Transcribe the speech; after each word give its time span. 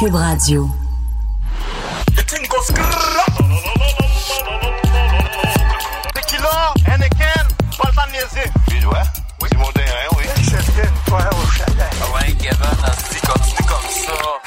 Cube 0.00 0.16
Radio. 0.16 0.66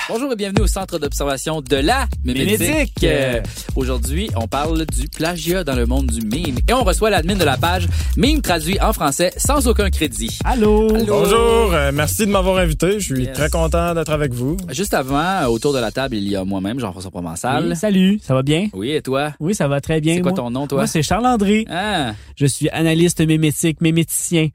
Bonjour 0.09 0.33
et 0.33 0.35
bienvenue 0.35 0.61
au 0.63 0.67
centre 0.67 0.99
d'observation 0.99 1.61
de 1.61 1.77
la 1.77 2.07
Mémédic. 2.25 2.91
Euh, 3.03 3.41
Aujourd'hui, 3.75 4.29
on 4.35 4.47
parle 4.47 4.85
du 4.85 5.07
plagiat 5.07 5.63
dans 5.63 5.75
le 5.75 5.85
monde 5.85 6.07
du 6.07 6.25
meme 6.25 6.57
et 6.67 6.73
on 6.73 6.83
reçoit 6.83 7.09
l'admin 7.09 7.35
de 7.35 7.43
la 7.45 7.55
page 7.57 7.87
Meme 8.17 8.41
traduit 8.41 8.79
en 8.81 8.91
français 8.91 9.31
sans 9.37 9.65
aucun 9.67 9.89
crédit. 9.89 10.37
Allô? 10.43 10.89
Bonjour, 10.89 11.73
euh, 11.73 11.91
merci 11.93 12.25
de 12.25 12.31
m'avoir 12.31 12.57
invité. 12.57 12.99
Je 12.99 13.13
suis 13.15 13.23
Yes. 13.23 13.33
très 13.33 13.49
content 13.49 13.93
d'être 13.95 14.11
avec 14.11 14.33
vous. 14.33 14.57
Juste 14.69 14.93
avant, 14.93 15.17
euh, 15.19 15.45
autour 15.47 15.73
de 15.73 15.79
la 15.79 15.91
table, 15.91 16.15
il 16.15 16.27
y 16.27 16.35
a 16.35 16.43
moi-même, 16.43 16.79
Jean-François 16.79 17.09
Provençal. 17.11 17.67
Oui, 17.69 17.75
salut, 17.75 18.19
ça 18.21 18.33
va 18.33 18.43
bien? 18.43 18.67
Oui, 18.73 18.91
et 18.91 19.01
toi? 19.01 19.33
Oui, 19.39 19.55
ça 19.55 19.67
va 19.69 19.79
très 19.79 20.01
bien. 20.01 20.15
C'est 20.15 20.21
quoi 20.21 20.33
ton 20.33 20.49
nom, 20.51 20.67
toi? 20.67 20.79
Moi, 20.79 20.87
c'est 20.87 21.01
Charles-André. 21.01 21.65
Ah, 21.69 22.13
Je 22.35 22.45
suis 22.45 22.67
analyste 22.69 23.21
mémétique, 23.25 23.79
méméticien. 23.79 24.49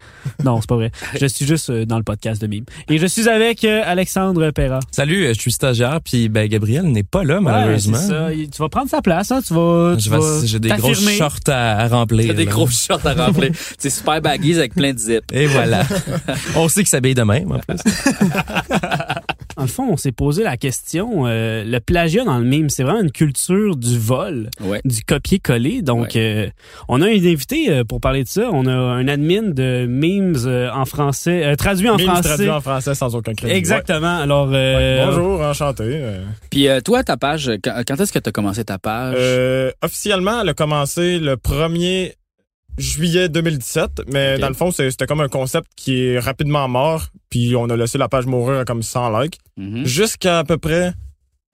non, 0.45 0.61
c'est 0.61 0.69
pas 0.69 0.77
vrai. 0.77 0.91
Je 1.21 1.27
suis 1.27 1.47
juste 1.47 1.71
euh, 1.71 1.87
dans 1.87 1.97
le 1.97 2.05
podcast 2.05 2.41
de 2.43 2.47
Mime. 2.47 2.65
Et 2.91 2.99
je 2.99 3.07
suis 3.07 3.29
avec 3.29 3.65
euh, 3.65 3.83
Alexandre 3.87 4.51
Perra. 4.51 4.81
Salut, 4.93 5.27
je 5.39 5.43
suis 5.43 5.53
stagiaire, 5.53 6.01
puis 6.05 6.29
ben 6.29 6.49
Gabriel 6.49 6.85
n'est 6.85 7.03
pas 7.03 7.25
là 7.25 7.41
malheureusement. 7.41 7.97
c'est 7.99 8.09
ça. 8.09 8.29
Tu 8.33 8.59
vas 8.59 8.69
prendre 8.69 8.89
sa 8.91 9.01
place, 9.03 9.31
hein? 9.33 9.41
Tu 9.47 9.55
vas, 9.55 9.97
tu 9.99 10.47
J'ai 10.47 10.59
des 10.59 10.69
grosses 10.71 11.09
shorts 11.11 11.39
à, 11.49 11.79
à 11.81 11.89
remplir. 11.89 12.27
t'as 12.29 12.35
des 12.35 12.45
là. 12.45 12.51
gros 12.51 12.67
shorts 12.69 13.07
à 13.07 13.15
remplir. 13.15 13.51
c'est 13.79 13.91
super 13.91 14.21
baggies 14.21 14.57
avec 14.59 14.75
plein 14.75 14.93
de 14.93 14.99
zips. 14.99 15.25
Et 15.33 15.47
voilà. 15.47 15.85
On 16.57 16.69
sait 16.69 16.83
que 16.83 16.89
s'habille 16.89 17.15
de 17.15 17.23
même 17.23 17.53
en 17.53 17.59
plus. 17.59 17.79
En 19.59 19.63
le 19.63 19.69
fond, 19.69 19.89
on 19.91 19.97
s'est 19.97 20.13
posé 20.13 20.45
la 20.45 20.57
question, 20.57 21.27
euh, 21.27 21.65
le 21.65 21.81
plagiat 21.81 22.23
dans 22.25 22.39
le 22.39 22.45
mime, 22.45 22.71
c'est 22.71 22.85
vraiment 22.85 23.01
une 23.03 23.11
culture 23.11 23.75
du 23.77 23.99
vol, 23.99 24.51
Ouais. 24.61 24.81
du 24.85 25.03
copier-coller. 25.03 25.83
Donc, 25.83 26.15
euh, 26.15 26.49
on 26.89 27.03
a 27.03 27.07
un 27.07 27.09
invité 27.11 27.69
euh, 27.69 27.83
pour 27.83 28.01
parler 28.01 28.23
de 28.23 28.29
ça. 28.29 28.49
On 28.53 28.67
a 28.67 28.73
un 28.73 29.09
admin 29.09 29.43
de 29.51 29.85
memes 29.89 30.37
euh, 30.47 30.71
en 30.73 30.85
français, 30.85 31.45
euh, 31.45 31.57
traduit 31.57 31.89
en 31.89 31.97
Memes 31.97 32.07
français. 32.07 32.23
traduit 32.29 32.51
en 32.51 32.61
français 32.61 32.95
sans 32.95 33.17
aucun 33.17 33.35
crédit. 33.35 33.53
Exactement. 33.55 34.19
Alors, 34.19 34.49
Ouais. 34.49 34.55
euh, 34.57 35.07
Bonjour, 35.07 35.41
enchanté. 35.41 36.03
Puis 36.51 36.69
euh, 36.69 36.81
toi, 36.81 37.03
ta 37.03 37.17
page, 37.17 37.51
quand, 37.65 37.83
quand 37.87 38.01
est-ce 38.01 38.13
que 38.13 38.21
tu 38.21 38.29
as 38.29 38.33
commencé 38.33 38.65
ta 38.65 38.79
page? 38.79 39.17
euh, 39.19 39.73
officiellement, 39.83 40.41
elle 40.43 40.51
a 40.51 40.55
commencé 40.55 41.19
le 41.19 41.35
1er 41.37 42.13
juillet 42.79 43.29
2017, 43.29 44.03
mais 44.13 44.39
dans 44.39 44.49
le 44.49 44.55
fond, 44.55 44.71
c'est- 44.71 44.91
c'était 44.91 45.07
comme 45.07 45.21
un 45.21 45.29
concept 45.29 45.67
qui 45.77 46.03
est 46.05 46.19
rapidement 46.19 46.67
mort, 46.69 47.07
puis 47.31 47.55
on 47.57 47.69
a 47.71 47.77
laissé 47.77 47.99
la 47.99 48.09
page 48.09 48.27
mourir 48.27 48.61
à 48.61 48.65
comme 48.65 48.83
100 48.83 49.19
likes, 49.21 49.39
Mhm. 49.57 49.85
jusqu'à 49.85 50.39
à 50.39 50.45
peu 50.45 50.57
près, 50.59 50.93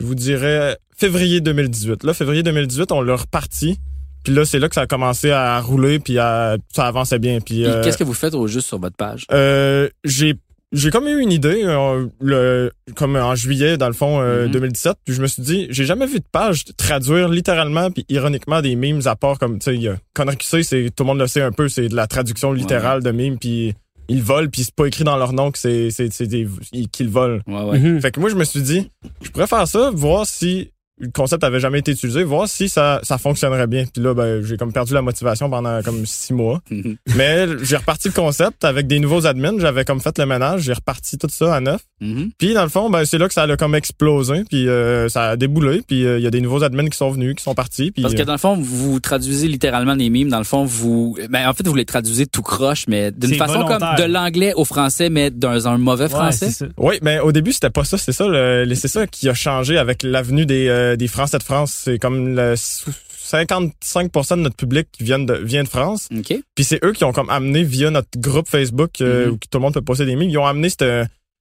je 0.00 0.06
vous 0.06 0.14
dirais, 0.14 0.77
février 0.97 1.41
2018. 1.41 2.05
Là, 2.05 2.14
février 2.14 2.42
2018, 2.42 2.92
on 2.92 3.00
l'a 3.00 3.17
reparti, 3.17 3.78
puis 4.22 4.34
là, 4.34 4.45
c'est 4.45 4.58
là 4.58 4.69
que 4.69 4.74
ça 4.74 4.83
a 4.83 4.86
commencé 4.86 5.30
à 5.30 5.58
rouler, 5.61 5.98
puis 5.98 6.18
à, 6.18 6.57
ça 6.74 6.86
avançait 6.86 7.18
bien. 7.18 7.41
Puis, 7.41 7.56
Puis 7.56 7.67
euh, 7.67 7.83
qu'est-ce 7.83 7.98
que 7.98 8.05
vous 8.05 8.14
faites 8.14 8.35
au 8.35 8.46
juste 8.46 8.68
sur 8.68 8.79
votre 8.79 8.96
page? 8.96 9.24
Euh, 9.33 9.89
j'ai 10.05 10.35
j'ai 10.74 10.90
comme 10.90 11.08
eu 11.08 11.20
une 11.20 11.33
idée 11.33 11.62
euh, 11.64 12.07
le 12.20 12.70
comme 12.96 13.17
en 13.17 13.35
juillet 13.35 13.77
dans 13.79 13.86
le 13.86 13.95
fond 13.95 14.20
euh, 14.20 14.45
Mhm. 14.46 14.52
2017 14.52 14.96
puis 15.05 15.14
je 15.14 15.23
me 15.23 15.27
suis 15.27 15.42
dit 15.42 15.67
j'ai 15.70 15.85
jamais 15.86 16.07
vu 16.07 16.18
de 16.18 16.24
page 16.30 16.64
traduire 16.77 17.29
littéralement 17.29 17.90
puis 17.90 18.05
ironiquement 18.08 18.61
des 18.61 18.77
memes 18.77 19.01
à 19.07 19.17
part 19.17 19.39
comme 19.39 19.58
tu 19.58 19.80
sais 19.80 19.90
Connery 20.14 20.36
qui 20.36 20.46
sait 20.48 20.62
c'est 20.62 20.90
tout 20.95 21.05
le 21.05 21.08
monde 21.08 21.18
le 21.20 21.27
sait 21.27 21.42
un 21.42 21.52
peu 21.52 21.68
c'est 21.68 21.89
de 21.89 21.96
la 21.96 22.07
traduction 22.07 22.52
littérale 22.52 23.02
de 23.02 23.11
memes 23.11 23.39
puis 23.39 23.74
ils 24.08 24.23
volent 24.23 24.48
puis 24.52 24.64
c'est 24.64 24.74
pas 24.74 24.85
écrit 24.86 25.05
dans 25.05 25.17
leur 25.17 25.33
nom 25.33 25.51
que 25.51 25.58
c'est 25.58 25.90
c'est 25.90 26.12
c'est 26.12 26.27
des 26.27 26.46
ils- 26.73 26.91
qu'ils 26.91 27.08
volent. 27.08 27.41
Ouais, 27.46 27.62
ouais. 27.62 27.79
mhm. 27.79 28.01
Fait 28.02 28.11
que 28.11 28.20
moi 28.20 28.29
je 28.29 28.35
me 28.35 28.45
suis 28.45 28.61
dit 28.61 28.91
je 29.23 29.30
pourrais 29.30 29.46
faire 29.46 29.67
ça 29.67 29.91
voir 29.95 30.27
si 30.27 30.70
le 31.00 31.10
concept 31.12 31.42
avait 31.44 31.58
jamais 31.60 31.80
été 31.80 31.90
utilisé, 31.92 32.22
voir 32.22 32.46
si 32.48 32.68
ça, 32.68 33.00
ça 33.02 33.18
fonctionnerait 33.18 33.66
bien. 33.66 33.84
Puis 33.92 34.02
là, 34.02 34.14
ben, 34.14 34.42
j'ai 34.44 34.56
comme 34.56 34.72
perdu 34.72 34.94
la 34.94 35.02
motivation 35.02 35.50
pendant 35.50 35.82
comme 35.82 36.06
six 36.06 36.32
mois. 36.32 36.60
Mhm. 36.74 36.96
Mais 37.16 37.46
j'ai 37.62 37.77
reparti 37.77 38.08
le 38.08 38.14
concept 38.14 38.64
avec 38.64 38.86
des 38.86 38.98
nouveaux 38.98 39.27
admins. 39.27 39.52
J'avais 39.58 39.84
comme 39.84 40.00
fait 40.00 40.18
le 40.18 40.27
ménage. 40.27 40.62
J'ai 40.62 40.72
reparti 40.72 41.18
tout 41.18 41.28
ça 41.30 41.55
à 41.55 41.60
neuf. 41.60 41.82
Mhm. 42.00 42.30
Puis 42.38 42.52
dans 42.55 42.62
le 42.64 42.68
fond, 42.68 42.90
ben, 42.90 43.05
c'est 43.05 43.18
là 43.18 43.28
que 43.28 43.34
ça 43.34 43.42
a 43.44 43.56
comme 43.56 43.74
explosé. 43.74 44.42
Puis 44.48 44.68
euh, 44.68 45.08
ça 45.08 45.30
a 45.30 45.36
déboulé. 45.36 45.82
Puis 45.86 46.05
euh, 46.05 46.18
il 46.18 46.24
y 46.24 46.27
a 46.27 46.30
des 46.30 46.40
nouveaux 46.40 46.64
admins 46.64 46.86
qui 46.88 46.96
sont 46.96 47.11
venus, 47.11 47.34
qui 47.36 47.42
sont 47.44 47.55
partis. 47.55 47.90
Puis 47.92 48.02
Parce 48.02 48.14
que 48.14 48.22
euh, 48.22 48.24
dans 48.24 48.32
le 48.32 48.38
fond, 48.38 48.56
vous 48.56 48.98
traduisez 48.98 49.46
littéralement 49.46 49.94
des 49.96 50.11
mimes. 50.11 50.28
Dans 50.30 50.38
le 50.38 50.44
fond, 50.44 50.64
vous, 50.64 51.16
ben, 51.30 51.48
en 51.48 51.52
fait, 51.55 51.66
vous 51.66 51.74
les 51.76 51.84
traduisez 51.84 52.26
tout 52.26 52.42
croche, 52.42 52.84
mais 52.88 53.12
d'une 53.12 53.34
façon 53.34 53.62
volontaire. 53.62 53.94
comme 53.96 54.06
de 54.06 54.12
l'anglais 54.12 54.52
au 54.55 54.64
français, 54.64 55.11
mais 55.11 55.30
dans 55.30 55.68
un 55.68 55.78
mauvais 55.78 56.05
Ouais, 56.05 56.11
français. 56.11 56.50
oui, 56.76 56.96
mais 57.02 57.20
au 57.20 57.30
début 57.32 57.52
c'était 57.52 57.70
pas 57.70 57.84
ça. 57.84 57.98
C'est 57.98 58.12
ça, 58.12 58.26
le, 58.26 58.66
c'est 58.74 58.88
ça 58.88 59.06
qui 59.06 59.28
a 59.28 59.34
changé 59.34 59.78
avec 59.78 60.02
l'avenue 60.02 60.44
des 60.46 60.68
euh, 60.68 60.83
des 60.96 61.08
Français 61.08 61.39
de 61.39 61.42
France. 61.42 61.72
C'est 61.84 61.98
comme 61.98 62.34
le 62.36 62.55
55% 62.55 64.36
de 64.36 64.42
notre 64.42 64.56
public 64.56 64.89
qui 64.92 65.02
vient 65.05 65.18
de 65.18 65.34
vient 65.34 65.62
de 65.64 65.68
France. 65.68 66.08
Puis 66.55 66.64
c'est 66.64 66.84
eux 66.84 66.92
qui 66.92 67.05
ont 67.05 67.12
comme 67.12 67.30
amené 67.30 67.62
via 67.62 67.90
notre 67.90 68.08
groupe 68.18 68.48
Facebook 68.48 69.00
euh, 69.00 69.27
Mhm. 69.27 69.33
où 69.33 69.36
tout 69.36 69.58
le 69.58 69.61
monde 69.61 69.74
peut 69.74 69.83
poster 69.83 70.05
des 70.06 70.17
memes, 70.17 70.28
ils 70.28 70.39
ont 70.39 70.46
amené 70.46 70.68
cette, 70.68 70.84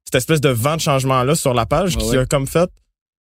cette 0.06 0.16
espèce 0.16 0.42
de 0.42 0.50
vent 0.50 0.76
de 0.76 0.82
changement 0.82 1.24
là 1.24 1.36
sur 1.36 1.54
la 1.54 1.66
page 1.66 1.98
qui 1.98 2.06
ouais. 2.12 2.18
a 2.20 2.26
comme 2.26 2.48
fait 2.48 2.70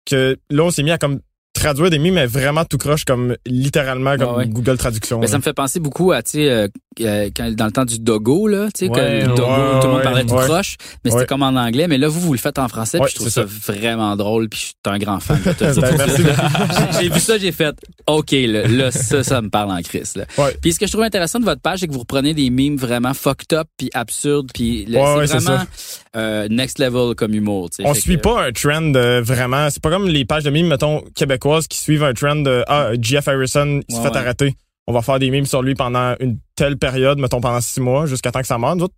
que 0.05 0.37
là 0.49 0.63
on 0.63 0.71
s'est 0.71 0.83
mis 0.83 0.91
à 0.91 0.97
comme 0.97 1.19
traduire 1.53 1.89
des 1.89 1.99
memes 1.99 2.15
mais 2.15 2.25
vraiment 2.25 2.65
tout 2.65 2.77
croche 2.77 3.03
comme 3.05 3.35
littéralement 3.45 4.17
comme 4.17 4.35
ouais. 4.37 4.47
Google 4.47 4.77
traduction. 4.77 5.19
Mais 5.19 5.27
là. 5.27 5.31
ça 5.31 5.37
me 5.37 5.43
fait 5.43 5.53
penser 5.53 5.79
beaucoup 5.79 6.11
à, 6.11 6.21
tu 6.23 6.31
sais, 6.31 6.69
euh, 7.01 7.29
quand- 7.35 7.51
dans 7.55 7.65
le 7.65 7.71
temps 7.71 7.85
du 7.85 7.99
dogo, 7.99 8.47
là, 8.47 8.67
tu 8.73 8.85
sais, 8.85 8.91
Ouais, 8.91 9.21
le 9.21 9.27
dogo, 9.27 9.41
ouais, 9.43 9.79
tout 9.81 9.87
le 9.87 9.93
monde 9.93 10.01
parlait 10.03 10.23
ouais. 10.31 10.43
croche, 10.45 10.77
mais 11.03 11.11
c'était 11.11 11.25
comme 11.25 11.43
en 11.43 11.55
anglais. 11.55 11.87
Mais 11.87 11.97
là, 11.97 12.07
vous, 12.07 12.19
vous 12.19 12.33
le 12.33 12.39
faites 12.39 12.59
en 12.59 12.67
français, 12.67 12.99
puis 12.99 13.09
je 13.11 13.15
trouve 13.15 13.29
ça, 13.29 13.43
vraiment 13.45 14.15
drôle, 14.15 14.49
puis 14.49 14.59
je 14.59 14.65
suis 14.65 14.73
un 14.85 14.97
grand 14.97 15.19
fan. 15.19 15.39
Ben, 15.59 15.73
J'ai- 16.99 17.09
vu 17.09 17.19
ça, 17.19 17.37
j'ai 17.37 17.51
fait, 17.51 17.75
OK, 18.07 18.31
là, 18.31 18.67
là, 18.67 18.91
ça, 18.91 19.23
ça 19.23 19.41
me 19.41 19.49
parle 19.49 19.71
en 19.71 19.81
crise, 19.81 20.15
là. 20.15 20.25
Puis 20.61 20.73
ce 20.73 20.79
que 20.79 20.85
je 20.87 20.91
trouve 20.91 21.03
intéressant 21.03 21.39
de 21.39 21.45
votre 21.45 21.61
page, 21.61 21.79
c'est 21.79 21.87
que 21.87 21.93
vous 21.93 21.99
reprenez 21.99 22.33
des 22.33 22.49
mimes 22.49 22.77
vraiment 22.77 23.13
fucked 23.13 23.53
up 23.57 23.67
puis 23.77 23.89
absurdes, 23.93 24.49
puis 24.53 24.85
c'est 24.87 24.93
vraiment 24.93 25.63
euh, 26.15 26.47
next 26.49 26.79
level 26.79 27.13
comme 27.15 27.33
humour, 27.33 27.69
tu 27.69 27.83
sais. 27.83 27.89
On 27.89 27.93
suit 27.93 28.15
que- 28.17 28.21
pas 28.21 28.43
un 28.47 28.51
trend 28.51 28.93
euh, 28.95 29.21
vraiment. 29.21 29.69
C'est 29.69 29.81
pas 29.81 29.89
comme 29.89 30.07
les 30.07 30.25
pages 30.25 30.43
de 30.43 30.49
memes, 30.49 30.67
mettons, 30.67 31.01
québécoises 31.15 31.67
qui 31.67 31.77
suivent 31.77 32.03
un 32.03 32.13
trend 32.13 32.35
de 32.37 32.63
Ah, 32.67 32.89
Jeff 32.99 33.27
Harrison, 33.27 33.81
il 33.87 33.95
se 33.95 34.01
Ouais, 34.01 34.09
fait 34.09 34.17
arrêter. 34.17 34.55
On 34.87 34.93
va 34.93 35.01
faire 35.01 35.19
des 35.19 35.29
memes 35.29 35.45
sur 35.45 35.61
lui 35.61 35.75
pendant 35.75 36.15
une 36.19 36.37
telle 36.57 36.77
période, 36.77 37.19
mettons 37.19 37.39
pendant 37.39 37.61
six 37.61 37.79
mois, 37.79 38.05
jusqu'à 38.05 38.31
temps 38.31 38.41
que 38.41 38.47
ça 38.47 38.57
meure. 38.57 38.75
Nous 38.75 38.83
autres, 38.85 38.95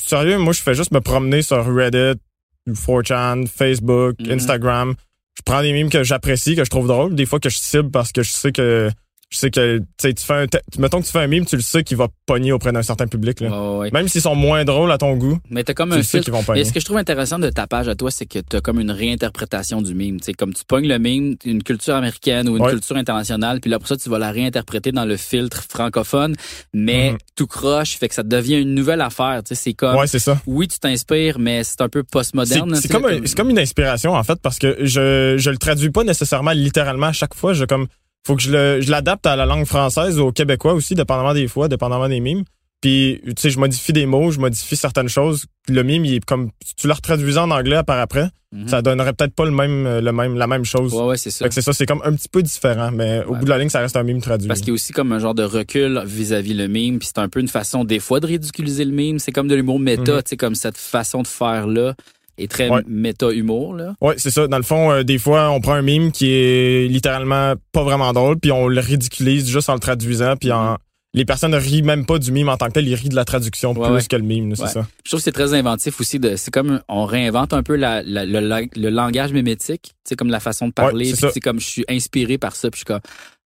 sérieux, 0.00 0.38
moi, 0.38 0.52
je 0.52 0.62
fais 0.62 0.74
juste 0.74 0.92
me 0.92 1.00
promener 1.00 1.42
sur 1.42 1.64
Reddit, 1.74 2.20
4chan, 2.68 3.46
Facebook, 3.48 4.14
Mhm. 4.20 4.30
Instagram. 4.32 4.94
Je 5.36 5.42
prends 5.44 5.62
des 5.62 5.72
memes 5.72 5.88
que 5.90 6.04
j'apprécie, 6.04 6.54
que 6.54 6.64
je 6.64 6.70
trouve 6.70 6.86
drôles. 6.86 7.14
Des 7.14 7.26
fois 7.26 7.40
que 7.40 7.48
je 7.48 7.58
cible 7.58 7.90
parce 7.90 8.12
que 8.12 8.22
je 8.22 8.30
sais 8.30 8.52
que 8.52 8.90
je 9.32 9.38
sais 9.38 9.50
que 9.50 9.78
tu 9.78 9.84
sais, 10.00 10.12
tu 10.14 10.24
fais 10.24 10.34
un 10.34 10.46
mettons 10.78 11.00
que 11.00 11.06
tu 11.06 11.10
fais 11.12 11.20
un 11.20 11.26
meme, 11.26 11.46
tu 11.46 11.56
le 11.56 11.62
sais 11.62 11.82
qu'il 11.82 11.96
va 11.96 12.08
pogner 12.26 12.52
auprès 12.52 12.70
d'un 12.70 12.82
certain 12.82 13.06
public. 13.06 13.40
Là. 13.40 13.50
Même 13.92 14.06
s'ils 14.08 14.20
sont 14.20 14.34
moins 14.34 14.64
drôles 14.64 14.92
à 14.92 14.98
ton 14.98 15.14
goût, 15.16 15.38
Mais 15.50 15.64
t'as 15.64 15.72
comme 15.74 15.90
tu 15.90 15.96
un 15.98 16.02
sais 16.02 16.20
qu'ils 16.20 16.32
vont 16.32 16.40
Mais 16.40 16.44
pogner. 16.44 16.64
ce 16.64 16.72
que 16.72 16.80
je 16.80 16.84
trouve 16.84 16.98
intéressant 16.98 17.38
de 17.38 17.48
ta 17.48 17.66
page 17.66 17.88
à 17.88 17.94
toi, 17.94 18.10
c'est 18.10 18.26
que 18.26 18.38
t'as 18.40 18.60
comme 18.60 18.78
une 18.78 18.90
réinterprétation 18.90 19.80
du 19.82 19.94
meme. 19.94 20.18
Tu 20.20 20.26
sais, 20.26 20.32
comme 20.34 20.52
tu 20.52 20.64
pognes 20.66 20.86
le 20.86 20.98
meme, 20.98 21.36
une 21.44 21.62
culture 21.62 21.94
américaine 21.94 22.48
ou 22.48 22.56
une 22.58 22.66
culture 22.66 22.96
internationale, 22.96 23.60
puis 23.60 23.70
là 23.70 23.78
pour 23.78 23.88
ça 23.88 23.96
tu 23.96 24.08
vas 24.10 24.18
la 24.18 24.30
réinterpréter 24.30 24.92
dans 24.92 25.04
le 25.06 25.16
filtre 25.16 25.62
francophone, 25.68 26.34
mais 26.74 27.12
Mhm. 27.12 27.18
tout 27.36 27.46
croche, 27.46 27.96
fait 27.96 28.08
que 28.08 28.14
ça 28.14 28.22
devient 28.22 28.60
une 28.60 28.74
nouvelle 28.74 29.00
affaire. 29.00 29.40
Tu 29.44 29.54
sais, 29.54 29.62
c'est 29.62 29.72
comme 29.72 29.96
Ouais, 29.96 30.06
c'est 30.06 30.18
ça. 30.18 30.40
oui 30.46 30.68
tu 30.68 30.78
t'inspires, 30.78 31.38
mais 31.38 31.64
c'est 31.64 31.80
un 31.80 31.88
peu 31.88 32.02
postmoderne. 32.02 32.74
c'est 32.76 32.88
comme, 32.90 33.06
c'est 33.26 33.36
comme 33.36 33.50
une 33.50 33.58
inspiration 33.58 34.12
en 34.12 34.22
fait 34.22 34.38
parce 34.42 34.58
que 34.58 34.76
je 34.80 35.36
je 35.38 35.50
le 35.50 35.56
traduis 35.58 35.90
pas 35.90 36.04
nécessairement 36.04 36.50
littéralement 36.52 37.06
à 37.06 37.12
chaque 37.12 37.34
fois. 37.34 37.52
Je 37.54 37.64
comme 37.64 37.86
faut 38.26 38.36
que 38.36 38.42
je 38.42 38.50
le 38.52 38.80
je 38.80 38.90
l'adapte 38.90 39.26
à 39.26 39.36
la 39.36 39.46
langue 39.46 39.64
française 39.66 40.18
ou 40.18 40.26
au 40.28 40.32
québécois 40.32 40.74
aussi, 40.74 40.94
dépendamment 40.94 41.34
des 41.34 41.48
fois, 41.48 41.68
dépendamment 41.68 42.08
des 42.08 42.20
mimes. 42.20 42.44
Puis 42.80 43.20
tu 43.24 43.32
sais, 43.38 43.50
je 43.50 43.58
modifie 43.60 43.92
des 43.92 44.06
mots, 44.06 44.32
je 44.32 44.40
modifie 44.40 44.74
certaines 44.76 45.08
choses. 45.08 45.46
Le 45.68 45.82
mime, 45.84 46.04
il 46.04 46.14
est 46.14 46.24
comme 46.24 46.50
si 46.64 46.74
tu 46.74 46.88
le 46.88 46.92
retraduisais 46.94 47.38
en 47.38 47.50
anglais 47.52 47.80
par 47.86 47.98
après, 48.00 48.28
Mhm. 48.52 48.68
ça 48.68 48.82
donnerait 48.82 49.12
peut-être 49.14 49.34
pas 49.34 49.44
le 49.46 49.50
même 49.52 49.84
le 50.00 50.12
même 50.12 50.36
la 50.36 50.46
même 50.46 50.64
chose. 50.64 50.92
Ouais, 50.92 51.04
ouais, 51.04 51.16
c'est 51.16 51.30
ça. 51.30 51.44
Fait 51.44 51.48
que 51.48 51.54
c'est 51.54 51.62
ça, 51.62 51.72
c'est 51.72 51.86
comme 51.86 52.02
un 52.04 52.12
petit 52.12 52.28
peu 52.28 52.42
différent, 52.42 52.90
mais 52.92 53.22
au 53.24 53.34
bout 53.36 53.44
de 53.44 53.50
la 53.50 53.56
ligne, 53.58 53.68
ça 53.70 53.78
reste 53.80 53.96
un 53.96 54.02
mime 54.02 54.20
traduit. 54.20 54.48
Parce 54.48 54.60
qu'il 54.60 54.68
y 54.68 54.72
a 54.72 54.74
aussi 54.74 54.92
comme 54.92 55.10
un 55.12 55.18
genre 55.20 55.34
de 55.34 55.44
recul 55.44 56.02
vis-à-vis 56.04 56.54
le 56.54 56.66
meme, 56.68 56.98
puis 56.98 57.06
c'est 57.08 57.18
un 57.20 57.28
peu 57.28 57.40
une 57.40 57.48
façon 57.48 57.84
des 57.84 57.98
fois 58.00 58.18
de 58.20 58.26
ridiculiser 58.26 58.84
le 58.84 58.92
meme. 58.92 59.18
C'est 59.20 59.32
comme 59.32 59.48
de 59.48 59.54
l'humour 59.54 59.78
méta, 59.78 60.16
Mhm. 60.16 60.22
tu 60.24 60.30
sais, 60.30 60.36
comme 60.36 60.54
cette 60.56 60.76
façon 60.76 61.22
de 61.22 61.28
faire 61.28 61.66
là. 61.66 61.94
Et 62.38 62.48
très 62.48 62.68
Ouais. 62.70 62.82
méta-humour, 62.86 63.74
là. 63.74 63.94
Ouais, 64.00 64.14
c'est 64.16 64.30
ça. 64.30 64.46
Dans 64.48 64.56
le 64.56 64.62
fond, 64.62 64.90
euh, 64.90 65.02
des 65.02 65.18
fois, 65.18 65.50
on 65.50 65.60
prend 65.60 65.74
un 65.74 65.82
mime 65.82 66.12
qui 66.12 66.30
est 66.30 66.88
littéralement 66.88 67.54
pas 67.72 67.82
vraiment 67.84 68.12
drôle, 68.12 68.38
puis 68.38 68.50
on 68.52 68.68
le 68.68 68.80
ridiculise 68.80 69.48
juste 69.50 69.68
en 69.68 69.74
le 69.74 69.80
traduisant, 69.80 70.36
puis 70.36 70.50
en 70.52 70.76
les 71.14 71.26
personnes 71.26 71.50
ne 71.50 71.58
rient 71.58 71.82
même 71.82 72.06
pas 72.06 72.18
du 72.18 72.32
mime 72.32 72.48
en 72.48 72.56
tant 72.56 72.68
que 72.68 72.72
tel, 72.72 72.88
ils 72.88 72.94
rient 72.94 73.10
de 73.10 73.14
la 73.14 73.26
traduction 73.26 73.74
Ouais, 73.74 73.86
plus 73.86 73.94
ouais. 73.96 74.02
que 74.08 74.16
le 74.16 74.22
mime, 74.22 74.48
là, 74.48 74.56
c'est 74.56 74.68
ça. 74.68 74.86
Je 75.04 75.10
trouve 75.10 75.20
que 75.20 75.24
c'est 75.24 75.30
très 75.32 75.52
inventif 75.52 76.00
aussi. 76.00 76.18
De, 76.18 76.36
c'est 76.36 76.50
comme 76.50 76.80
on 76.88 77.04
réinvente 77.04 77.52
un 77.52 77.62
peu 77.62 77.76
la, 77.76 78.02
la- 78.02 78.24
le, 78.24 78.40
la- 78.40 78.62
le 78.74 78.88
langage 78.88 79.30
mémétique, 79.34 79.92
c'est 80.04 80.16
comme 80.16 80.30
la 80.30 80.40
façon 80.40 80.68
de 80.68 80.72
parler. 80.72 81.12
C'est 81.14 81.38
comme 81.40 81.60
je 81.60 81.66
suis 81.66 81.84
inspiré 81.86 82.38
par 82.38 82.56
ça, 82.56 82.70
puis 82.70 82.78
je 82.78 82.78
suis 82.78 82.84
comme 82.86 83.00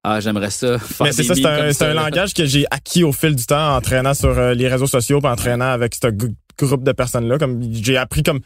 ah 0.04 0.20
j'aimerais 0.20 0.50
ça. 0.50 0.78
Faire 0.78 1.06
Mais 1.06 1.12
c'est 1.12 1.24
ça, 1.24 1.34
c'est 1.34 1.44
un, 1.44 1.72
ça, 1.72 1.92
là. 1.92 2.04
langage 2.04 2.34
que 2.34 2.44
j'ai 2.46 2.66
acquis 2.70 3.02
au 3.02 3.10
fil 3.10 3.34
du 3.34 3.44
temps 3.46 3.74
en 3.74 3.80
traînant 3.80 4.14
sur 4.14 4.28
euh, 4.38 4.54
les 4.54 4.68
réseaux 4.68 4.86
sociaux, 4.86 5.18
puis 5.20 5.28
en 5.28 5.34
traînant 5.34 5.64
avec 5.72 5.96
ce 5.96 6.06
groupe 6.56 6.84
de 6.84 6.92
personnes-là. 6.92 7.36
Comme 7.38 7.60
j'ai 7.72 7.96
appris 7.96 8.22
comme 8.22 8.38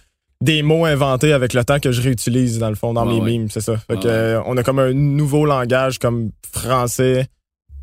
des 0.43 0.63
mots 0.63 0.85
inventés 0.87 1.33
avec 1.33 1.53
le 1.53 1.65
temps 1.65 1.79
que 1.81 1.93
je 1.93 2.01
réutilise 2.01 2.59
dans 2.59 2.71
le 2.71 2.75
fond 2.75 2.93
dans 2.95 3.05
mes 3.05 3.21
ouais. 3.21 3.31
mimes, 3.39 3.49
c'est 3.51 3.61
ça. 3.61 3.77
Fait 3.77 3.99
que 4.01 4.09
euh, 4.09 4.41
on 4.47 4.57
a 4.57 4.63
comme 4.63 4.79
un 4.79 4.93
nouveau 4.93 5.45
langage 5.45 5.99
comme 5.99 6.31
français, 6.53 7.27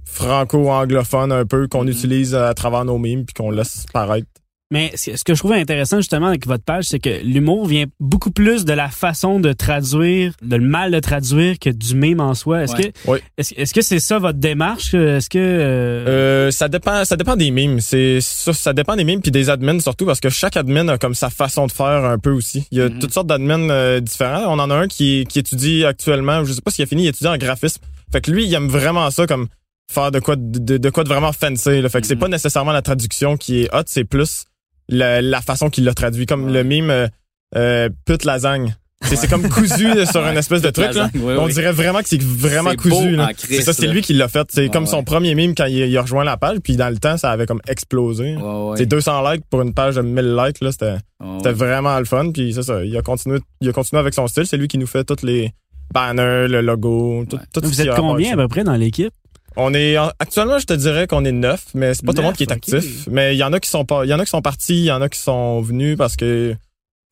franco-anglophone 0.06 1.32
un 1.32 1.46
peu 1.46 1.68
qu'on 1.68 1.84
Mhm. 1.84 1.90
utilise 1.90 2.36
à 2.36 2.54
travers 2.54 2.86
nos 2.86 2.98
mimes 2.98 3.26
puis 3.26 3.34
qu'on 3.34 3.52
laisse 3.52 3.86
paraître. 3.94 4.28
Mais 4.70 4.92
ce 4.98 5.24
que 5.24 5.34
je 5.34 5.40
trouvais 5.40 5.62
intéressant 5.62 5.98
justement 5.98 6.28
avec 6.28 6.46
votre 6.46 6.64
page, 6.66 6.84
c'est 6.86 7.00
que 7.00 7.22
l'humour 7.24 7.68
vient 7.68 7.86
beaucoup 8.02 8.32
plus 8.32 8.66
de 8.66 8.74
la 8.74 8.90
façon 8.90 9.40
de 9.40 9.54
traduire, 9.54 10.34
de 10.42 10.58
le 10.58 10.66
mal 10.66 10.92
de 10.92 11.00
traduire 11.00 11.58
que 11.58 11.70
du 11.70 11.96
mime 11.96 12.20
en 12.20 12.34
soi. 12.34 12.64
Est-ce 12.64 12.74
Ouais. 12.76 12.92
que 12.92 13.10
Oui. 13.12 13.20
est-ce, 13.38 13.74
que 13.74 13.82
c'est 13.82 14.00
ça 14.02 14.20
votre 14.20 14.40
démarche? 14.40 14.94
Est-ce 14.94 15.30
que 15.30 15.38
euh, 15.38 16.06
Euh, 16.48 16.52
ça 16.52 16.68
dépend, 16.68 17.06
ça 17.06 17.16
dépend 17.16 17.38
des 17.38 17.50
mimes. 17.50 17.80
C'est 17.80 18.20
ça, 18.20 18.52
ça 18.52 18.74
dépend 18.74 18.98
des 18.98 19.06
mimes 19.06 19.22
puis 19.22 19.32
des 19.32 19.50
admins 19.50 19.80
surtout 19.80 20.06
parce 20.06 20.20
que 20.20 20.28
chaque 20.30 20.58
admin 20.58 20.86
a 20.90 20.98
comme 20.98 21.16
sa 21.16 21.30
façon 21.30 21.66
de 21.68 21.72
faire 21.72 22.04
un 22.04 22.20
peu 22.20 22.32
aussi. 22.32 22.68
Il 22.72 22.78
y 22.78 22.82
a 22.82 22.90
Mhm. 22.90 23.00
toutes 23.00 23.14
sortes 23.14 23.28
d'admins 23.28 23.70
euh, 23.70 24.02
différents. 24.02 24.54
On 24.54 24.60
en 24.60 24.70
a 24.70 24.76
un 24.76 24.88
qui, 24.90 25.26
qui 25.30 25.40
étudie 25.40 25.86
actuellement, 25.86 26.44
je 26.44 26.52
sais 26.52 26.62
pas 26.62 26.72
s'il 26.72 26.84
a 26.84 26.88
fini, 26.88 27.04
il 27.04 27.08
étudie 27.08 27.28
en 27.30 27.38
graphisme. 27.38 27.82
Fait 28.12 28.20
que 28.20 28.32
lui, 28.32 28.46
il 28.46 28.54
aime 28.54 28.68
vraiment 28.68 29.10
ça 29.12 29.28
comme 29.28 29.48
faire 29.90 30.12
de 30.12 30.20
quoi 30.20 30.36
de, 30.38 30.90
quoi 30.90 31.06
de 31.06 31.10
vraiment 31.10 31.32
fancy. 31.32 31.82
Là. 31.82 31.88
Fait 31.88 32.02
que 32.02 32.08
c'est 32.08 32.16
Mhm. 32.16 32.20
pas 32.20 32.28
nécessairement 32.28 32.74
la 32.74 32.82
traduction 32.82 33.38
qui 33.38 33.62
est 33.64 33.74
hot, 33.74 33.84
c'est 33.86 34.04
plus 34.04 34.44
la, 34.90 35.22
la 35.22 35.42
façon 35.42 35.70
qu'il 35.70 35.84
l'a 35.84 35.94
traduit. 35.94 36.26
Comme 36.26 36.46
Ouais. 36.46 36.52
le 36.54 36.64
mime 36.64 36.90
euh, 36.90 37.08
euh, 37.56 37.90
pute 38.06 38.26
lasagne. 38.26 38.76
C'est 39.04 39.16
c'est 39.16 39.28
comme 39.28 39.48
cousu 39.48 39.88
sur 40.12 40.26
une 40.26 40.38
espèce 40.38 40.64
de 40.64 40.72
truc. 40.72 40.94
Là. 40.96 41.10
oui, 41.14 41.36
On 41.38 41.48
dirait 41.48 41.72
vraiment 41.72 42.00
que 42.02 42.10
c'est 42.10 42.22
vraiment 42.22 42.74
cousu. 42.74 43.12
là. 43.16 43.26
en 43.26 43.28
Christ, 43.28 43.48
C'est 43.58 43.62
ça, 43.62 43.72
c'est 43.74 43.86
là. 43.86 43.94
lui 43.94 44.02
qui 44.02 44.14
l'a 44.14 44.28
fait. 44.28 44.48
C'est 44.50 44.62
Ouais, 44.64 44.70
comme 44.70 44.88
son 44.88 45.04
premier 45.04 45.36
mime 45.36 45.54
quand 45.56 45.66
il, 45.66 45.78
il 45.78 45.96
a 45.98 46.02
rejoint 46.02 46.24
la 46.24 46.36
page. 46.36 46.58
Puis 46.64 46.76
dans 46.78 46.90
le 46.90 46.98
temps, 46.98 47.16
ça 47.16 47.30
avait 47.32 47.46
comme 47.46 47.62
explosé. 47.68 48.36
Ouais, 48.36 48.42
ouais. 48.72 48.78
C'est 48.78 48.88
200 48.88 49.30
likes 49.32 49.44
pour 49.52 49.62
une 49.62 49.74
page 49.76 49.96
de 49.96 50.02
1000 50.02 50.36
likes. 50.36 50.62
là 50.62 50.72
C'était 50.72 50.86
Ouais, 51.20 51.28
c'était 51.38 51.50
ouais. 51.50 51.54
vraiment 51.54 51.98
le 52.00 52.06
fun. 52.06 52.32
Puis 52.32 52.54
c'est 52.54 52.64
ça. 52.64 52.84
Il 52.84 52.98
a 52.98 53.02
continué, 53.04 53.38
il 53.62 53.70
a 53.70 53.72
continué 53.72 54.00
avec 54.00 54.16
son 54.16 54.28
style. 54.28 54.48
C'est 54.48 54.58
lui 54.58 54.68
qui 54.68 54.80
nous 54.80 54.88
fait 54.88 55.04
tous 55.04 55.24
les 55.24 55.52
banners, 55.94 56.48
le 56.50 56.62
logo, 56.62 57.24
tout, 57.30 57.38
Ouais. 57.38 57.42
tout 57.54 57.62
ce 57.62 57.66
vous 57.68 57.72
qui 57.74 57.82
êtes 57.82 57.96
combien 57.96 58.30
à 58.30 58.32
ça. 58.32 58.38
peu 58.38 58.48
près 58.48 58.64
dans 58.64 58.76
l'équipe? 58.76 59.14
On 59.60 59.74
est 59.74 59.98
en- 59.98 60.12
actuellement, 60.20 60.60
je 60.60 60.66
te 60.66 60.74
dirais 60.74 61.08
qu'on 61.08 61.26
est 61.26 61.32
neuf, 61.32 61.66
mais 61.74 61.94
c'est 61.96 62.06
pas 62.06 62.14
tout 62.14 62.20
le 62.20 62.26
monde 62.28 62.36
qui 62.36 62.44
est 62.44 62.52
actif. 62.52 63.08
Mais 63.10 63.36
il 63.36 63.38
y 63.40 63.44
en 63.44 63.52
a 63.54 63.60
qui 63.60 63.70
sont 63.70 63.86
pas, 63.86 64.06
il 64.06 64.10
y 64.10 64.14
en 64.14 64.20
a 64.20 64.24
qui 64.24 64.30
sont 64.30 64.42
partis, 64.44 64.76
il 64.78 64.86
y 64.86 64.92
en 64.92 65.02
a 65.02 65.10
qui 65.10 65.20
sont 65.20 65.62
venus 65.62 65.98
parce 65.98 66.16
que 66.16 66.56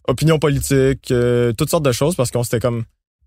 opinion 0.08 0.38
politique, 0.38 1.10
euh, 1.12 1.52
toutes 1.54 1.70
sortes 1.72 1.86
de 1.86 1.92
choses 1.92 2.16
parce 2.16 2.30
qu'on 2.32 2.44
s'était 2.44 2.60
comme 2.60 2.84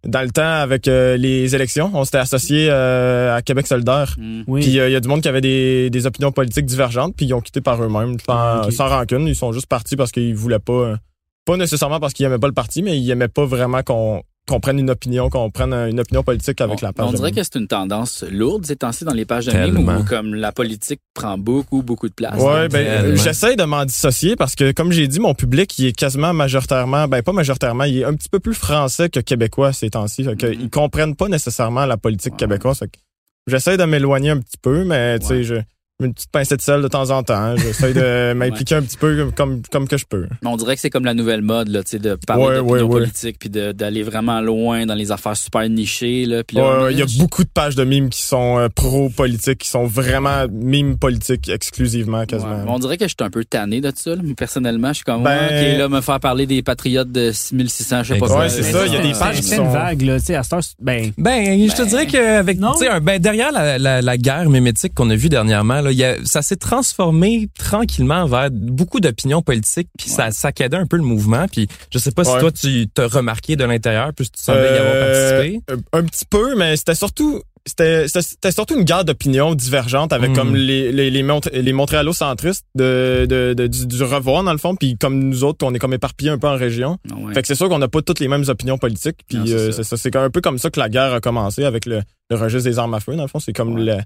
dans 0.07 0.23
le 0.23 0.31
temps 0.31 0.43
avec 0.61 0.87
euh, 0.87 1.17
les 1.17 1.57
élections, 1.57 1.91
on 1.93 2.05
s'était 2.05 2.19
associé 2.19 2.69
euh, 2.71 3.35
à 3.35 3.43
Québec 3.43 3.67
solidaire. 3.67 4.15
Mm. 4.17 4.43
Oui. 4.47 4.61
Puis 4.63 4.79
euh, 4.79 4.89
il 4.89 4.93
y 4.93 4.97
a 4.97 5.01
du 5.01 5.09
monde 5.09 5.21
qui 5.21 5.29
avait 5.29 5.41
des, 5.41 5.91
des 5.91 6.07
opinions 6.07 6.31
politiques 6.31 6.67
divergentes, 6.67 7.15
puis 7.17 7.27
ils 7.27 7.35
ont 7.35 7.41
quitté 7.41 7.61
par 7.61 7.83
eux-mêmes, 7.83 8.17
sans, 8.25 8.33
Ah, 8.37 8.69
sans 8.71 8.87
rancune. 8.89 9.27
Ils 9.27 9.35
sont 9.35 9.53
juste 9.53 9.67
partis 9.67 9.97
parce 9.97 10.13
qu'ils 10.13 10.37
voulaient 10.37 10.61
pas, 10.61 10.73
euh, 10.73 10.97
pas 11.45 11.57
nécessairement 11.57 11.99
parce 11.99 12.13
qu'ils 12.13 12.25
aimaient 12.27 12.39
pas 12.39 12.47
le 12.47 12.53
parti, 12.55 12.83
mais 12.83 12.97
ils 12.97 13.11
aimaient 13.11 13.27
pas 13.27 13.45
vraiment 13.45 13.83
qu'on 13.83 14.23
qu'on 14.49 14.59
prenne 14.61 14.79
une 14.79 14.91
opinion, 14.91 15.29
qu'on 15.31 15.51
prenne 15.51 15.73
une 15.73 16.01
opinion 16.01 16.23
politique 16.25 16.61
avec 16.61 16.79
on, 16.83 16.87
la 16.87 16.93
page. 16.93 17.07
on 17.09 17.13
dirait 17.13 17.31
que 17.33 17.43
c'est 17.43 17.55
une 17.57 17.69
tendance 17.69 18.25
lourde 18.31 18.67
ces 18.67 18.77
temps-ci 18.77 19.05
dans 19.05 19.13
les 19.15 19.25
pages 19.25 19.47
de 19.47 19.53
mime 19.53 19.89
où 19.89 20.05
comme 20.05 20.35
la 20.35 20.51
politique 20.51 21.01
prend 21.15 21.39
beaucoup, 21.39 21.83
beaucoup 21.83 22.09
de 22.09 22.15
place. 22.15 22.41
Ouais, 22.41 22.69
ben, 22.69 23.15
j'essaie 23.17 23.55
de 23.55 23.63
m'en 23.65 23.85
dissocier 23.85 24.35
parce 24.35 24.55
que, 24.57 24.73
comme 24.73 24.91
j'ai 24.91 25.07
dit, 25.07 25.21
mon 25.21 25.35
public, 25.35 25.79
il 25.79 25.87
est 25.87 25.93
quasiment 25.93 26.33
majoritairement, 26.33 27.07
ben, 27.07 27.23
pas 27.23 27.33
majoritairement, 27.33 27.85
il 27.85 27.99
est 27.99 28.05
un 28.05 28.15
petit 28.15 28.29
peu 28.29 28.41
plus 28.41 28.55
français 28.55 29.09
que 29.09 29.21
québécois 29.21 29.73
ces 29.73 29.91
temps-ci. 29.91 30.25
Fait 30.25 30.35
que 30.37 30.47
Mhm. 30.47 30.61
Ils 30.63 30.71
comprennent 30.71 31.15
pas 31.15 31.29
nécessairement 31.29 31.85
la 31.87 31.97
politique 31.99 32.33
Ouais. 32.33 32.39
québécoise. 32.39 32.79
Fait 32.79 32.89
que 32.89 32.99
j'essaie 33.47 33.77
de 33.77 33.85
m'éloigner 33.85 34.31
un 34.31 34.39
petit 34.39 34.57
peu, 34.61 34.85
mais, 34.85 35.19
tu 35.19 35.27
sais, 35.27 35.45
je, 35.45 35.55
une 36.01 36.15
petite 36.15 36.31
pincée 36.31 36.57
de 36.57 36.61
sel 36.61 36.81
de 36.81 36.87
temps 36.87 37.11
en 37.11 37.25
temps. 37.25 37.57
J'essaie 37.57 37.93
de 37.93 38.33
m'impliquer 38.37 38.77
un 38.77 38.83
petit 38.83 38.97
peu 38.97 39.33
comme, 39.35 39.63
comme, 39.69 39.89
que 39.89 39.97
je 39.97 40.05
peux. 40.09 40.29
Mais 40.43 40.49
on 40.49 40.57
dirait 40.57 40.77
que 40.77 40.81
c'est 40.81 40.91
comme 40.91 41.05
la 41.05 41.13
nouvelle 41.15 41.43
mode 41.43 41.67
là, 41.69 41.83
tu 41.83 41.91
sais, 41.91 41.99
de 41.99 42.15
parler 42.15 42.45
Ouais, 42.45 42.55
d'opinion 42.59 42.73
ouais, 42.77 42.83
ouais. 42.83 42.89
politique 43.01 43.37
puis 43.41 43.51
de- 43.51 43.73
d'aller 43.73 44.05
vraiment 44.05 44.41
loin 44.41 44.87
dans 44.87 44.95
les 44.95 45.11
affaires 45.11 45.37
super 45.37 45.69
nichées 45.69 46.25
là. 46.25 46.45
Puis 46.45 46.57
Il 46.91 46.99
y 46.99 47.03
a 47.03 47.07
beaucoup 47.19 47.43
de 47.43 47.49
pages 47.49 47.75
de 47.75 47.83
mimes 47.83 48.11
qui 48.11 48.23
sont 48.23 48.59
euh, 48.61 48.69
pro-politiques, 48.69 49.59
qui 49.59 49.69
sont 49.69 49.87
vraiment 49.87 50.47
mimes 50.53 50.97
politiques 50.99 51.49
exclusivement, 51.49 52.27
quasiment. 52.27 52.65
on 52.69 52.79
dirait 52.79 52.97
que 52.97 53.05
je 53.07 53.09
suis 53.09 53.17
un 53.27 53.31
peu 53.31 53.45
tanné 53.45 53.81
de 53.81 53.91
ça. 53.97 54.15
là. 54.15 54.23
Personnellement, 54.37 54.89
je 54.91 54.95
suis 54.95 55.05
comme, 55.05 55.25
Ben- 55.25 55.47
ok, 55.47 55.79
là, 55.81 55.89
me 55.89 56.01
faire 56.01 56.21
parler 56.21 56.47
des 56.47 56.63
patriotes 56.63 57.11
de 57.11 57.33
6600, 57.33 58.05
je 58.05 58.15
sais 58.15 58.21
pas 58.21 58.27
quoi. 58.29 58.39
Ouais, 58.43 58.49
c'est 58.49 58.63
ça, 58.63 58.87
il 58.87 58.93
y 58.93 58.97
a 58.97 59.01
des 59.03 59.19
pages 59.19 59.37
c'est 59.37 59.43
qui 59.43 59.51
une 59.51 59.57
sont- 59.57 59.71
vague 59.71 60.03
là, 60.03 60.21
tu 60.21 60.27
sais 60.27 60.35
à 60.37 60.43
heure, 60.53 60.63
c'est- 60.63 60.77
ben 60.81 61.11
Ben, 61.19 61.69
je 61.69 61.75
te 61.75 61.83
dirais 61.83 62.07
qu'avec, 62.07 62.59
Non. 62.61 62.75
tu 62.75 62.85
sais, 62.85 62.89
un- 62.89 63.01
ben, 63.01 63.19
derrière 63.21 63.51
la, 63.51 63.79
la, 63.79 64.01
la 64.01 64.17
guerre 64.17 64.49
mémétique 64.49 64.95
qu'on 64.95 65.11
a 65.11 65.17
vue 65.17 65.29
dernièrement, 65.29 65.81
là, 65.81 65.88
il 65.91 65.97
y 65.99 66.05
a, 66.05 66.17
ça 66.25 66.43
s'est 66.43 66.57
transformé 66.57 67.49
tranquillement 67.59 68.27
vers 68.27 68.51
beaucoup 68.51 69.01
d'opinions 69.01 69.43
politiques, 69.43 69.89
puis 69.99 70.09
ça 70.09 70.31
saccadait 70.31 70.77
un 70.77 70.87
peu 70.87 70.97
le 70.97 71.03
mouvement. 71.03 71.47
Puis 71.51 71.69
je 71.93 71.99
sais 71.99 72.11
pas 72.13 72.25
si 72.25 72.31
Ouais. 72.33 72.41
toi 72.41 72.53
tu 72.53 72.87
t'as 72.93 73.07
remarqué 73.09 73.57
de 73.57 73.65
l'intérieur, 73.65 74.13
puis 74.15 74.27
tu 74.31 74.43
semblais 74.43 74.75
y 74.75 74.79
avoir 74.79 74.93
Euh, 74.95 75.33
participé. 75.41 75.61
Un 75.93 76.05
petit 76.05 76.25
peu, 76.29 76.57
mais 76.57 76.77
c'était 76.77 76.95
surtout 76.95 77.43
c'était 77.67 78.51
surtout 78.51 78.79
une 78.79 78.85
guerre 78.85 79.05
d'opinions 79.05 79.55
divergentes 79.55 80.15
avec 80.15 80.31
Mm. 80.31 80.35
comme 80.35 80.57
les 80.57 80.91
les 80.91 81.11
les, 81.11 81.23
Mont- 81.23 81.41
les 81.53 81.73
Montréalocentristes 81.75 82.65
de, 82.75 83.27
de, 83.29 83.53
de- 83.53 83.67
du, 83.67 83.87
du 83.87 84.03
revoir 84.03 84.43
dans 84.43 84.53
le 84.53 84.59
fond 84.59 84.75
puis 84.75 84.97
comme 84.97 85.19
nous 85.19 85.45
autres 85.45 85.67
on 85.67 85.75
est 85.75 85.79
comme 85.79 85.93
éparpillés 85.93 86.31
un 86.31 86.39
peu 86.39 86.49
en 86.49 86.57
région. 86.57 86.97
Ah 87.11 87.17
ouais. 87.17 87.35
Fait 87.35 87.43
que 87.43 87.49
c'est 87.49 87.55
sûr 87.55 87.69
qu'on 87.69 87.79
n'a 87.79 87.89
pas 87.89 88.01
toutes 88.01 88.21
les 88.21 88.29
mêmes 88.29 88.45
opinions 88.49 88.79
politiques 88.79 89.19
puis 89.29 89.39
c'est 89.45 89.53
euh, 89.53 89.73
c'est 89.73 89.83
ça 89.85 89.97
c'est 89.99 90.17
un 90.17 90.31
peu 90.31 90.41
comme 90.41 90.57
ça 90.57 90.71
que 90.71 90.81
la 90.81 90.89
guerre 90.89 91.13
a 91.13 91.21
commencé 91.21 91.65
avec 91.65 91.85
le, 91.85 92.01
le 92.31 92.37
registre 92.37 92.71
des 92.71 92.79
armes 92.79 92.95
à 92.95 93.01
feu 93.01 93.15
dans 93.17 93.23
le 93.23 93.29
fond, 93.29 93.39
c'est 93.41 93.53
comme 93.53 93.75
Ouais. 93.75 93.83
le 93.85 93.99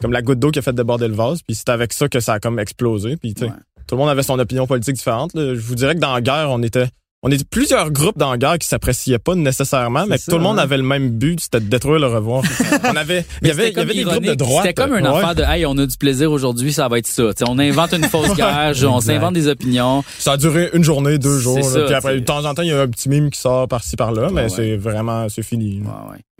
comme 0.00 0.12
la 0.12 0.22
goutte 0.22 0.38
d'eau 0.38 0.50
qui 0.50 0.58
a 0.58 0.62
fait 0.62 0.72
déborder 0.74 1.08
le 1.08 1.14
vase 1.14 1.40
puis 1.46 1.54
c'est 1.54 1.68
avec 1.68 1.92
ça 1.92 2.08
que 2.08 2.20
ça 2.20 2.34
a 2.34 2.38
comme 2.40 2.58
explosé 2.58 3.16
puis 3.16 3.34
tu 3.34 3.40
sais 3.44 3.46
Ouais. 3.46 3.52
tout 3.86 3.94
le 3.96 4.00
monde 4.00 4.08
avait 4.10 4.22
son 4.22 4.38
opinion 4.38 4.66
politique 4.66 4.96
différente. 4.96 5.32
là. 5.34 5.54
Je 5.54 5.60
vous 5.60 5.74
dirais 5.74 5.94
que 5.94 6.00
dans 6.00 6.14
la 6.14 6.20
guerre, 6.20 6.48
on 6.50 6.62
était 6.62 6.86
on 7.26 7.30
était 7.30 7.44
plusieurs 7.50 7.90
groupes 7.90 8.18
dans 8.18 8.32
la 8.32 8.36
guerre 8.36 8.58
qui 8.58 8.68
s'appréciaient 8.68 9.18
pas 9.18 9.34
nécessairement, 9.34 10.04
mais 10.06 10.16
que 10.18 10.24
ça, 10.24 10.30
tout 10.30 10.36
le 10.36 10.44
monde 10.44 10.58
hein. 10.58 10.62
avait 10.64 10.76
le 10.76 10.82
même 10.82 11.08
but, 11.08 11.40
c'était 11.40 11.58
de 11.60 11.64
détruire 11.70 11.98
le 11.98 12.06
revoir. 12.06 12.42
on 12.84 12.96
avait 12.96 13.24
il 13.40 13.48
y 13.48 13.50
avait 13.50 13.62
il 13.62 13.66
y 13.68 13.68
c'était 13.70 13.80
avait 13.80 13.94
des 13.94 14.02
comme 14.04 14.12
groupes 14.12 14.24
de 14.26 14.34
droite. 14.34 14.66
C'était 14.66 14.74
comme 14.74 14.94
une 14.94 15.06
Ouais. 15.06 15.16
affaire 15.16 15.34
de 15.34 15.42
hey, 15.42 15.64
on 15.64 15.78
a 15.78 15.86
du 15.86 15.96
plaisir 15.96 16.30
aujourd'hui, 16.32 16.74
ça 16.74 16.86
va 16.88 16.98
être 16.98 17.06
ça. 17.06 17.32
T'sais, 17.32 17.46
on 17.48 17.58
invente 17.58 17.94
une 17.94 18.04
fausse 18.04 18.34
guerre, 18.36 18.74
on 18.86 19.00
s'invente 19.00 19.32
des 19.32 19.48
opinions. 19.48 20.04
Ça 20.18 20.32
a 20.32 20.36
duré 20.36 20.68
une 20.74 20.84
journée, 20.84 21.16
deux 21.18 21.38
jours. 21.38 21.54
C'est 21.62 21.78
là. 21.78 21.80
ça, 21.80 21.86
puis 21.86 21.94
après, 21.94 22.12
t'sais. 22.12 22.20
de 22.20 22.26
temps 22.26 22.44
en 22.44 22.52
temps, 22.52 22.60
il 22.62 22.68
y 22.68 22.72
a 22.72 22.80
un 22.82 22.88
petit 22.88 23.08
mime 23.08 23.30
qui 23.30 23.40
sort 23.40 23.68
par-ci 23.68 23.96
par-là, 23.96 24.28
mais 24.30 24.42
Ouais, 24.42 24.48
c'est 24.50 24.76
vraiment 24.76 25.26
c'est 25.30 25.42
fini. 25.42 25.82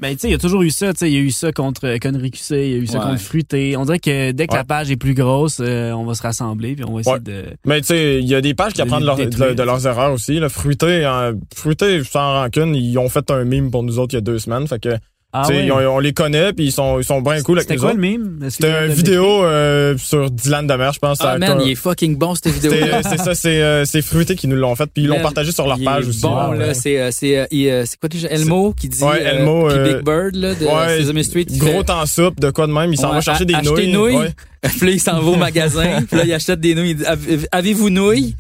Ben, 0.02 0.12
tu 0.14 0.20
sais, 0.22 0.28
il 0.28 0.32
y 0.32 0.34
a 0.34 0.38
toujours 0.38 0.62
eu 0.62 0.70
ça. 0.70 0.92
Tu 0.92 0.98
sais, 0.98 1.10
il 1.10 1.14
y 1.14 1.18
a 1.18 1.20
eu 1.20 1.30
ça 1.30 1.52
contre 1.52 1.86
euh, 1.86 1.98
Connery 1.98 2.32
QC, 2.32 2.50
il 2.66 2.70
y 2.72 2.74
a 2.74 2.78
eu 2.78 2.86
ça 2.88 2.98
Ouais. 2.98 3.04
contre 3.04 3.20
Fruité. 3.20 3.76
On 3.76 3.84
dirait 3.84 4.00
que 4.00 4.32
dès 4.32 4.48
que 4.48 4.52
Ouais. 4.52 4.58
la 4.58 4.64
page 4.64 4.90
est 4.90 4.96
plus 4.96 5.14
grosse, 5.14 5.58
euh, 5.60 5.92
on 5.92 6.04
va 6.04 6.14
se 6.14 6.22
rassembler 6.22 6.74
puis 6.74 6.84
on 6.84 6.94
va 6.94 7.00
essayer 7.00 7.14
Ouais. 7.14 7.20
de. 7.20 7.44
Mais 7.64 7.80
tu 7.80 7.86
sais, 7.88 8.18
il 8.20 8.26
y 8.28 8.34
a 8.34 8.40
des 8.40 8.54
pages 8.54 8.72
qui 8.72 8.82
apprennent 8.82 9.04
leur- 9.04 9.16
de, 9.16 9.24
détruire, 9.24 9.54
de 9.54 9.62
leurs 9.62 9.86
erreurs 9.86 10.12
aussi. 10.12 10.40
Là. 10.40 10.48
Fruité, 10.48 11.04
euh, 11.04 11.32
Fruité, 11.54 12.02
sans 12.02 12.32
rancune, 12.42 12.74
ils 12.74 12.98
ont 12.98 13.08
fait 13.08 13.30
un 13.30 13.44
mime 13.44 13.70
pour 13.70 13.84
nous 13.84 14.00
autres 14.00 14.14
il 14.14 14.16
y 14.16 14.18
a 14.18 14.22
deux 14.22 14.40
semaines. 14.40 14.66
Fait 14.66 14.80
que, 14.80 14.96
Ah 15.36 15.46
ont- 15.72 15.96
on 15.96 15.98
les 15.98 16.12
connaît 16.12 16.52
puis 16.52 16.66
ils 16.66 16.72
sont, 16.72 16.98
ils 17.00 17.04
sont 17.04 17.20
bien 17.20 17.42
cool 17.42 17.58
avec 17.58 17.62
C'était 17.68 17.74
nous 17.74 17.80
quoi 17.80 17.90
autres. 17.90 17.96
le 17.96 18.02
que 18.46 18.50
C'était 18.50 18.86
une 18.86 18.92
vidéo 18.92 19.44
euh, 19.44 19.96
sur 19.98 20.30
Dylan 20.30 20.66
Demers, 20.66 20.92
je 20.92 20.98
pense. 21.00 21.18
Ah 21.20 21.36
man, 21.38 21.60
il 21.64 21.72
est 21.72 21.74
fucking 21.74 22.16
bon 22.16 22.34
cette 22.36 22.48
vidéo. 22.54 22.70
C'était- 22.72 23.02
C'est 23.02 23.18
ça, 23.18 23.34
c'est 23.34 23.60
euh, 23.62 23.84
c'est 23.84 24.00
Fruité 24.02 24.36
qui 24.36 24.46
nous 24.46 24.56
l'ont 24.56 24.74
fait, 24.76 24.86
puis 24.86 25.02
ils 25.02 25.08
l'ont 25.08 25.20
partagé 25.20 25.50
sur 25.52 25.66
leur 25.66 25.76
Il 25.78 25.84
page 25.84 26.04
est 26.04 26.08
aussi. 26.08 26.20
Bon, 26.22 26.52
là, 26.52 26.68
ouais. 26.68 26.74
c'est 26.74 27.00
euh, 27.00 27.10
c'est 27.10 27.36
euh, 27.38 27.46
euh, 27.52 27.82
c'est 27.84 27.98
quoi 27.98 28.08
déjà? 28.08 28.28
Elmo 28.28 28.72
qui 28.78 28.88
dit 28.88 29.02
Ouais, 29.02 29.22
Elmo, 29.22 29.68
euh, 29.70 29.84
Big 29.94 30.04
Bird 30.04 30.36
là 30.36 30.54
de 30.54 30.64
ouais, 30.66 30.98
Sesame 31.00 31.22
Street. 31.24 31.46
Gros 31.50 31.78
fait- 31.78 31.84
temps 31.84 32.06
soupe, 32.06 32.38
de 32.40 32.50
quoi 32.50 32.66
de 32.66 32.72
même, 32.72 32.92
il 32.92 32.96
s'en 32.98 33.10
va 33.12 33.20
chercher 33.20 33.44
des 33.44 33.54
nouilles. 33.88 34.28
Puis 34.78 34.86
là, 34.86 34.92
il 34.92 35.00
s'en 35.00 35.20
va 35.20 35.30
au 35.30 35.36
magasin. 35.36 36.02
Puis 36.08 36.16
là, 36.18 36.24
il 36.24 36.32
achète 36.32 36.60
des 36.60 36.74
nouilles. 36.74 36.90
Il 36.90 36.96
dit, 36.96 37.04
Avez- 37.06 37.38
Avez-vous 37.52 37.90
nouilles? 37.90 38.34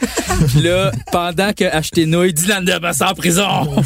Puis 0.48 0.62
là, 0.62 0.90
pendant 1.12 1.52
que 1.52 1.64
acheter 1.64 2.06
nouilles, 2.06 2.32
Dylan 2.32 2.64
de 2.64 2.72
en 2.72 3.14
prison. 3.14 3.44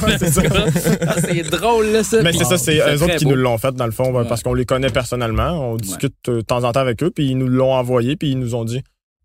Ah, 1.07 1.15
c'est 1.21 1.43
drôle, 1.51 1.87
là, 1.87 2.03
ça. 2.05 2.23
Mais 2.23 2.31
Puis 2.31 2.39
c'est 2.39 2.45
ça, 2.45 2.59
c'est 2.59 2.79
eux 2.79 3.03
autres 3.03 3.17
qui 3.17 3.25
beau. 3.25 3.31
nous 3.33 3.37
l'ont 3.37 3.59
fait, 3.59 3.75
dans 3.75 3.87
le 3.87 3.93
fond, 3.93 4.13
Ouais. 4.13 4.25
parce 4.29 4.43
qu'on 4.43 4.55
les 4.55 4.65
connaît 4.65 4.91
personnellement. 4.91 5.73
On 5.73 5.77
discute 5.77 6.15
euh, 6.29 6.37
de 6.37 6.41
temps 6.41 6.65
en 6.65 6.73
temps 6.73 6.81
avec 6.81 7.03
eux, 7.03 7.11
puis 7.11 7.27
ils 7.31 7.37
nous 7.39 7.49
l'ont 7.49 7.73
envoyé, 7.73 8.17
puis 8.17 8.31
ils 8.31 8.39
nous 8.39 8.55
ont 8.55 8.65
dit 8.65 8.81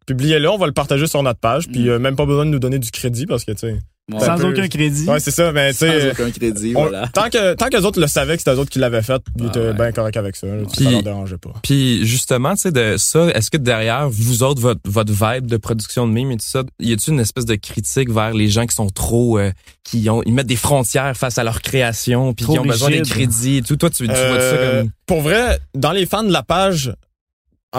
publiez-le, 0.05 0.50
on 0.50 0.58
va 0.58 0.65
le 0.67 0.74
partager 0.74 1.08
sur 1.08 1.24
notre 1.24 1.39
page, 1.39 1.67
puis 1.70 1.84
Mm. 1.86 1.89
euh, 1.89 2.00
même 2.00 2.15
pas 2.15 2.25
besoin 2.25 2.46
de 2.46 2.50
nous 2.51 2.60
donner 2.60 2.79
du 2.79 2.91
crédit, 2.91 3.25
parce 3.25 3.46
que, 3.46 3.51
tu 3.53 3.60
sais, 3.60 3.79
Sans 4.20 4.36
peu- 4.38 4.50
aucun 4.50 4.68
crédit. 4.68 5.06
Ouais, 5.08 5.20
c'est 5.22 5.32
ça, 5.32 5.54
mais 5.54 5.72
tu 5.72 5.78
Sans 5.80 5.86
sais. 5.88 6.12
aucun 6.12 6.30
crédit, 6.30 6.74
on- 6.76 6.82
voilà. 6.82 7.08
Tant 7.08 7.30
que 7.30 7.54
tant 7.54 7.68
que 7.70 7.78
les 7.78 7.86
autres 7.86 8.02
le 8.02 8.08
savaient 8.08 8.34
que 8.36 8.40
c'était 8.40 8.52
eux 8.54 8.60
autres 8.60 8.70
qui 8.70 8.80
l'avaient 8.80 9.02
fait, 9.02 9.22
ils 9.38 9.44
Ah 9.46 9.48
étaient 9.48 9.60
ouais. 9.60 9.74
bien 9.74 9.92
corrects 9.94 10.18
avec 10.18 10.36
ça. 10.36 10.48
là. 10.48 10.64
Puis- 10.74 10.84
ça 10.84 10.92
leur 10.92 11.04
dérangeait 11.04 11.38
pas. 11.38 11.54
Puis 11.64 12.06
justement, 12.06 12.52
tu 12.56 12.64
sais, 12.64 12.72
de 12.72 12.96
ça, 12.98 13.28
est-ce 13.30 13.50
que 13.50 13.56
derrière 13.58 14.10
vous 14.10 14.44
autres, 14.44 14.60
votre, 14.62 14.82
votre 14.86 15.14
vibe 15.14 15.48
de 15.48 15.56
production 15.56 16.06
de 16.06 16.12
mimes 16.12 16.32
et 16.32 16.38
tout 16.38 16.46
ça, 16.46 16.64
y 16.82 16.92
a-t-il 16.92 17.14
une 17.14 17.22
espèce 17.22 17.46
de 17.46 17.56
critique 17.56 18.12
vers 18.12 18.34
les 18.34 18.50
gens 18.50 18.66
qui 18.66 18.76
sont 18.76 18.90
trop, 18.90 19.40
euh, 19.40 19.52
qui 19.86 20.10
ont, 20.10 20.22
ils 20.26 20.34
mettent 20.34 20.48
des 20.48 20.58
frontières 20.58 21.16
face 21.16 21.38
à 21.38 21.46
leur 21.46 21.62
création, 21.62 22.34
puis 22.34 22.46
qui 22.46 22.60
ont 22.60 22.66
besoin 22.66 22.90
des 22.90 23.02
crédits 23.04 23.58
et 23.58 23.62
tout? 23.62 23.78
Toi, 23.78 23.90
tu, 23.90 24.04
tu 24.06 24.14
vois 24.14 24.16
ça 24.18 24.24
Euh, 24.24 24.82
comme 24.82 24.92
Pour 25.06 25.22
vrai, 25.22 25.60
dans 25.76 25.94
les 25.94 26.06
fans 26.06 26.24
de 26.24 26.32
la 26.34 26.44
page, 26.44 26.94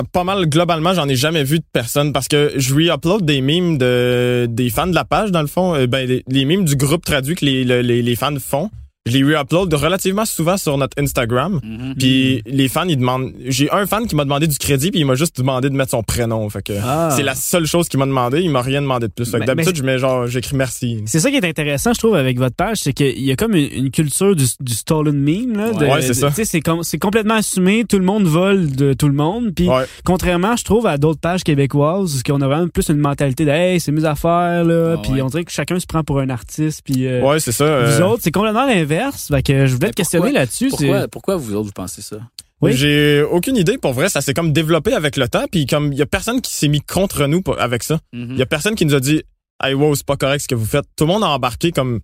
pas 0.02 0.24
mal 0.24 0.46
globalement, 0.46 0.92
j'en 0.94 1.08
ai 1.08 1.14
jamais 1.16 1.44
vu 1.44 1.58
de 1.60 1.64
personne 1.72 2.12
parce 2.12 2.26
que 2.28 2.52
je 2.56 2.74
re-upload 2.74 3.24
des 3.24 3.40
mimes 3.40 3.78
de 3.78 4.46
des 4.50 4.68
fans 4.70 4.86
de 4.88 4.94
la 4.94 5.04
page 5.04 5.30
dans 5.30 5.40
le 5.42 5.46
fond, 5.46 5.74
Euh, 5.74 5.86
ben 5.86 6.08
les, 6.08 6.24
les 6.28 6.44
mimes 6.44 6.64
du 6.64 6.74
groupe 6.76 7.04
traduit 7.04 7.34
que 7.36 7.44
les, 7.44 7.64
le- 7.64 7.80
les, 7.82 8.02
les 8.02 8.16
fans 8.16 8.34
font. 8.40 8.70
Je 9.06 9.18
les 9.18 9.23
re-upload 9.37 9.75
relativement 9.75 10.25
souvent 10.25 10.56
sur 10.56 10.78
notre 10.78 10.99
Instagram. 10.99 11.61
Mhm. 11.62 11.94
Puis 11.99 12.42
les 12.46 12.68
fans, 12.68 12.88
ils 12.88 12.96
demandent. 12.96 13.32
J'ai 13.44 13.70
un 13.70 13.84
fan 13.84 14.06
qui 14.06 14.16
m'a 14.16 14.25
demandé 14.25 14.46
du 14.46 14.56
crédit, 14.56 14.90
puis 14.90 15.00
il 15.00 15.04
m'a 15.04 15.14
juste 15.14 15.37
demandé 15.37 15.68
de 15.68 15.75
mettre 15.75 15.90
son 15.90 16.02
prénom. 16.02 16.49
Fait 16.49 16.62
que 16.62 16.73
Ah. 16.82 17.11
c'est 17.14 17.23
la 17.23 17.34
seule 17.34 17.66
chose 17.66 17.90
qu'il 17.90 18.00
m'a 18.00 18.06
demandé. 18.06 18.40
Il 18.40 18.49
m'a 18.49 18.62
rien 18.62 18.80
demandé 18.80 19.08
de 19.08 19.12
plus. 19.12 19.26
Fait 19.26 19.32
que 19.32 19.40
Mais- 19.40 19.46
d'habitude, 19.46 19.75
mais- 19.75 19.78
je 19.78 19.84
mets 19.84 19.99
genre, 19.99 20.26
j'écris 20.26 20.56
merci. 20.56 21.02
C'est 21.04 21.20
ça 21.20 21.28
qui 21.30 21.37
est 21.37 21.44
intéressant, 21.44 21.92
je 21.92 21.99
trouve, 21.99 22.14
avec 22.14 22.38
votre 22.38 22.56
page, 22.56 22.78
c'est 22.78 22.94
qu'il 22.94 23.20
y 23.23 23.30
a 23.30 23.37
comme 23.37 23.54
une, 23.54 23.68
une 23.75 23.90
culture 23.90 24.34
du, 24.34 24.46
du 24.61 24.73
stolen 24.73 25.14
meme. 25.20 25.54
Là, 25.54 25.73
de- 25.75 25.84
Ouais, 25.84 26.00
c'est 26.00 26.14
ça. 26.14 26.28
tu 26.30 26.37
sais, 26.37 26.46
C'est 26.46 26.62
com- 26.62 26.80
c'est 26.82 26.96
complètement 26.99 27.34
assumé, 27.34 27.84
tout 27.87 27.99
le 27.99 28.06
monde 28.06 28.25
vole 28.25 28.70
de 28.73 28.94
tout 28.94 29.08
le 29.08 29.14
monde. 29.14 29.50
Puis 29.54 29.68
Ouais. 29.68 29.84
contrairement, 30.06 30.56
je 30.56 30.64
trouve, 30.64 30.87
à 30.87 30.96
d'autres 30.96 31.20
pages 31.20 31.44
québécoises, 31.44 32.23
où 32.26 32.32
on 32.32 32.40
a 32.40 32.46
vraiment 32.46 32.68
plus 32.68 32.88
une 32.88 32.96
mentalité 32.96 33.44
de 33.44 33.50
hey, 33.50 33.80
c'est 33.80 33.92
mes 33.92 34.06
affaires, 34.06 34.64
là. 34.64 34.94
Ah 34.96 35.00
puis 35.02 35.12
ouais. 35.12 35.20
on 35.20 35.26
dirait 35.26 35.44
que 35.44 35.52
chacun 35.52 35.78
se 35.78 35.84
prend 35.87 36.02
pour 36.02 36.20
un 36.20 36.30
artiste. 36.30 36.80
Puis 36.87 37.06
euh, 37.06 37.20
Ouais, 37.20 37.38
c'est 37.38 37.52
ça. 37.52 37.66
vous 37.66 38.00
euh, 38.02 38.06
autres, 38.06 38.23
c'est 38.25 38.30
complètement 38.32 38.64
l'inverse. 38.64 38.93
Fait 39.28 39.42
que 39.42 39.66
je 39.66 39.74
voulais 39.74 39.86
Mais 39.88 39.90
te 39.92 39.96
questionner 39.96 40.22
pourquoi- 40.24 40.40
là-dessus. 40.40 40.68
Pourquoi, 40.68 41.08
pourquoi 41.08 41.36
vous 41.36 41.54
autres, 41.54 41.66
vous 41.66 41.72
pensez 41.72 42.02
ça? 42.02 42.16
Oui. 42.60 42.72
J'ai 42.72 43.22
aucune 43.22 43.56
idée. 43.56 43.76
Pour 43.78 43.92
vrai, 43.92 44.08
ça 44.08 44.20
s'est 44.20 44.32
comme 44.34 44.52
développé 44.52 44.94
avec 44.94 45.16
le 45.16 45.28
temps. 45.28 45.44
Puis 45.50 45.66
comme 45.66 45.92
il 45.92 45.98
y 45.98 46.02
a 46.02 46.06
personne 46.06 46.40
qui 46.40 46.52
s'est 46.54 46.68
mis 46.68 46.80
contre 46.80 47.26
nous 47.26 47.42
pour- 47.42 47.60
avec 47.60 47.82
ça. 47.82 47.98
Mhm. 48.12 48.28
Il 48.32 48.38
y 48.38 48.42
a 48.42 48.46
personne 48.46 48.74
qui 48.74 48.86
nous 48.86 48.94
a 48.94 49.00
dit 49.00 49.22
Hey 49.62 49.74
wow, 49.74 49.94
c'est 49.94 50.06
pas 50.06 50.16
correct 50.16 50.40
ce 50.42 50.48
que 50.48 50.54
vous 50.54 50.64
faites. 50.66 50.84
Tout 50.96 51.04
le 51.06 51.12
monde 51.12 51.22
a 51.24 51.28
embarqué 51.28 51.70
comme 51.72 52.00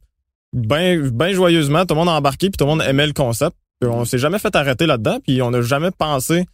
ben 0.53 1.09
ben 1.11 1.33
joyeusement, 1.35 1.87
tout 1.87 1.95
le 1.95 2.01
monde 2.01 2.09
a 2.09 2.13
embarqué 2.13 2.49
puis 2.51 2.57
tout 2.59 2.65
le 2.65 2.71
monde 2.71 2.83
aimait 2.87 3.07
le 3.07 3.13
concept. 3.13 3.57
Puis 3.81 3.89
on 3.91 4.05
s'est 4.05 4.19
jamais 4.19 4.39
fait 4.39 4.55
arrêter 4.55 4.87
là-dedans 4.87 5.19
puis 5.25 5.41
on 5.43 5.51
n'a 5.51 5.63
jamais 5.63 5.91
pensé 5.91 6.45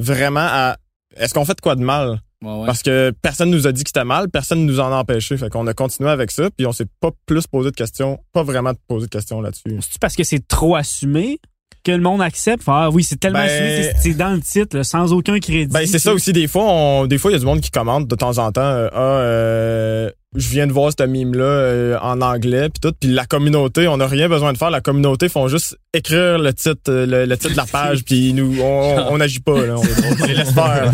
vraiment 0.00 0.40
à 0.48 0.76
est-ce 1.16 1.32
qu'on 1.34 1.44
fait 1.44 1.54
de 1.54 1.60
quoi 1.60 1.74
de 1.76 1.82
mal 1.82 2.20
Ouais, 2.44 2.52
ouais. 2.52 2.66
parce 2.66 2.82
que 2.82 3.12
personne 3.22 3.50
nous 3.50 3.66
a 3.66 3.72
dit 3.72 3.82
que 3.82 3.88
c'était 3.88 4.04
mal, 4.04 4.28
personne 4.30 4.66
nous 4.66 4.78
en 4.80 4.92
a 4.92 4.96
empêché. 4.96 5.36
Fait 5.38 5.48
qu'on 5.48 5.66
a 5.66 5.72
continué 5.74 6.10
avec 6.10 6.30
ça 6.30 6.50
puis 6.56 6.66
on 6.66 6.72
s'est 6.72 6.86
pas 7.00 7.10
plus 7.26 7.46
posé 7.46 7.70
de 7.70 7.76
questions, 7.76 8.18
pas 8.32 8.42
vraiment 8.42 8.72
posé 8.88 9.06
de 9.06 9.10
questions 9.10 9.40
là-dessus. 9.40 9.78
C'est 9.80 9.98
parce 10.00 10.14
que 10.16 10.22
c'est 10.24 10.46
trop 10.46 10.76
assumé 10.76 11.38
que 11.82 11.92
le 11.92 12.00
monde 12.00 12.20
accepte? 12.20 12.64
Ah 12.66 12.90
oui, 12.90 13.04
c'est 13.04 13.16
tellement 13.18 13.38
Ben- 13.38 13.44
assumé, 13.48 13.82
c'est- 13.84 13.94
c'est 14.02 14.14
dans 14.14 14.32
le 14.34 14.40
titre, 14.40 14.76
là, 14.76 14.82
sans 14.84 15.12
aucun 15.12 15.38
crédit. 15.38 15.72
Ben 15.72 15.86
c'est 15.86 16.00
ça 16.00 16.12
aussi 16.12 16.32
des 16.32 16.48
fois 16.48 16.64
on 16.64 17.06
des 17.06 17.16
fois 17.16 17.30
il 17.30 17.34
y 17.34 17.36
a 17.36 17.40
du 17.40 17.46
monde 17.46 17.60
qui 17.60 17.70
commente 17.70 18.06
de 18.08 18.14
temps 18.16 18.36
en 18.38 18.50
temps 18.52 18.60
euh, 18.60 18.88
ah 18.92 18.98
euh, 19.00 20.10
je 20.36 20.48
viens 20.48 20.66
de 20.66 20.72
voir 20.72 20.92
ce 20.98 21.04
mime 21.04 21.34
là 21.34 21.98
en 22.02 22.20
anglais 22.20 22.68
puis 22.68 22.80
tout 22.80 22.92
puis 22.98 23.10
la 23.10 23.24
communauté 23.26 23.88
on 23.88 23.96
n'a 23.96 24.06
rien 24.06 24.28
besoin 24.28 24.52
de 24.52 24.58
faire 24.58 24.70
la 24.70 24.80
communauté 24.80 25.28
font 25.28 25.48
juste 25.48 25.76
écrire 25.94 26.38
le 26.38 26.52
titre 26.52 26.90
euh, 26.90 27.06
le, 27.06 27.24
le 27.24 27.36
titre 27.36 27.52
de 27.52 27.56
la 27.56 27.64
page 27.66 28.04
puis 28.04 28.32
nous 28.32 28.60
on, 28.60 28.96
on 29.10 29.20
agit 29.20 29.40
pas 29.40 29.66
là, 29.66 29.76
on, 29.76 29.80
on 29.80 30.26
les 30.26 30.34
laisse 30.34 30.52
faire 30.52 30.86
là. 30.86 30.92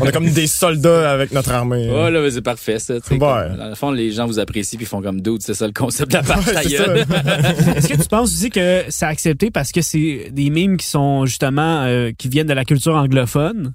on 0.00 0.06
est 0.06 0.12
comme 0.12 0.30
des 0.30 0.46
soldats 0.46 1.10
avec 1.10 1.32
notre 1.32 1.50
armée 1.52 1.90
Ouais, 1.90 2.10
là, 2.10 2.20
mais 2.20 2.30
c'est 2.30 2.42
parfait, 2.42 2.78
ça. 2.78 3.00
tu 3.00 3.08
sais, 3.08 3.14
Ouais. 3.14 3.18
comme, 3.48 3.56
Dans 3.58 3.68
le 3.68 3.74
fond, 3.74 3.90
les 3.90 4.10
gens 4.12 4.26
vous 4.26 4.38
apprécient 4.38 4.76
puis 4.76 4.86
font 4.86 5.02
comme 5.02 5.20
doute. 5.20 5.42
C'est 5.42 5.54
ça 5.54 5.66
le 5.66 5.72
concept 5.72 6.10
de 6.12 6.16
la 6.16 6.22
page. 6.22 6.44
Ouais. 6.46 7.04
Est-ce 7.76 7.88
que 7.88 8.00
tu 8.02 8.08
penses 8.08 8.30
aussi 8.32 8.50
que 8.50 8.84
c'est 8.88 9.06
accepté 9.06 9.50
parce 9.50 9.72
que 9.72 9.82
c'est 9.82 10.28
des 10.32 10.50
mimes 10.50 10.76
qui 10.76 10.86
sont 10.86 11.26
justement 11.26 11.84
euh, 11.84 12.10
qui 12.16 12.28
viennent 12.28 12.46
de 12.46 12.52
la 12.54 12.64
culture 12.64 12.94
anglophone? 12.94 13.72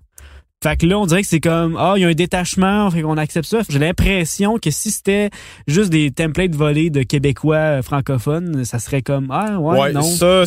Fait 0.61 0.75
que 0.75 0.85
là, 0.85 0.99
on 0.99 1.05
dirait 1.05 1.21
que 1.21 1.27
c'est 1.29 1.39
comme 1.39 1.77
ah, 1.79 1.93
il 1.95 2.01
y 2.01 2.03
a 2.05 2.09
un 2.09 2.13
détachement, 2.13 2.91
fait 2.91 3.01
qu'on 3.01 3.15
accepte 3.15 3.47
ça. 3.47 3.61
J'ai 3.69 3.79
l'impression 3.79 4.57
que 4.57 4.71
si 4.71 4.91
c'était 4.91 5.29
juste 5.67 5.89
des 5.89 6.11
templates 6.11 6.53
volés 6.53 6.89
de 6.89 7.03
Québécois 7.03 7.55
euh, 7.55 7.81
francophones, 7.81 8.65
ça 8.65 8.77
serait 8.79 9.01
comme 9.01 9.27
ah 9.31 9.57
ouais, 9.57 9.79
Ouais, 9.79 9.93
non, 9.93 10.01
ça 10.01 10.43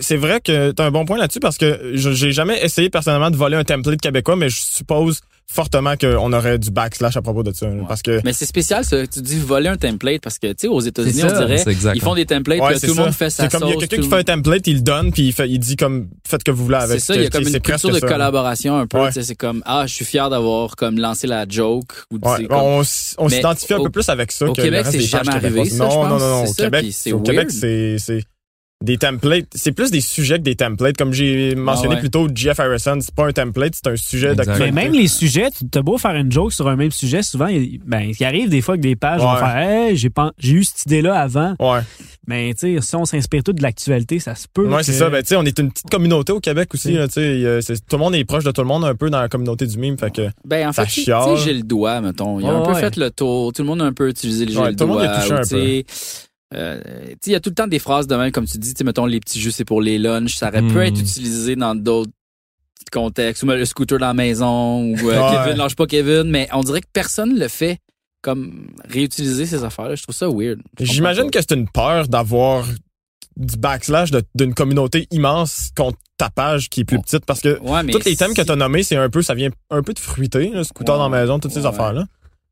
c'est 0.00 0.16
vrai 0.18 0.42
que 0.42 0.72
t'as 0.72 0.84
un 0.84 0.90
bon 0.90 1.06
point 1.06 1.16
là-dessus 1.16 1.40
parce 1.40 1.56
que 1.56 1.92
je- 1.94 2.12
j'ai 2.12 2.32
jamais 2.32 2.62
essayé 2.62 2.90
personnellement 2.90 3.30
de 3.30 3.36
voler 3.36 3.56
un 3.56 3.64
template 3.64 3.98
québécois 4.02 4.36
mais 4.36 4.50
je 4.50 4.60
suppose 4.60 5.20
fortement 5.52 5.94
qu'on 5.96 6.32
aurait 6.32 6.58
du 6.58 6.70
backslash 6.70 7.16
à 7.16 7.22
propos 7.22 7.42
de 7.42 7.52
ça 7.52 7.66
parce 7.86 8.02
que 8.02 8.20
Mais 8.24 8.32
c'est 8.32 8.46
spécial, 8.46 8.84
ça. 8.84 9.06
Tu 9.06 9.20
dis 9.22 9.38
voler 9.38 9.68
un 9.68 9.76
template 9.76 10.20
parce 10.20 10.38
que, 10.38 10.48
tu 10.48 10.54
sais, 10.62 10.66
aux 10.68 10.80
États-Unis, 10.80 11.22
on 11.24 11.26
dirait, 11.28 11.58
C'est 11.58 11.70
exact. 11.70 11.92
ils 11.94 12.02
font 12.02 12.14
des 12.14 12.26
templates 12.26 12.60
Ouais, 12.60 12.74
que 12.74 12.80
tout 12.80 12.94
le 12.94 12.94
monde 12.94 13.12
fait 13.12 13.30
sa 13.30 13.44
C'est 13.48 13.50
comme 13.58 13.68
il 13.68 13.74
y 13.74 13.76
a 13.76 13.86
quelqu'un 13.86 14.02
qui 14.02 14.08
fait 14.08 14.16
un 14.16 14.22
template, 14.24 14.66
il 14.66 14.74
le 14.76 14.80
donne, 14.80 15.12
puis 15.12 15.28
il, 15.28 15.32
fait, 15.32 15.48
il 15.48 15.58
dit 15.58 15.76
comme 15.76 16.08
faites 16.26 16.42
que 16.42 16.50
vous 16.50 16.64
voulez 16.64 16.76
avec. 16.76 16.98
C'est 17.00 17.06
ça, 17.06 17.14
il 17.14 17.22
y 17.22 17.26
a 17.26 17.30
comme 17.30 17.44
c'est 17.44 17.52
une 17.56 17.60
culture 17.60 17.90
de 17.90 17.98
ça. 17.98 18.06
collaboration 18.08 18.76
un 18.76 18.86
peu. 18.86 18.98
Ouais. 18.98 19.08
tu 19.08 19.14
sais, 19.14 19.22
C'est 19.22 19.36
comme, 19.36 19.62
ah, 19.66 19.84
je 19.86 19.94
suis 19.94 20.04
fier 20.04 20.28
d'avoir 20.30 20.74
comme 20.76 20.98
lancé 20.98 21.26
la 21.26 21.46
joke. 21.48 21.92
Ou, 22.10 22.16
Ouais, 22.16 22.36
c'est 22.38 22.44
comme- 22.46 22.58
on 22.58 22.82
on 23.18 23.28
s'identifie 23.28 23.74
un 23.74 23.78
au- 23.78 23.84
peu 23.84 23.90
plus 23.90 24.08
avec 24.08 24.32
ça 24.32 24.46
au 24.46 24.52
que 24.54 24.62
Québec, 24.62 24.86
c'est 24.90 25.00
jamais 25.00 25.30
arrivé, 25.34 25.66
ça, 25.66 25.84
non, 25.84 26.08
non, 26.08 26.18
non, 26.18 26.44
Au 26.46 26.52
Québec, 26.52 26.86
c'est 26.90 28.24
des 28.84 28.98
templates. 28.98 29.46
C'est 29.54 29.72
plus 29.72 29.90
des 29.90 30.00
sujets 30.00 30.38
que 30.38 30.42
des 30.44 30.54
templates. 30.54 30.96
Comme 30.96 31.12
j'ai 31.12 31.54
mentionné 31.54 31.94
ouais. 31.94 32.00
plus 32.00 32.10
tôt, 32.10 32.28
Jeff 32.34 32.60
Harrison, 32.60 32.98
c'est 33.00 33.14
pas 33.14 33.26
un 33.26 33.32
template, 33.32 33.74
c'est 33.74 33.90
un 33.90 33.96
sujet 33.96 34.34
d'actualité. 34.34 34.70
Mais 34.72 34.84
même 34.84 34.92
les 34.92 35.08
sujets, 35.08 35.50
tu 35.50 35.66
t'as 35.68 35.82
beau 35.82 35.98
faire 35.98 36.14
une 36.14 36.30
joke 36.30 36.52
sur 36.52 36.68
un 36.68 36.76
même 36.76 36.90
sujet, 36.90 37.22
souvent, 37.22 37.46
il, 37.46 37.80
ben, 37.84 38.12
il 38.18 38.24
arrive 38.24 38.48
des 38.48 38.60
fois 38.60 38.76
que 38.76 38.82
des 38.82 38.96
pages 38.96 39.20
vont 39.20 39.32
Ouais. 39.32 39.38
faire 39.40 39.56
Hey, 39.56 39.96
j'ai 39.96 40.10
eu 40.52 40.64
cette 40.64 40.86
idée-là 40.86 41.18
avant. 41.20 41.54
Ouais, 41.58 41.80
Mais 42.26 42.54
tu 42.54 42.74
sais, 42.76 42.80
si 42.80 42.96
on 42.96 43.04
s'inspire 43.04 43.42
tout 43.42 43.52
de 43.52 43.62
l'actualité, 43.62 44.18
ça 44.18 44.34
se 44.34 44.46
peut. 44.52 44.66
ouais 44.68 44.78
que- 44.78 44.82
c'est 44.84 44.92
ça. 44.92 45.10
Ben, 45.10 45.22
tu 45.22 45.28
sais, 45.28 45.36
on 45.36 45.42
est 45.44 45.58
une 45.58 45.70
petite 45.70 45.90
communauté 45.90 46.32
au 46.32 46.40
Québec 46.40 46.68
aussi. 46.74 46.92
Là, 46.92 47.06
c'est- 47.10 47.60
tout 47.88 47.96
le 47.96 47.98
monde 47.98 48.14
est 48.14 48.24
proche 48.24 48.44
de 48.44 48.50
tout 48.50 48.60
le 48.62 48.66
monde 48.66 48.84
un 48.84 48.94
peu 48.94 49.10
dans 49.10 49.20
la 49.20 49.28
communauté 49.28 49.66
du 49.66 49.76
mime. 49.78 49.98
Fait 49.98 50.10
que, 50.10 50.28
Ben, 50.44 50.68
en 50.68 50.72
Ça 50.72 50.86
fait, 50.86 51.02
j'ai 51.44 51.52
le 51.54 51.62
doigt, 51.62 52.00
mettons. 52.00 52.40
Il 52.40 52.46
a 52.46 52.50
Ouais, 52.50 52.60
un 52.68 52.72
peu 52.72 52.74
fait 52.74 52.96
le 52.96 53.10
tour. 53.10 53.52
Tout 53.52 53.62
le 53.62 53.68
monde 53.68 53.82
a 53.82 53.84
un 53.84 53.92
peu 53.92 54.08
utilisé 54.08 54.46
le 54.46 54.52
le 54.52 54.74
tout 54.76 54.84
le 54.84 54.90
monde 54.92 55.02
y 55.02 55.06
a 55.06 55.20
touché 55.20 55.32
ou, 55.32 55.36
un 55.36 55.42
sais, 55.44 55.84
euh, 56.54 56.80
il 57.26 57.32
y 57.32 57.34
a 57.34 57.40
tout 57.40 57.50
le 57.50 57.54
temps 57.54 57.66
des 57.66 57.78
phrases 57.78 58.06
de 58.06 58.14
même, 58.16 58.30
comme 58.32 58.46
tu 58.46 58.58
dis, 58.58 58.72
mettons, 58.84 59.06
les 59.06 59.20
petits 59.20 59.40
jeux, 59.40 59.50
c'est 59.50 59.64
pour 59.64 59.80
les 59.80 59.98
lunchs. 59.98 60.34
Ça 60.36 60.48
aurait 60.48 60.62
pu 60.62 60.74
Mm. 60.74 60.80
être 60.82 61.00
utilisé 61.00 61.56
dans 61.56 61.74
d'autres 61.74 62.10
contextes. 62.92 63.42
Ou 63.42 63.46
le 63.46 63.64
scooter 63.64 63.98
dans 63.98 64.06
la 64.08 64.14
maison. 64.14 64.82
Ou 64.92 64.96
euh, 64.98 65.20
Ouais. 65.30 65.36
Kevin, 65.44 65.58
lâche 65.58 65.74
pas 65.76 65.86
Kevin. 65.86 66.24
Mais 66.24 66.48
on 66.52 66.62
dirait 66.62 66.80
que 66.80 66.88
personne 66.92 67.38
le 67.38 67.48
fait 67.48 67.78
comme 68.22 68.68
réutiliser 68.88 69.46
ces 69.46 69.64
affaires-là. 69.64 69.94
Je 69.96 70.02
trouve 70.02 70.14
ça 70.14 70.28
weird. 70.28 70.60
J'imagine 70.80 71.30
que 71.30 71.40
c'est 71.40 71.52
une 71.54 71.68
peur 71.68 72.08
d'avoir 72.08 72.64
du 73.36 73.56
backslash 73.56 74.10
d'une 74.34 74.54
communauté 74.54 75.08
immense 75.10 75.70
contre 75.76 75.98
ta 76.16 76.30
page 76.30 76.68
qui 76.70 76.80
est 76.82 76.84
plus 76.84 77.00
petite 77.00 77.24
parce 77.26 77.40
que. 77.40 77.58
Ouais, 77.60 77.84
tous 77.90 78.04
les 78.04 78.16
thèmes 78.16 78.32
que 78.32 78.42
tu 78.42 78.50
as 78.50 78.56
nommés, 78.56 78.82
c'est 78.84 78.96
un 78.96 79.10
peu, 79.10 79.22
ça 79.22 79.34
vient 79.34 79.50
un 79.70 79.82
peu 79.82 79.92
de 79.92 79.98
fruité, 79.98 80.50
là, 80.50 80.62
scooter 80.62 80.94
Ouais, 80.94 80.98
dans 81.00 81.08
la 81.08 81.20
maison, 81.20 81.38
toutes 81.40 81.50
ces 81.52 81.66
affaires-là. 81.66 82.06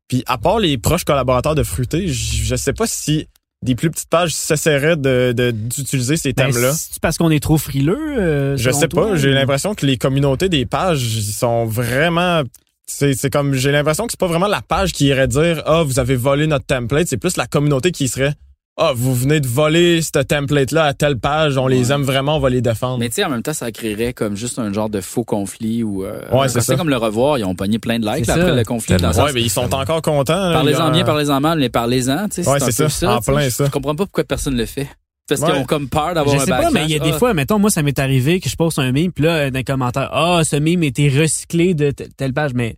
Puis 0.09 0.23
à 0.27 0.37
part 0.37 0.59
les 0.59 0.77
proches 0.77 1.05
collaborateurs 1.05 1.55
de 1.55 1.63
fruité, 1.63 2.07
je 2.09 2.43
je 2.43 2.55
sais 2.55 2.73
pas 2.73 2.85
si 2.85 3.27
des 3.63 3.75
plus 3.75 3.89
petites 3.89 4.09
pages 4.09 4.33
s'essaieraient 4.35 4.95
de 4.97 5.33
de- 5.35 5.51
d'utiliser 5.51 6.17
ces 6.17 6.33
Ben, 6.33 6.51
thèmes-là. 6.51 6.73
C'est 6.73 6.99
parce 7.01 7.17
qu'on 7.17 7.31
est 7.31 7.39
trop 7.41 7.57
frileux. 7.57 7.97
euh, 8.19 8.57
Je 8.57 8.69
sais 8.71 8.87
toi, 8.87 9.09
pas, 9.09 9.15
j'ai 9.15 9.31
l'impression 9.31 9.73
que 9.73 9.85
les 9.85 9.97
communautés 9.97 10.49
des 10.49 10.65
pages 10.65 11.01
ils 11.15 11.23
sont 11.33 11.65
vraiment 11.65 12.43
c'est 12.85 13.13
c'est 13.13 13.29
comme 13.31 13.53
j'ai 13.53 13.71
l'impression 13.71 14.05
que 14.05 14.11
c'est 14.11 14.19
pas 14.19 14.27
vraiment 14.27 14.47
la 14.47 14.61
page 14.61 14.91
qui 14.91 15.05
irait 15.07 15.27
dire 15.27 15.63
ah 15.65 15.83
vous 15.83 15.99
avez 15.99 16.15
volé 16.15 16.47
notre 16.47 16.65
template, 16.65 17.07
c'est 17.07 17.17
plus 17.17 17.37
la 17.37 17.47
communauté 17.47 17.91
qui 17.91 18.07
serait 18.07 18.33
ah 18.77 18.91
vous 18.95 19.13
venez 19.13 19.39
de 19.39 19.47
voler 19.47 20.01
ce 20.01 20.09
template 20.23 20.71
là 20.71 20.85
à 20.85 20.93
telle 20.93 21.17
page, 21.19 21.57
on 21.57 21.67
les 21.67 21.91
aime 21.91 22.01
vraiment, 22.01 22.37
on 22.37 22.39
va 22.39 22.49
les 22.49 22.61
défendre. 22.61 22.97
Mais 22.99 23.09
tu 23.09 23.15
sais, 23.15 23.23
en 23.23 23.29
même 23.29 23.43
temps, 23.43 23.53
ça 23.53 23.71
créerait 23.71 24.13
comme 24.13 24.35
juste 24.35 24.57
un 24.59 24.73
genre 24.73 24.89
de 24.89 24.99
faux 25.01 25.23
conflit 25.23 25.83
ou. 25.83 26.03
Euh, 26.05 26.19
Ouais, 26.31 26.49
c'est 26.49 26.61
ça. 26.61 26.75
comme 26.75 26.89
le 26.89 26.97
revoir, 26.97 27.37
ils 27.37 27.45
ont 27.45 27.55
pogné 27.55 27.77
plein 27.79 27.99
de 27.99 28.05
likes 28.05 28.25
là, 28.27 28.33
après 28.35 28.55
le 28.55 28.63
conflit. 28.63 28.97
Dans 28.97 29.13
sens- 29.13 29.25
ouais, 29.27 29.33
mais 29.33 29.41
ils 29.41 29.49
sont 29.49 29.73
encore 29.73 30.01
contents. 30.01 30.33
là. 30.49 30.53
Parlez-en 30.53 30.91
bien, 30.91 31.03
parlez-en 31.03 31.39
mal, 31.39 31.59
mais 31.59 31.69
parlez-en, 31.69 32.27
tu 32.29 32.43
sais. 32.43 32.49
Ouais, 32.49 32.59
c'est 32.59 32.89
ça. 32.89 33.15
En 33.15 33.21
plein 33.21 33.41
Je- 33.45 33.49
ça. 33.49 33.65
Je 33.65 33.69
comprends 33.71 33.95
pas 33.95 34.05
pourquoi 34.05 34.23
personne 34.23 34.55
le 34.57 34.65
fait. 34.65 34.87
Parce 35.29 35.39
Ouais. 35.39 35.51
qu'ils 35.51 35.59
ont 35.61 35.65
comme 35.65 35.87
peur 35.87 36.13
d'avoir 36.15 36.35
Je 36.35 36.41
un 36.41 36.45
sais 36.45 36.51
pas, 36.51 36.69
mais 36.71 36.83
il 36.83 36.89
y 36.91 36.95
a 36.95 36.99
des 36.99 37.11
Ah, 37.13 37.17
fois, 37.17 37.33
mettons, 37.33 37.57
moi, 37.57 37.69
ça 37.69 37.81
m'est 37.81 37.97
arrivé 37.97 38.41
que 38.41 38.49
je 38.49 38.55
poste 38.57 38.77
un 38.79 38.91
meme, 38.91 39.11
puis 39.13 39.23
là, 39.23 39.49
dans 39.51 39.57
les 39.57 39.63
commentaires, 39.63 40.09
ah, 40.11 40.41
ce 40.43 40.57
meme 40.57 40.83
été 40.83 41.07
recyclé 41.07 41.73
de 41.75 41.91
telle 41.91 42.33
page, 42.33 42.51
mais 42.53 42.75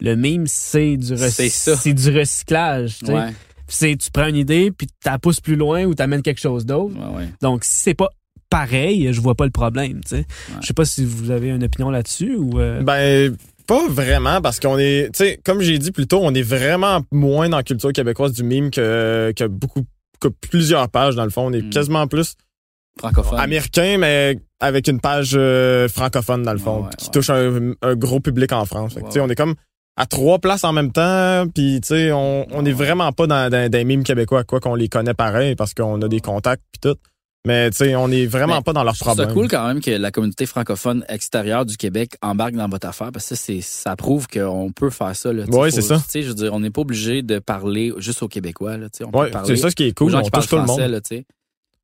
le 0.00 0.14
meme, 0.14 0.44
c'est 0.46 0.96
du, 0.96 1.14
rec- 1.14 1.30
C'est 1.32 1.48
ça. 1.48 1.74
c'est 1.74 1.92
du 1.94 2.16
recyclage. 2.16 2.98
tu 3.00 3.06
sais. 3.06 3.12
Ouais, 3.14 3.32
C'est, 3.68 3.96
tu 3.96 4.10
prends 4.10 4.26
une 4.26 4.36
idée, 4.36 4.70
puis 4.70 4.86
tu 4.86 4.92
la 5.04 5.18
pousses 5.18 5.40
plus 5.40 5.56
loin 5.56 5.84
ou 5.84 5.94
tu 5.94 6.02
amènes 6.02 6.22
quelque 6.22 6.40
chose 6.40 6.64
d'autre. 6.66 6.94
ouais, 6.96 7.16
ouais. 7.18 7.28
Donc, 7.42 7.64
si 7.64 7.78
c'est 7.78 7.94
pas 7.94 8.08
pareil, 8.50 9.12
je 9.12 9.20
vois 9.20 9.34
pas 9.34 9.44
le 9.44 9.50
problème. 9.50 10.00
tu 10.02 10.08
sais. 10.08 10.16
Ouais. 10.16 10.24
Je 10.62 10.66
sais 10.66 10.72
pas 10.74 10.84
si 10.86 11.04
vous 11.04 11.30
avez 11.30 11.48
une 11.48 11.64
opinion 11.64 11.90
là-dessus 11.90 12.34
ou... 12.36 12.58
euh, 12.58 12.82
Ben 12.82 13.36
pas 13.66 13.86
vraiment 13.88 14.40
parce 14.40 14.58
qu'on 14.60 14.78
est 14.78 15.10
tu 15.12 15.18
sais 15.24 15.38
comme 15.44 15.60
j'ai 15.60 15.78
dit 15.78 15.92
plus 15.92 16.06
tôt, 16.06 16.20
on 16.22 16.32
est 16.32 16.40
vraiment 16.40 17.02
moins 17.12 17.50
dans 17.50 17.58
la 17.58 17.62
culture 17.62 17.92
québécoise 17.92 18.32
du 18.32 18.42
mime 18.42 18.70
que 18.70 19.30
que 19.36 19.44
beaucoup 19.44 19.84
que 20.20 20.28
plusieurs 20.28 20.88
pages 20.88 21.14
dans 21.16 21.24
le 21.24 21.30
fond, 21.30 21.48
on 21.48 21.52
est 21.52 21.60
Mm. 21.60 21.68
quasiment 21.70 22.06
plus 22.06 22.34
Francophone. 22.98 23.38
américain 23.38 23.98
mais 23.98 24.38
avec 24.60 24.88
une 24.88 25.00
page 25.00 25.32
euh, 25.34 25.86
francophone 25.88 26.42
dans 26.44 26.54
le 26.54 26.58
fond 26.58 26.78
Ouais, 26.78 26.82
ouais, 26.84 26.90
qui 26.96 27.04
ouais. 27.06 27.10
touche 27.12 27.28
un, 27.28 27.72
un 27.82 27.94
gros 27.94 28.20
public 28.20 28.50
en 28.52 28.64
France. 28.64 28.94
Fait 28.94 29.20
on 29.20 29.28
est 29.28 29.34
comme 29.36 29.54
à 29.98 30.06
trois 30.06 30.38
places 30.38 30.64
en 30.64 30.72
même 30.72 30.92
temps, 30.92 31.46
puis 31.54 31.80
tu 31.82 31.88
sais, 31.88 32.12
on, 32.12 32.46
on 32.52 32.64
est 32.64 32.72
vraiment 32.72 33.10
pas 33.12 33.26
dans, 33.26 33.50
dans, 33.50 33.68
dans 33.70 33.78
les 33.78 33.84
mimes 33.84 34.04
québécois, 34.04 34.44
quoi 34.44 34.60
qu'on 34.60 34.74
les 34.76 34.88
connaît 34.88 35.12
pareil, 35.14 35.56
parce 35.56 35.74
qu'on 35.74 36.00
a 36.00 36.08
des 36.08 36.20
contacts 36.20 36.62
puis 36.72 36.80
tout. 36.80 36.96
Mais 37.46 37.70
tu 37.70 37.78
sais, 37.78 37.94
on 37.96 38.10
est 38.10 38.26
vraiment 38.26 38.56
Mais 38.56 38.62
pas 38.62 38.72
dans 38.72 38.84
leurs 38.84 38.96
problèmes. 38.96 39.32
cool 39.32 39.48
quand 39.48 39.66
même 39.66 39.80
que 39.80 39.90
la 39.92 40.10
communauté 40.10 40.44
francophone 40.44 41.04
extérieure 41.08 41.64
du 41.64 41.76
Québec 41.76 42.12
embarque 42.20 42.54
dans 42.54 42.68
votre 42.68 42.86
affaire 42.88 43.10
parce 43.12 43.28
que 43.28 43.36
ça, 43.36 43.42
c'est, 43.42 43.60
ça 43.60 43.96
prouve 43.96 44.26
qu'on 44.26 44.70
peut 44.74 44.90
faire 44.90 45.14
ça. 45.16 45.32
Là, 45.32 45.44
faut- 45.46 45.70
c'est 45.70 45.80
ça. 45.80 45.96
Tu 45.96 46.02
sais, 46.08 46.22
je 46.22 46.28
veux 46.28 46.34
dire, 46.34 46.52
on 46.52 46.60
n'est 46.60 46.70
pas 46.70 46.82
obligé 46.82 47.22
de 47.22 47.38
parler 47.38 47.92
juste 47.98 48.22
aux 48.22 48.28
Québécois. 48.28 48.76
Là, 48.76 48.88
on 49.12 49.18
Ouais, 49.18 49.30
c'est 49.46 49.56
ça 49.56 49.70
ce 49.70 49.76
qui 49.76 49.84
est 49.84 49.92
cool, 49.96 50.10
gens 50.12 50.18
on 50.18 50.22
qui 50.22 50.30
parlent 50.30 50.42
touche 50.44 50.50
tout 50.50 50.56
le 50.56 50.62
monde. 50.66 50.80
Là. 50.80 51.00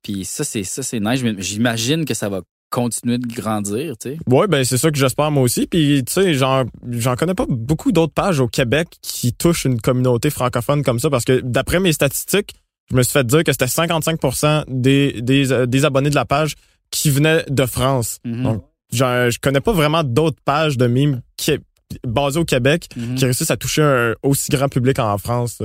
Puis 0.03 0.25
ça, 0.25 0.43
c'est 0.43 0.63
ça, 0.63 0.83
c'est 0.83 0.99
nice. 0.99 1.19
J'im- 1.21 1.35
J'imagine 1.39 2.05
que 2.05 2.13
ça 2.13 2.29
va 2.29 2.41
continuer 2.69 3.17
de 3.17 3.27
grandir. 3.27 3.95
Tu 3.97 4.09
sais. 4.11 4.17
Ouais, 4.27 4.47
ben 4.47 4.63
c'est 4.65 4.77
ça 4.77 4.91
que 4.91 4.97
j'espère 4.97 5.31
moi 5.31 5.43
aussi. 5.43 5.67
Puis 5.67 6.03
tu 6.05 6.13
sais, 6.13 6.33
j'en 6.33 6.65
j'en 6.89 7.15
connais 7.15 7.33
pas 7.35 7.45
beaucoup 7.47 7.91
d'autres 7.91 8.13
pages 8.13 8.39
au 8.39 8.47
Québec 8.47 8.87
qui 9.01 9.33
touchent 9.33 9.65
une 9.65 9.79
communauté 9.79 10.29
francophone 10.29 10.83
comme 10.83 10.99
ça, 10.99 11.09
parce 11.09 11.23
que 11.25 11.39
d'après 11.41 11.79
mes 11.79 11.93
statistiques, 11.93 12.53
je 12.91 12.95
me 12.95 13.03
suis 13.03 13.13
fait 13.13 13.25
dire 13.25 13.43
que 13.43 13.51
c'était 13.51 13.65
55% 13.65 14.65
des, 14.67 15.21
des 15.21 15.51
euh, 15.51 15.65
des 15.65 15.85
abonnés 15.85 16.09
de 16.09 16.15
la 16.15 16.25
page 16.25 16.55
qui 16.91 17.09
venaient 17.09 17.43
de 17.49 17.65
France. 17.65 18.19
Mhm. 18.25 18.43
Donc, 18.43 18.63
j'en- 18.91 19.29
je 19.29 19.39
connais 19.39 19.61
pas 19.61 19.73
vraiment 19.73 20.03
d'autres 20.03 20.37
pages 20.45 20.77
de 20.77 20.87
mimes 20.87 21.21
qui 21.37 21.57
basées 22.05 22.39
au 22.39 22.45
Québec 22.45 22.87
Mhm. 22.95 23.15
qui 23.15 23.25
réussissent 23.25 23.51
à 23.51 23.57
toucher 23.57 23.81
un 23.83 24.13
aussi 24.23 24.51
grand 24.51 24.69
public 24.69 24.99
en 24.99 25.17
France. 25.17 25.61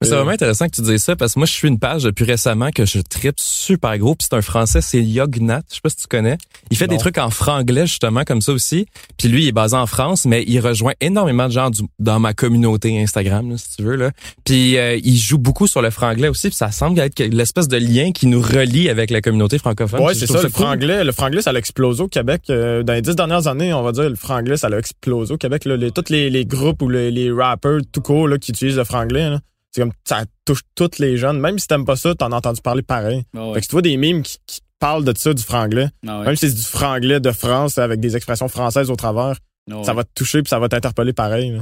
C'est 0.00 0.12
Euh, 0.12 0.16
vraiment 0.18 0.30
intéressant 0.30 0.66
que 0.66 0.76
tu 0.76 0.82
dises 0.82 1.02
ça 1.02 1.16
parce 1.16 1.34
que 1.34 1.40
moi 1.40 1.46
je 1.46 1.52
suis 1.52 1.66
une 1.66 1.80
page 1.80 2.04
depuis 2.04 2.24
récemment 2.24 2.70
que 2.70 2.86
je 2.86 3.00
tripe 3.00 3.34
super 3.40 3.98
gros 3.98 4.14
puis 4.14 4.28
c'est 4.30 4.36
un 4.36 4.42
français 4.42 4.80
c'est 4.80 5.02
Yognat, 5.02 5.62
je 5.68 5.74
sais 5.74 5.80
pas 5.82 5.88
si 5.90 5.96
tu 5.96 6.06
connais. 6.06 6.38
Il 6.70 6.76
fait 6.76 6.86
Non. 6.86 6.92
des 6.94 6.98
trucs 6.98 7.18
en 7.18 7.30
franglais 7.30 7.84
justement 7.88 8.22
comme 8.22 8.40
ça 8.40 8.52
aussi. 8.52 8.86
Puis 9.16 9.26
lui 9.26 9.42
il 9.42 9.48
est 9.48 9.52
basé 9.52 9.74
en 9.74 9.86
France 9.86 10.24
mais 10.24 10.44
il 10.46 10.60
rejoint 10.60 10.92
énormément 11.00 11.48
de 11.48 11.52
gens 11.52 11.70
du- 11.70 11.82
dans 11.98 12.20
ma 12.20 12.32
communauté 12.32 12.96
Instagram 13.02 13.50
là, 13.50 13.56
si 13.58 13.74
tu 13.76 13.82
veux 13.82 13.96
là. 13.96 14.12
Puis 14.44 14.76
euh, 14.78 15.00
il 15.02 15.16
joue 15.16 15.36
beaucoup 15.38 15.66
sur 15.66 15.82
le 15.82 15.90
franglais 15.90 16.28
aussi 16.28 16.46
puis 16.50 16.56
ça 16.56 16.70
semble 16.70 17.00
être 17.00 17.18
l'espèce 17.18 17.66
de 17.66 17.76
lien 17.78 18.12
qui 18.12 18.28
nous 18.28 18.40
relie 18.40 18.88
avec 18.88 19.10
la 19.10 19.20
communauté 19.20 19.58
francophone. 19.58 20.00
Ouais, 20.00 20.14
Je 20.14 20.20
c'est 20.20 20.26
ça, 20.28 20.34
le 20.34 20.42
cool. 20.42 20.50
franglais. 20.50 21.02
Le 21.02 21.10
franglais, 21.10 21.42
ça 21.42 21.50
a 21.50 21.54
explosé 21.54 22.04
au 22.04 22.08
Québec. 22.08 22.42
Euh, 22.50 22.84
dans 22.84 22.92
les 22.92 23.02
dix 23.02 23.16
dernières 23.16 23.48
années, 23.48 23.74
on 23.74 23.82
va 23.82 23.90
dire, 23.90 24.08
le 24.08 24.14
franglais, 24.14 24.56
ça 24.56 24.68
a 24.68 24.78
explosé 24.78 25.34
au 25.34 25.38
Québec. 25.38 25.64
Là. 25.64 25.76
Les, 25.76 25.90
tous 25.90 26.08
les, 26.10 26.30
les 26.30 26.44
groupes 26.46 26.82
ou 26.82 26.88
les, 26.88 27.10
les 27.10 27.32
rappers 27.32 27.80
tout 27.90 28.00
court 28.00 28.28
là, 28.28 28.38
qui 28.38 28.52
utilisent 28.52 28.76
le 28.76 28.84
franglais, 28.84 29.28
là, 29.30 29.40
c'est 29.70 29.80
comme 29.82 29.92
ça 30.04 30.24
touche 30.44 30.62
tous 30.74 30.98
les 30.98 31.16
jeunes. 31.16 31.38
Même 31.40 31.58
si 31.58 31.66
t'aimes 31.66 31.84
pas 31.84 31.96
ça, 31.96 32.14
t'en 32.14 32.32
as 32.32 32.36
entendu 32.36 32.60
parler 32.62 32.82
pareil. 32.82 33.24
Ah 33.36 33.50
Fait 33.54 33.60
que 33.60 33.64
si 33.64 33.68
tu 33.68 33.72
vois 33.74 33.82
des 33.82 33.96
mimes 33.96 34.22
qui, 34.22 34.38
qui 34.46 34.60
parlent 34.78 35.04
de 35.04 35.12
ça, 35.16 35.34
du 35.34 35.42
franglais, 35.42 35.88
Ah 36.06 36.20
ouais. 36.20 36.26
même 36.26 36.36
si 36.36 36.48
c'est 36.48 36.54
du 36.56 36.62
franglais 36.62 37.20
de 37.20 37.30
France 37.32 37.78
avec 37.78 38.00
des 38.00 38.16
expressions 38.16 38.48
françaises 38.48 38.90
au 38.90 38.96
travers, 38.96 39.36
Ah 39.70 39.76
ouais. 39.76 39.84
ça 39.84 39.92
va 39.92 40.04
te 40.04 40.10
toucher 40.14 40.40
puis 40.42 40.48
ça 40.48 40.58
va 40.58 40.68
t'interpeller 40.68 41.12
pareil. 41.12 41.60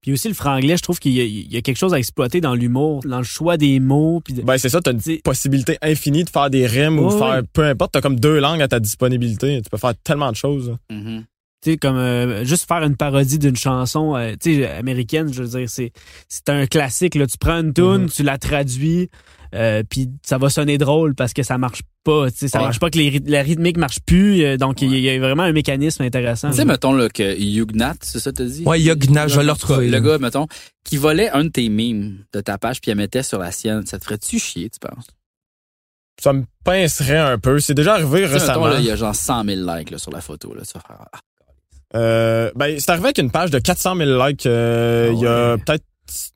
Puis 0.00 0.12
aussi 0.12 0.28
le 0.28 0.34
franglais, 0.34 0.76
je 0.76 0.82
trouve 0.82 0.98
qu'il 1.00 1.12
y, 1.12 1.20
a- 1.20 1.24
il 1.24 1.52
y 1.52 1.56
a 1.56 1.60
quelque 1.60 1.76
chose 1.76 1.92
à 1.92 1.98
exploiter 1.98 2.40
dans 2.40 2.54
l'humour, 2.54 3.02
dans 3.04 3.18
le 3.18 3.24
choix 3.24 3.56
des 3.56 3.80
mots. 3.80 4.20
Puis 4.24 4.32
de- 4.34 4.42
Ben 4.42 4.56
c'est 4.58 4.68
ça, 4.68 4.80
t'as 4.80 4.92
une 4.92 5.20
possibilité 5.22 5.76
infinie 5.82 6.24
de 6.24 6.30
faire 6.30 6.48
des 6.50 6.66
rimes 6.66 6.98
ou 7.00 7.08
Ouais, 7.10 7.18
faire 7.18 7.28
ouais. 7.40 7.42
peu 7.52 7.64
importe, 7.64 7.92
t'as 7.92 8.00
comme 8.00 8.18
deux 8.18 8.38
langues 8.38 8.62
à 8.62 8.68
ta 8.68 8.78
disponibilité. 8.80 9.60
Tu 9.60 9.68
peux 9.68 9.76
faire 9.76 9.94
tellement 10.04 10.30
de 10.30 10.36
choses. 10.36 10.76
Tu 11.62 11.70
sais 11.72 11.76
comme 11.78 11.96
euh, 11.96 12.44
juste 12.44 12.66
faire 12.66 12.82
une 12.82 12.96
parodie 12.96 13.38
d'une 13.38 13.56
chanson 13.56 14.16
euh, 14.16 14.32
tu 14.40 14.56
sais 14.56 14.68
américaine 14.68 15.32
je 15.32 15.42
veux 15.42 15.58
dire 15.60 15.70
c'est 15.70 15.92
c'est 16.28 16.48
un 16.48 16.66
classique 16.66 17.14
là 17.14 17.26
tu 17.26 17.38
prends 17.38 17.60
une 17.60 17.72
tune 17.72 18.02
Mhm. 18.02 18.10
tu 18.10 18.22
la 18.24 18.36
traduis 18.38 19.08
euh, 19.54 19.82
puis 19.88 20.08
ça 20.24 20.38
va 20.38 20.48
sonner 20.50 20.78
drôle 20.78 21.14
parce 21.14 21.32
que 21.34 21.42
ça 21.42 21.58
marche 21.58 21.82
pas 22.04 22.30
tu 22.30 22.38
sais 22.38 22.48
ça 22.48 22.58
Ouais. 22.58 22.64
marche 22.64 22.80
pas 22.80 22.90
que 22.90 22.98
les, 22.98 23.10
ryth- 23.10 23.28
la 23.30 23.42
rythmique 23.42 23.76
marche 23.76 24.00
plus 24.04 24.42
euh, 24.44 24.56
donc 24.56 24.82
il 24.82 24.90
y, 24.90 24.94
a- 24.94 24.98
il 24.98 25.04
y 25.04 25.10
a 25.10 25.18
vraiment 25.20 25.42
un 25.44 25.52
mécanisme 25.52 26.02
intéressant 26.02 26.50
Tu 26.50 26.56
sais, 26.56 26.64
mettons 26.64 26.94
là, 26.94 27.08
que 27.08 27.38
Yugnat, 27.38 27.94
c'est 28.00 28.18
ça 28.18 28.30
que 28.32 28.36
t'as 28.36 28.44
dit? 28.44 28.64
Ouais, 28.64 28.80
Yognat, 28.80 29.28
je 29.28 29.36
vais 29.38 29.44
le 29.44 29.52
retrouver. 29.52 29.88
Le 29.88 30.00
gars, 30.00 30.18
mettons, 30.18 30.46
qui 30.84 30.96
volait 30.96 31.30
un 31.30 31.44
de 31.44 31.48
tes 31.50 31.68
mimes 31.68 32.24
de 32.32 32.40
ta 32.40 32.58
page 32.58 32.80
puis 32.80 32.90
il 32.90 32.94
la 32.96 33.02
mettait 33.02 33.22
sur 33.22 33.38
la 33.38 33.52
sienne, 33.52 33.86
ça 33.86 33.98
te 33.98 34.04
ferait-tu 34.04 34.38
chier, 34.38 34.68
tu 34.70 34.78
penses? 34.80 35.06
Ça 36.20 36.32
me 36.32 36.44
pincerait 36.64 37.18
un 37.18 37.38
peu. 37.38 37.58
C'est 37.58 37.74
déjà 37.74 37.94
arrivé 37.94 38.22
mettons, 38.22 38.32
récemment. 38.34 38.66
là, 38.68 38.78
il 38.78 38.84
y 38.86 38.90
a 38.90 38.96
genre 38.96 39.14
100 39.14 39.44
000 39.44 39.60
likes 39.76 39.90
là, 39.90 39.98
sur 39.98 40.12
la 40.12 40.20
photo. 40.20 40.54
Là, 40.54 40.62
tu 40.62 40.72
vas 40.74 40.80
faire, 40.80 41.06
ah, 41.12 41.18
Euh, 41.94 42.50
ben, 42.54 42.78
c'est 42.78 42.90
arrivé 42.90 43.06
avec 43.06 43.18
une 43.18 43.30
page 43.30 43.50
de 43.50 43.58
400 43.58 43.96
000 43.96 44.26
likes 44.26 44.46
euh, 44.46 45.08
Ah 45.10 45.12
il 45.14 45.20
y 45.20 45.26
a 45.26 45.56
peut-être 45.58 45.84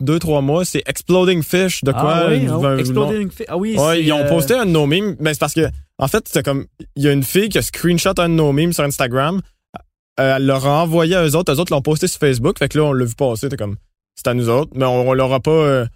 deux, 0.01 0.19
trois 0.19 0.41
mois. 0.43 0.65
C'est 0.65 0.83
Exploding 0.87 1.43
Fish, 1.43 1.83
de 1.85 1.93
quoi? 1.93 2.15
ah 2.15 2.27
oui 2.29 2.39
une- 2.39 2.51
ah, 2.51 2.67
un- 2.69 2.79
Exploding 2.79 3.31
Fi- 3.31 3.45
ah 3.49 3.57
oui 3.57 3.77
Ouais, 3.79 3.95
c'est, 3.97 4.03
ils 4.05 4.13
ont 4.13 4.21
euh, 4.21 4.29
posté 4.29 4.55
un 4.55 4.67
de 4.67 4.71
nos 4.71 4.87
memes. 4.87 5.17
Ben, 5.21 5.33
c'est 5.33 5.41
parce 5.41 5.55
que, 5.55 5.69
en 5.99 6.09
fait, 6.09 6.27
c'était 6.29 6.43
comme, 6.43 6.67
il 6.97 7.03
y 7.03 7.09
a 7.09 7.13
une 7.13 7.23
fille 7.25 7.49
qui 7.49 7.59
a 7.59 7.63
screenshot 7.63 8.13
un 8.19 8.29
de 8.29 8.35
nos 8.35 8.53
memes 8.53 8.73
sur 8.73 8.85
Instagram. 8.85 9.41
Euh, 10.19 10.37
elle 10.37 10.47
leur 10.47 10.67
a 10.67 10.83
envoyé 10.83 11.15
à 11.15 11.25
eux 11.27 11.37
autres. 11.37 11.53
Eux 11.53 11.59
autres 11.61 11.73
l'ont 11.73 11.83
posté 11.83 12.07
sur 12.09 12.19
Facebook. 12.21 12.59
Fait 12.59 12.69
que 12.69 12.79
là, 12.79 12.85
on 12.85 12.93
l'a 12.93 13.05
vu 13.05 13.15
passer. 13.15 13.49
T'es 13.51 13.57
comme, 13.57 13.77
c'est 14.15 14.29
à 14.29 14.35
nous 14.35 14.49
autres. 14.49 14.71
Mais 14.75 14.85
on, 14.87 15.09
on 15.09 15.13
leur 15.13 15.33
a 15.33 15.41
pas, 15.41 15.51
euh, 15.51 15.87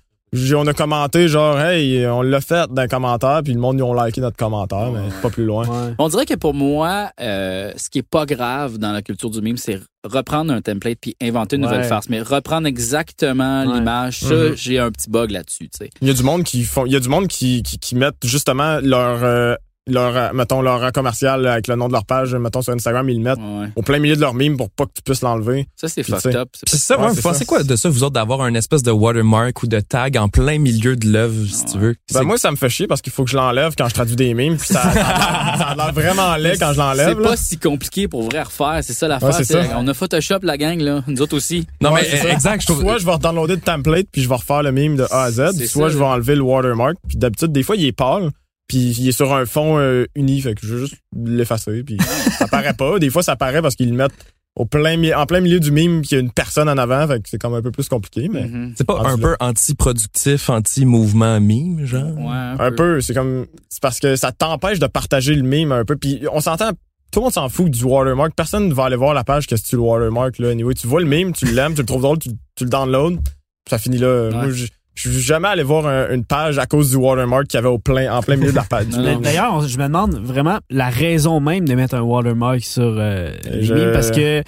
on 0.55 0.67
a 0.67 0.73
commenté 0.73 1.29
genre, 1.29 1.59
hey, 1.61 2.07
on 2.07 2.23
l'a 2.23 2.41
fait 2.41 2.69
dans 2.71 2.83
les 2.83 2.89
commentaires. 2.89 3.41
Puis 3.45 3.53
le 3.53 3.61
monde, 3.61 3.79
ils 3.79 3.83
ont 3.83 3.95
liké 3.95 4.21
notre 4.21 4.37
commentaire, 4.37 4.91
mais 4.93 5.09
pas 5.23 5.31
plus 5.31 5.45
loin. 5.45 5.67
ouais. 5.67 5.95
On 5.99 6.09
dirait 6.09 6.27
que 6.27 6.35
pour 6.35 6.55
moi, 6.55 7.11
euh, 7.21 7.73
ce 7.77 7.91
qui 7.91 7.99
est 7.99 8.09
pas 8.09 8.27
grave 8.27 8.79
dans 8.79 8.93
la 8.93 9.03
culture 9.03 9.31
du 9.31 9.41
meme, 9.41 9.57
c'est 9.57 9.81
reprendre 10.05 10.53
un 10.53 10.61
template 10.63 10.99
puis 11.01 11.17
inventer 11.21 11.57
une 11.57 11.65
Ouais. 11.65 11.71
nouvelle 11.73 11.85
farce. 11.87 12.09
Mais 12.09 12.21
reprendre 12.23 12.67
exactement 12.67 13.65
Ouais. 13.67 13.75
l'image, 13.75 14.21
ça, 14.21 14.35
Mhm. 14.35 14.55
j'ai 14.57 14.79
un 14.79 14.91
petit 14.91 15.11
bug 15.11 15.31
là-dessus, 15.31 15.69
tu 15.69 15.79
sais. 15.85 15.91
Il 16.01 16.09
y 16.09 16.11
a 16.11 16.15
du 16.15 16.23
monde 16.23 16.43
qui 16.45 16.63
font, 16.63 16.87
il 16.87 16.93
y 16.93 16.97
a 16.97 17.01
du 17.01 17.09
monde 17.09 17.27
qui, 17.29 17.63
qui, 17.63 17.79
qui 17.79 17.95
mettent 17.97 18.25
justement 18.25 18.79
leur, 18.83 19.23
euh, 19.25 19.55
leur, 19.87 20.17
euh, 20.17 20.29
mettons, 20.35 20.61
leur 20.63 20.81
rang 20.81 20.91
commercial 20.91 21.47
avec 21.47 21.67
le 21.67 21.75
nom 21.75 21.89
de 21.89 21.93
leur 21.93 22.05
page, 22.05 22.35
mettons, 22.35 22.61
sur 22.63 22.73
Instagram, 22.73 23.09
ils 23.09 23.17
le 23.17 23.23
mettent 23.23 23.39
Ouais. 23.39 23.69
au 23.77 23.83
plein 23.83 23.99
milieu 23.99 24.15
de 24.15 24.21
leur 24.21 24.35
meme 24.35 24.57
pour 24.57 24.71
pas 24.71 24.85
que 24.85 24.93
tu 24.95 25.03
puisses 25.03 25.23
l'enlever. 25.23 25.67
Ça, 25.75 25.89
c'est 25.89 26.03
Puis, 26.03 26.13
fucked 26.13 26.37
up. 26.37 26.49
C'est 26.55 26.69
C'est 26.71 26.77
ça, 26.79 27.01
Ouais, 27.01 27.09
vous 27.09 27.21
pensez 27.23 27.45
quoi 27.47 27.63
de 27.63 27.77
ça, 27.77 27.89
vous 27.89 28.05
autres, 28.05 28.13
d'avoir 28.13 28.43
un 28.43 28.55
espèce 28.55 28.83
de 28.83 28.91
watermark 28.91 29.63
ou 29.63 29.67
de 29.67 29.81
tag 29.81 30.17
en 30.19 30.29
plein 30.29 30.59
milieu 30.59 30.97
de 30.97 31.09
l'œuvre, 31.09 31.47
si 31.47 31.65
tu 31.65 31.79
veux? 31.79 31.97
Ben 32.13 32.23
moi, 32.23 32.37
ça 32.39 32.51
me 32.51 32.57
fait 32.57 32.69
chier 32.69 32.87
parce 32.87 33.01
qu'il 33.01 33.13
faut 33.13 33.25
que 33.25 33.31
je 33.31 33.37
l'enlève 33.37 33.75
quand 33.77 33.89
je 33.89 33.95
traduis 33.95 34.17
des 34.17 34.35
memes, 34.35 34.57
puis 34.59 34.69
ça, 34.69 34.83
ça, 34.93 35.01
a 35.01 35.75
l'air- 35.75 35.93
vraiment 35.93 36.37
laid 36.37 36.59
quand 36.59 36.73
je 36.73 36.79
l'enlève. 36.79 37.17
C'est 37.19 37.23
pas 37.25 37.37
si 37.37 37.59
compliqué 37.59 38.07
pour 38.07 38.23
vrai 38.23 38.39
à 38.39 38.45
refaire. 38.45 38.81
C'est 38.83 38.93
ça 38.93 39.09
l'affaire. 39.09 39.31
Ouais. 39.31 39.71
On 39.77 39.89
a 39.89 39.95
Photoshop, 39.95 40.39
la 40.43 40.57
gang, 40.59 40.79
là. 40.79 41.03
Nous 41.07 41.21
autres 41.23 41.37
aussi. 41.37 41.67
non, 41.81 41.91
Ouais, 41.93 42.03
mais 42.03 42.09
c'est 42.09 42.19
ça. 42.19 42.29
euh, 42.29 42.33
exact, 42.33 42.61
je 42.61 42.67
trouve. 42.67 42.81
Soit 42.83 42.99
je 42.99 43.07
vais 43.07 43.19
downloader 43.19 43.55
le 43.55 43.61
template 43.61 44.07
puis 44.13 44.23
je 44.23 44.29
vais 44.29 44.35
refaire 44.37 44.63
le 44.63 44.73
meme 44.73 44.97
de 44.97 45.07
A 45.11 45.23
à 45.25 45.31
Z, 45.31 45.53
soit 45.67 45.89
ça. 45.89 45.95
je 45.95 45.99
vais 45.99 46.05
enlever 46.05 46.35
le 46.37 46.43
watermark. 46.43 46.97
Puis 47.09 47.17
d'habitude, 47.17 47.51
des 47.53 47.63
fois, 47.63 47.77
il 47.77 47.87
est 47.87 47.93
pâle, 47.93 48.31
puis 48.71 48.95
il 49.01 49.09
est 49.09 49.13
sur 49.13 49.35
un 49.35 49.47
fond 49.47 49.81
euh, 49.81 50.07
uni, 50.15 50.41
fait 50.41 50.55
que 50.55 50.65
je 50.65 50.75
vais 50.77 50.81
juste 50.83 50.95
l'effacer. 51.13 51.83
Puis 51.83 51.99
ça 52.39 52.47
paraît 52.47 52.73
pas. 52.73 53.01
Des 53.01 53.11
fois, 53.11 53.25
ça 53.25 53.35
paraît 53.35 53.61
parce 53.61 53.75
qu'ils 53.75 53.91
le 53.91 53.97
mettent 53.97 54.15
au 54.55 54.65
plein, 54.65 54.97
en 55.17 55.27
plein 55.27 55.41
milieu 55.41 55.59
du 55.59 55.73
meme, 55.73 56.03
qu'il 56.03 56.17
y 56.17 56.21
a 56.21 56.23
une 56.23 56.31
personne 56.31 56.69
en 56.69 56.79
avant, 56.79 57.05
fait 57.09 57.21
que 57.21 57.29
c'est 57.29 57.39
comme 57.41 57.55
un 57.55 57.63
peu 57.63 57.73
plus 57.73 57.89
compliqué, 57.89 58.29
mais 58.29 58.43
Mhm. 58.45 58.75
C'est 58.77 58.87
pas 58.87 59.01
un 59.05 59.19
peu 59.19 59.35
anti-productif, 59.41 60.51
anti-mouvement 60.51 61.41
mime, 61.41 61.85
genre? 61.85 62.17
Ouais, 62.17 62.65
un, 62.65 62.71
peu. 62.71 63.01
C'est 63.01 63.13
comme 63.13 63.47
c'est 63.69 63.83
parce 63.83 63.99
que 63.99 64.15
ça 64.15 64.31
t'empêche 64.31 64.79
de 64.79 64.87
partager 64.87 65.35
le 65.35 65.43
meme 65.43 65.73
un 65.73 65.85
peu. 65.85 65.97
Puis 65.97 66.23
on 66.33 66.41
s'entend. 66.41 66.71
Tout 67.11 67.19
le 67.19 67.25
monde 67.25 67.33
s'en 67.33 67.49
fout 67.49 67.69
du 67.69 67.83
watermark. 67.83 68.35
Personne 68.37 68.69
ne 68.69 68.73
va 68.73 68.85
aller 68.85 68.95
voir 68.95 69.15
la 69.15 69.25
page 69.25 69.49
que 69.49 69.57
si 69.57 69.65
tu 69.65 69.75
le 69.75 69.83
watermark 69.83 70.39
là. 70.39 70.51
Anyway, 70.51 70.75
tu 70.75 70.87
vois 70.87 71.01
le 71.01 71.07
meme, 71.07 71.33
tu 71.33 71.45
l'aimes, 71.47 71.75
tu 71.75 71.81
le 71.81 71.87
trouves 71.87 72.03
drôle, 72.03 72.21
tu, 72.21 72.31
tu 72.55 72.63
le 72.63 72.71
download, 72.71 73.17
puis 73.21 73.33
ça 73.69 73.79
finit 73.79 73.99
là. 73.99 74.31
Moi, 74.31 74.53
je 74.95 75.11
suis 75.11 75.21
jamais 75.21 75.49
allé 75.49 75.63
voir 75.63 75.87
un- 75.87 76.11
une 76.11 76.25
page 76.25 76.59
à 76.59 76.67
cause 76.67 76.91
du 76.91 76.97
watermark 76.97 77.47
qu'il 77.47 77.57
y 77.57 77.59
avait 77.59 77.69
au 77.69 77.79
plein, 77.79 78.13
en 78.13 78.21
plein 78.23 78.37
milieu 78.37 78.51
de 78.51 78.57
la 78.57 78.65
page. 78.65 78.87
D'ailleurs, 79.23 79.55
on- 79.55 79.67
je 79.67 79.79
me 79.79 79.85
demande 79.85 80.15
vraiment 80.23 80.59
la 80.69 80.89
raison 80.91 81.41
même 81.41 81.67
de 81.67 81.75
mettre 81.75 81.95
un 81.95 82.03
watermark 82.03 82.61
sur 82.61 82.83
euh, 82.99 83.33
les 83.51 83.93
parce 83.93 84.11
que, 84.11 84.41
tu 84.43 84.47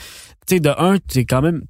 sais, 0.57 0.61
de 0.61 0.71
un, 0.77 0.99
t'es 0.99 1.25
quand 1.25 1.41
même 1.43 1.63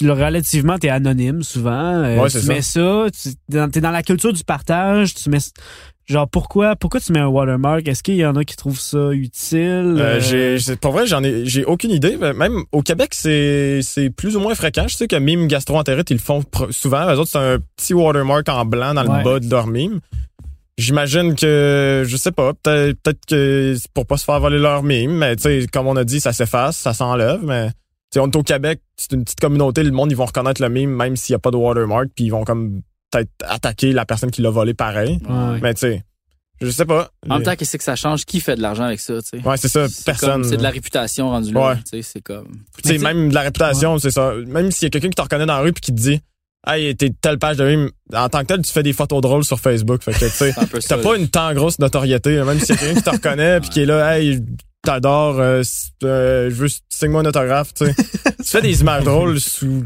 le- 0.00 0.12
relativement 0.12 0.78
t'es 0.78 0.88
anonyme 0.88 1.42
souvent. 1.42 1.72
Euh, 2.04 2.18
Ouais, 2.20 2.30
tu 2.30 2.38
c'est 2.40 2.46
mets 2.48 2.62
ça, 2.62 3.06
tu 3.12 3.30
dans- 3.48 3.68
t'es 3.70 3.80
dans 3.80 3.90
la 3.90 4.02
culture 4.02 4.32
du 4.32 4.44
partage. 4.44 5.12
Tu 5.14 5.28
mets 5.28 5.38
genre 6.06 6.28
pourquoi 6.28 6.76
pourquoi 6.76 7.00
tu 7.00 7.12
mets 7.12 7.18
un 7.20 7.26
watermark? 7.26 7.86
Est-ce 7.88 8.02
qu'il 8.02 8.14
y 8.16 8.24
en 8.24 8.34
a 8.36 8.44
qui 8.44 8.56
trouvent 8.56 8.78
ça 8.80 9.10
utile? 9.12 9.96
Euh, 9.98 10.20
j'ai, 10.20 10.58
c'est- 10.58 10.76
pour 10.80 10.92
vrai, 10.92 11.06
j'en 11.06 11.22
ai, 11.22 11.44
j'ai 11.46 11.64
aucune 11.64 11.90
idée. 11.90 12.16
Mais 12.20 12.32
Même 12.32 12.62
au 12.72 12.82
Québec, 12.82 13.10
c'est, 13.12 13.80
c'est 13.82 14.10
plus 14.10 14.36
ou 14.36 14.40
moins 14.40 14.54
fréquent. 14.54 14.86
Je 14.88 14.96
sais 14.96 15.08
que 15.08 15.16
mime 15.16 15.46
gastroentérite, 15.48 16.10
ils 16.10 16.14
le 16.14 16.20
font 16.20 16.42
souvent. 16.70 17.06
Eux 17.12 17.18
autres, 17.18 17.30
c'est 17.30 17.38
un 17.38 17.58
petit 17.76 17.94
watermark 17.94 18.48
en 18.48 18.64
blanc 18.64 18.94
dans 18.94 19.06
Ouais. 19.06 19.18
le 19.18 19.24
bas 19.24 19.40
de 19.40 19.50
leur 19.50 19.66
mime. 19.66 20.00
J'imagine 20.78 21.34
que, 21.34 22.04
je 22.06 22.16
sais 22.18 22.32
pas, 22.32 22.52
peut-être, 22.52 23.00
peut-être 23.02 23.24
que 23.26 23.74
c'est 23.78 23.90
pour 23.92 24.06
pas 24.06 24.18
se 24.18 24.24
faire 24.24 24.38
voler 24.40 24.58
leur 24.58 24.82
mime, 24.82 25.12
mais 25.12 25.34
tu 25.36 25.42
sais, 25.44 25.66
comme 25.72 25.86
on 25.86 25.96
a 25.96 26.04
dit, 26.04 26.20
ça 26.20 26.34
s'efface, 26.34 26.76
ça 26.76 26.92
s'enlève, 26.92 27.40
mais 27.42 27.68
tu 27.68 27.74
sais, 28.12 28.20
on 28.20 28.26
est 28.26 28.36
au 28.36 28.42
Québec, 28.42 28.80
c'est 28.98 29.12
une 29.12 29.24
petite 29.24 29.40
communauté, 29.40 29.82
le 29.82 29.90
monde, 29.90 30.12
ils 30.12 30.16
vont 30.16 30.26
reconnaître 30.26 30.60
le 30.60 30.68
mime 30.68 30.90
même 30.90 31.16
s'il 31.16 31.32
y 31.32 31.34
a 31.34 31.38
pas 31.38 31.50
de 31.50 31.56
watermark, 31.56 32.08
puis 32.14 32.26
ils 32.26 32.30
vont 32.30 32.44
comme 32.44 32.82
peut-être 33.10 33.30
attaquer 33.44 33.92
la 33.92 34.04
personne 34.04 34.30
qui 34.30 34.42
l'a 34.42 34.50
volé 34.50 34.74
pareil. 34.74 35.18
Ouais. 35.28 35.60
Mais 35.62 35.74
tu 35.74 35.80
sais, 35.80 36.04
je 36.60 36.70
sais 36.70 36.86
pas. 36.86 37.10
En 37.28 37.34
même 37.34 37.42
temps, 37.44 37.54
qu'est-ce 37.54 37.76
que 37.76 37.84
ça 37.84 37.96
change? 37.96 38.24
Qui 38.24 38.40
fait 38.40 38.56
de 38.56 38.62
l'argent 38.62 38.84
avec 38.84 39.00
ça, 39.00 39.20
tu 39.22 39.28
sais? 39.40 39.46
Ouais, 39.46 39.56
c'est 39.56 39.68
ça, 39.68 39.86
personne. 40.04 40.44
C'est 40.44 40.56
de 40.56 40.62
la 40.62 40.70
réputation 40.70 41.28
rendue 41.30 41.52
là, 41.52 41.68
Ouais. 41.68 41.76
tu 41.76 41.82
sais, 41.90 42.02
c'est 42.02 42.20
comme... 42.22 42.48
Tu 42.82 42.88
sais, 42.88 42.98
même 42.98 43.28
de 43.28 43.34
la 43.34 43.42
réputation, 43.42 43.98
c'est 43.98 44.10
ça. 44.10 44.32
Même 44.46 44.70
s'il 44.70 44.86
y 44.86 44.88
a 44.88 44.90
quelqu'un 44.90 45.08
qui 45.08 45.14
te 45.14 45.22
reconnaît 45.22 45.46
dans 45.46 45.56
la 45.56 45.60
rue 45.60 45.72
puis 45.72 45.82
qui 45.82 45.92
te 45.94 46.00
dit 46.00 46.20
Hey, 46.68 46.96
t'es 46.96 47.10
telle 47.20 47.38
page 47.38 47.58
de 47.58 47.64
mime, 47.68 47.90
en 48.12 48.28
tant 48.28 48.40
que 48.40 48.46
tel, 48.46 48.60
tu 48.62 48.72
fais 48.72 48.82
des 48.82 48.92
photos 48.92 49.20
drôles 49.20 49.44
sur 49.44 49.60
Facebook. 49.60 50.02
Fait 50.02 50.12
que, 50.12 50.24
tu 50.24 50.30
sais, 50.30 50.52
t'as 50.88 50.98
pas 50.98 51.16
une 51.16 51.28
tant 51.28 51.54
grosse 51.54 51.78
notoriété, 51.78 52.42
même 52.42 52.58
s'il 52.58 52.70
y 52.70 52.72
a 52.72 52.76
quelqu'un 52.80 52.94
qui 52.94 53.02
te 53.04 53.10
reconnaît 53.10 53.60
puis 53.60 53.68
qui 53.70 53.80
est 53.82 53.86
là, 53.86 54.18
hey, 54.18 54.40
t'adore, 54.82 55.38
euh, 55.38 55.62
euh, 56.02 56.50
je 56.50 56.54
veux, 56.54 56.68
signe-moi 56.88 57.20
un 57.20 57.26
autographe, 57.26 57.72
tu 57.74 57.84
sais. 57.86 57.94
tu 58.38 58.44
fais 58.44 58.62
des 58.62 58.80
images 58.80 59.04
drôles 59.04 59.38
sous 59.40 59.84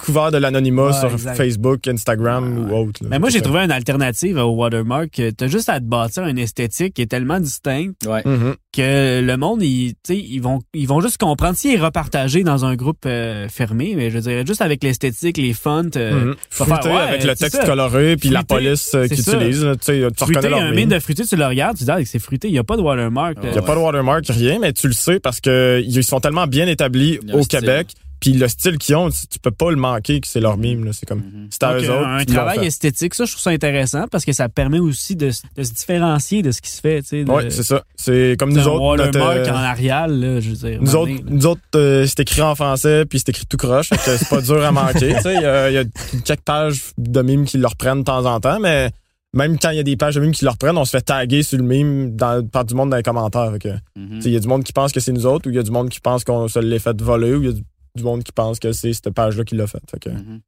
couvert 0.00 0.30
de 0.30 0.36
l'anonymat 0.38 0.88
Ouais, 0.88 0.92
sur 0.92 1.10
exact. 1.12 1.36
Facebook, 1.36 1.88
Instagram 1.88 2.58
ou 2.70 2.74
autre. 2.74 3.02
là. 3.02 3.08
Mais 3.10 3.18
moi, 3.18 3.30
j'ai 3.30 3.40
trouvé 3.40 3.60
une 3.60 3.70
alternative 3.70 4.36
au 4.36 4.50
watermark. 4.54 5.20
T'as 5.36 5.46
juste 5.46 5.68
à 5.70 5.80
te 5.80 5.84
bâtir 5.84 6.24
une 6.26 6.38
esthétique 6.38 6.94
qui 6.94 7.02
est 7.02 7.06
tellement 7.06 7.40
distincte 7.40 8.06
Ouais. 8.06 8.22
Mhm. 8.24 8.54
que 8.76 9.20
le 9.22 9.36
monde, 9.36 9.62
ils, 9.62 9.94
tu 10.06 10.14
ils 10.14 10.40
vont, 10.40 10.60
ils 10.74 10.86
vont 10.86 11.00
juste 11.00 11.16
comprendre. 11.18 11.56
S'il 11.56 11.74
est 11.74 11.78
repartagé 11.80 12.42
dans 12.44 12.64
un 12.64 12.76
groupe 12.76 12.98
euh, 13.06 13.48
fermé, 13.48 13.94
mais 13.96 14.10
je 14.10 14.18
dirais 14.18 14.44
juste 14.46 14.60
avec 14.62 14.84
l'esthétique, 14.84 15.36
les 15.38 15.52
fonts, 15.54 15.90
euh, 15.96 16.26
Mhm. 16.26 16.34
tu 16.50 16.56
faire, 16.64 16.84
ouais, 16.86 16.92
avec 16.92 17.24
le 17.24 17.34
texte 17.34 17.56
ça. 17.56 17.64
coloré 17.64 18.16
puis 18.16 18.28
la 18.28 18.42
police 18.44 18.92
euh, 18.94 19.06
c'est 19.08 19.14
qui 19.16 19.22
ça. 19.22 19.36
utilise. 19.36 19.64
là, 19.64 19.74
Tu 19.76 19.84
sais, 19.84 20.00
tu 20.10 20.24
Fruité, 20.24 20.38
reconnais 20.40 20.48
leur 20.50 20.60
un 20.60 20.66
mime. 20.66 20.74
mine 20.76 20.88
de 20.90 20.98
fruité, 20.98 21.24
tu 21.24 21.36
le 21.36 21.46
regardes, 21.46 21.76
tu 21.78 21.84
dis, 21.84 21.90
ah, 21.90 21.98
c'est 22.04 22.18
fruité, 22.18 22.48
il 22.48 22.52
n'y 22.52 22.58
a 22.58 22.64
pas 22.64 22.76
de 22.76 22.82
watermark. 22.82 23.38
Il 23.42 23.48
Il 23.48 23.52
n'y 23.52 23.58
a 23.58 23.62
pas 23.62 23.74
de 23.74 23.80
watermark, 23.80 24.24
rien, 24.28 24.58
mais 24.60 24.72
tu 24.72 24.86
le 24.86 24.92
sais 24.92 25.18
parce 25.18 25.40
que 25.40 25.82
ils 25.84 26.04
sont 26.04 26.20
tellement 26.20 26.46
bien 26.46 26.66
établis 26.66 27.18
au 27.32 27.42
style. 27.42 27.60
Québec. 27.60 27.88
Puis 28.20 28.32
le 28.32 28.48
style 28.48 28.78
qu'ils 28.78 28.96
ont, 28.96 29.10
tu 29.10 29.38
peux 29.40 29.50
pas 29.52 29.70
le 29.70 29.76
manquer 29.76 30.20
que 30.20 30.26
c'est 30.26 30.40
leur 30.40 30.56
mime. 30.56 30.84
là. 30.84 30.90
C'est 30.92 31.06
comme, 31.06 31.20
Mhm. 31.20 31.46
c'est 31.50 31.62
à 31.62 31.74
Donc, 31.74 31.84
eux 31.84 31.90
autres. 31.90 32.06
un 32.08 32.24
travail 32.24 32.66
esthétique, 32.66 33.14
ça, 33.14 33.24
je 33.26 33.30
trouve 33.32 33.42
ça 33.42 33.50
intéressant 33.50 34.06
parce 34.10 34.24
que 34.24 34.32
ça 34.32 34.48
permet 34.48 34.80
aussi 34.80 35.14
de, 35.16 35.30
se 35.30 35.42
différencier 35.72 36.42
de 36.42 36.50
ce 36.50 36.60
qui 36.60 36.70
se 36.70 36.80
fait. 36.80 37.02
Tu 37.02 37.08
sais, 37.08 37.24
de- 37.24 37.30
Ouais, 37.30 37.50
c'est 37.50 37.62
ça. 37.62 37.82
C'est 37.96 38.36
comme 38.38 38.52
nous 38.52 38.66
autres. 38.66 38.96
notre, 39.04 39.18
euh, 39.20 39.44
en 39.50 39.54
Arial, 39.54 40.18
là, 40.20 40.40
je 40.40 40.50
veux 40.50 40.56
dire. 40.70 40.78
Nous 40.82 40.96
autres, 40.96 41.10
moment 41.10 41.20
donné, 41.22 41.36
nous 41.36 41.46
autres 41.46 41.60
euh, 41.76 42.06
c'est 42.06 42.20
écrit 42.20 42.42
en 42.42 42.54
français 42.54 43.04
puis 43.06 43.18
c'est 43.20 43.28
écrit 43.28 43.46
tout 43.46 43.56
croche, 43.56 43.88
fait 43.90 43.96
que 43.96 44.16
c'est 44.16 44.28
pas 44.28 44.40
dur 44.40 44.64
à 44.64 44.72
manquer. 44.72 45.14
Il 45.24 45.30
y 45.40 45.44
a, 45.44 45.70
il 45.70 45.74
y 45.74 45.78
a 45.78 45.84
quelques 46.24 46.40
pages 46.40 46.80
de 46.98 47.22
mimes 47.22 47.44
qui 47.44 47.58
le 47.58 47.66
reprennent 47.66 48.00
de 48.00 48.04
temps 48.04 48.24
en 48.26 48.40
temps, 48.40 48.58
mais 48.60 48.90
même 49.34 49.58
quand 49.58 49.70
il 49.70 49.76
y 49.76 49.80
a 49.80 49.82
des 49.82 49.96
pages 49.96 50.14
de 50.14 50.20
mimes 50.20 50.32
qui 50.32 50.44
le 50.44 50.50
reprennent, 50.50 50.78
on 50.78 50.84
se 50.84 50.90
fait 50.90 51.02
taguer 51.02 51.42
sur 51.42 51.58
le 51.58 51.64
mime 51.64 52.16
dans, 52.16 52.44
par 52.46 52.64
du 52.64 52.74
monde 52.74 52.90
dans 52.90 52.96
les 52.96 53.02
commentaires. 53.02 53.52
Mhm. 53.96 54.20
Il 54.24 54.32
y 54.32 54.36
a 54.36 54.40
du 54.40 54.48
monde 54.48 54.64
qui 54.64 54.72
pense 54.72 54.90
que 54.92 55.00
c'est 55.00 55.12
nous 55.12 55.26
autres 55.26 55.46
ou 55.48 55.50
il 55.52 55.56
y 55.56 55.58
a 55.58 55.62
du 55.62 55.70
monde 55.70 55.88
qui 55.90 56.00
pense 56.00 56.24
qu'on 56.24 56.48
se 56.48 56.58
l'est 56.58 56.78
fait 56.78 57.00
voler 57.00 57.34
ou 57.34 57.42
il 57.42 57.46
y 57.46 57.50
a 57.50 57.52
du, 57.52 57.62
du 57.98 58.04
monde 58.04 58.22
qui 58.24 58.32
pense 58.32 58.58
que 58.58 58.72
c'est 58.72 58.92
cette 58.94 59.10
page-là 59.10 59.44
qui 59.44 59.54
l'a 59.54 59.66
fait. 59.66 59.82
Fait 59.90 59.98
que, 60.00 60.10
Mhm. 60.10 60.40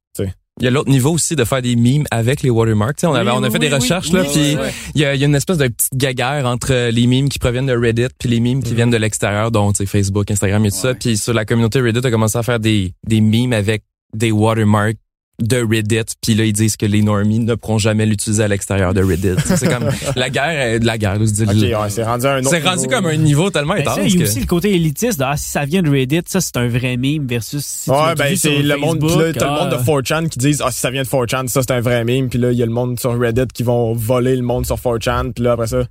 Il 0.59 0.65
y 0.65 0.67
a 0.67 0.69
l'autre 0.71 0.89
niveau 0.91 1.11
aussi 1.11 1.35
de 1.37 1.45
faire 1.45 1.61
des 1.61 1.75
memes 1.77 2.03
avec 2.11 2.43
les 2.43 2.49
watermarks. 2.49 2.97
Tu 2.97 3.01
sais, 3.01 3.07
on, 3.07 3.13
avait, 3.13 3.31
Oui, 3.31 3.37
on 3.39 3.43
a 3.43 3.47
oui, 3.47 3.53
fait 3.53 3.59
des 3.59 3.69
recherches 3.69 4.09
oui, 4.09 4.15
là, 4.15 4.21
oui, 4.23 4.27
puis 4.33 4.57
il 4.95 5.01
y 5.01 5.05
a, 5.05 5.15
il 5.15 5.21
y 5.21 5.23
a 5.23 5.27
une 5.27 5.33
espèce 5.33 5.57
de 5.57 5.67
petite 5.69 5.95
guéguerre 5.95 6.45
entre 6.45 6.89
les 6.89 7.07
memes 7.07 7.29
qui 7.29 7.39
proviennent 7.39 7.65
de 7.67 7.75
Reddit 7.75 8.07
puis 8.19 8.27
les 8.29 8.41
memes 8.41 8.61
qui 8.61 8.71
Mhm. 8.71 8.75
viennent 8.75 8.89
de 8.91 8.97
l'extérieur, 8.97 9.49
dont 9.49 9.71
Facebook, 9.73 10.29
Instagram 10.29 10.63
et 10.65 10.69
tout 10.69 10.75
ça. 10.77 10.93
Puis 10.93 11.17
sur 11.17 11.33
la 11.33 11.45
communauté 11.45 11.79
Reddit 11.79 12.05
a 12.05 12.11
commencé 12.11 12.37
à 12.37 12.43
faire 12.43 12.59
des 12.59 12.93
des 13.07 13.21
memes 13.21 13.53
avec 13.53 13.83
des 14.13 14.31
watermarks 14.31 14.97
de 15.41 15.57
Reddit, 15.57 16.13
puis 16.21 16.35
là 16.35 16.45
ils 16.45 16.53
disent 16.53 16.77
que 16.77 16.85
les 16.85 17.01
normies 17.01 17.39
ne 17.39 17.55
pourront 17.55 17.77
jamais 17.77 18.05
l'utiliser 18.05 18.43
à 18.43 18.47
l'extérieur 18.47 18.93
de 18.93 19.03
Reddit. 19.03 19.35
C'est 19.45 19.67
comme 19.67 19.89
la 20.15 20.29
guerre, 20.29 20.75
euh, 20.75 20.79
la 20.81 20.97
guerre. 20.97 21.17
je 21.19 21.25
dis, 21.31 21.43
ok, 21.43 21.49
ouais, 21.81 21.89
c'est 21.89 22.03
rendu 22.03 22.25
un 22.25 22.39
autre. 22.39 22.49
c'est 22.49 22.59
rendu 22.67 22.87
comme 22.87 23.05
un 23.05 23.15
niveau 23.17 23.49
tellement 23.49 23.73
Ben, 23.73 23.81
intense 23.81 23.99
il 24.05 24.11
y 24.11 24.15
a 24.15 24.19
que- 24.25 24.29
aussi 24.29 24.39
le 24.39 24.45
côté 24.45 24.73
élitiste 24.75 25.19
de, 25.19 25.25
ah, 25.25 25.35
si 25.37 25.49
ça 25.49 25.65
vient 25.65 25.81
de 25.81 25.89
Reddit, 25.89 26.21
ça, 26.27 26.41
c'est 26.41 26.57
un 26.57 26.67
vrai 26.67 26.97
meme 26.97 27.25
versus 27.27 27.65
si 27.65 27.89
Ouais, 27.89 28.15
ben 28.17 28.35
c'est 28.35 28.61
le 28.61 28.77
monde, 28.77 28.99
Facebook, 29.01 29.11
pis 29.11 29.17
là, 29.19 29.33
t'as 29.33 29.45
le 29.45 29.51
ah, 29.51 29.63
monde 29.63 29.71
de 29.71 29.83
4chan 29.83 30.29
qui 30.29 30.39
disent 30.39 30.61
ah 30.65 30.71
si 30.71 30.79
ça 30.79 30.89
vient 30.91 31.03
de 31.03 31.07
4chan, 31.07 31.47
ça 31.47 31.61
c'est 31.61 31.71
un 31.71 31.81
vrai 31.81 32.03
meme, 32.03 32.29
puis 32.29 32.39
là 32.39 32.51
il 32.51 32.57
y 32.57 32.63
a 32.63 32.65
le 32.65 32.71
monde 32.71 32.99
sur 32.99 33.17
Reddit 33.19 33.47
qui 33.53 33.63
vont 33.63 33.93
voler 33.93 34.35
le 34.35 34.43
monde 34.43 34.65
sur 34.65 34.75
4chan, 34.77 35.31
puis 35.33 35.43
là 35.43 35.53
après 35.53 35.67
ça 35.67 35.83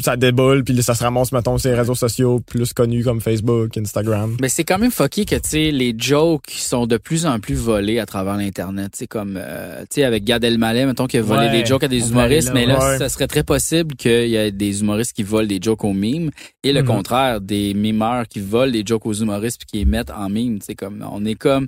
ça 0.00 0.16
déboule, 0.16 0.64
puis 0.64 0.72
là, 0.74 0.82
ça 0.82 0.94
se 0.94 1.02
ramasse 1.04 1.32
mettons 1.32 1.58
sur 1.58 1.70
les 1.70 1.76
réseaux 1.76 1.94
sociaux 1.94 2.40
plus 2.40 2.72
connus 2.72 3.04
comme 3.04 3.20
Facebook, 3.20 3.76
Instagram. 3.76 4.36
Mais 4.40 4.48
c'est 4.48 4.64
quand 4.64 4.78
même 4.78 4.90
fucké 4.90 5.24
que, 5.26 5.34
tu 5.34 5.40
sais, 5.50 5.70
les 5.70 5.94
jokes 5.96 6.50
sont 6.50 6.86
de 6.86 6.96
plus 6.96 7.26
en 7.26 7.38
plus 7.40 7.54
volés 7.54 7.98
à 7.98 8.06
travers 8.06 8.36
l'Internet. 8.36 8.92
C'est 8.96 9.06
comme, 9.06 9.38
euh, 9.40 9.82
tu 9.82 9.96
sais, 9.96 10.04
avec 10.04 10.24
Gad 10.24 10.42
Elmaleh, 10.44 10.86
mettons, 10.86 11.06
qui 11.06 11.18
a 11.18 11.22
volé 11.22 11.46
Ouais, 11.48 11.60
des 11.60 11.66
jokes 11.66 11.84
à 11.84 11.88
des 11.88 12.08
humoristes, 12.10 12.52
mais 12.54 12.64
là, 12.64 12.78
ouais. 12.92 12.98
ça 12.98 13.08
serait 13.10 13.26
très 13.26 13.44
possible 13.44 13.94
qu'il 13.96 14.28
y 14.28 14.36
ait 14.36 14.50
des 14.50 14.80
humoristes 14.80 15.12
qui 15.12 15.22
volent 15.24 15.46
des 15.48 15.60
jokes 15.60 15.84
aux 15.84 15.92
mimes 15.92 16.30
et 16.64 16.72
le 16.72 16.80
Mhm. 16.80 16.86
contraire, 16.88 17.40
des 17.42 17.74
mimeurs 17.74 18.26
qui 18.28 18.40
volent 18.40 18.72
des 18.72 18.84
jokes 18.86 19.04
aux 19.04 19.12
humoristes 19.14 19.58
puis 19.60 19.66
qui 19.66 19.78
les 19.84 19.90
mettent 19.90 20.10
en 20.10 20.28
mime. 20.30 20.58
Tu 20.60 20.66
sais, 20.66 20.74
comme, 20.74 21.06
on 21.12 21.24
est 21.26 21.34
comme, 21.34 21.66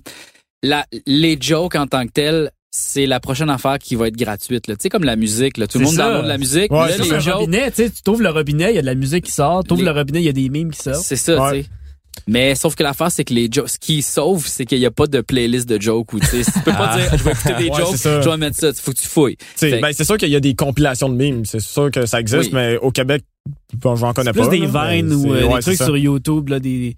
la, 0.62 0.87
les 1.06 1.37
jokes 1.38 1.74
en 1.74 1.87
tant 1.87 2.06
que 2.06 2.12
tels, 2.12 2.50
c'est 2.76 3.06
la 3.06 3.20
prochaine 3.20 3.50
affaire 3.50 3.78
qui 3.78 3.94
va 3.94 4.08
être 4.08 4.16
gratuite. 4.16 4.66
là. 4.66 4.74
Tu 4.74 4.82
sais, 4.82 4.88
comme 4.88 5.04
la 5.04 5.14
musique, 5.14 5.58
là. 5.58 5.68
tout 5.68 5.78
le 5.78 5.84
monde 5.84 5.94
ça. 5.94 6.06
download 6.06 6.24
de 6.24 6.28
la 6.28 6.38
musique. 6.38 6.72
Ouais, 6.72 6.88
là, 6.88 6.96
les 6.98 7.20
jokes, 7.20 7.34
robinet, 7.34 7.70
tu 7.70 7.84
sais, 7.84 7.90
tu 7.90 8.02
t'ouvres 8.02 8.22
le 8.22 8.30
robinet, 8.30 8.72
il 8.72 8.74
y 8.74 8.78
a 8.78 8.80
de 8.80 8.87
la 8.87 8.96
musique 8.96 9.26
qui 9.26 9.30
sort, 9.30 9.62
t'ouvres 9.62 9.82
Les- 9.82 9.87
le 9.87 9.92
robinet, 9.92 10.18
il 10.20 10.24
y 10.24 10.28
a 10.28 10.32
des 10.32 10.48
memes 10.48 10.72
qui 10.72 10.80
sortent. 10.82 11.04
C'est 11.04 11.14
ça, 11.14 11.40
Ouais. 11.40 11.58
tu 11.58 11.62
sais. 11.62 11.68
Mais 12.26 12.54
sauf 12.56 12.74
que 12.74 12.82
l'affaire, 12.82 13.10
c'est 13.12 13.24
que 13.24 13.32
les 13.34 13.48
jokes, 13.50 13.68
ce 13.68 13.78
qui 13.78 14.00
sauve, 14.02 14.46
c'est 14.46 14.64
qu'il 14.64 14.78
n'y 14.80 14.87
a 14.87 14.90
pas 14.90 15.06
de 15.06 15.20
playlist 15.20 15.68
de 15.68 15.80
jokes 15.80 16.12
où, 16.14 16.18
tu 16.20 16.26
sais, 16.26 16.42
tu 16.44 16.60
peux 16.64 16.72
pas 16.72 16.96
dire, 16.96 17.16
je 17.16 17.22
vais 17.22 17.30
écouter 17.32 17.54
des 17.54 17.68
Ouais, 17.70 17.78
jokes, 17.78 17.96
je 18.24 18.28
vais 18.28 18.37
mettre 18.37 18.56
ça, 18.56 18.72
faut 18.72 18.90
que 18.92 18.98
tu 19.00 19.06
fouilles. 19.08 19.37
Fait- 19.56 19.80
ben, 19.80 19.92
c'est 19.92 20.04
sûr 20.04 20.16
qu'il 20.16 20.30
y 20.30 20.37
a 20.37 20.40
des 20.40 20.54
compilations 20.54 21.08
de 21.08 21.14
memes, 21.14 21.44
c'est 21.44 21.60
sûr 21.60 21.90
que 21.92 22.06
ça 22.06 22.18
existe, 22.20 22.44
Oui. 22.46 22.50
mais 22.54 22.76
au 22.78 22.90
Québec, 22.90 23.22
bon, 23.74 23.94
j'en 23.96 24.12
connais 24.14 24.32
plus 24.32 24.42
pas. 24.42 24.48
des 24.48 24.58
là, 24.58 24.87
mais 24.88 25.02
vines 25.02 25.12
ou 25.12 25.32
euh, 25.32 25.44
ouais, 25.46 25.54
des 25.56 25.62
trucs 25.62 25.76
ça. 25.76 25.84
sur 25.87 25.96
YouTube, 25.96 26.48
là, 26.48 26.58
des, 26.60 26.96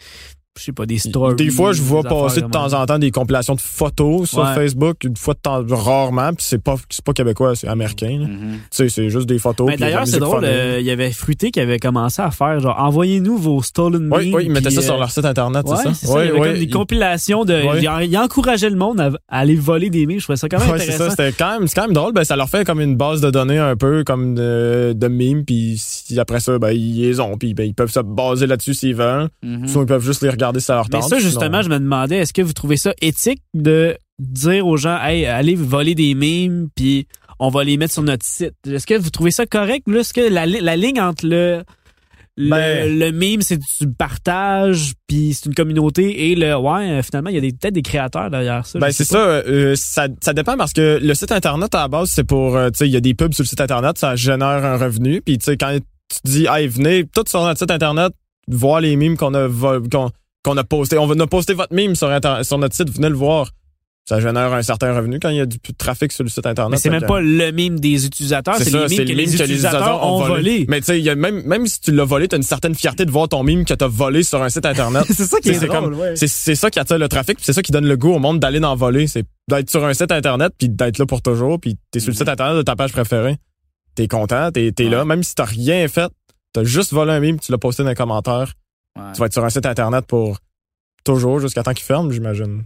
je 0.58 0.64
sais 0.64 0.72
pas, 0.72 0.86
des 0.86 0.98
stories. 0.98 1.36
Des 1.36 1.50
fois, 1.50 1.72
je 1.72 1.82
vois 1.82 2.02
passer 2.02 2.40
de 2.40 2.46
temps 2.48 2.72
en 2.72 2.86
temps 2.86 2.98
des 2.98 3.10
compilations 3.10 3.54
de 3.54 3.60
photos 3.60 4.30
sur 4.30 4.38
Ouais. 4.40 4.54
Facebook, 4.54 5.04
une 5.04 5.16
fois 5.16 5.34
de 5.34 5.38
temps, 5.40 5.62
rarement, 5.68 6.28
puis 6.34 6.44
c'est 6.48 6.62
pas, 6.62 6.76
c'est 6.90 7.04
pas 7.04 7.12
québécois, 7.12 7.54
c'est 7.56 7.68
américain. 7.68 8.18
Mhm. 8.20 8.58
Tu 8.58 8.58
sais, 8.70 8.88
c'est 8.88 9.10
juste 9.10 9.26
des 9.26 9.38
photos. 9.38 9.66
Mais 9.68 9.76
d'ailleurs, 9.76 10.06
c'est 10.06 10.18
drôle, 10.18 10.44
euh, 10.44 10.78
il 10.80 10.86
y 10.86 10.90
avait 10.90 11.10
Fruité 11.12 11.50
qui 11.50 11.60
avait 11.60 11.78
commencé 11.78 12.22
à 12.22 12.30
faire, 12.30 12.60
genre, 12.60 12.76
envoyez-nous 12.78 13.36
vos 13.36 13.62
stolen 13.62 14.08
Oui, 14.12 14.26
memes. 14.26 14.34
oui, 14.34 14.42
ils 14.46 14.50
mettaient 14.52 14.70
ça 14.70 14.82
sur 14.82 14.96
leur 14.98 15.10
site 15.10 15.24
internet, 15.24 15.64
Ouais, 15.66 15.76
c'est 15.76 15.82
ça? 15.84 15.94
c'est 15.94 16.06
ça. 16.06 16.24
il 16.24 16.26
y 16.26 16.30
avait 16.30 16.38
comme 16.40 16.52
des 16.54 16.62
ils- 16.64 16.70
compilations 16.70 17.44
de. 17.44 17.54
Ouais. 17.54 17.82
Il, 17.82 17.88
en- 17.88 17.98
il 18.00 18.16
encourageait 18.18 18.70
le 18.70 18.76
monde 18.76 19.00
à, 19.00 19.06
à 19.28 19.38
aller 19.40 19.56
voler 19.56 19.90
des 19.90 20.06
memes. 20.06 20.18
Je 20.18 20.24
trouvais 20.24 20.36
ça 20.36 20.48
quand 20.48 20.58
même 20.58 20.70
Ouais, 20.70 20.78
c'est 20.78 20.92
intéressant. 20.94 21.04
ça. 21.04 21.10
C'était 21.10 21.32
quand 21.32 21.58
même, 21.58 21.68
c'est 21.68 21.74
quand 21.76 21.82
même 21.86 21.92
drôle. 21.94 22.12
Ben, 22.12 22.24
ça 22.24 22.36
leur 22.36 22.48
fait 22.48 22.64
comme 22.64 22.80
une 22.80 22.96
base 22.96 23.20
de 23.20 23.30
données 23.30 23.58
un 23.58 23.76
peu 23.76 24.04
comme 24.04 24.34
de, 24.34 24.92
de 24.96 25.08
mimes. 25.08 25.44
Puis 25.44 25.74
si 25.78 26.18
après 26.18 26.40
ça, 26.40 26.58
ben, 26.58 26.70
ils 26.70 27.00
les 27.02 27.20
ont. 27.20 27.36
Puis 27.36 27.54
ben, 27.54 27.64
ils 27.64 27.74
peuvent 27.74 27.90
se 27.90 28.00
baser 28.00 28.46
là-dessus 28.46 28.74
s'ils 28.74 28.94
veulent. 28.94 29.28
Mhm. 29.42 29.66
Sinon, 29.66 29.82
ils 29.82 29.86
peuvent 29.86 30.04
juste 30.04 30.22
les 30.22 30.30
regarder 30.30 30.45
si 30.54 30.66
ça 30.66 30.74
leur 30.74 30.86
Mais 30.92 31.00
tente. 31.00 31.10
ça, 31.10 31.18
justement, 31.18 31.62
je 31.62 31.68
me 31.68 31.78
demandais, 31.78 32.16
est-ce 32.18 32.32
que 32.32 32.42
vous 32.42 32.52
trouvez 32.52 32.76
ça 32.76 32.92
éthique 33.00 33.42
de 33.54 33.96
dire 34.18 34.66
aux 34.66 34.76
gens, 34.76 34.98
hey, 35.02 35.26
allez 35.26 35.54
voler 35.54 35.94
des 35.94 36.14
memes, 36.14 36.68
puis 36.74 37.06
on 37.38 37.48
va 37.50 37.64
les 37.64 37.76
mettre 37.76 37.92
sur 37.92 38.02
notre 38.02 38.24
site? 38.24 38.54
Est-ce 38.66 38.86
que 38.86 38.94
vous 38.98 39.10
trouvez 39.10 39.30
ça 39.30 39.46
correct? 39.46 39.84
Là, 39.88 40.00
Est-ce 40.00 40.14
que 40.14 40.20
la, 40.20 40.46
li- 40.46 40.60
la 40.60 40.76
ligne 40.76 41.00
entre 41.00 41.26
le, 41.26 41.62
le, 42.38 42.50
Ben- 42.50 42.98
le 42.98 43.12
meme, 43.12 43.40
c'est 43.42 43.58
du 43.58 43.88
partage, 43.98 44.92
puis 45.06 45.32
c'est 45.34 45.46
une 45.46 45.54
communauté, 45.54 46.30
et 46.30 46.34
le, 46.34 46.54
ouais, 46.56 46.90
euh, 46.90 47.02
finalement, 47.02 47.30
il 47.30 47.36
y 47.36 47.38
a 47.38 47.40
peut-être 47.42 47.72
des 47.74 47.82
créateurs 47.82 48.30
derrière 48.30 48.66
ça. 48.66 48.78
Ben 48.78 48.90
c'est 48.90 49.04
ça, 49.04 49.18
euh, 49.18 49.74
ça, 49.76 50.08
ça 50.22 50.32
dépend 50.32 50.56
parce 50.56 50.72
que 50.72 50.98
le 51.02 51.14
site 51.14 51.32
internet 51.32 51.74
à 51.74 51.78
la 51.82 51.88
base 51.88 52.10
c'est 52.10 52.24
pour, 52.24 52.56
euh, 52.56 52.68
tu 52.70 52.78
sais, 52.78 52.88
il 52.88 52.92
y 52.92 52.96
a 52.96 53.00
des 53.00 53.14
pubs 53.14 53.32
sur 53.34 53.42
le 53.42 53.48
site 53.48 53.60
internet, 53.60 53.96
ça 53.98 54.16
génère 54.16 54.64
un 54.64 54.76
revenu, 54.76 55.22
puis 55.22 55.38
tu 55.38 55.44
sais 55.44 55.56
quand 55.56 55.76
tu 56.08 56.18
dis, 56.24 56.46
hey 56.48 56.68
venez 56.68 57.04
tout 57.04 57.24
sur 57.26 57.42
notre 57.42 57.58
site 57.58 57.70
internet 57.70 58.12
voir 58.48 58.80
les 58.80 58.96
mimes 58.96 59.16
qu'on 59.16 59.34
a 59.34 59.48
qu'on 59.90 60.10
qu'on 60.46 60.56
a 60.56 60.64
posté, 60.64 60.96
on 60.98 61.06
va 61.06 61.14
nous 61.14 61.26
poster 61.26 61.54
votre 61.54 61.74
mime 61.74 61.94
sur 61.94 62.08
notre 62.08 62.74
site, 62.74 62.90
venez 62.90 63.08
le 63.08 63.14
voir, 63.16 63.50
ça 64.08 64.20
génère 64.20 64.52
un 64.52 64.62
certain 64.62 64.94
revenu 64.94 65.18
quand 65.18 65.30
il 65.30 65.36
y 65.36 65.40
a 65.40 65.46
du 65.46 65.58
plus 65.58 65.72
de 65.72 65.76
trafic 65.78 66.12
sur 66.12 66.22
le 66.22 66.30
site 66.30 66.46
internet. 66.46 66.70
Mais 66.70 66.76
c'est 66.76 66.90
même 66.90 67.04
pas 67.04 67.20
le 67.20 67.50
meme 67.50 67.80
des 67.80 68.06
utilisateurs, 68.06 68.54
c'est 68.56 68.66
les 68.66 68.70
ça, 68.70 68.78
memes 68.78 68.88
que, 68.88 69.02
les 69.12 69.34
utilisateurs 69.34 70.06
ont 70.06 70.24
volé. 70.24 70.64
Mais 70.68 70.80
tu 70.80 71.02
sais, 71.02 71.10
a 71.10 71.16
même 71.16 71.42
même 71.42 71.66
si 71.66 71.80
tu 71.80 71.90
l'as 71.90 72.04
volé, 72.04 72.28
t'as 72.28 72.36
une 72.36 72.44
certaine 72.44 72.76
fierté 72.76 73.04
de 73.04 73.10
voir 73.10 73.28
ton 73.28 73.42
mime 73.42 73.64
que 73.64 73.74
t'as 73.74 73.88
volé 73.88 74.22
sur 74.22 74.40
un 74.40 74.48
site 74.48 74.64
internet. 74.64 75.04
c'est 75.10 75.24
ça 75.26 75.40
qui 75.40 75.48
est, 75.50 75.54
C'est 75.54 75.68
ouais. 75.68 76.14
C'est 76.14 76.54
ça 76.54 76.70
qui 76.70 76.78
attire 76.78 76.98
le 76.98 77.08
trafic, 77.08 77.38
c'est 77.42 77.52
ça 77.52 77.62
qui 77.62 77.72
donne 77.72 77.86
le 77.86 77.96
goût 77.96 78.12
au 78.12 78.20
monde 78.20 78.38
d'aller 78.38 78.60
dans 78.60 78.76
voler, 78.76 79.08
c'est 79.08 79.24
d'être 79.48 79.68
sur 79.68 79.84
un 79.84 79.92
site 79.92 80.12
internet 80.12 80.52
puis 80.56 80.68
d'être 80.68 80.98
là 80.98 81.06
pour 81.06 81.20
toujours, 81.20 81.58
puis 81.58 81.76
t'es 81.90 81.98
sur 81.98 82.10
le 82.10 82.14
Mhm. 82.14 82.18
site 82.18 82.28
internet 82.28 82.56
de 82.56 82.62
ta 82.62 82.76
page 82.76 82.92
préférée. 82.92 83.36
T'es 83.96 84.06
content, 84.06 84.52
t'es 84.52 84.70
t'es 84.70 84.84
là, 84.88 85.04
même 85.04 85.24
si 85.24 85.34
t'as 85.34 85.46
rien 85.46 85.88
fait, 85.88 86.12
t'as 86.52 86.62
juste 86.62 86.92
volé 86.92 87.10
un 87.10 87.18
meme, 87.20 87.40
tu 87.40 87.50
l'as 87.50 87.58
posté 87.58 87.82
dans 87.82 87.88
les 87.88 87.96
commentaires, 87.96 88.52
Ouais. 88.96 89.12
tu 89.14 89.20
vas 89.20 89.26
être 89.26 89.32
sur 89.32 89.44
un 89.44 89.50
site 89.50 89.66
internet 89.66 90.04
pour 90.06 90.38
toujours 91.04 91.38
jusqu'à 91.40 91.62
temps 91.62 91.72
qu'il 91.74 91.84
ferme, 91.84 92.10
j'imagine. 92.12 92.64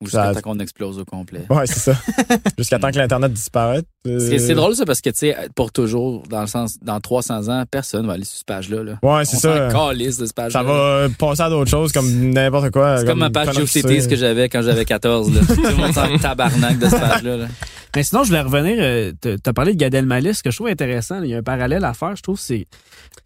Ou 0.00 0.04
jusqu'à 0.06 0.32
temps 0.32 0.40
qu'on 0.42 0.58
explose 0.60 0.96
au 1.00 1.04
complet. 1.04 1.44
Ouais, 1.50 1.66
c'est 1.66 1.92
ça. 1.92 1.92
jusqu'à 2.56 2.78
temps 2.78 2.92
que 2.92 2.98
l'internet 2.98 3.32
disparaisse. 3.32 3.82
euh, 4.06 4.38
C'est 4.38 4.54
drôle 4.54 4.76
ça 4.76 4.84
parce 4.86 5.00
que 5.00 5.10
tu 5.10 5.18
sais 5.18 5.36
pour 5.56 5.72
toujours 5.72 6.22
dans 6.28 6.40
le 6.42 6.46
sens 6.46 6.78
dans 6.80 7.00
300 7.00 7.48
ans 7.48 7.64
personne 7.68 8.06
va 8.06 8.12
aller 8.12 8.22
sur 8.24 8.36
cette 8.38 8.46
page 8.46 8.70
là. 8.70 8.84
là. 8.84 8.98
Ouais, 9.02 9.24
c'est 9.24 9.38
ça. 9.38 9.68
calisse 9.72 10.16
de 10.18 10.26
cette 10.26 10.36
page. 10.36 10.52
Ça 10.52 10.62
va 10.62 10.72
euh, 10.72 11.08
passer 11.18 11.42
à 11.42 11.50
d'autres 11.50 11.68
choses 11.70 11.90
comme 11.90 12.08
n'importe 12.30 12.70
quoi. 12.70 12.98
C'est 12.98 13.06
comme 13.06 13.18
ma 13.18 13.30
page 13.30 13.52
GeoCities 13.56 14.06
que 14.06 14.14
j'avais 14.14 14.48
quand 14.48 14.62
j'avais 14.62 14.84
14 14.84 15.34
là. 15.34 15.40
Tout 15.52 15.62
le 15.62 15.74
monde 15.74 15.92
s'en 15.92 16.16
tabarnak 16.16 16.78
de 16.78 16.88
cette 16.88 17.00
page 17.00 17.22
là. 17.24 17.48
Mais 17.96 18.02
sinon, 18.02 18.22
je 18.22 18.28
voulais 18.28 18.40
revenir. 18.42 18.76
euh, 18.80 19.12
t'as- 19.20 19.38
T'as 19.38 19.52
parlé 19.52 19.72
de 19.74 19.78
Gad 19.78 19.94
Elmaleh. 19.94 20.32
Ce 20.34 20.42
que 20.42 20.50
je 20.50 20.56
trouve 20.56 20.68
intéressant, 20.68 21.22
il 21.22 21.30
y 21.30 21.34
a 21.34 21.38
un 21.38 21.42
parallèle 21.42 21.84
à 21.84 21.94
faire. 21.94 22.14
Je 22.16 22.22
trouve 22.22 22.38
c'est 22.38 22.66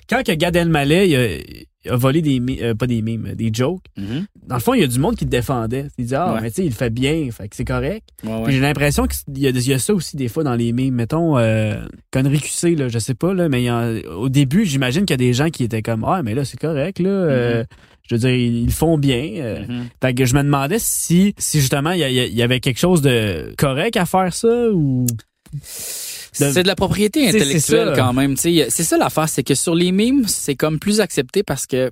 quand 0.08 0.22
que 0.24 0.32
Gad 0.32 0.54
Elmaleh 0.56 1.08
il 1.08 1.16
a, 1.16 1.26
il 1.84 1.90
a 1.90 1.96
volé 1.96 2.22
des 2.22 2.40
euh, 2.62 2.74
pas 2.74 2.86
des 2.86 3.02
mimes, 3.02 3.32
des 3.34 3.50
jokes. 3.52 3.82
Mhm. 3.96 4.26
Dans 4.46 4.54
le 4.56 4.60
fond, 4.60 4.74
il 4.74 4.80
y 4.82 4.84
a 4.84 4.86
du 4.86 4.98
monde 5.00 5.16
qui 5.16 5.24
le 5.24 5.30
défendait. 5.30 5.86
Il 5.98 6.04
disait 6.04 6.16
ah 6.16 6.34
Ouais. 6.34 6.40
mais 6.42 6.50
tu 6.50 6.56
sais 6.56 6.64
il 6.66 6.72
fait 6.72 6.90
bien, 6.90 7.28
fait 7.32 7.48
que 7.48 7.56
c'est 7.56 7.64
correct. 7.64 8.08
Ouais. 8.24 8.52
J'ai 8.52 8.60
l'impression 8.60 9.06
qu'il 9.06 9.38
y, 9.38 9.46
a- 9.46 9.50
il 9.50 9.68
y 9.68 9.72
a 9.72 9.78
ça 9.80 9.92
aussi 9.94 10.16
des 10.16 10.28
fois 10.28 10.44
dans 10.44 10.54
les 10.54 10.72
mimes. 10.72 10.94
Mettons 10.94 11.38
euh, 11.38 11.74
connerie 12.12 12.40
QC 12.40 12.76
là, 12.76 12.88
je 12.88 12.98
sais 13.00 13.14
pas 13.14 13.34
là, 13.34 13.48
mais 13.48 13.62
il 13.62 13.66
y 13.66 13.70
en- 13.70 13.96
au 14.16 14.28
début 14.28 14.64
j'imagine 14.64 15.00
qu'il 15.06 15.14
y 15.14 15.14
a 15.14 15.26
des 15.28 15.32
gens 15.34 15.50
qui 15.50 15.64
étaient 15.64 15.82
comme 15.82 16.04
ah 16.06 16.22
mais 16.22 16.34
là 16.34 16.44
c'est 16.44 16.58
correct 16.60 16.98
là. 17.00 17.08
euh, 17.10 17.64
je 18.16 18.20
veux 18.20 18.28
dire 18.30 18.34
ils, 18.36 18.66
le 18.66 18.70
font 18.70 18.98
bien. 18.98 19.22
euh, 19.36 19.66
Mhm. 19.66 19.86
fait 20.02 20.14
que 20.14 20.24
je 20.24 20.34
me 20.34 20.42
demandais 20.42 20.78
si, 20.78 21.34
si 21.38 21.60
justement 21.60 21.92
il 21.92 22.00
y, 22.00 22.34
y 22.34 22.42
avait 22.42 22.60
quelque 22.60 22.78
chose 22.78 23.02
de 23.02 23.54
correct 23.58 23.96
à 23.96 24.06
faire 24.06 24.32
ça 24.34 24.68
ou. 24.72 25.06
C'est 26.32 26.62
de 26.62 26.66
la 26.66 26.74
propriété 26.74 27.28
intellectuelle 27.28 27.92
quand 27.94 28.12
même. 28.14 28.36
C'est 28.36 28.70
ça 28.70 28.96
l'affaire, 28.96 29.28
c'est 29.28 29.42
que 29.42 29.54
sur 29.54 29.74
les 29.74 29.92
mimes, 29.92 30.24
c'est 30.26 30.54
comme 30.54 30.78
plus 30.78 31.00
accepté 31.00 31.42
parce 31.42 31.66
que 31.66 31.90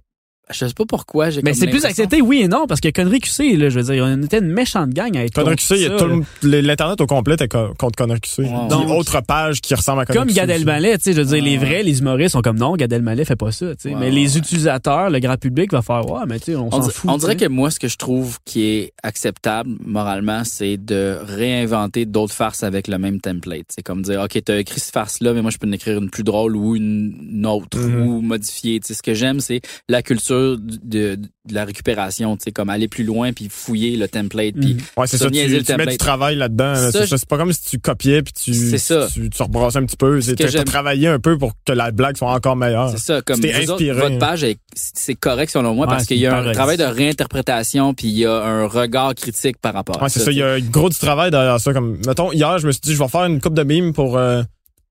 je 0.52 0.66
sais 0.66 0.74
pas 0.74 0.84
pourquoi. 0.86 1.30
j'ai 1.30 1.42
Mais 1.42 1.54
c'est 1.54 1.66
plus 1.66 1.84
accepté, 1.84 2.20
oui 2.20 2.40
et 2.42 2.48
non, 2.48 2.66
parce 2.66 2.80
que 2.80 2.88
Connery 2.90 3.20
QC, 3.20 3.56
là, 3.56 3.68
je 3.70 3.78
veux 3.80 3.92
dire, 3.94 4.04
on 4.06 4.22
était 4.22 4.38
une 4.38 4.52
méchante 4.52 4.90
gang 4.90 5.16
à 5.16 5.24
être 5.24 5.34
Connery 5.34 5.56
QC, 5.56 5.74
il 5.76 5.82
y 5.82 5.86
a 5.86 5.98
ça, 5.98 6.04
tout 6.04 6.22
le- 6.42 6.50
là. 6.50 6.62
l'Internet 6.62 7.00
au 7.00 7.06
complet 7.06 7.34
était 7.34 7.48
co- 7.48 7.72
contre 7.78 7.96
Connery 7.96 8.20
QC. 8.20 8.42
Puis 8.42 8.52
Donc- 8.68 8.88
autre 8.90 9.20
page 9.22 9.60
qui 9.60 9.74
ressemble 9.74 10.00
à 10.02 10.06
Connery 10.06 10.18
Comme 10.26 10.28
QC 10.34 10.36
Gad. 10.40 10.50
Elmaleh, 10.50 10.98
tu 10.98 11.04
sais, 11.04 11.12
je 11.12 11.20
veux 11.20 11.26
dire, 11.26 11.42
les 11.44 11.56
vrais, 11.56 11.82
les 11.82 12.00
humoristes 12.00 12.32
sont 12.32 12.42
comme 12.42 12.58
non, 12.58 12.74
Gad 12.76 12.92
Elmaleh 12.92 13.24
fait 13.24 13.36
pas 13.36 13.52
ça, 13.52 13.74
tu 13.76 13.88
sais. 13.90 13.94
Mais 13.94 14.10
les 14.10 14.36
utilisateurs, 14.38 15.10
le 15.10 15.18
grand 15.20 15.36
public 15.36 15.72
va 15.72 15.82
faire, 15.82 16.08
ouais, 16.10 16.22
mais 16.28 16.38
tu 16.38 16.46
sais, 16.52 16.56
on, 16.56 16.68
On, 16.72 16.82
s'en 16.82 16.88
fout. 16.90 17.10
on 17.10 17.16
dirait 17.18 17.36
que 17.36 17.46
moi, 17.46 17.70
ce 17.70 17.78
que 17.80 17.88
je 17.88 17.96
trouve 17.96 18.38
qui 18.44 18.64
est 18.64 18.92
acceptable 19.02 19.70
moralement, 19.84 20.42
c'est 20.44 20.76
de 20.76 21.16
réinventer 21.22 22.06
d'autres 22.06 22.34
farces 22.34 22.62
avec 22.62 22.88
le 22.88 22.98
même 22.98 23.20
template. 23.20 23.66
C'est 23.68 23.82
comme 23.82 24.02
dire, 24.02 24.20
OK, 24.22 24.38
t'as 24.44 24.58
écrit 24.58 24.80
cette 24.80 24.92
farce-là, 24.94 25.32
mais 25.32 25.42
moi, 25.42 25.50
je 25.50 25.58
peux 25.58 25.68
en 25.68 25.72
écrire 25.72 25.98
une 25.98 26.10
plus 26.10 26.24
drôle 26.24 26.56
ou 26.56 26.76
une, 26.76 27.44
autre 27.46 27.78
Mhm. 27.78 28.06
ou 28.06 28.20
modifier. 28.20 28.80
Tu 28.80 28.88
sais, 28.88 28.94
ce 28.94 29.02
que 29.02 29.14
j'aime, 29.14 29.40
c'est 29.40 29.60
la 29.88 30.02
culture 30.02 30.39
de, 30.56 31.16
de 31.16 31.54
la 31.54 31.64
récupération, 31.64 32.36
tu 32.36 32.44
sais, 32.44 32.52
comme 32.52 32.68
aller 32.70 32.86
plus 32.88 33.04
loin 33.04 33.32
puis 33.32 33.48
fouiller 33.50 33.96
le 33.96 34.08
template. 34.08 34.54
Puis 34.54 34.74
Mhm. 34.74 34.80
Ouais, 34.96 35.06
c'est 35.06 35.16
ça. 35.18 35.30
Tu, 35.30 35.46
le 35.48 35.62
tu 35.62 35.76
mets 35.76 35.86
du 35.86 35.96
travail 35.96 36.36
là-dedans. 36.36 36.72
là. 36.72 36.90
C'est 36.92 37.26
pas 37.28 37.36
comme 37.38 37.52
si 37.52 37.62
tu 37.64 37.78
copiais 37.78 38.22
puis 38.22 38.32
tu, 38.32 38.52
tu, 38.52 39.30
tu 39.30 39.42
rebrasses 39.42 39.76
un 39.76 39.84
petit 39.84 39.96
peu. 39.96 40.20
C'est 40.20 40.36
que 40.36 40.62
travaillé 40.62 41.08
un 41.08 41.18
peu 41.18 41.36
pour 41.38 41.52
que 41.66 41.72
la 41.72 41.90
blague 41.90 42.16
soit 42.16 42.32
encore 42.32 42.56
meilleure. 42.56 42.90
C'est 42.90 42.98
ça, 42.98 43.22
comme 43.22 43.40
vous 43.40 43.70
autres, 43.70 43.92
votre 43.92 44.18
page, 44.18 44.44
est- 44.44 44.58
c'est 44.74 45.14
correct 45.14 45.50
selon 45.50 45.74
moi 45.74 45.86
Ouais, 45.86 45.92
parce 45.92 46.06
qu'il 46.06 46.18
y 46.18 46.26
a 46.26 46.36
un 46.36 46.52
travail 46.52 46.76
de 46.76 46.84
réinterprétation 46.84 47.94
puis 47.94 48.08
il 48.08 48.18
y 48.18 48.26
a 48.26 48.32
un 48.42 48.66
regard 48.66 49.14
critique 49.14 49.58
par 49.58 49.74
rapport 49.74 49.98
à 49.98 50.04
Ouais, 50.04 50.08
c'est 50.08 50.20
ça. 50.20 50.26
ça. 50.26 50.30
Il 50.32 50.38
y 50.38 50.42
a 50.42 50.52
un 50.52 50.60
gros 50.60 50.88
du 50.88 50.96
travail 50.96 51.30
derrière 51.30 51.58
ça. 51.60 51.72
Comme, 51.72 51.98
mettons, 52.06 52.32
hier, 52.32 52.58
je 52.58 52.66
me 52.66 52.72
suis 52.72 52.80
dit, 52.82 52.94
je 52.94 52.98
vais 52.98 53.08
faire 53.08 53.24
une 53.24 53.40
coupe 53.40 53.54
de 53.54 53.62
mimes 53.64 53.92
pour 53.92 54.16
euh, 54.18 54.42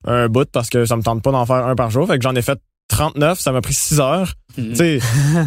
un 0.05 0.27
bout 0.29 0.49
parce 0.51 0.69
que 0.69 0.85
ça 0.85 0.95
me 0.95 1.01
tente 1.01 1.21
pas 1.23 1.31
d'en 1.31 1.45
faire 1.45 1.67
un 1.67 1.75
par 1.75 1.89
jour. 1.91 2.07
Fait 2.07 2.17
que 2.17 2.23
j'en 2.23 2.35
ai 2.35 2.41
fait 2.41 2.59
39. 2.89 3.39
Ça 3.39 3.51
m'a 3.53 3.61
pris 3.61 3.73
6 3.73 3.99
heures. 4.01 4.33
Tu 4.55 4.75
sais, 4.75 4.99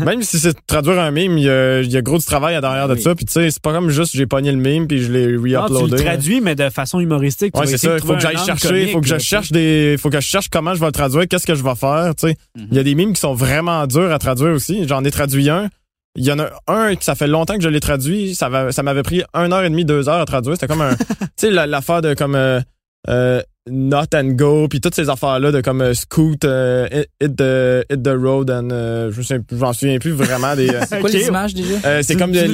même 0.07 0.23
si 0.23 0.39
c'est 0.39 0.55
traduire 0.67 0.99
un 0.99 1.11
mime, 1.11 1.37
il 1.37 1.45
y 1.45 1.51
a, 1.51 1.81
il 1.83 1.91
y 1.91 1.97
a 1.99 2.01
gros 2.01 2.17
du 2.17 2.25
travail 2.25 2.55
à 2.55 2.63
derrière 2.63 2.89
de 2.89 2.95
ça. 2.97 3.15
Puis 3.15 3.27
tu 3.27 3.33
sais, 3.33 3.51
c'est 3.51 3.61
pas 3.61 3.73
comme 3.73 3.91
juste 3.91 4.17
j'ai 4.17 4.27
pogné 4.27 4.51
le 4.53 4.57
mime 4.59 4.87
puis 4.87 5.03
je 5.03 5.13
l'ai 5.13 5.27
Non, 5.27 5.43
tu 5.43 5.49
le 5.51 5.59
re-uploadé. 5.79 5.97
traduis, 6.05 6.41
mais 6.41 6.55
de 6.55 6.71
façon 6.71 6.99
humoristique. 7.01 7.55
Ouais, 7.59 7.67
c'est 7.67 7.77
ça. 7.77 7.99
faut 7.99 8.15
que 8.15 8.21
j'aille 8.21 8.39
chercher. 8.39 8.87
Faut 8.93 9.01
que 9.03 9.07
je 9.09 9.19
cherche 9.19 9.53
des. 9.53 9.97
faut 9.99 10.09
que 10.09 10.19
je 10.21 10.27
cherche 10.27 10.49
comment 10.49 10.75
je 10.75 10.81
vais 10.81 10.87
le 10.87 10.93
traduire. 10.93 11.29
Qu'est-ce 11.29 11.47
que 11.47 11.55
je 11.55 11.63
vais 11.63 11.75
faire. 11.75 12.15
Tu 12.17 12.29
sais, 12.29 12.37
Mhm. 12.57 12.67
il 12.71 12.77
y 12.77 12.81
a 12.81 12.83
des 12.85 12.95
mimes 12.95 13.13
qui 13.13 13.21
sont 13.21 13.35
vraiment 13.35 13.87
durs 13.87 14.11
à 14.13 14.19
traduire 14.19 14.53
aussi. 14.55 14.87
J'en 14.89 15.05
ai 15.05 15.11
traduit 15.11 15.51
un. 15.51 15.69
Il 16.15 16.25
y 16.25 16.33
en 16.33 16.39
a 16.39 16.49
un 16.69 16.95
qui 16.95 17.05
ça 17.05 17.15
fait 17.15 17.27
longtemps 17.27 17.57
que 17.57 17.63
je 17.63 17.69
l'ai 17.71 17.81
traduit. 17.81 18.35
Ça, 18.35 18.49
va, 18.51 18.71
ça 18.73 18.83
m'avait 18.83 19.03
pris 19.03 19.23
une 19.35 19.53
heure 19.53 19.65
et 19.65 19.69
demie, 19.71 19.85
deux 19.85 20.09
heures 20.09 20.21
à 20.21 20.27
traduire. 20.27 20.55
C'était 20.57 20.69
comme 20.69 20.83
un. 20.83 20.95
tu 20.97 21.05
sais, 21.37 21.51
la- 21.51 21.67
l'affaire 21.67 22.01
de 22.03 22.15
comme. 22.15 22.35
Euh, 22.35 22.61
euh, 23.09 23.43
not 23.71 24.07
and 24.15 24.31
go 24.33 24.67
puis 24.67 24.81
toutes 24.81 24.95
ces 24.97 25.09
affaires 25.09 25.39
là 25.39 25.53
de 25.53 25.61
comme 25.61 25.83
euh, 25.83 25.95
scoot 25.95 26.45
euh, 26.45 26.89
hit, 26.91 27.07
hit 27.23 27.37
the 27.37 27.85
hit 27.93 28.03
the 28.03 28.09
road 28.21 28.51
and 28.51 28.71
euh, 28.73 29.13
je 29.13 29.19
me 29.19 29.23
souviens 29.23 29.41
plus- 29.41 29.57
je 29.57 29.61
m'en 29.63 29.73
souviens 29.73 29.99
plus 30.01 30.11
vraiment 30.11 30.57
des 30.57 30.69
euh, 30.69 30.81
C'est 30.89 30.99
quoi 31.01 31.11
les 31.11 31.27
images 31.29 31.55
déjà? 31.55 31.75
euh, 31.87 32.01
c'est 32.03 32.17
comme 32.17 32.33
les- 32.33 32.49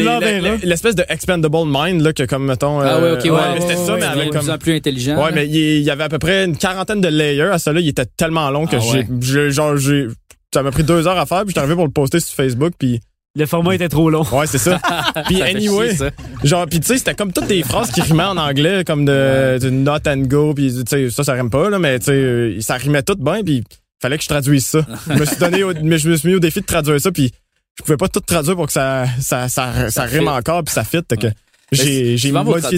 l'espèce 0.65 0.95
de 0.95 1.05
expendable 1.09 1.57
mind 1.67 2.03
là 2.03 2.13
que 2.13 2.25
comme 2.25 2.45
mettons 2.45 2.81
ah 2.81 2.99
ouais, 3.01 3.05
euh, 3.05 3.15
ok, 3.19 3.25
ouais. 3.25 3.31
mais 3.55 3.61
c'était 3.63 3.77
ça 3.77 3.95
mais 3.95 4.01
ouais, 4.03 4.05
avec 4.07 4.31
comme 4.33 4.43
plus 4.43 4.51
en 4.51 4.59
plus 4.59 4.75
intelligent. 4.77 5.17
Ouais, 5.17 5.31
là. 5.31 5.33
mais 5.35 5.47
il 5.49 5.81
y 5.83 5.91
avait 5.91 6.05
à 6.05 6.09
peu 6.11 6.19
près 6.19 6.45
une 6.45 6.57
quarantaine 6.59 7.01
de 7.01 7.09
layers 7.09 7.43
à 7.53 7.59
ça 7.59 7.73
là. 7.73 7.81
Il 7.81 7.89
était 7.89 8.05
tellement 8.17 8.51
long 8.51 8.67
que 8.67 8.77
Ah 8.77 8.81
j'ai, 8.81 8.99
ouais. 8.99 9.07
j'ai- 9.21 9.51
genre, 9.51 9.77
j'ai, 9.79 10.09
ça 10.53 10.63
m'a 10.63 10.71
pris 10.71 10.85
deux 10.85 11.07
heures 11.07 11.19
à 11.19 11.25
faire 11.25 11.41
puis 11.41 11.49
j'étais 11.49 11.61
arrivé 11.61 11.75
pour 11.75 11.87
le 11.87 11.91
poster 11.91 12.21
sur 12.21 12.35
Facebook 12.35 12.75
puis 12.79 13.01
Le 13.39 13.47
format 13.47 13.75
était 13.77 13.89
trop 13.89 14.11
long. 14.11 14.25
ouais, 14.33 14.47
c'est 14.47 14.59
ça. 14.59 14.81
puis 15.27 15.41
anyway, 15.43 15.91
chier, 15.91 15.97
ça. 15.97 16.11
genre 16.43 16.67
puis 16.67 16.81
tu 16.81 16.89
sais, 16.89 16.99
c'était 16.99 17.15
comme 17.15 17.33
toutes 17.33 17.47
des 17.47 17.63
phrases 17.63 17.91
qui 17.93 18.01
rimaient 18.03 18.25
en 18.25 18.37
anglais 18.37 18.83
comme 18.85 19.05
de, 19.05 19.59
de 19.61 19.71
not 19.71 20.01
and 20.07 20.23
go 20.27 20.53
puis 20.55 20.73
tu 20.75 20.83
sais, 20.87 21.11
ça 21.11 21.23
ça 21.25 21.35
rime 21.35 21.49
pas 21.51 21.71
là, 21.71 21.79
mais 21.79 21.99
tu 22.01 22.07
sais, 22.07 22.13
euh, 22.13 22.61
ça 22.61 22.75
rimait 22.75 23.03
tout 23.03 23.15
bien 23.17 23.43
puis 23.45 23.63
fallait 24.03 24.19
que 24.19 24.25
je 24.25 24.29
traduise 24.29 24.67
ça. 24.67 24.81
Je 25.09 25.15
me 25.15 25.25
suis 25.25 25.37
donné 25.37 25.63
au, 25.63 25.73
mais 25.83 25.99
je 25.99 26.09
me 26.09 26.17
suis 26.17 26.29
mis 26.29 26.35
au 26.35 26.41
défi 26.41 26.61
de 26.61 26.67
traduire 26.67 27.01
ça 27.01 27.13
puis 27.13 27.31
je 27.79 27.85
pouvais 27.85 27.97
pas 27.97 28.09
tout 28.09 28.21
traduire 28.21 28.57
pour 28.57 28.67
que 28.67 28.73
ça 28.73 29.07
ça 29.21 29.49
ça, 29.49 29.89
ça, 29.91 30.03
rime 30.03 30.25
fit. 30.25 30.29
encore 30.29 30.65
puis 30.65 30.75
ça 30.75 30.83
fit 30.85 31.03
que 31.03 31.27
Ouais. 31.27 31.33
J'ai 31.73 32.17
j'ai 32.17 32.29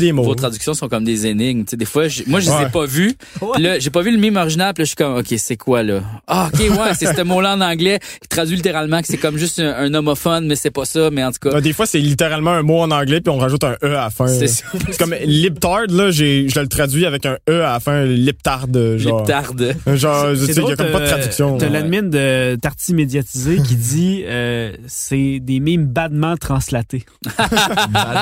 des 0.01 0.13
mots. 0.13 0.23
vos 0.25 0.35
traductions 0.35 0.75
sont 0.75 0.89
comme 0.89 1.05
des 1.05 1.27
énigmes. 1.27 1.65
Tu 1.65 1.71
sais, 1.71 1.77
des 1.77 1.85
fois, 1.85 2.09
j'ai- 2.09 2.25
moi, 2.27 2.41
je 2.41 2.47
les 2.47 2.53
ai 2.53 2.65
Ouais. 2.65 2.71
pas 2.71 2.87
vues. 2.87 3.15
Là, 3.59 3.79
j'ai 3.79 3.91
pas 3.91 4.03
vu 4.03 4.11
le 4.11 4.19
mime 4.19 4.37
original. 4.37 4.75
Puis 4.75 4.83
là, 4.83 4.85
je 4.85 4.89
suis 4.89 4.97
comme, 4.97 5.17
OK, 5.17 5.27
c'est 5.39 5.57
quoi, 5.57 5.83
là? 5.83 6.01
Ah, 6.27 6.51
OK, 6.53 6.61
ouais, 6.61 6.95
c'est 6.99 7.15
ce 7.15 7.23
mot-là 7.23 7.55
en 7.57 7.61
anglais 7.61 8.01
qui 8.21 8.29
traduit 8.29 8.57
littéralement 8.57 9.01
que 9.01 9.07
c'est 9.07 9.17
comme 9.19 9.37
juste 9.39 9.59
un, 9.61 9.75
un 9.75 9.95
homophone, 9.95 10.47
mais 10.47 10.57
c'est 10.57 10.71
pas 10.71 10.85
ça. 10.85 11.11
Mais 11.11 11.23
en 11.25 11.31
tout 11.33 11.39
cas, 11.41 11.55
Ouais, 11.55 11.61
des 11.63 11.73
fois, 11.73 11.87
c'est 11.87 11.99
littéralement 12.01 12.51
un 12.53 12.63
mot 12.63 12.81
en 12.81 12.91
anglais, 12.91 13.21
puis 13.21 13.31
on 13.31 13.39
rajoute 13.39 13.65
un 13.65 13.77
E 13.85 13.97
à 13.97 14.05
la 14.05 14.11
fin. 14.11 14.27
c'est 14.27 14.49
ça. 14.49 14.65
Comme 14.99 15.15
libtard, 15.25 15.87
là, 15.89 16.11
j'ai, 16.11 16.49
je 16.49 16.59
le 16.61 16.69
traduis 16.69 17.07
avec 17.07 17.27
un 17.27 17.37
E 17.49 17.63
à 17.65 17.73
la 17.75 17.81
fin, 17.81 18.05
liptard, 18.05 18.67
genre. 18.97 19.21
Liptarde. 19.21 19.77
Genre, 19.95 20.27
tu 20.33 20.47
sais, 20.53 20.61
il 20.63 20.69
y 20.69 20.73
a 20.73 20.77
comme 20.77 20.91
pas 20.91 21.01
de 21.01 21.07
traduction. 21.07 21.57
T'as 21.59 21.67
Ouais. 21.67 21.73
l'admin 21.73 22.03
de 22.03 22.57
Tarty 22.61 22.95
médiatisé 22.95 23.57
qui 23.67 23.77
dit 23.77 24.23
euh, 24.27 24.73
c'est 24.87 25.39
des 25.41 25.61
mimes 25.61 25.87
badement 25.87 26.37
translatés. 26.37 27.05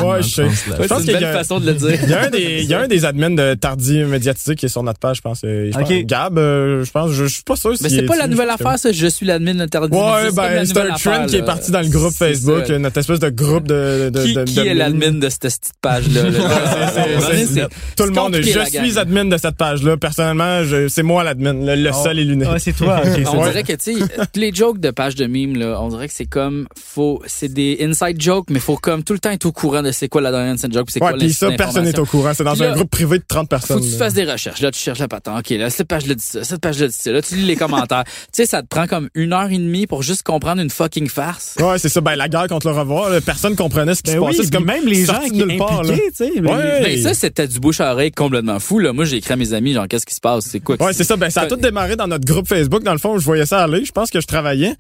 Ouais, 0.05 0.23
je 0.23 0.29
sais. 0.29 0.49
Ouais, 0.67 0.75
Je 0.77 0.83
c'est 0.83 0.89
pense 0.89 0.99
une 1.01 1.05
qu'il 1.05 1.11
y 1.13 1.15
belle 1.15 1.25
a- 1.25 1.33
façon 1.33 1.61
de 1.61 1.67
le 1.67 1.75
dire. 1.75 1.99
Il 2.03 2.09
y 2.11 2.13
a 2.15 2.23
un 2.23 2.31
des, 2.31 2.59
il 2.63 2.69
y 2.71 2.75
a 2.75 2.81
un 2.81 2.89
des 2.89 3.05
admins 3.05 3.31
de 3.31 3.55
Tardy 3.55 3.99
médiatisé 4.05 4.55
qui 4.57 4.67
est 4.67 4.69
sur 4.69 4.83
notre 4.83 4.99
page, 4.99 5.19
je 5.19 5.23
pense. 5.23 5.41
euh, 5.45 5.71
je 5.73 5.79
Ok. 5.79 5.89
pense- 5.89 6.05
Gab, 6.07 6.39
euh, 6.39 6.85
je 6.85 6.91
pense, 6.91 7.11
je, 7.13 7.25
je 7.27 7.35
suis 7.35 7.43
pas 7.43 7.57
sûr 7.57 7.77
si 7.77 7.83
Mais 7.83 7.89
c'est 7.89 8.03
pas 8.03 8.17
la 8.17 8.27
nouvelle 8.27 8.51
affaire, 8.51 8.79
ça. 8.79 8.93
Je 8.93 9.07
suis 9.07 9.27
l'admin 9.27 9.55
de 9.55 9.59
l'interdit. 9.61 9.97
Ouais, 9.97 10.31
ben, 10.35 10.65
c'est 10.65 10.79
un 10.79 10.95
trend 10.95 11.27
qui 11.27 11.37
est 11.37 11.43
parti 11.43 11.71
dans 11.71 11.81
le 11.81 11.89
groupe 11.89 12.13
Facebook, 12.15 12.67
ça. 12.67 12.79
notre 12.79 12.99
espèce 12.99 13.21
de 13.21 13.29
groupe 13.31 13.67
de, 13.67 14.11
de, 14.13 14.23
Qui, 14.25 14.35
de- 14.35 14.45
qui 14.45 14.55
de 14.57 14.61
est 14.63 14.75
l'admin 14.75 15.13
de 15.13 15.29
cette 15.29 15.43
petite 15.43 15.73
page-là? 15.81 16.23
là? 16.31 16.39
c'est- 17.31 17.47
c'est- 17.47 17.69
Tout 17.97 18.05
le 18.05 18.11
monde, 18.11 18.37
je 18.37 18.43
suis 18.43 18.99
admin 18.99 19.25
de 19.25 19.37
cette 19.37 19.57
page-là. 19.57 19.97
Personnellement, 19.97 20.65
je- 20.65 20.89
c'est 20.89 21.03
moi 21.03 21.25
l'admin, 21.25 21.53
le, 21.55 21.91
Oh. 21.93 22.03
seul 22.05 22.19
et 22.19 22.25
l'unique. 22.25 22.49
Ouais, 22.51 22.59
c'est 22.59 22.73
toi. 22.73 23.01
On 23.05 23.39
Ouais. 23.39 23.49
dirait 23.49 23.63
que, 23.63 23.73
tu 23.73 23.95
sais, 23.99 24.01
tous 24.33 24.41
les 24.41 24.53
jokes 24.55 24.81
de 24.81 24.91
pages 24.91 25.15
de 25.15 25.27
mimes, 25.27 25.57
là, 25.57 25.81
on 25.81 25.89
dirait 25.89 26.09
que 26.09 26.15
c'est 26.15 26.27
comme, 26.27 26.67
faut, 26.79 27.23
c'est 27.27 27.53
des 27.53 27.79
inside 27.83 28.21
jokes, 28.21 28.47
mais 28.51 28.59
faut 28.61 28.77
comme 28.77 29.03
tout 29.03 29.13
le 29.13 29.19
temps 29.19 29.31
être 29.31 29.47
au 29.47 29.53
courant 29.53 29.83
de 29.83 29.91
c'est 29.91 30.09
quoi 30.09 30.21
la 30.21 30.31
dernière 30.31 30.48
c'est 30.57 30.69
Ouais, 30.75 30.85
quoi 30.99 31.13
puis 31.19 31.33
ça, 31.35 31.51
personne 31.53 31.85
n'est 31.85 31.99
au 31.99 32.07
courant. 32.07 32.33
C'est 32.35 32.45
dans 32.45 32.53
Puis 32.55 32.63
un 32.63 32.69
là, 32.69 32.75
groupe 32.75 32.91
privé 32.91 33.19
de 33.19 33.25
30 33.27 33.49
personnes. 33.49 33.79
Faut 33.79 33.85
que 33.85 33.91
tu 33.91 33.97
fasses 33.97 34.15
des 34.15 34.25
recherches. 34.25 34.61
Là, 34.61 34.71
tu 34.71 34.79
cherches 34.81 34.99
la 35.01 35.09
patente. 35.09 35.41
OK, 35.41 35.51
là, 35.51 35.69
cette 35.71 35.89
page-là 35.89 36.15
dit 36.15 36.25
ça, 36.25 36.45
cette 36.45 36.61
page-là 36.61 36.87
dit 36.89 36.95
ça. 36.97 37.11
Là, 37.13 37.21
tu 37.23 37.35
lis 37.37 37.45
les 37.45 37.57
commentaires. 37.57 38.05
tu 38.07 38.13
sais, 38.33 38.47
ça 38.47 38.63
te 38.63 38.69
prend 38.69 38.87
comme 38.87 39.09
une 39.15 39.33
heure 39.33 39.51
et 39.51 39.59
demie 39.59 39.87
pour 39.87 40.03
juste 40.03 40.23
comprendre 40.23 40.63
une 40.63 40.71
fucking 40.71 41.09
farce. 41.09 41.57
Ouais, 41.61 41.79
c'est 41.79 41.89
ça. 41.89 42.01
Ben, 42.01 42.17
la 42.17 42.29
guerre 42.29 42.47
contre 42.49 42.69
le 42.69 42.75
revoir, 42.79 43.11
là, 43.11 43.21
personne 43.21 43.57
comprenait 43.57 43.95
ce 43.95 44.03
qui 44.03 44.11
Ben 44.13 44.17
se 44.17 44.21
oui, 44.21 44.27
passait. 44.29 44.43
C'est 44.45 44.51
puis 44.51 44.59
comme 44.59 44.67
même 44.67 44.87
les 44.87 45.05
gens 45.05 45.21
qui 45.21 45.57
part, 45.57 45.83
là. 45.83 45.91
impliqués, 45.93 46.11
tu 46.11 46.25
sais. 46.25 46.33
mais 46.41 46.51
Ouais. 46.53 46.81
les- 46.81 46.97
Mais 46.97 47.03
ça, 47.03 47.15
c'était 47.15 47.49
du 47.49 47.59
bouche 47.61 47.81
à 47.81 47.93
oreille 47.93 48.13
complètement 48.13 48.61
fou. 48.61 48.79
Là. 48.79 48.93
Moi, 48.93 49.05
j'ai 49.05 49.17
écrit 49.17 49.33
à 49.33 49.37
mes 49.37 49.53
amis, 49.53 49.73
genre, 49.75 49.89
qu'est-ce 49.89 50.07
qui 50.07 50.15
se 50.15 50.21
passe? 50.21 50.45
C'est 50.47 50.61
quoi? 50.61 50.77
Ouais, 50.81 50.93
c'est? 50.93 51.05
ça. 51.05 51.17
Ben, 51.17 51.31
ça 51.31 51.43
a 51.43 51.47
tout 51.47 51.57
démarré 51.57 51.97
dans 51.97 52.07
notre 52.07 52.25
groupe 52.25 52.47
Facebook. 52.49 52.83
Dans 52.83 52.93
le 52.93 52.99
fond, 52.99 53.19
je 53.19 53.25
voyais 53.25 53.47
ça 53.47 53.63
aller. 53.65 53.85
Je 53.85 53.93
pense 53.93 54.11
que 54.11 54.21
je 54.21 54.27
travaillais. 54.27 54.75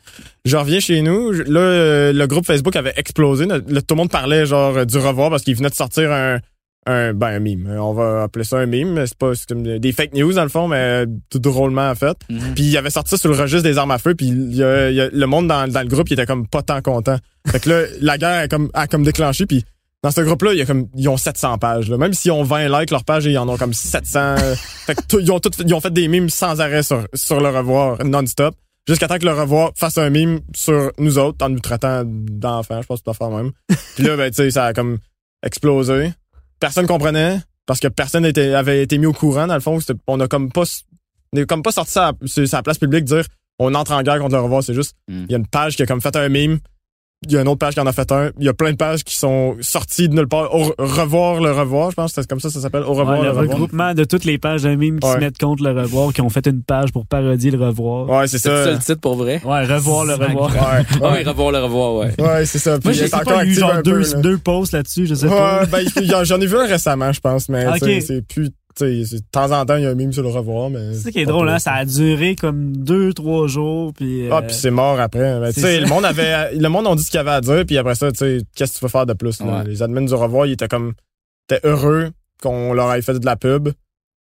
Je 0.49 0.57
reviens 0.57 0.81
chez 0.81 1.03
nous. 1.03 1.33
Je- 1.33 1.43
Là, 1.43 1.61
euh, 1.61 2.13
le 2.13 2.27
groupe 2.27 2.47
Facebook 2.47 2.75
avait 2.77 2.95
explosé. 2.97 3.47
Là, 3.47 3.61
tout 3.61 3.69
le 3.91 3.97
monde 3.97 4.11
parlait, 4.11 4.47
genre, 4.47 4.77
euh, 4.79 4.85
du 4.85 4.99
revoir 4.99 5.31
parce 5.31 5.43
qu'il 5.43 5.55
venait 5.57 5.69
de 5.71 5.75
sortir 5.75 6.11
un, 6.13 6.39
un, 6.87 7.13
ben, 7.13 7.27
un 7.29 7.39
mime. 7.39 7.77
On 7.79 7.93
va 7.93 8.23
appeler 8.23 8.45
ça 8.45 8.57
un 8.59 8.67
mime. 8.67 9.05
C'est 9.07 9.19
pas, 9.19 9.33
comme 9.49 9.79
des 9.79 9.93
fake 9.93 10.15
news, 10.15 10.33
dans 10.33 10.43
le 10.43 10.49
fond, 10.49 10.69
mais 10.69 11.05
tout 11.31 11.39
drôlement 11.39 11.95
fait. 11.95 12.17
Mhm. 12.31 12.55
Puis 12.55 12.65
il 12.65 12.77
avait 12.79 12.91
sorti 12.91 13.11
ça 13.11 13.17
sur 13.19 13.29
le 13.31 13.37
registre 13.37 13.63
des 13.69 13.77
armes 13.79 13.91
à 13.91 13.99
feu. 13.99 14.15
Puis 14.15 14.29
il 14.29 14.55
y 14.55 14.63
a- 14.65 14.91
il 14.91 14.97
y 14.97 15.01
a- 15.01 15.09
le 15.13 15.27
monde 15.27 15.49
dans, 15.49 15.69
dans 15.71 15.83
le 15.83 15.89
groupe, 15.89 16.09
il 16.11 16.15
était 16.15 16.25
comme 16.27 16.47
pas 16.47 16.63
tant 16.63 16.81
content. 16.81 17.19
Fait 17.47 17.61
que 17.61 17.69
là, 17.69 17.83
la 18.01 18.17
guerre 18.19 18.43
a 18.45 18.49
comme, 18.49 18.71
a 18.75 18.87
comme 18.87 19.03
déclenché. 19.05 19.45
Puis 19.45 19.65
dans 20.03 20.11
ce 20.13 20.21
groupe-là, 20.23 20.53
il 20.53 20.59
y 20.59 20.63
a 20.63 20.67
comme, 20.67 20.87
ils 20.97 21.09
ont 21.09 21.17
700 21.19 21.59
pages. 21.59 21.91
Là. 21.91 21.99
Même 21.99 22.15
s'ils 22.15 22.31
ont 22.33 22.43
20 22.45 22.69
likes, 22.81 22.91
leur 22.91 23.05
page, 23.05 23.27
ils 23.27 23.37
en 23.37 23.49
ont 23.49 23.57
comme 23.59 23.75
700. 23.75 24.37
fait 24.87 24.95
que 24.95 25.03
tout- 25.09 25.21
ils, 25.21 25.31
ont 25.31 25.41
tout, 25.41 25.51
ils 25.63 25.75
ont 25.75 25.81
fait 25.81 25.93
des 25.93 26.09
mimes 26.09 26.31
sans 26.31 26.61
arrêt 26.61 26.83
sur, 26.85 27.07
sur 27.13 27.41
le 27.41 27.49
revoir, 27.51 28.03
non-stop. 28.05 28.55
Jusqu'à 28.89 29.07
temps 29.07 29.19
que 29.19 29.25
le 29.27 29.33
revoir 29.33 29.73
fasse 29.77 29.99
un 29.99 30.11
mime 30.11 30.41
sur 30.55 30.91
nous 30.99 31.19
autres, 31.19 31.45
en 31.45 31.51
nous 31.51 31.61
traitant 31.61 32.03
d'enfants, 32.05 32.81
je 32.83 32.87
pense 32.87 33.01
que 33.01 33.05
tu 33.05 33.15
dois 33.17 33.29
faire 33.29 33.31
même. 33.31 33.53
Puis 33.95 34.05
là, 34.05 34.17
ben, 34.17 34.31
tu 34.31 34.37
sais, 34.37 34.51
ça 34.51 34.65
a 34.67 34.73
comme 34.73 34.99
explosé. 35.43 36.13
Personne 36.59 36.87
comprenait, 36.87 37.39
parce 37.67 37.81
que 37.81 37.89
personne 37.89 38.25
était, 38.25 38.55
avait 38.55 38.83
été 38.83 38.99
mis 38.99 39.07
au 39.07 39.13
courant, 39.13 39.47
dans 39.47 39.55
le 39.55 39.61
fond. 39.61 39.79
On 40.07 40.19
a 40.21 40.27
comme 40.27 40.51
pas, 40.51 40.65
on 41.33 41.39
est 41.39 41.47
comme 41.47 41.63
pas 41.63 41.73
sorti 41.73 41.93
ça 41.93 42.13
sur 42.25 42.49
sa 42.49 42.63
place 42.63 42.79
publique 42.79 43.05
dire 43.05 43.25
on 43.59 43.75
entre 43.75 43.93
en 43.93 44.03
guerre 44.03 44.19
contre 44.21 44.37
le 44.37 44.41
revoir. 44.41 44.63
C'est 44.63 44.75
juste, 44.75 44.97
Mm. 45.09 45.25
il 45.29 45.33
y 45.33 45.35
a 45.35 45.39
une 45.39 45.47
page 45.47 45.77
qui 45.77 45.83
a 45.83 45.87
comme 45.87 46.01
fait 46.01 46.17
un 46.17 46.29
mime. 46.29 46.59
Il 47.27 47.33
y 47.33 47.37
a 47.37 47.41
une 47.41 47.49
autre 47.49 47.59
page 47.59 47.75
qui 47.75 47.81
en 47.81 47.87
a 47.87 47.93
fait 47.93 48.13
un. 48.13 48.31
Il 48.39 48.45
y 48.45 48.49
a 48.49 48.55
plein 48.55 48.71
de 48.71 48.77
pages 48.77 49.03
qui 49.03 49.17
sont 49.17 49.57
sorties 49.61 50.09
de 50.09 50.15
nulle 50.15 50.29
part. 50.29 50.55
Au 50.55 50.73
revoir 50.79 51.41
le 51.41 51.51
revoir, 51.51 51.91
je 51.91 51.97
pense 51.97 52.13
que 52.13 52.23
c'est 52.23 52.29
comme 52.31 52.39
ça 52.39 52.49
ça 52.49 52.61
s'appelle. 52.61 52.85
Au 52.85 52.95
revoir 52.95 53.19
Ouais, 53.19 53.27
le 53.27 53.33
le 53.33 53.39
revoir. 53.41 53.49
regroupement 53.57 53.93
de 53.93 54.05
toutes 54.05 54.25
les 54.25 54.39
pages 54.39 54.63
de 54.63 54.73
mimes 54.77 55.01
qui 55.01 55.09
Ouais. 55.09 55.15
se 55.15 55.19
mettent 55.19 55.37
contre 55.37 55.65
le 55.65 55.73
revoir, 55.73 56.13
qui 56.13 56.21
ont 56.21 56.29
fait 56.31 56.47
une 56.47 56.63
page 56.63 56.93
pour 56.93 57.07
parodier 57.07 57.51
le 57.51 57.59
revoir. 57.59 58.09
Ouais, 58.09 58.29
c'est 58.29 58.39
C'est 58.39 58.49
ça 58.51 58.65
ça. 58.67 58.71
le 58.71 58.79
titre 58.79 59.01
pour 59.01 59.17
vrai? 59.17 59.41
Ouais, 59.45 59.65
revoir 59.65 60.05
le 60.05 60.15
revoir. 60.15 60.53
Ouais, 61.03 61.23
revoir 61.25 61.51
le 61.51 61.59
revoir, 61.59 61.95
ouais. 61.97 62.15
Ouais, 62.21 62.47
c'est 62.47 62.59
ça. 62.61 62.79
Puis 62.79 62.85
Moi, 62.85 62.93
j'ai 62.93 63.13
encore 63.13 63.41
eu 63.41 63.53
genre 63.53 63.83
deux, 63.83 64.01
peu, 64.03 64.13
là. 64.15 64.21
deux 64.21 64.39
posts 64.39 64.73
là-dessus, 64.75 65.07
je 65.09 65.15
sais 65.17 65.27
pas. 65.27 65.63
Ouais, 65.63 65.67
ben, 65.67 66.25
j'en 66.25 66.41
ai 66.41 66.47
vu 66.47 66.57
un 66.57 66.67
récemment, 66.69 67.13
je 67.13 67.19
pense, 67.21 67.49
mais 67.49 67.67
c'est 68.01 68.25
plus, 68.29 68.47
c'est- 68.47 68.53
de 68.85 69.21
temps 69.33 69.51
en 69.53 69.65
temps, 69.67 69.77
il 69.77 69.83
y 69.83 69.87
a 69.87 69.91
un 69.91 69.95
mime 69.95 70.13
sur 70.13 70.23
le 70.23 70.29
revoir, 70.29 70.71
mais. 70.71 70.93
C'est 70.95 71.01
ça 71.05 71.11
qui 71.11 71.21
est 71.21 71.27
drôle, 71.27 71.49
hein, 71.49 71.59
ça 71.59 71.73
a 71.75 71.85
duré 71.85 72.37
comme 72.37 72.77
deux, 72.77 73.13
trois 73.13 73.47
jours, 73.47 73.93
puis... 73.95 74.29
Ah, 74.31 74.37
euh, 74.39 74.43
puis 74.43 74.55
c'est 74.55 74.71
mort 74.71 74.99
après. 75.01 75.41
Ben, 75.41 75.53
sais, 75.53 75.61
ça. 75.61 75.81
le 75.81 75.87
monde 75.87 76.05
avait, 76.05 76.55
le 76.55 76.69
monde 76.69 76.87
ont 76.87 76.95
dit 76.95 77.03
ce 77.03 77.11
qu'il 77.11 77.19
y 77.19 77.21
avait 77.21 77.31
à 77.31 77.41
dire, 77.41 77.65
puis 77.67 77.77
après 77.79 77.95
ça, 77.95 78.11
tu 78.13 78.19
sais, 78.19 78.39
qu'est-ce 78.57 78.75
que 78.75 78.79
tu 78.79 78.85
veux 78.85 78.91
faire 78.91 79.07
de 79.07 79.13
plus, 79.15 79.41
là? 79.41 79.59
Ouais. 79.59 79.65
Les 79.69 79.83
admins 79.83 80.03
du 80.03 80.15
revoir, 80.15 80.47
ils 80.47 80.53
étaient 80.53 80.69
comme, 80.69 80.93
étaient 81.51 81.67
heureux 81.67 82.11
qu'on 82.43 82.73
leur 82.73 82.93
ait 82.95 83.03
fait 83.03 83.19
de 83.19 83.27
la 83.27 83.37
pub. 83.37 83.71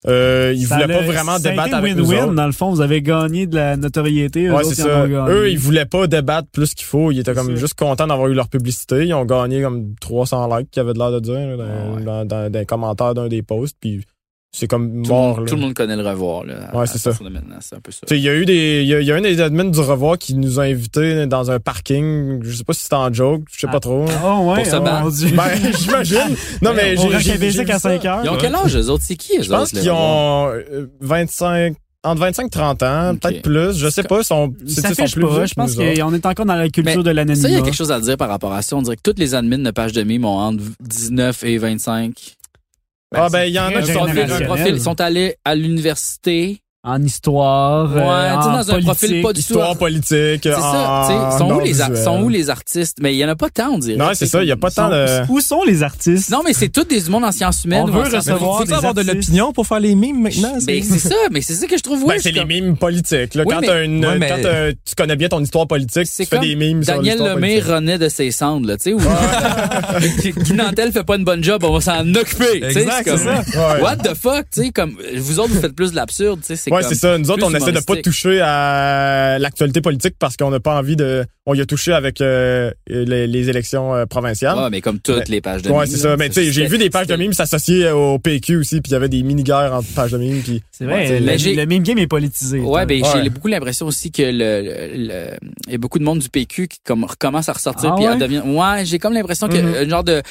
Euh, 0.08 0.54
ils 0.56 0.66
Ça 0.66 0.76
voulaient 0.80 0.94
pas 0.96 1.02
vraiment 1.02 1.38
débattre 1.38 1.74
avec 1.74 1.94
nous 1.94 2.06
win-win. 2.10 2.22
autres. 2.24 2.32
Dans 2.34 2.46
le 2.46 2.52
fond, 2.52 2.70
vous 2.70 2.80
avez 2.80 3.02
gagné 3.02 3.46
de 3.46 3.54
la 3.56 3.76
notoriété. 3.76 4.46
Eux 4.46 4.54
Ouais, 4.54 4.64
autres, 4.64 4.72
ça. 4.74 5.06
Eux, 5.06 5.50
ils 5.50 5.58
voulaient 5.58 5.84
pas 5.84 6.06
débattre 6.06 6.48
plus 6.50 6.72
qu'il 6.74 6.86
faut. 6.86 7.10
Ils 7.12 7.18
étaient 7.18 7.34
comme 7.34 7.54
juste 7.54 7.74
contents 7.74 8.06
d'avoir 8.06 8.28
eu 8.28 8.32
leur 8.32 8.48
publicité. 8.48 9.04
Ils 9.06 9.12
ont 9.12 9.26
gagné 9.26 9.60
comme 9.60 9.94
300 10.00 10.56
likes, 10.56 10.70
qu'ils 10.70 10.80
avaient 10.80 10.94
de 10.94 10.98
l'air 10.98 11.12
de 11.12 11.20
dire, 11.20 11.34
là, 11.34 11.56
dans, 11.58 11.64
Ah 11.64 11.94
ouais. 11.96 12.02
dans, 12.02 12.24
dans- 12.24 12.50
dans 12.50 12.58
les 12.58 12.64
commentaires 12.64 13.12
d'un 13.12 13.28
des 13.28 13.42
posts. 13.42 13.76
Puis 13.78 14.02
c'est 14.52 14.66
comme 14.66 15.02
Tout, 15.04 15.10
mort. 15.10 15.44
tout 15.46 15.54
le 15.54 15.60
monde 15.60 15.74
connaît 15.74 15.96
le 15.96 16.02
revoir. 16.06 16.44
Là, 16.44 16.70
Ouais, 16.74 16.86
c'est 16.86 16.98
ça. 16.98 17.12
C'est 17.12 17.76
un 17.76 17.80
peu 17.80 17.92
ça. 17.92 18.00
Tu 18.06 18.14
sais, 18.14 18.18
Il 18.18 18.22
y 18.24 18.28
a 18.28 18.34
eu 18.34 18.44
des, 18.44 18.82
il 18.82 18.88
y 18.88 18.94
a, 18.94 19.00
il 19.00 19.06
y 19.06 19.12
a 19.12 19.14
un 19.16 19.20
des 19.20 19.40
admins 19.40 19.64
du 19.64 19.78
revoir 19.80 20.18
qui 20.18 20.34
nous 20.34 20.58
a 20.58 20.64
invités 20.64 21.26
dans 21.26 21.50
un 21.50 21.60
parking. 21.60 22.40
Je 22.42 22.56
sais 22.56 22.64
pas 22.64 22.72
si 22.72 22.82
c'était 22.82 22.96
en 22.96 23.12
joke, 23.12 23.42
je 23.52 23.60
sais 23.60 23.66
Ah. 23.68 23.72
pas 23.72 23.80
trop. 23.80 24.06
Oh, 24.24 24.50
ouais. 24.50 24.62
Pour 24.62 24.66
se 24.66 24.76
oh. 24.76 24.80
Ben, 25.36 25.72
j'imagine. 25.78 26.36
Non, 26.62 26.72
mais 26.74 26.96
j'ai, 26.96 27.08
j'ai, 27.10 27.14
à 27.14 27.18
j'ai 27.20 27.38
Basic 27.38 27.66
vu 27.66 27.70
à 27.72 27.78
ça. 27.78 27.90
5 27.90 28.04
heures. 28.06 28.20
Ils 28.24 28.30
ont 28.30 28.36
quel 28.40 28.54
âge, 28.54 28.76
eux 28.76 28.90
autres? 28.90 29.04
C'est 29.06 29.16
qui, 29.16 29.38
eux 29.38 29.42
Je 29.42 29.48
pense 29.50 29.70
qu'ils 29.70 29.90
ont 29.90 30.48
euh, 30.48 30.86
25, 31.00 31.74
entre 32.02 32.20
25 32.20 32.46
et 32.46 32.50
30 32.50 32.82
ans, 32.82 33.14
peut-être 33.20 33.42
plus. 33.42 33.76
Je 33.78 33.88
sais 33.88 34.02
pas, 34.02 34.18
ils 34.20 34.24
sont, 34.24 34.52
ils 34.64 34.70
sont 34.70 34.82
plus 34.82 35.20
pas. 35.20 35.46
Je 35.46 35.54
pense 35.54 35.76
qu'on 35.76 35.82
est 36.14 36.26
encore 36.26 36.46
dans 36.46 36.54
la 36.56 36.68
culture 36.68 36.96
Mais 36.96 37.02
de 37.04 37.10
l'anonymat. 37.10 37.42
Ça, 37.42 37.48
il 37.48 37.54
y 37.54 37.58
a 37.58 37.62
quelque 37.62 37.76
chose 37.76 37.92
à 37.92 38.00
dire 38.00 38.16
par 38.16 38.28
rapport 38.28 38.52
à 38.52 38.62
ça. 38.62 38.74
On 38.76 38.82
dirait 38.82 38.96
que 38.96 39.02
toutes 39.02 39.18
les 39.20 39.34
admins 39.34 39.58
de 39.58 39.70
pages 39.70 39.92
de 39.92 40.02
mime 40.02 40.24
ont 40.24 40.38
entre 40.38 40.64
19 40.80 41.44
et 41.44 41.58
25. 41.58 42.36
Ah, 43.12 43.28
ben, 43.28 43.44
il 43.44 43.52
y 43.52 43.58
en 43.58 43.66
a 43.66 43.82
qui 43.82 43.92
sont 43.92 44.06
profil, 44.44 44.74
ils 44.74 44.80
sont 44.80 45.00
allés 45.00 45.36
à 45.44 45.54
l'université. 45.54 46.62
En 46.82 47.02
histoire. 47.02 47.92
Ouais, 47.94 48.00
euh, 48.00 48.36
tu 48.36 48.42
sais, 48.42 48.48
en 48.48 48.52
dans 48.52 48.70
un 48.70 48.80
profil 48.80 48.84
politique. 48.86 49.22
pas 49.22 49.32
du 49.34 49.42
tout. 49.42 49.48
Histoire 49.52 49.76
politique. 49.76 50.40
C'est 50.42 50.50
ça. 50.50 51.06
tu 51.06 51.12
sais, 51.12 51.38
sont, 51.38 51.52
où 51.52 51.60
les 51.60 51.74
sont 51.74 52.22
où 52.22 52.28
les 52.30 52.48
artistes? 52.48 52.96
Mais 53.02 53.14
il 53.14 53.18
y 53.18 53.24
en 53.24 53.28
a 53.28 53.36
pas 53.36 53.50
tant, 53.50 53.72
on 53.72 53.78
dirait. 53.78 53.98
Non, 53.98 54.08
c'est 54.14 54.24
ça, 54.24 54.42
il 54.42 54.48
y 54.48 54.52
a 54.52 54.56
pas 54.56 54.70
tant 54.70 54.88
de... 54.88 55.30
Où 55.30 55.40
sont 55.42 55.62
les 55.62 55.82
artistes? 55.82 56.30
Non, 56.30 56.40
mais 56.42 56.54
c'est 56.54 56.70
tout 56.70 56.84
des 56.84 57.02
mondes 57.10 57.24
en 57.24 57.32
sciences 57.32 57.64
humaines. 57.66 57.82
On 57.82 57.90
veut 57.90 58.00
recevoir 58.04 58.64
Faut 58.66 58.72
avoir 58.72 58.94
de 58.94 59.02
l'opinion 59.02 59.52
pour 59.52 59.66
faire 59.66 59.80
les 59.80 59.94
mimes 59.94 60.22
maintenant? 60.22 60.56
Ben, 60.66 60.82
c'est 60.82 60.98
ça, 61.00 61.14
mais 61.30 61.42
c'est 61.42 61.52
ça 61.52 61.66
que 61.66 61.76
je 61.76 61.82
trouve. 61.82 62.00
Ben, 62.10 62.18
c'est 62.18 62.32
les 62.32 62.46
mimes 62.46 62.78
politiques. 62.78 63.34
Là. 63.34 63.44
Oui, 63.46 63.54
quand 63.54 63.60
mais- 63.60 63.66
t'as 63.66 63.84
une, 63.84 64.04
Ouais, 64.04 64.18
mais- 64.18 64.28
quand 64.28 64.42
t'as- 64.42 64.72
tu 64.72 64.94
connais 64.96 65.16
bien 65.16 65.28
ton 65.28 65.42
histoire 65.42 65.66
politique, 65.66 66.06
C'est 66.06 66.24
tu 66.24 66.30
fais 66.30 66.38
des 66.38 66.56
mimes 66.56 66.82
Daniel 66.82 67.18
Lemay 67.18 67.60
renaît 67.60 67.98
de 67.98 68.08
ses 68.08 68.30
cendres, 68.30 68.66
là, 68.66 68.78
tu 68.78 68.84
sais, 68.84 68.92
ou 68.94 69.00
Guy 70.44 70.54
Nantel 70.54 70.92
fait 70.92 71.04
pas 71.04 71.16
une 71.16 71.24
bonne 71.24 71.44
job, 71.44 71.62
on 71.62 71.74
va 71.74 71.80
s'en 71.82 72.08
occuper. 72.14 72.64
Exact. 72.64 73.10
What 73.82 73.96
the 73.96 74.14
fuck, 74.14 74.46
tu 74.52 74.62
sais, 74.62 74.70
comme, 74.70 74.96
vous 75.18 75.40
autres, 75.40 75.52
vous 75.52 75.60
faites 75.60 75.74
plus 75.76 75.90
de 75.90 75.96
l'absurde, 75.96 76.40
tu 76.40 76.56
sais, 76.56 76.69
c'est 76.70 76.74
Ouais, 76.74 76.80
comme 76.82 76.88
c'est 76.90 76.98
ça. 76.98 77.18
Nous 77.18 77.30
autres, 77.30 77.44
on 77.46 77.54
essaie 77.54 77.72
de 77.72 77.80
pas 77.80 77.96
toucher 77.96 78.40
à 78.42 79.38
l'actualité 79.38 79.80
politique 79.80 80.14
parce 80.18 80.36
qu'on 80.36 80.50
n'a 80.50 80.60
pas 80.60 80.76
envie 80.78 80.96
de. 80.96 81.24
On 81.46 81.54
y 81.54 81.60
a 81.60 81.66
touché 81.66 81.92
avec 81.92 82.20
euh, 82.20 82.70
les, 82.88 83.26
les 83.26 83.48
élections 83.50 83.94
euh, 83.94 84.06
provinciales. 84.06 84.56
Ouais, 84.56 84.70
mais 84.70 84.80
comme 84.80 85.00
toutes 85.00 85.16
Mais- 85.16 85.24
les 85.28 85.40
pages 85.40 85.62
de 85.62 85.70
Ouais, 85.70 85.86
c'est 85.86 85.96
là. 85.96 86.02
ça. 86.10 86.16
Mais 86.16 86.28
tu 86.28 86.34
sais, 86.34 86.52
j'ai 86.52 86.66
vu 86.66 86.78
des 86.78 86.90
pages 86.90 87.06
de 87.08 87.16
mimes 87.16 87.32
s'associer 87.32 87.90
au 87.90 88.18
PQ 88.18 88.56
aussi, 88.56 88.80
puis 88.80 88.90
il 88.90 88.92
y 88.92 88.96
avait 88.96 89.08
des 89.08 89.22
mini-guerres 89.22 89.74
entre 89.74 89.88
pages 89.94 90.12
de 90.12 90.18
mimes. 90.18 90.42
Puis 90.42 90.62
C'est 90.70 90.84
vrai, 90.84 91.10
Ouais, 91.10 91.20
le, 91.20 91.56
le 91.56 91.66
meme 91.66 91.82
game 91.82 91.98
est 91.98 92.06
politisé. 92.06 92.60
Ouais, 92.60 92.86
ben 92.86 93.02
Ouais. 93.02 93.08
j'ai 93.24 93.30
beaucoup 93.30 93.48
l'impression 93.48 93.86
aussi 93.86 94.12
que 94.12 94.22
le, 94.22 94.30
le- 94.62 95.06
le- 95.08 95.36
il 95.66 95.72
y 95.72 95.74
a 95.74 95.78
beaucoup 95.78 95.98
de 95.98 96.04
monde 96.04 96.20
du 96.20 96.28
PQ 96.28 96.68
qui 96.68 96.78
comme 96.84 97.04
recommence 97.04 97.48
à 97.48 97.52
ressortir 97.52 97.90
Ah 97.92 97.96
puis 97.96 98.06
à 98.06 98.12
ouais? 98.12 98.18
devenir 98.18 98.46
ouais, 98.46 98.84
j'ai 98.84 98.98
comme 98.98 99.14
l'impression 99.14 99.48
que 99.48 99.56
un 99.84 99.88
genre 99.88 100.04
de 100.04 100.22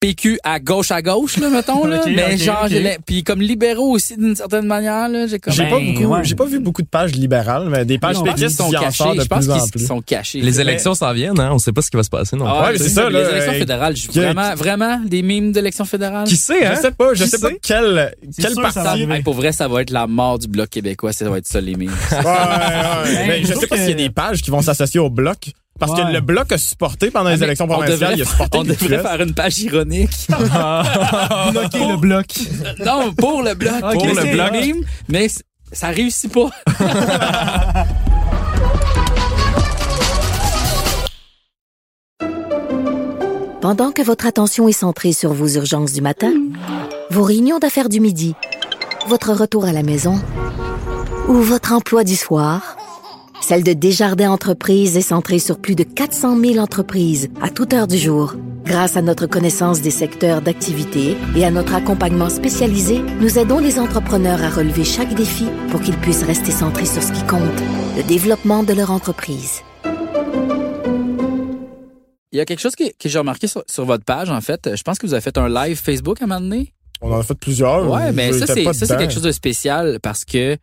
PQ 0.00 0.38
à 0.44 0.58
gauche 0.60 0.90
à 0.92 1.02
gauche 1.02 1.36
là 1.36 1.50
mettons 1.50 1.84
là, 1.86 2.00
mais 2.06 2.38
genre 2.38 2.62
ok. 2.62 2.70
j'ai 2.70 2.80
l'im- 2.82 2.96
puis 3.04 3.22
comme 3.22 3.42
libéraux 3.42 3.90
aussi 3.90 4.16
d'une 4.16 4.34
certaine 4.34 4.64
manière 4.64 5.10
là, 5.10 5.26
j'ai 5.26 5.38
comme 5.38 5.52
j'ai 5.52 5.64
Ben, 5.64 5.70
pas 5.70 5.78
beaucoup, 5.78 6.14
ouais. 6.14 6.24
j'ai 6.24 6.34
pas 6.34 6.46
vu 6.46 6.58
beaucoup 6.58 6.80
de 6.80 6.86
pages 6.86 7.12
libérales, 7.12 7.68
mais 7.68 7.84
des 7.84 7.98
pages 7.98 8.22
péquistes 8.22 8.56
sont 8.56 8.70
de 8.70 8.76
je 8.76 9.26
pense 9.26 9.70
qu'ils 9.70 9.86
sont 9.86 10.00
cachés. 10.00 10.40
Les 10.40 10.58
élections 10.58 10.94
s'en 10.94 11.12
viennent, 11.12 11.38
hein. 11.38 11.50
On 11.52 11.58
sait 11.58 11.72
pas 11.72 11.82
ce 11.82 11.90
qui 11.90 11.98
va 11.98 12.02
se 12.02 12.08
passer 12.08 12.34
non 12.34 12.46
Ah 12.48 12.62
Ouais, 12.64 12.72
mais 12.72 12.78
c'est 12.78 12.88
ça, 12.88 13.10
Les 13.10 13.22
là, 13.22 13.30
élections 13.30 13.52
euh, 13.52 13.58
fédérales, 13.58 13.96
je- 13.96 14.08
qui- 14.08 14.18
vraiment 14.20 14.54
vraiment 14.54 15.00
des 15.04 15.20
mimes 15.20 15.52
d'élections 15.52 15.84
fédérales. 15.84 16.26
Qui 16.26 16.36
sait, 16.36 16.64
hein? 16.64 16.72
Je 16.76 16.80
sais 16.80 16.90
pas, 16.92 17.12
je 17.12 17.24
Qui 17.24 17.28
sais 17.30 17.38
pas 17.38 17.50
quel, 17.62 18.14
quel 18.40 18.54
parti. 18.54 19.02
Hey, 19.02 19.22
pour 19.22 19.34
vrai, 19.34 19.52
ça 19.52 19.68
va 19.68 19.82
être 19.82 19.90
la 19.90 20.06
mort 20.06 20.38
du 20.38 20.48
bloc 20.48 20.70
québécois, 20.70 21.12
ça 21.12 21.28
va 21.28 21.36
être 21.36 21.46
ça 21.46 21.60
les 21.60 21.74
mimes. 21.74 21.90
Ouais, 22.10 22.16
ouais, 22.18 22.24
ouais. 22.24 23.26
Mais 23.28 23.40
je 23.44 23.52
sais 23.52 23.66
pas 23.66 23.76
que- 23.76 23.82
s'il 23.82 23.90
y 23.90 23.92
a 23.92 23.96
des 23.96 24.10
pages 24.10 24.40
qui 24.40 24.50
vont 24.50 24.62
s'associer 24.62 24.98
au 24.98 25.10
bloc. 25.10 25.50
Parce 25.80 25.92
Ouais. 25.92 26.02
que 26.06 26.12
le 26.12 26.20
bloc 26.20 26.52
a 26.52 26.58
supporté 26.58 27.10
pendant 27.10 27.30
les 27.30 27.34
Ah, 27.36 27.38
mais 27.38 27.44
élections 27.46 27.64
on 27.64 27.68
provinciales, 27.68 27.98
devrait 27.98 28.16
il 28.18 28.22
a 28.22 28.24
supporté 28.26 28.58
On 28.58 28.62
devrait 28.64 28.98
faire 29.02 29.20
une 29.22 29.34
page 29.34 29.58
ironique. 29.60 30.10
Bloquer 30.28 31.86
le 31.88 31.96
bloc. 31.96 32.26
Non, 32.84 33.12
pour 33.14 33.42
le 33.42 33.54
bloc. 33.54 33.80
Pour 33.80 34.06
le 34.06 34.32
bloc. 34.32 34.52
Mime, 34.52 34.84
mais 35.08 35.28
ça 35.72 35.88
réussit 35.88 36.30
pas. 36.32 36.50
Pendant 43.60 43.92
que 43.92 44.02
votre 44.02 44.26
attention 44.26 44.68
est 44.68 44.72
centrée 44.72 45.12
sur 45.12 45.32
vos 45.32 45.48
urgences 45.48 45.92
du 45.92 46.00
matin, 46.00 46.32
vos 47.10 47.22
réunions 47.22 47.58
d'affaires 47.58 47.88
du 47.88 48.00
midi, 48.00 48.34
votre 49.06 49.32
retour 49.32 49.64
à 49.66 49.72
la 49.72 49.82
maison 49.82 50.18
ou 51.28 51.34
votre 51.34 51.72
emploi 51.72 52.02
du 52.04 52.16
soir, 52.16 52.76
celle 53.40 53.62
de 53.62 53.72
Desjardins 53.72 54.30
Entreprises 54.30 54.96
est 54.96 55.00
centrée 55.00 55.38
sur 55.38 55.58
plus 55.58 55.74
de 55.74 55.82
400 55.82 56.38
000 56.38 56.58
entreprises 56.58 57.28
à 57.40 57.50
toute 57.50 57.72
heure 57.72 57.86
du 57.86 57.98
jour. 57.98 58.34
Grâce 58.64 58.96
à 58.96 59.02
notre 59.02 59.26
connaissance 59.26 59.80
des 59.80 59.90
secteurs 59.90 60.42
d'activité 60.42 61.16
et 61.36 61.44
à 61.44 61.50
notre 61.50 61.74
accompagnement 61.74 62.28
spécialisé, 62.28 63.00
nous 63.20 63.38
aidons 63.38 63.58
les 63.58 63.78
entrepreneurs 63.78 64.42
à 64.42 64.50
relever 64.50 64.84
chaque 64.84 65.14
défi 65.14 65.46
pour 65.70 65.80
qu'ils 65.80 65.96
puissent 65.96 66.22
rester 66.22 66.52
centrés 66.52 66.86
sur 66.86 67.02
ce 67.02 67.12
qui 67.12 67.26
compte, 67.26 67.40
le 67.96 68.02
développement 68.02 68.62
de 68.62 68.74
leur 68.74 68.90
entreprise. 68.90 69.62
Il 72.32 72.36
y 72.36 72.40
a 72.40 72.44
quelque 72.44 72.60
chose 72.60 72.76
que, 72.76 72.84
que 72.96 73.08
j'ai 73.08 73.18
remarqué 73.18 73.48
sur, 73.48 73.64
sur 73.66 73.84
votre 73.84 74.04
page, 74.04 74.30
en 74.30 74.40
fait. 74.40 74.76
Je 74.76 74.82
pense 74.82 74.98
que 74.98 75.06
vous 75.06 75.14
avez 75.14 75.20
fait 75.20 75.36
un 75.36 75.48
live 75.48 75.80
Facebook 75.80 76.20
à 76.20 76.26
un 76.26 76.28
moment 76.28 76.40
donné? 76.40 76.72
On 77.00 77.12
en 77.12 77.18
a 77.18 77.22
fait 77.22 77.34
plusieurs. 77.34 77.90
Ouais, 77.90 78.12
mais 78.12 78.32
ça, 78.32 78.46
c'est 78.46 78.64
quelque 78.64 79.12
chose 79.12 79.22
de 79.22 79.32
spécial 79.32 79.98
parce 80.00 80.24
que 80.24 80.56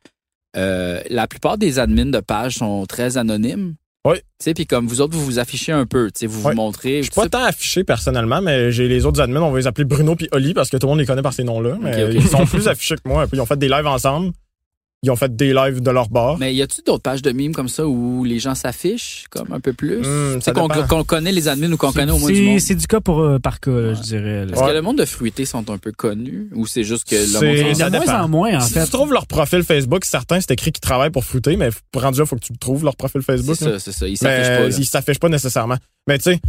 euh, 0.56 1.02
la 1.10 1.28
plupart 1.28 1.58
des 1.58 1.80
admins 1.80 2.06
de 2.06 2.20
pages 2.20 2.56
sont 2.56 2.86
très 2.86 3.18
anonymes. 3.18 3.76
Oui. 4.06 4.16
Tu 4.18 4.22
sais, 4.40 4.54
puis 4.54 4.66
comme 4.66 4.88
vous 4.88 5.02
autres, 5.02 5.18
vous 5.18 5.26
vous 5.26 5.40
affichez 5.40 5.74
un 5.74 5.86
peu, 5.86 6.06
tu 6.12 6.20
sais, 6.22 6.28
vous 6.28 6.42
Ouais. 6.44 6.52
vous 6.52 6.56
montrez. 6.56 6.98
Je 7.00 7.12
suis 7.12 7.12
pas 7.12 7.28
tant 7.28 7.44
affiché 7.44 7.84
personnellement, 7.84 8.42
mais 8.42 8.72
j'ai 8.72 8.88
les 8.88 9.06
autres 9.06 9.20
admins, 9.20 9.42
on 9.42 9.52
va 9.52 9.58
les 9.60 9.68
appeler 9.68 9.84
Bruno 9.86 10.16
puis 10.16 10.30
Oli 10.32 10.54
parce 10.54 10.70
que 10.70 10.78
tout 10.78 10.88
le 10.88 10.92
monde 10.92 11.00
les 11.00 11.06
connaît 11.06 11.22
par 11.22 11.34
ces 11.34 11.44
noms-là. 11.44 11.78
Mais 11.82 12.14
ils 12.16 12.26
sont 12.28 12.46
plus 12.46 12.68
affichés 12.70 12.96
que 12.96 13.02
moi. 13.10 13.28
Puis 13.28 13.38
Ils 13.38 13.42
ont 13.42 13.46
fait 13.46 13.60
des 13.60 13.68
lives 13.68 13.88
ensemble. 13.88 14.32
Ils 15.04 15.12
ont 15.12 15.16
fait 15.16 15.36
des 15.36 15.54
lives 15.54 15.80
de 15.82 15.92
leur 15.92 16.10
bar. 16.10 16.40
Mais 16.40 16.56
y 16.56 16.62
a-tu 16.64 16.82
d'autres 16.84 17.04
pages 17.04 17.22
de 17.22 17.32
mimes 17.32 17.54
comme 17.54 17.68
ça 17.68 17.86
où 17.88 18.24
les 18.24 18.40
gens 18.40 18.56
s'affichent 18.56 19.26
comme 19.30 19.52
un 19.54 19.60
peu 19.60 19.72
plus? 19.72 19.98
Tu 20.02 20.42
ça 20.42 20.52
sais, 20.54 20.86
qu'on 20.88 21.04
connaît 21.04 21.32
les 21.32 21.48
admins 21.48 21.72
ou 21.72 21.78
qu'on 21.78 21.92
connaît 21.92 22.12
au 22.12 22.18
moins 22.18 22.32
du 22.32 22.36
C'est 22.36 22.42
monde. 22.42 22.60
c'est 22.60 22.76
du 22.76 22.88
cas 22.88 23.00
pour, 23.00 23.20
euh, 23.22 23.38
par 23.38 23.60
cas, 23.60 23.94
je 23.94 24.02
dirais. 24.02 24.48
Est-ce 24.52 24.60
Ouais. 24.60 24.70
que 24.70 24.74
le 24.74 24.82
monde 24.82 24.98
de 24.98 25.06
fruité 25.06 25.46
sont 25.46 25.70
un 25.70 25.78
peu 25.78 25.92
connus 25.92 26.50
ou 26.56 26.66
c'est 26.66 26.84
juste 26.84 27.08
que 27.08 27.14
le 27.16 27.22
C'est- 27.26 27.46
monde 27.46 27.56
Il 27.58 27.72
y 27.72 27.76
s'en- 27.76 27.86
en 27.86 27.90
de 27.92 27.98
moins 27.98 28.22
en 28.24 28.28
moins, 28.28 28.58
en 28.58 28.62
si 28.62 28.74
fait. 28.74 28.86
tu 28.86 28.90
trouves 28.92 29.14
leur 29.14 29.28
profil 29.28 29.62
Facebook, 29.62 30.04
certains 30.04 30.42
c'est 30.42 30.50
écrit 30.52 30.72
qu'ils 30.72 30.82
travaillent 30.82 31.12
pour 31.12 31.24
Fruité, 31.26 31.58
mais 31.58 31.70
pour 31.92 32.02
rendu 32.02 32.18
là, 32.20 32.26
faut 32.26 32.36
que 32.36 32.42
tu 32.46 32.58
trouves 32.58 32.84
leur 32.84 32.96
profil 32.96 33.22
C'est 33.22 33.34
Facebook. 33.38 33.62
là. 33.62 33.74
ça, 33.74 33.80
c'est 33.80 33.92
ça. 33.92 34.08
Ils 34.08 34.18
s'affichent 34.18 34.48
pas. 34.48 34.60
là. 34.68 34.76
ils 34.80 34.86
s'affichent 34.86 35.20
pas 35.20 35.30
nécessairement. 35.30 35.78
Mais 36.08 36.18
tu 36.18 36.24
sais, 36.32 36.40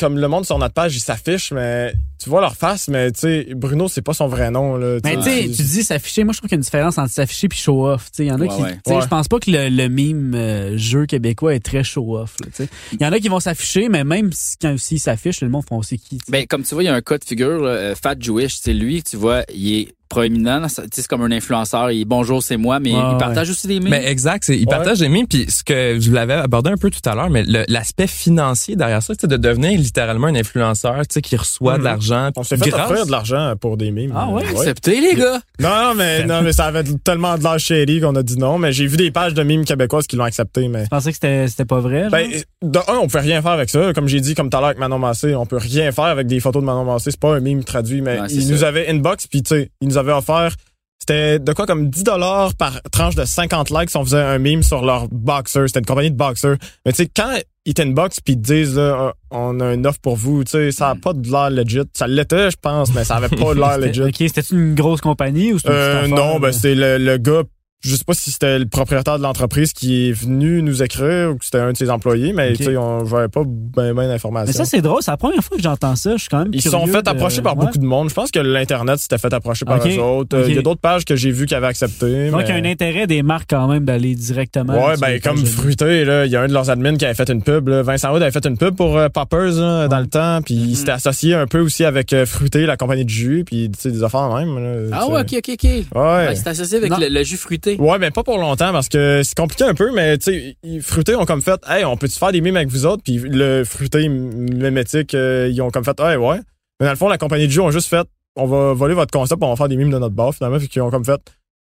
comme 0.00 0.18
le 0.18 0.26
monde 0.26 0.44
sur 0.44 0.58
notre 0.58 0.74
page, 0.74 0.96
ils 0.96 1.00
s'affichent, 1.00 1.52
mais 1.52 1.94
tu 2.20 2.28
vois 2.28 2.40
leur 2.40 2.56
face, 2.56 2.88
mais 2.88 3.12
tu 3.12 3.20
sais, 3.20 3.46
Bruno, 3.54 3.86
c'est 3.86 4.02
pas 4.02 4.14
son 4.14 4.26
vrai 4.26 4.50
nom. 4.50 4.76
Là, 4.76 4.98
Mais 5.04 5.14
tu 5.16 5.22
sais, 5.22 5.42
tu 5.44 5.62
dis 5.62 5.84
s'afficher. 5.84 6.24
Moi, 6.24 6.32
je 6.32 6.38
trouve 6.38 6.48
qu'il 6.48 6.56
y 6.56 6.58
a 6.58 6.60
une 6.60 6.62
différence 6.64 6.98
entre 6.98 7.12
s'afficher 7.12 7.46
puis 7.46 7.56
show 7.58 7.86
off. 7.86 8.10
Tu 8.10 8.16
sais, 8.16 8.24
il 8.24 8.28
y 8.28 8.32
en 8.32 8.40
a 8.40 8.44
Ouais, 8.44 8.48
qui, 8.48 8.62
ouais. 8.62 8.72
tu 8.74 8.80
sais, 8.88 8.94
Ouais. 8.96 9.02
je 9.02 9.06
pense 9.06 9.28
pas 9.28 9.38
que 9.38 9.48
le, 9.48 9.68
le 9.68 9.88
mime 9.88 10.34
euh, 10.34 10.76
jeu 10.76 11.06
québécois 11.06 11.54
est 11.54 11.60
très 11.64 11.84
show 11.84 12.18
off. 12.18 12.34
là, 12.40 12.46
tu 12.46 12.64
sais. 12.64 12.68
Il 12.94 13.00
y 13.00 13.06
en 13.06 13.12
a 13.12 13.20
qui 13.20 13.28
vont 13.28 13.38
s'afficher, 13.38 13.88
mais 13.88 14.02
même 14.02 14.32
si, 14.32 14.56
quand 14.60 14.72
aussi 14.74 14.96
ils 14.96 14.98
s'affichent, 14.98 15.40
le 15.42 15.48
monde 15.50 15.64
font 15.68 15.80
c'est 15.82 15.98
qui. 15.98 16.18
tu 16.18 16.24
sais. 16.26 16.32
Ben, 16.32 16.44
comme 16.48 16.64
tu 16.64 16.74
vois, 16.74 16.82
il 16.82 16.86
y 16.86 16.88
a 16.88 16.94
un 16.94 17.00
cas 17.02 17.18
de 17.18 17.24
figure, 17.24 17.60
là, 17.60 17.68
euh, 17.70 17.94
Fat 17.94 18.16
Jewish, 18.18 18.56
c'est 18.60 18.74
lui, 18.74 19.04
tu 19.04 19.16
vois, 19.16 19.44
il 19.54 19.72
est 19.72 19.94
proéminent, 20.08 20.68
ça- 20.68 20.82
tu 20.82 20.88
sais, 20.92 21.02
c'est 21.02 21.08
comme 21.08 21.22
un 21.22 21.30
influenceur, 21.30 21.90
il 21.90 22.04
bonjour, 22.04 22.42
c'est 22.42 22.56
moi, 22.56 22.80
mais 22.80 22.92
Ouais, 22.92 22.98
il 23.00 23.12
ouais. 23.12 23.18
partage 23.18 23.50
aussi 23.50 23.66
des 23.66 23.80
mimes. 23.80 23.90
Mais 23.90 24.06
exact, 24.06 24.48
Ouais. 24.48 24.64
partagent 24.68 24.98
des 25.00 25.08
mimes, 25.08 25.26
puis 25.26 25.46
ce 25.48 25.62
que 25.64 25.98
je 26.00 26.10
l'avais 26.12 26.34
abordé 26.34 26.70
un 26.70 26.76
peu 26.76 26.90
tout 26.90 27.00
à 27.08 27.14
l'heure, 27.14 27.30
mais 27.30 27.44
l'aspect 27.68 28.06
financier 28.06 28.76
derrière 28.76 29.02
ça, 29.02 29.14
c'est 29.18 29.26
de 29.26 29.36
devenir 29.36 29.78
littéralement 29.78 30.26
un 30.28 30.34
influenceur, 30.34 31.00
tu 31.00 31.14
sais, 31.14 31.22
qui 31.22 31.36
reçoit 31.36 31.74
Mhm. 31.74 31.78
de 31.78 31.84
l'argent. 31.84 32.30
On 32.36 32.42
s'est 32.42 32.56
fait 32.56 32.70
grâce- 32.70 32.90
offrir 32.90 33.06
de 33.06 33.10
l'argent 33.10 33.54
pour 33.60 33.76
des 33.76 33.90
mimes. 33.90 34.12
Ah 34.14 34.28
ouais? 34.28 34.42
Acceptez, 34.48 35.00
les 35.00 35.14
gars! 35.14 35.40
Non, 35.60 35.68
non, 35.68 35.94
mais, 35.94 36.24
non, 36.26 36.42
mais 36.42 36.52
ça 36.52 36.66
avait 36.66 36.84
tellement 37.04 37.36
de 37.36 37.42
l'air 37.42 37.58
shady 37.58 38.00
qu'on 38.00 38.14
a 38.16 38.22
dit 38.22 38.38
non. 38.38 38.58
Mais 38.58 38.72
j'ai 38.72 38.86
vu 38.86 38.96
des 38.96 39.10
pages 39.10 39.34
de 39.34 39.42
mimes 39.42 39.64
québécoises 39.64 40.06
qui 40.06 40.16
l'ont 40.16 40.24
accepté. 40.24 40.68
Mais 40.68 40.84
Je 40.84 40.88
pensais 40.88 41.10
que 41.10 41.14
c'était 41.16 41.48
c'était 41.48 41.64
pas 41.64 41.80
vrai. 41.80 42.02
genre? 42.02 42.10
ben, 42.10 42.30
de 42.62 42.78
un, 42.88 42.96
on 43.02 43.06
peut 43.08 43.18
rien 43.18 43.42
faire 43.42 43.52
avec 43.52 43.70
ça. 43.70 43.92
Comme 43.94 44.08
j'ai 44.08 44.20
dit, 44.20 44.34
comme 44.34 44.50
tout 44.50 44.56
à 44.56 44.60
l'heure 44.60 44.68
avec 44.68 44.78
Manon 44.78 44.98
Massé, 44.98 45.34
on 45.34 45.46
peut 45.46 45.56
rien 45.58 45.92
faire 45.92 46.04
avec 46.04 46.26
des 46.26 46.40
photos 46.40 46.62
de 46.62 46.66
Manon 46.66 46.84
Massé. 46.84 47.10
C'est 47.10 47.20
pas 47.20 47.34
un 47.36 47.40
mime 47.40 47.64
traduit, 47.64 48.00
mais 48.02 48.20
Ouais, 48.20 48.26
il 48.30 48.42
ça. 48.42 48.52
nous 48.52 48.64
avait 48.64 48.88
inbox, 48.88 49.26
puis 49.26 49.42
tu 49.42 49.54
sais, 49.54 49.70
il 49.80 49.88
nous 49.88 49.95
avait 49.98 50.12
offert. 50.12 50.54
C'était 50.98 51.38
de 51.38 51.52
quoi 51.52 51.66
comme 51.66 51.90
10 51.90 52.04
dollars 52.04 52.54
par 52.54 52.80
tranche 52.90 53.14
de 53.14 53.24
50 53.24 53.70
likes 53.70 53.90
si 53.90 53.96
on 53.96 54.04
faisait 54.04 54.20
un 54.20 54.38
mime 54.38 54.62
sur 54.62 54.84
leur 54.84 55.08
boxer. 55.08 55.66
C'était 55.68 55.80
une 55.80 55.86
compagnie 55.86 56.10
de 56.10 56.16
boxers. 56.16 56.56
Mais 56.84 56.92
tu 56.92 57.04
sais, 57.04 57.10
quand 57.14 57.36
ils 57.64 57.74
t'inbox 57.74 58.18
puis 58.20 58.32
ils 58.34 58.40
te 58.40 58.46
disent 58.52 58.76
là, 58.76 59.12
on 59.30 59.60
a 59.60 59.74
une 59.74 59.86
offre 59.86 60.00
pour 60.00 60.16
vous, 60.16 60.42
tu 60.42 60.52
sais, 60.52 60.72
ça 60.72 60.90
a 60.90 60.94
Mm. 60.94 61.00
pas 61.00 61.12
de 61.12 61.30
l'air 61.30 61.50
legit. 61.50 61.80
Ça 61.92 62.06
l'était, 62.08 62.50
je 62.50 62.56
pense, 62.60 62.92
mais 62.94 63.04
ça 63.04 63.16
avait 63.16 63.28
pas 63.28 63.54
de 63.54 63.60
l'air 63.60 63.78
legit. 63.78 64.02
Ok, 64.02 64.14
c'était 64.18 64.40
une 64.50 64.74
grosse 64.74 65.00
compagnie 65.00 65.52
ou 65.52 65.58
c'était 65.58 65.74
Euh, 65.74 66.08
non, 66.08 66.40
ben 66.40 66.50
c'est 66.52 66.74
le, 66.74 66.96
le 66.98 67.18
gars 67.18 67.42
je 67.82 67.94
sais 67.94 68.04
pas 68.04 68.14
si 68.14 68.32
c'était 68.32 68.58
le 68.58 68.66
propriétaire 68.66 69.18
de 69.18 69.22
l'entreprise 69.22 69.72
qui 69.72 70.08
est 70.08 70.12
venu 70.12 70.60
nous 70.62 70.82
écrire 70.82 71.30
ou 71.30 71.36
que 71.36 71.44
c'était 71.44 71.58
un 71.58 71.70
de 71.72 71.76
ses 71.76 71.88
employés, 71.90 72.32
mais 72.32 72.50
Ok. 72.50 72.56
tu 72.56 72.64
sais, 72.64 72.76
on 72.76 73.04
j'avais 73.04 73.28
pas 73.28 73.42
ben 73.46 73.94
ben 73.94 74.08
d'informations. 74.08 74.46
Mais 74.48 74.52
ça, 74.52 74.64
c'est 74.64 74.80
drôle. 74.80 75.02
C'est 75.02 75.10
la 75.12 75.16
première 75.16 75.42
fois 75.44 75.56
que 75.56 75.62
j'entends 75.62 75.94
ça. 75.94 76.12
Je 76.16 76.20
suis 76.22 76.28
quand 76.28 76.38
même 76.40 76.48
Ils 76.52 76.62
se 76.62 76.70
sont 76.70 76.84
fait 76.86 77.02
de- 77.02 77.08
approcher 77.08 77.42
par 77.42 77.56
ouais. 77.56 77.64
beaucoup 77.66 77.78
de 77.78 77.84
monde. 77.84 78.08
Je 78.08 78.14
pense 78.14 78.30
que 78.32 78.40
l'Internet 78.40 78.98
s'était 78.98 79.18
fait 79.18 79.32
approcher 79.32 79.64
par 79.64 79.86
eux 79.86 79.98
autres. 80.00 80.36
Euh. 80.36 80.44
Il 80.48 80.54
y 80.54 80.58
a 80.58 80.62
d'autres 80.62 80.80
pages 80.80 81.04
que 81.04 81.14
j'ai 81.14 81.30
vues 81.30 81.46
qui 81.46 81.54
avaient 81.54 81.66
accepté. 81.68 82.30
Donc, 82.30 82.40
mais- 82.40 82.46
il 82.48 82.48
y 82.48 82.52
a 82.52 82.54
un 82.56 82.64
intérêt 82.72 83.06
des 83.06 83.22
marques 83.22 83.50
quand 83.50 83.68
même 83.68 83.84
d'aller 83.84 84.14
directement. 84.16 84.86
Ouais, 84.88 84.94
ben 85.00 85.20
comme 85.20 85.36
Fruité, 85.46 86.04
là, 86.04 86.26
il 86.26 86.32
y 86.32 86.36
a 86.36 86.42
un 86.42 86.48
de 86.48 86.52
leurs 86.52 86.70
admins 86.70 86.96
qui 86.96 87.04
avait 87.04 87.14
fait 87.14 87.28
une 87.30 87.42
pub. 87.42 87.68
Là. 87.68 87.82
Vincent 87.82 88.12
Wood 88.12 88.22
avait 88.22 88.32
fait 88.32 88.46
une 88.46 88.58
pub 88.58 88.74
pour 88.74 88.96
euh, 88.98 89.08
Poppers 89.08 89.52
là, 89.60 89.86
dans 89.86 90.00
le 90.00 90.06
temps, 90.08 90.40
puis 90.44 90.54
il 90.54 90.76
s'était 90.76 90.92
associé 90.92 91.34
un 91.34 91.46
peu 91.46 91.60
aussi 91.60 91.84
avec 91.84 92.12
euh, 92.12 92.26
Fruité, 92.26 92.66
la 92.66 92.76
compagnie 92.76 93.04
de 93.04 93.10
jus, 93.10 93.44
puis 93.46 93.70
tu 93.70 93.78
sais 93.80 93.90
des 93.92 94.02
affaires 94.02 94.28
même. 94.34 94.58
là, 94.58 94.88
Ah 94.98 95.06
ouais, 95.08 95.20
ok, 95.20 95.34
ok, 95.38 95.50
ok. 95.52 95.62
Ouais. 95.64 95.82
Ouais, 95.94 96.34
c'est 96.34 96.48
associé 96.48 96.78
avec 96.78 96.90
le, 96.98 97.08
le 97.08 97.22
jus 97.22 97.36
fruité. 97.36 97.75
Ouais, 97.78 97.98
mais 97.98 98.10
pas 98.10 98.22
pour 98.22 98.38
longtemps 98.38 98.72
parce 98.72 98.88
que 98.88 99.22
c'est 99.22 99.36
compliqué 99.36 99.64
un 99.64 99.74
peu, 99.74 99.92
mais 99.92 100.18
tu 100.18 100.56
sais, 100.62 100.80
Fruité 100.80 101.14
ont 101.14 101.24
comme 101.24 101.42
fait, 101.42 101.60
hey, 101.68 101.84
on 101.84 101.96
peut-tu 101.96 102.18
faire 102.18 102.32
des 102.32 102.40
mimes 102.40 102.56
avec 102.56 102.68
vous 102.68 102.86
autres? 102.86 103.02
Puis 103.02 103.18
le 103.18 103.64
Fruité 103.64 104.08
mémétique, 104.08 105.14
euh, 105.14 105.48
ils 105.50 105.60
ont 105.62 105.70
comme 105.70 105.84
fait, 105.84 105.98
hey, 106.00 106.16
ouais. 106.16 106.40
Mais 106.80 106.86
dans 106.86 106.92
le 106.92 106.96
fond, 106.96 107.08
la 107.08 107.18
compagnie 107.18 107.46
de 107.46 107.52
jus 107.52 107.60
ont 107.60 107.70
juste 107.70 107.88
fait, 107.88 108.06
on 108.36 108.46
va 108.46 108.72
voler 108.72 108.94
votre 108.94 109.10
concept, 109.10 109.42
on 109.42 109.48
va 109.48 109.56
faire 109.56 109.68
des 109.68 109.76
mimes 109.76 109.90
de 109.90 109.98
notre 109.98 110.14
bar 110.14 110.34
finalement, 110.34 110.58
puis 110.58 110.68
qu'ils 110.68 110.82
ont 110.82 110.90
comme 110.90 111.04
fait, 111.04 111.20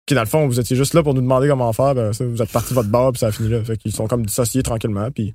qui 0.06 0.14
dans 0.14 0.22
le 0.22 0.26
fond, 0.26 0.46
vous 0.46 0.60
étiez 0.60 0.76
juste 0.76 0.94
là 0.94 1.02
pour 1.02 1.14
nous 1.14 1.20
demander 1.20 1.48
comment 1.48 1.72
faire, 1.72 1.94
ben 1.94 2.12
ça, 2.12 2.24
vous 2.24 2.40
êtes 2.42 2.50
parti 2.50 2.70
de 2.70 2.74
votre 2.74 2.88
bar, 2.88 3.12
puis 3.12 3.20
ça 3.20 3.28
a 3.28 3.32
fini 3.32 3.48
là. 3.48 3.62
Fait 3.64 3.76
qu'ils 3.76 3.92
sont 3.92 4.06
comme 4.06 4.24
dissociés 4.24 4.62
tranquillement, 4.62 5.10
puis 5.10 5.34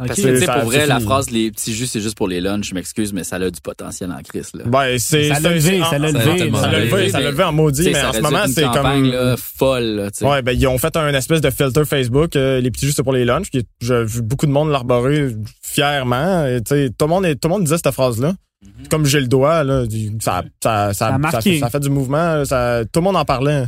Ok. 0.00 0.06
Parce 0.06 0.20
que, 0.20 0.28
tu 0.28 0.38
sais, 0.38 0.46
Ça- 0.46 0.54
pour 0.60 0.70
vrai, 0.70 0.86
la 0.86 1.00
phrase 1.00 1.28
les 1.30 1.50
petits 1.50 1.74
jus, 1.74 1.86
c'est 1.88 2.00
juste 2.00 2.16
pour 2.16 2.28
les 2.28 2.40
lunchs, 2.40 2.68
je 2.68 2.74
m'excuse, 2.74 3.12
mais 3.12 3.24
ça 3.24 3.34
a 3.34 3.50
du 3.50 3.60
potentiel 3.60 4.12
en 4.12 4.22
crise, 4.22 4.52
là. 4.54 4.62
ben 4.66 4.96
c'est 4.98 5.24
Ça 5.28 5.34
l'a 5.34 5.40
c'est- 5.40 5.54
levé, 5.56 5.60
c'est- 5.82 5.90
ça 5.90 5.98
l'a 5.98 6.12
levé. 6.12 6.20
Ça 6.20 6.70
l'a 6.70 6.78
levé, 6.78 7.08
ça 7.10 7.20
l'a 7.20 7.30
levé 7.32 7.42
en 7.42 7.52
maudit, 7.52 7.90
mais 7.90 8.04
en 8.04 8.12
ce 8.12 8.20
moment, 8.20 8.44
c'est 8.46 8.62
comme 8.70 9.10
là, 9.10 9.36
folle, 9.36 9.82
là, 9.96 10.10
tu 10.12 10.18
sais. 10.18 10.24
Ouais, 10.26 10.40
ben 10.42 10.52
ils 10.52 10.66
ont 10.68 10.78
fait 10.78 10.96
un 10.96 11.12
espèce 11.14 11.40
de 11.40 11.50
filter 11.50 11.84
Facebook, 11.84 12.36
euh, 12.36 12.60
les 12.60 12.70
petits 12.70 12.86
jus 12.86 12.92
c'est 12.92 13.02
pour 13.02 13.12
les 13.12 13.24
lunchs, 13.24 13.50
puis 13.50 13.66
j'ai 13.80 14.04
vu 14.04 14.22
beaucoup 14.22 14.46
de 14.46 14.52
monde 14.52 14.70
l'arborer 14.70 15.30
fièrement. 15.62 16.46
Et, 16.46 16.60
tu 16.62 16.74
sais, 16.74 16.90
tout 16.96 17.06
le 17.06 17.10
monde 17.10 17.26
est- 17.26 17.34
tout 17.34 17.48
le 17.48 17.54
monde 17.54 17.64
disait 17.64 17.78
cette 17.82 17.92
phrase 17.92 18.20
là. 18.20 18.34
Mhm. 18.62 18.88
Comme 18.88 19.06
j'ai 19.06 19.20
le 19.20 19.28
doigt 19.28 19.62
là, 19.62 19.84
ça 20.20 20.42
ça 20.62 20.92
ça, 20.92 21.06
a 21.08 21.10
ça, 21.12 21.18
marqué. 21.18 21.54
fait, 21.54 21.58
ça 21.60 21.70
fait 21.70 21.80
du 21.80 21.90
mouvement, 21.90 22.44
ça 22.44 22.82
tout 22.92 23.00
le 23.00 23.04
monde 23.04 23.16
en 23.16 23.24
parlait. 23.24 23.64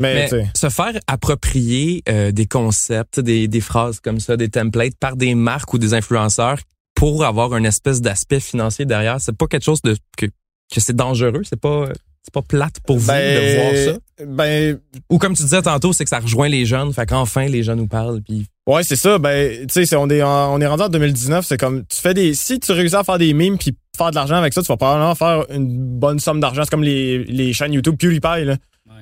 Mais, 0.00 0.28
se 0.56 0.68
faire 0.68 0.92
approprier 1.06 2.02
euh, 2.08 2.32
des 2.32 2.46
concepts, 2.46 3.20
des, 3.20 3.48
des 3.48 3.60
phrases 3.60 4.00
comme 4.00 4.20
ça, 4.20 4.36
des 4.36 4.48
templates 4.48 4.96
par 4.98 5.16
des 5.16 5.34
marques 5.34 5.72
ou 5.74 5.78
des 5.78 5.94
influenceurs 5.94 6.58
pour 6.94 7.24
avoir 7.24 7.56
une 7.56 7.66
espèce 7.66 8.00
d'aspect 8.00 8.40
financier 8.40 8.84
derrière, 8.84 9.20
c'est 9.20 9.36
pas 9.36 9.46
quelque 9.46 9.64
chose 9.64 9.80
de 9.82 9.96
que, 10.16 10.26
que 10.26 10.80
c'est 10.80 10.96
dangereux, 10.96 11.42
c'est 11.48 11.60
pas 11.60 11.86
c'est 12.22 12.34
pas 12.34 12.42
plate 12.42 12.74
pour 12.86 12.98
vous 12.98 13.06
de 13.10 13.56
voir 13.86 13.94
ça? 13.94 14.24
Ben 14.26 14.78
Ou 15.08 15.16
comme 15.16 15.34
tu 15.34 15.42
disais 15.42 15.62
tantôt, 15.62 15.94
c'est 15.94 16.04
que 16.04 16.10
ça 16.10 16.18
rejoint 16.18 16.48
les 16.48 16.66
jeunes, 16.66 16.92
fait 16.92 17.06
qu'enfin 17.06 17.46
les 17.46 17.62
jeunes 17.62 17.78
nous 17.78 17.86
parlent 17.86 18.20
puis 18.20 18.46
ouais, 18.66 18.82
c'est 18.84 18.96
ça, 18.96 19.18
ben 19.18 19.66
tu 19.66 19.86
sais, 19.86 19.96
on 19.96 20.08
est 20.10 20.22
en- 20.22 20.54
on 20.54 20.60
est 20.60 20.66
rendu 20.66 20.82
en 20.82 20.88
2019, 20.90 21.46
c'est 21.46 21.56
comme 21.58 21.84
tu 21.86 21.98
fais 22.00 22.12
des 22.12 22.34
si 22.34 22.60
tu 22.60 22.72
réussis 22.72 22.96
à 22.96 23.04
faire 23.04 23.16
des 23.18 23.32
mimes 23.32 23.56
puis 23.56 23.74
faire 23.96 24.10
de 24.10 24.16
l'argent 24.16 24.36
avec 24.36 24.52
ça, 24.52 24.60
tu 24.60 24.68
vas 24.68 24.76
probablement 24.76 25.14
faire 25.14 25.46
une 25.50 25.98
bonne 25.98 26.18
somme 26.18 26.40
d'argent, 26.40 26.62
c'est 26.64 26.70
comme 26.70 26.82
les 26.84 27.24
les 27.24 27.52
chaînes 27.54 27.72
YouTube 27.72 27.96
PewDiePie 27.96 28.44
là. 28.44 28.56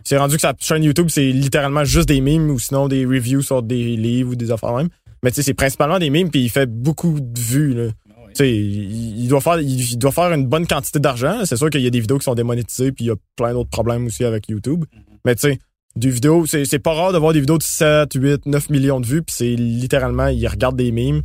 C'est 0.05 0.16
rendu 0.16 0.36
que 0.36 0.41
sa 0.41 0.55
chaîne 0.61 0.82
YouTube, 0.84 1.09
c'est 1.11 1.30
littéralement 1.32 1.84
juste 1.84 2.09
des 2.09 2.20
mimes 2.20 2.51
ou 2.51 2.59
sinon 2.59 2.89
des 2.89 3.05
reviews 3.05 3.43
sur 3.43 3.62
des 3.62 3.97
livres 3.97 4.32
ou 4.32 4.36
des 4.36 4.51
affaires 4.51 4.74
même. 4.74 4.89
Mais 5.22 5.30
tu 5.30 5.36
sais, 5.36 5.43
c'est 5.43 5.55
principalement 5.55 5.99
des 5.99 6.11
mimes 6.11 6.30
puis 6.30 6.43
il 6.43 6.49
fait 6.51 6.66
beaucoup 6.66 7.18
de 7.20 7.41
vues 7.41 7.74
là. 7.74 7.89
Tu 8.28 8.34
sais, 8.34 8.55
il, 8.57 9.18
il 9.20 9.28
doit 9.28 9.41
faire 9.41 9.59
il, 9.61 9.80
il 9.93 9.99
doit 9.99 10.12
faire 10.12 10.32
une 10.32 10.47
bonne 10.47 10.66
quantité 10.66 10.99
d'argent. 11.01 11.41
C'est 11.45 11.57
sûr 11.57 11.70
qu'il 11.70 11.80
y 11.80 11.86
a 11.86 11.91
des 11.91 12.01
vidéos 12.01 12.18
qui 12.18 12.24
sont 12.24 12.34
démonétisées 12.34 12.93
puis 12.93 13.07
il 13.07 13.09
y 13.09 13.11
a 13.11 13.16
plein 13.36 13.53
d'autres 13.53 13.70
problèmes 13.70 14.07
aussi 14.07 14.24
avec 14.24 14.49
YouTube. 14.49 14.84
Mais 15.24 15.34
tu 15.34 15.49
sais, 15.49 15.59
des 15.97 16.11
vidéos, 16.11 16.47
c'est 16.47 16.64
c'est 16.64 16.78
pas 16.78 16.93
rare 16.95 17.12
de 17.12 17.18
voir 17.18 17.32
des 17.32 17.41
vidéos 17.41 17.59
de 17.59 17.62
7, 17.62 18.12
8, 18.14 18.47
9 18.47 18.70
millions 18.70 19.01
de 19.01 19.07
vues 19.07 19.22
puis 19.22 19.34
c'est 19.36 19.55
littéralement 19.57 20.28
il 20.28 20.47
regarde 20.47 20.76
des 20.76 20.93
mimes, 20.93 21.22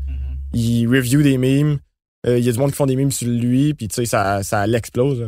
il 0.54 0.88
review 0.88 1.22
des 1.22 1.38
mimes. 1.38 1.78
Euh, 2.26 2.40
Il 2.40 2.46
y 2.46 2.50
a 2.50 2.54
du 2.54 2.58
monde 2.58 2.72
qui 2.72 2.78
font 2.78 2.86
des 2.86 2.96
mimes 2.96 3.12
sur 3.12 3.28
lui, 3.28 3.74
puis 3.74 3.90
tu 3.90 3.96
sais, 3.96 4.06
ça, 4.06 4.44
ça 4.44 4.66
l'explose. 4.66 5.22
hein, 5.22 5.28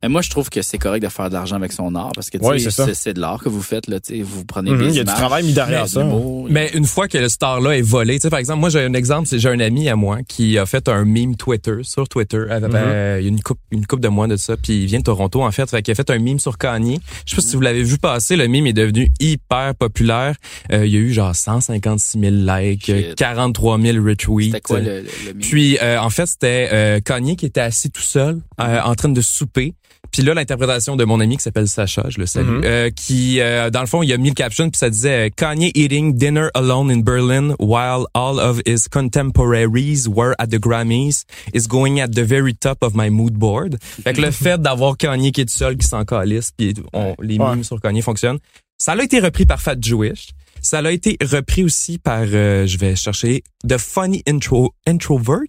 Mais 0.00 0.08
moi, 0.08 0.22
je 0.22 0.30
trouve 0.30 0.48
que 0.48 0.62
c'est 0.62 0.78
correct 0.78 1.02
de 1.02 1.08
faire 1.08 1.28
de 1.28 1.34
l'argent 1.34 1.56
avec 1.56 1.72
son 1.72 1.92
art 1.96 2.12
parce 2.14 2.30
que 2.30 2.38
tu 2.38 2.44
Ouais, 2.44 2.60
sais, 2.60 2.94
c'est 2.94 3.14
de 3.14 3.20
l'art 3.20 3.42
que 3.42 3.48
vous 3.48 3.62
faites 3.62 3.88
là. 3.88 3.98
tu 3.98 4.16
sais, 4.18 4.22
Vous 4.22 4.44
prenez 4.44 4.70
Mhm, 4.70 4.78
des 4.78 4.84
il 4.90 4.94
y 4.94 5.00
a 5.00 5.04
du 5.04 5.12
travail 5.12 5.42
mis 5.44 5.52
derrière 5.52 5.88
ça. 5.88 6.06
Mais 6.48 6.70
une 6.74 6.84
fois 6.84 7.08
que 7.08 7.18
le 7.18 7.28
star-là 7.28 7.76
est 7.76 7.82
volé, 7.82 8.14
tu 8.14 8.22
sais, 8.22 8.30
par 8.30 8.38
exemple, 8.38 8.60
moi, 8.60 8.68
j'ai 8.68 8.80
un 8.84 8.94
exemple, 8.94 9.26
c'est 9.26 9.40
j'ai 9.40 9.48
un 9.48 9.58
ami 9.58 9.88
à 9.88 9.96
moi 9.96 10.18
qui 10.28 10.56
a 10.56 10.66
fait 10.66 10.88
un 10.88 11.04
meme 11.04 11.34
Twitter, 11.34 11.78
sur 11.82 12.08
Twitter, 12.08 12.38
Mhm. 12.48 12.70
euh, 12.74 13.16
il 13.20 13.24
y 13.24 13.26
a 13.26 13.28
une 13.28 13.40
coupe, 13.40 13.58
une 13.72 13.86
coupe 13.86 13.98
de 13.98 14.06
mois 14.06 14.28
de 14.28 14.36
ça, 14.36 14.56
puis 14.56 14.82
il 14.82 14.86
vient 14.86 15.00
de 15.00 15.04
Toronto, 15.04 15.42
en 15.42 15.50
fait, 15.50 15.68
fait 15.68 15.82
qu'il 15.82 15.90
a 15.90 15.94
fait 15.96 16.10
un 16.10 16.18
meme 16.20 16.38
sur 16.38 16.58
Kanye. 16.58 17.00
Je 17.26 17.30
sais 17.30 17.36
pas 17.36 17.42
si 17.42 17.56
vous 17.56 17.62
l'avez 17.62 17.82
vu 17.82 17.98
passer, 17.98 18.36
le 18.36 18.46
meme 18.46 18.68
est 18.68 18.72
devenu 18.72 19.10
hyper 19.18 19.74
populaire. 19.74 20.36
Euh, 20.72 20.86
il 20.86 20.92
y 20.92 20.96
a 20.96 21.00
eu 21.00 21.12
genre 21.12 21.34
156 21.34 22.20
000 22.20 22.34
likes, 22.36 22.86
Shit. 22.86 22.94
euh, 22.94 23.14
43 23.16 23.80
000 23.80 24.04
retweets. 24.06 24.44
C'était 24.46 24.60
quoi 24.60 24.78
le, 24.78 25.00
le, 25.00 25.02
le 25.26 25.32
meme? 25.34 25.38
Puis 25.40 25.76
euh, 25.82 25.98
en 26.00 26.10
fait, 26.10 26.26
c'était 26.26 26.68
euh, 26.72 27.00
Kanye 27.00 27.34
qui 27.34 27.46
était 27.46 27.60
assis 27.60 27.90
tout 27.90 28.00
seul, 28.00 28.40
euh, 28.60 28.80
en 28.80 28.94
train 28.94 29.08
de 29.08 29.20
souper. 29.20 29.74
Puis 30.18 30.26
là, 30.26 30.34
l'interprétation 30.34 30.96
de 30.96 31.04
mon 31.04 31.20
ami 31.20 31.36
qui 31.36 31.44
s'appelle 31.44 31.68
Sacha, 31.68 32.06
je 32.08 32.18
le 32.18 32.26
salue, 32.26 32.48
Mhm. 32.58 32.62
euh, 32.64 32.90
qui, 32.90 33.38
euh, 33.38 33.70
dans 33.70 33.82
le 33.82 33.86
fond, 33.86 34.02
il 34.02 34.12
a 34.12 34.16
mis 34.16 34.30
le 34.30 34.34
caption, 34.34 34.68
puis 34.68 34.76
ça 34.76 34.90
disait 34.90 35.28
euh, 35.28 35.30
Kanye 35.30 35.70
eating 35.76 36.12
dinner 36.16 36.48
alone 36.54 36.90
in 36.90 36.98
Berlin 37.02 37.54
while 37.60 38.04
all 38.14 38.40
of 38.40 38.60
his 38.66 38.88
contemporaries 38.90 40.08
were 40.08 40.34
at 40.40 40.48
the 40.48 40.58
Grammys 40.58 41.22
is 41.54 41.68
going 41.68 42.00
at 42.00 42.08
the 42.08 42.24
very 42.24 42.52
top 42.52 42.78
of 42.82 42.94
my 42.96 43.10
mood 43.10 43.34
board. 43.34 43.78
Fait 44.02 44.12
que 44.12 44.20
le 44.20 44.30
fait 44.32 44.60
d'avoir 44.60 44.96
Kanye 44.96 45.30
qui 45.30 45.42
est 45.42 45.44
tout 45.44 45.56
seul, 45.56 45.76
qui 45.76 45.86
s'en 45.86 46.04
calisse, 46.04 46.50
puis 46.50 46.74
on, 46.92 47.14
les 47.22 47.38
Ouais. 47.38 47.50
memes 47.50 47.62
sur 47.62 47.80
Kanye 47.80 48.02
fonctionnent, 48.02 48.38
ça 48.76 48.94
a 48.94 49.00
été 49.00 49.20
repris 49.20 49.46
par 49.46 49.60
Fat 49.60 49.76
Jewish. 49.80 50.30
Ça 50.60 50.80
a 50.80 50.90
été 50.90 51.16
repris 51.22 51.62
aussi 51.62 51.98
par, 51.98 52.22
euh, 52.24 52.66
je 52.66 52.76
vais 52.76 52.96
chercher, 52.96 53.44
The 53.68 53.78
Funny 53.78 54.24
Intro, 54.28 54.74
Introvert, 54.84 55.42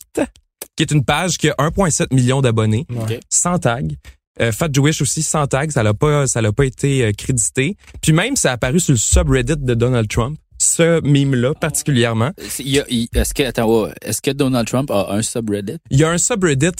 qui 0.75 0.83
est 0.83 0.91
une 0.91 1.03
page 1.03 1.39
qui 1.39 1.49
a 1.49 1.55
1,7 1.57 2.13
million 2.13 2.41
d'abonnés, 2.41 2.85
Ouais. 2.91 3.19
sans 3.31 3.57
tag. 3.57 3.95
Euh, 4.41 4.51
Fat 4.51 4.69
Jewish 4.71 5.01
aussi 5.01 5.21
sans 5.23 5.47
tag, 5.47 5.71
ça 5.71 5.83
l'a 5.83 5.93
pas, 5.93 6.25
ça 6.27 6.41
l'a 6.41 6.51
pas 6.51 6.65
été 6.65 7.03
euh, 7.05 7.11
crédité. 7.11 7.75
Puis 8.01 8.13
même, 8.13 8.35
ça 8.35 8.51
a 8.51 8.53
apparu 8.53 8.79
sur 8.79 8.93
le 8.93 8.97
subreddit 8.97 9.55
de 9.57 9.73
Donald 9.73 10.07
Trump. 10.07 10.37
Ce 10.57 11.01
mime-là, 11.07 11.53
particulièrement. 11.53 12.31
C'est- 12.49 12.63
il 12.63 12.69
y 12.71 12.79
a- 12.79 12.85
il- 12.89 13.07
Est-ce 13.13 13.33
que, 13.33 13.43
attends, 13.43 13.87
est-ce 14.01 14.21
que 14.21 14.31
Donald 14.31 14.67
Trump 14.67 14.91
a 14.91 15.07
un 15.11 15.21
subreddit? 15.21 15.77
Il 15.89 15.97
y 15.99 16.03
a 16.03 16.09
un 16.09 16.17
subreddit 16.17 16.71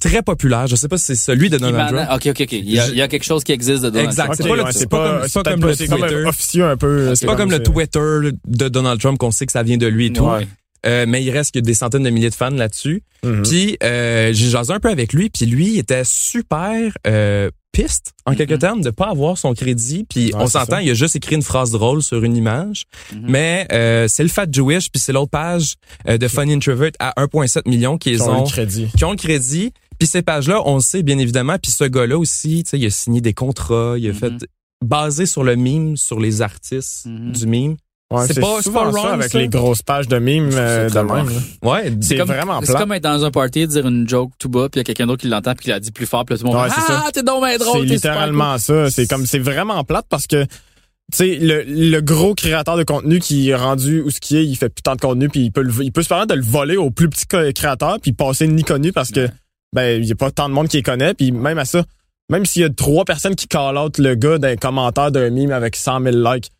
très 0.00 0.22
populaire. 0.22 0.66
Je 0.66 0.76
sais 0.76 0.88
pas 0.88 0.96
si 0.96 1.04
c'est 1.04 1.14
celui 1.16 1.50
de 1.50 1.58
Donald 1.58 1.94
Trump. 1.94 2.08
Ok, 2.14 2.26
ok, 2.28 2.40
ok. 2.40 2.52
Il 2.52 2.70
y, 2.70 2.78
a, 2.80 2.88
il 2.88 2.96
y 2.96 3.02
a 3.02 3.08
quelque 3.08 3.24
chose 3.24 3.44
qui 3.44 3.52
existe 3.52 3.82
de 3.82 3.90
Donald 3.90 4.08
Exact. 4.08 4.24
Trump. 4.24 4.36
C'est 4.38 4.42
Ok, 4.44 4.48
pas 4.48 4.56
le- 4.56 4.62
ouais, 4.64 4.72
c'est 4.72 4.86
pas 4.88 4.96
pas 4.98 5.50
comme 5.52 5.66
le 5.66 5.74
c'est 5.74 5.86
comme 5.88 6.00
Twitter. 6.00 6.24
officieux 6.26 6.64
un 6.64 6.76
peu. 6.78 7.14
C'est 7.14 7.26
pas 7.26 7.36
comme 7.36 7.50
le 7.50 7.62
Twitter 7.62 8.30
de 8.46 8.68
Donald 8.68 8.98
Trump 9.00 9.18
qu'on 9.18 9.30
sait 9.30 9.44
que 9.46 9.52
ça 9.52 9.62
vient 9.62 9.76
de 9.76 9.86
lui 9.86 10.06
et 10.06 10.12
tout. 10.14 10.24
Ouais. 10.24 10.46
Euh, 10.86 11.04
mais 11.06 11.22
il 11.22 11.30
reste 11.30 11.52
que 11.54 11.58
des 11.60 11.74
centaines 11.74 12.02
de 12.04 12.10
milliers 12.10 12.30
de 12.30 12.34
fans 12.34 12.50
là-dessus. 12.50 13.02
Mhm. 13.24 13.42
Puis 13.42 13.76
euh, 13.82 14.32
j'ai 14.32 14.48
jasé 14.48 14.72
un 14.72 14.80
peu 14.80 14.88
avec 14.88 15.12
lui, 15.12 15.28
puis 15.30 15.44
lui 15.46 15.74
il 15.74 15.78
était 15.78 16.04
super 16.04 16.92
euh, 17.06 17.50
piste 17.72 18.12
en 18.26 18.34
quelque 18.34 18.54
termes 18.54 18.80
de 18.80 18.90
pas 18.90 19.08
avoir 19.10 19.36
son 19.38 19.52
crédit. 19.54 20.04
Puis 20.08 20.26
Ouais, 20.32 20.40
on 20.42 20.46
s'entend, 20.46 20.78
il 20.78 20.90
a 20.90 20.94
juste 20.94 21.16
écrit 21.16 21.34
une 21.36 21.42
phrase 21.42 21.70
drôle 21.70 22.02
sur 22.02 22.24
une 22.24 22.36
image. 22.36 22.84
Mhm. 23.14 23.24
Mais 23.28 23.66
euh, 23.72 24.06
c'est 24.08 24.22
le 24.22 24.28
Fat 24.30 24.46
Jewish, 24.50 24.90
puis 24.90 25.00
c'est 25.00 25.12
l'autre 25.12 25.30
page 25.30 25.74
euh, 26.08 26.16
de 26.18 26.28
Funny 26.28 26.54
Introvert 26.54 26.92
à 26.98 27.12
1,7 27.22 27.68
million 27.68 27.98
qui 27.98 28.12
Ils 28.12 28.22
ont, 28.22 28.40
ont 28.40 28.44
le 28.44 28.50
crédit. 28.50 28.88
qui 28.96 29.04
ont 29.04 29.10
le 29.10 29.16
crédit. 29.16 29.72
Puis 29.98 30.06
ces 30.08 30.22
pages-là, 30.22 30.62
on 30.64 30.76
le 30.76 30.80
sait 30.80 31.02
bien 31.02 31.18
évidemment. 31.18 31.56
Puis 31.62 31.72
ce 31.72 31.84
gars-là 31.84 32.16
aussi, 32.18 32.62
tu 32.64 32.70
sais, 32.70 32.78
il 32.78 32.86
a 32.86 32.90
signé 32.90 33.20
des 33.20 33.34
contrats, 33.34 33.96
il 33.98 34.06
a 34.08 34.12
Mhm. 34.12 34.18
fait 34.18 34.32
basé 34.82 35.26
sur 35.26 35.44
le 35.44 35.56
mime, 35.56 35.98
sur 35.98 36.18
les 36.18 36.40
artistes 36.40 37.04
Mhm. 37.04 37.32
du 37.32 37.46
mime. 37.46 37.76
Ouais, 38.12 38.26
C'est 38.26 38.34
c'est 38.34 38.40
pas- 38.40 38.56
c'est 38.56 38.62
souvent 38.64 38.86
pas 38.86 38.92
ça 38.92 38.98
wrong, 38.98 39.12
avec 39.12 39.30
ça. 39.30 39.38
les 39.38 39.48
grosses 39.48 39.82
pages 39.82 40.08
de 40.08 40.18
mimes 40.18 40.50
euh, 40.52 40.90
de 40.90 40.98
même. 40.98 41.28
Ouais, 41.62 41.92
C'est 42.00 42.16
comme- 42.16 42.26
vraiment 42.26 42.60
C'est 42.60 42.72
plat. 42.72 42.80
comme 42.80 42.92
être 42.92 43.02
dans 43.04 43.24
un 43.24 43.30
party, 43.30 43.68
dire 43.68 43.86
une 43.86 44.08
joke 44.08 44.32
tout 44.38 44.48
bas, 44.48 44.68
puis 44.68 44.78
il 44.78 44.80
y 44.80 44.80
a 44.80 44.84
quelqu'un 44.84 45.06
d'autre 45.06 45.20
qui 45.22 45.28
l'entend, 45.28 45.54
puis 45.54 45.64
qui 45.64 45.70
la 45.70 45.78
dit 45.78 45.92
plus 45.92 46.06
fort, 46.06 46.24
puis 46.24 46.36
tout 46.36 46.44
le 46.44 46.50
monde 46.50 46.60
Ouais, 46.62 46.68
c'est 46.70 46.92
Ah, 46.92 47.08
t'es 47.12 47.22
donc 47.22 47.40
drôle, 47.40 47.48
C'est 47.58 47.60
super 47.60 47.84
littéralement 47.94 48.58
ça. 48.58 48.90
C'est 48.90 49.06
comme 49.08 49.26
c'est 49.26 49.38
vraiment 49.38 49.84
plate 49.84 50.06
parce 50.08 50.26
que 50.26 50.42
tu 50.44 50.48
sais 51.12 51.36
le, 51.40 51.62
le 51.66 52.00
gros 52.00 52.34
créateur 52.34 52.76
de 52.76 52.82
contenu 52.84 53.20
qui 53.20 53.50
est 53.50 53.54
rendu 53.54 54.00
où 54.00 54.10
ce 54.10 54.18
qui 54.20 54.36
est, 54.38 54.44
il 54.44 54.56
fait 54.56 54.68
plus 54.70 54.82
tant 54.82 54.94
de 54.96 55.00
contenu 55.00 55.28
puis 55.28 55.40
il 55.46 55.52
peut 55.52 55.62
le- 55.62 55.72
il 55.82 55.92
peut 55.92 56.02
se 56.02 56.08
permettre 56.08 56.28
de 56.28 56.34
le 56.40 56.44
voler 56.44 56.76
au 56.76 56.90
plus 56.90 57.08
petit 57.08 57.26
créateur 57.54 57.98
puis 58.00 58.12
passer 58.12 58.46
ni 58.48 58.62
connu 58.64 58.92
parce 58.92 59.10
que 59.10 59.28
ben 59.72 60.00
il 60.02 60.08
y 60.08 60.12
a 60.12 60.14
pas 60.14 60.30
tant 60.30 60.48
de 60.48 60.54
monde 60.54 60.68
qui 60.68 60.76
les 60.78 60.82
connaît 60.84 61.14
puis 61.14 61.32
même 61.32 61.58
à 61.58 61.64
ça 61.64 61.82
même 62.28 62.46
s'il 62.46 62.62
y 62.62 62.64
a 62.64 62.70
trois 62.70 63.04
personnes 63.04 63.34
qui 63.34 63.48
call 63.48 63.76
out 63.76 63.98
le 63.98 64.14
gars 64.14 64.38
d'un 64.38 64.54
commentaire 64.54 65.10
d'un 65.10 65.30
meme 65.30 65.50
avec 65.50 65.74
100 65.74 66.00
000 66.00 66.16
likes 66.16 66.50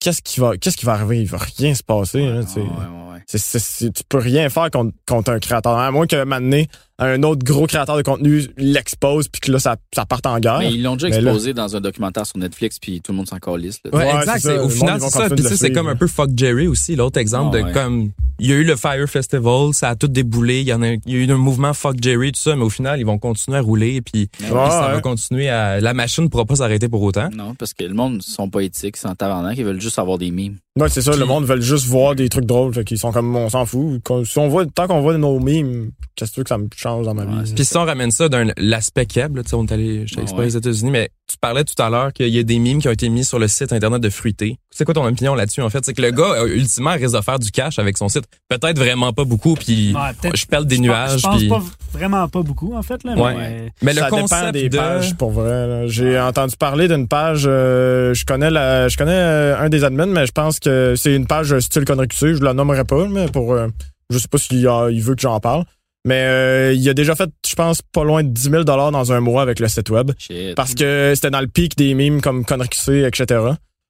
qu'est-ce 0.00 0.22
qui 0.22 0.40
va 0.40 0.56
qu'est-ce 0.56 0.76
qui 0.76 0.84
va 0.86 0.92
arriver? 0.94 1.20
Il 1.22 1.28
va 1.28 1.38
rien 1.58 1.74
se 1.74 1.82
passer 1.82 2.24
hein, 2.24 2.40
Ouais, 2.56 2.62
ouais, 2.62 3.12
ouais, 3.14 3.22
c'est- 3.26 3.58
c'est- 3.58 3.92
tu 3.92 4.02
peux 4.08 4.18
rien 4.18 4.48
faire 4.48 4.70
contre, 4.70 4.94
contre 5.06 5.32
un 5.32 5.38
créateur. 5.38 5.76
À 5.78 5.90
moins 5.90 6.06
que 6.06 6.22
maintenant, 6.24 6.62
un 6.98 7.22
autre 7.24 7.44
gros 7.44 7.66
créateur 7.66 7.96
de 7.96 8.02
contenu 8.02 8.46
l'expose 8.56 9.28
puis 9.28 9.40
que 9.40 9.52
là, 9.52 9.58
ça, 9.58 9.76
ça 9.94 10.06
parte 10.06 10.26
en 10.26 10.38
guerre. 10.38 10.58
Mais 10.60 10.72
ils 10.72 10.82
l'ont 10.82 10.94
déjà 10.96 11.08
Mais 11.08 11.20
là- 11.20 11.30
exposé 11.32 11.52
dans 11.54 11.76
un 11.76 11.80
documentaire 11.80 12.26
sur 12.26 12.38
Netflix, 12.38 12.78
puis 12.78 13.00
tout 13.02 13.12
le 13.12 13.16
monde 13.18 13.28
s'en 13.28 13.38
calisse. 13.38 13.80
Ouais, 13.92 13.98
Ouais, 13.98 14.16
exact. 14.20 14.38
ça. 14.40 14.62
Au 14.64 14.68
final, 14.68 15.00
c'est 15.00 15.10
ça. 15.10 15.28
comme 15.28 15.36
Puis 15.36 15.36
tu 15.36 15.42
sais, 15.44 15.50
le 15.50 15.56
c'est 15.56 15.72
comme 15.72 15.88
un 15.88 15.96
peu 15.96 16.06
fuck 16.06 16.30
Jerry 16.36 16.66
aussi, 16.66 16.96
l'autre 16.96 17.18
exemple 17.20 17.56
Ah, 17.56 17.58
de 17.60 17.64
ouais. 17.66 17.72
comme 17.72 18.10
il 18.38 18.46
y 18.50 18.52
a 18.52 18.56
eu 18.56 18.64
le 18.64 18.76
Fire 18.76 19.08
Festival, 19.08 19.72
ça 19.72 19.90
a 19.90 19.96
tout 19.96 20.08
déboulé, 20.08 20.60
il 20.60 20.66
y 20.66 20.72
en 20.72 20.82
a, 20.82 20.88
il 20.88 21.00
y 21.06 21.14
a 21.14 21.18
eu 21.18 21.30
un 21.30 21.36
mouvement 21.36 21.72
Fuck 21.72 21.96
Jerry, 22.02 22.32
tout 22.32 22.40
ça, 22.40 22.54
mais 22.56 22.64
au 22.64 22.70
final, 22.70 23.00
ils 23.00 23.06
vont 23.06 23.18
continuer 23.18 23.56
à 23.58 23.62
rouler, 23.62 24.00
puis, 24.02 24.26
puis 24.26 24.46
ça 24.46 24.52
va 24.92 25.00
continuer 25.00 25.48
à, 25.48 25.80
la 25.80 25.94
machine 25.94 26.24
ne 26.24 26.28
pourra 26.28 26.44
pas 26.44 26.56
s'arrêter 26.56 26.88
pour 26.88 27.02
autant. 27.02 27.28
Non, 27.34 27.54
parce 27.54 27.72
que 27.74 27.84
le 27.84 27.94
monde 27.94 28.20
sont 28.22 28.48
pas 28.50 28.60
éthiques, 28.62 28.96
ils 28.98 29.00
sont 29.00 29.14
tabarnak, 29.14 29.56
ils 29.56 29.64
veulent 29.64 29.80
juste 29.80 29.98
avoir 29.98 30.18
des 30.18 30.30
mimes. 30.30 30.56
Ouais, 30.78 30.90
c'est 30.90 31.00
ça, 31.00 31.16
le 31.16 31.24
monde 31.24 31.44
veut 31.46 31.60
juste 31.62 31.86
voir 31.86 32.14
des 32.14 32.28
trucs 32.28 32.44
drôles, 32.44 32.74
fait 32.74 32.84
qu'ils 32.84 32.98
sont 32.98 33.10
comme, 33.10 33.34
on 33.34 33.48
s'en 33.48 33.64
fout. 33.64 34.02
Si 34.24 34.38
on 34.38 34.48
voit, 34.48 34.66
tant 34.66 34.86
qu'on 34.86 35.00
voit 35.00 35.16
nos 35.16 35.40
mimes, 35.40 35.90
qu'est-ce 36.14 36.38
que 36.38 36.46
ça 36.46 36.58
me 36.58 36.68
change 36.86 37.06
dans 37.06 37.14
ma 37.14 37.24
Ouais, 37.24 37.42
vie? 37.44 37.54
Puis 37.54 37.64
si 37.64 37.76
on 37.76 37.84
ramène 37.84 38.10
ça 38.10 38.28
d'un 38.28 38.46
l'aspect 38.56 39.06
là, 39.16 39.28
tu 39.28 39.48
sais, 39.50 39.54
on 39.56 39.64
est 39.66 39.72
allé, 39.72 40.06
j'étais 40.06 40.22
exprès 40.22 40.40
ouais. 40.42 40.46
aux 40.46 40.58
États-Unis, 40.58 40.90
mais 40.90 41.10
tu 41.28 41.36
parlais 41.40 41.64
tout 41.64 41.80
à 41.82 41.90
l'heure 41.90 42.12
qu'il 42.12 42.28
y 42.28 42.38
a 42.38 42.42
des 42.42 42.58
mimes 42.58 42.80
qui 42.80 42.88
ont 42.88 42.92
été 42.92 43.08
mis 43.08 43.24
sur 43.24 43.38
le 43.38 43.48
site 43.48 43.72
internet 43.72 44.00
de 44.00 44.08
Fruité. 44.10 44.58
C'est 44.70 44.84
quoi 44.84 44.94
ton 44.94 45.04
opinion 45.06 45.34
là-dessus 45.34 45.62
en 45.62 45.70
fait? 45.70 45.84
C'est 45.84 45.94
que 45.94 46.02
le 46.02 46.10
gars 46.12 46.32
euh, 46.42 46.46
ultimement 46.54 46.92
risque 46.92 47.16
de 47.16 47.20
faire 47.22 47.38
du 47.38 47.50
cash 47.50 47.78
avec 47.78 47.96
son 47.98 48.08
site. 48.08 48.24
Peut-être 48.48 48.78
vraiment 48.78 49.12
pas 49.12 49.24
beaucoup, 49.24 49.54
puis 49.54 49.94
Ouais, 49.94 50.30
je 50.34 50.46
pèle 50.46 50.64
des 50.66 50.76
Je 50.76 50.80
pense- 50.82 50.86
nuages. 50.86 51.18
Je 51.18 51.22
pense 51.26 51.36
puis- 51.38 51.48
pas 51.48 51.62
vraiment 51.92 52.28
pas 52.28 52.42
beaucoup, 52.42 52.74
en 52.74 52.82
fait. 52.82 53.02
Là, 53.04 53.14
Ouais. 53.16 53.34
mais- 53.34 53.72
Mais 53.82 53.92
le 53.94 54.00
ça 54.00 54.08
concept 54.10 54.40
dépend 54.40 54.52
des 54.52 54.68
de 54.68 54.76
pages 54.76 55.14
pour 55.16 55.30
vrai. 55.32 55.66
là. 55.66 55.86
J'ai 55.88 56.18
entendu 56.20 56.56
parler 56.56 56.88
d'une 56.88 57.08
page. 57.08 57.44
euh, 57.46 58.14
je 58.14 58.24
connais 58.24 58.50
la, 58.50 58.88
je 58.88 58.96
connais 58.96 59.12
euh, 59.12 59.58
un 59.58 59.68
des 59.68 59.82
admins, 59.84 60.06
mais 60.06 60.26
je 60.26 60.32
pense 60.32 60.60
que 60.60 60.94
c'est 60.96 61.14
une 61.14 61.26
page 61.26 61.58
style 61.60 61.84
Connery 61.84 62.08
QC. 62.08 62.34
Je 62.36 62.42
la 62.44 62.52
nommerai 62.54 62.84
pas, 62.84 63.06
mais 63.08 63.26
pour, 63.28 63.52
euh, 63.54 63.68
je 64.10 64.18
sais 64.18 64.28
pas 64.28 64.38
s'il 64.38 64.58
il 64.60 65.02
veut 65.02 65.14
que 65.14 65.22
j'en 65.22 65.40
parle. 65.40 65.64
Mais 66.06 66.22
euh, 66.22 66.72
il 66.72 66.88
a 66.88 66.94
déjà 66.94 67.16
fait, 67.16 67.28
je 67.46 67.54
pense, 67.56 67.82
pas 67.82 68.04
loin 68.04 68.22
de 68.22 68.28
10 68.28 68.50
000 68.50 68.64
dollars 68.64 68.92
dans 68.92 69.12
un 69.12 69.18
mois 69.18 69.42
avec 69.42 69.58
le 69.58 69.66
site 69.66 69.90
web. 69.90 70.12
Shit. 70.16 70.54
Parce 70.54 70.72
que 70.74 71.12
c'était 71.16 71.30
dans 71.30 71.40
le 71.40 71.48
pic 71.48 71.76
des 71.76 71.94
mimes 71.94 72.20
comme 72.20 72.44
QC, 72.44 73.04
etc. 73.04 73.40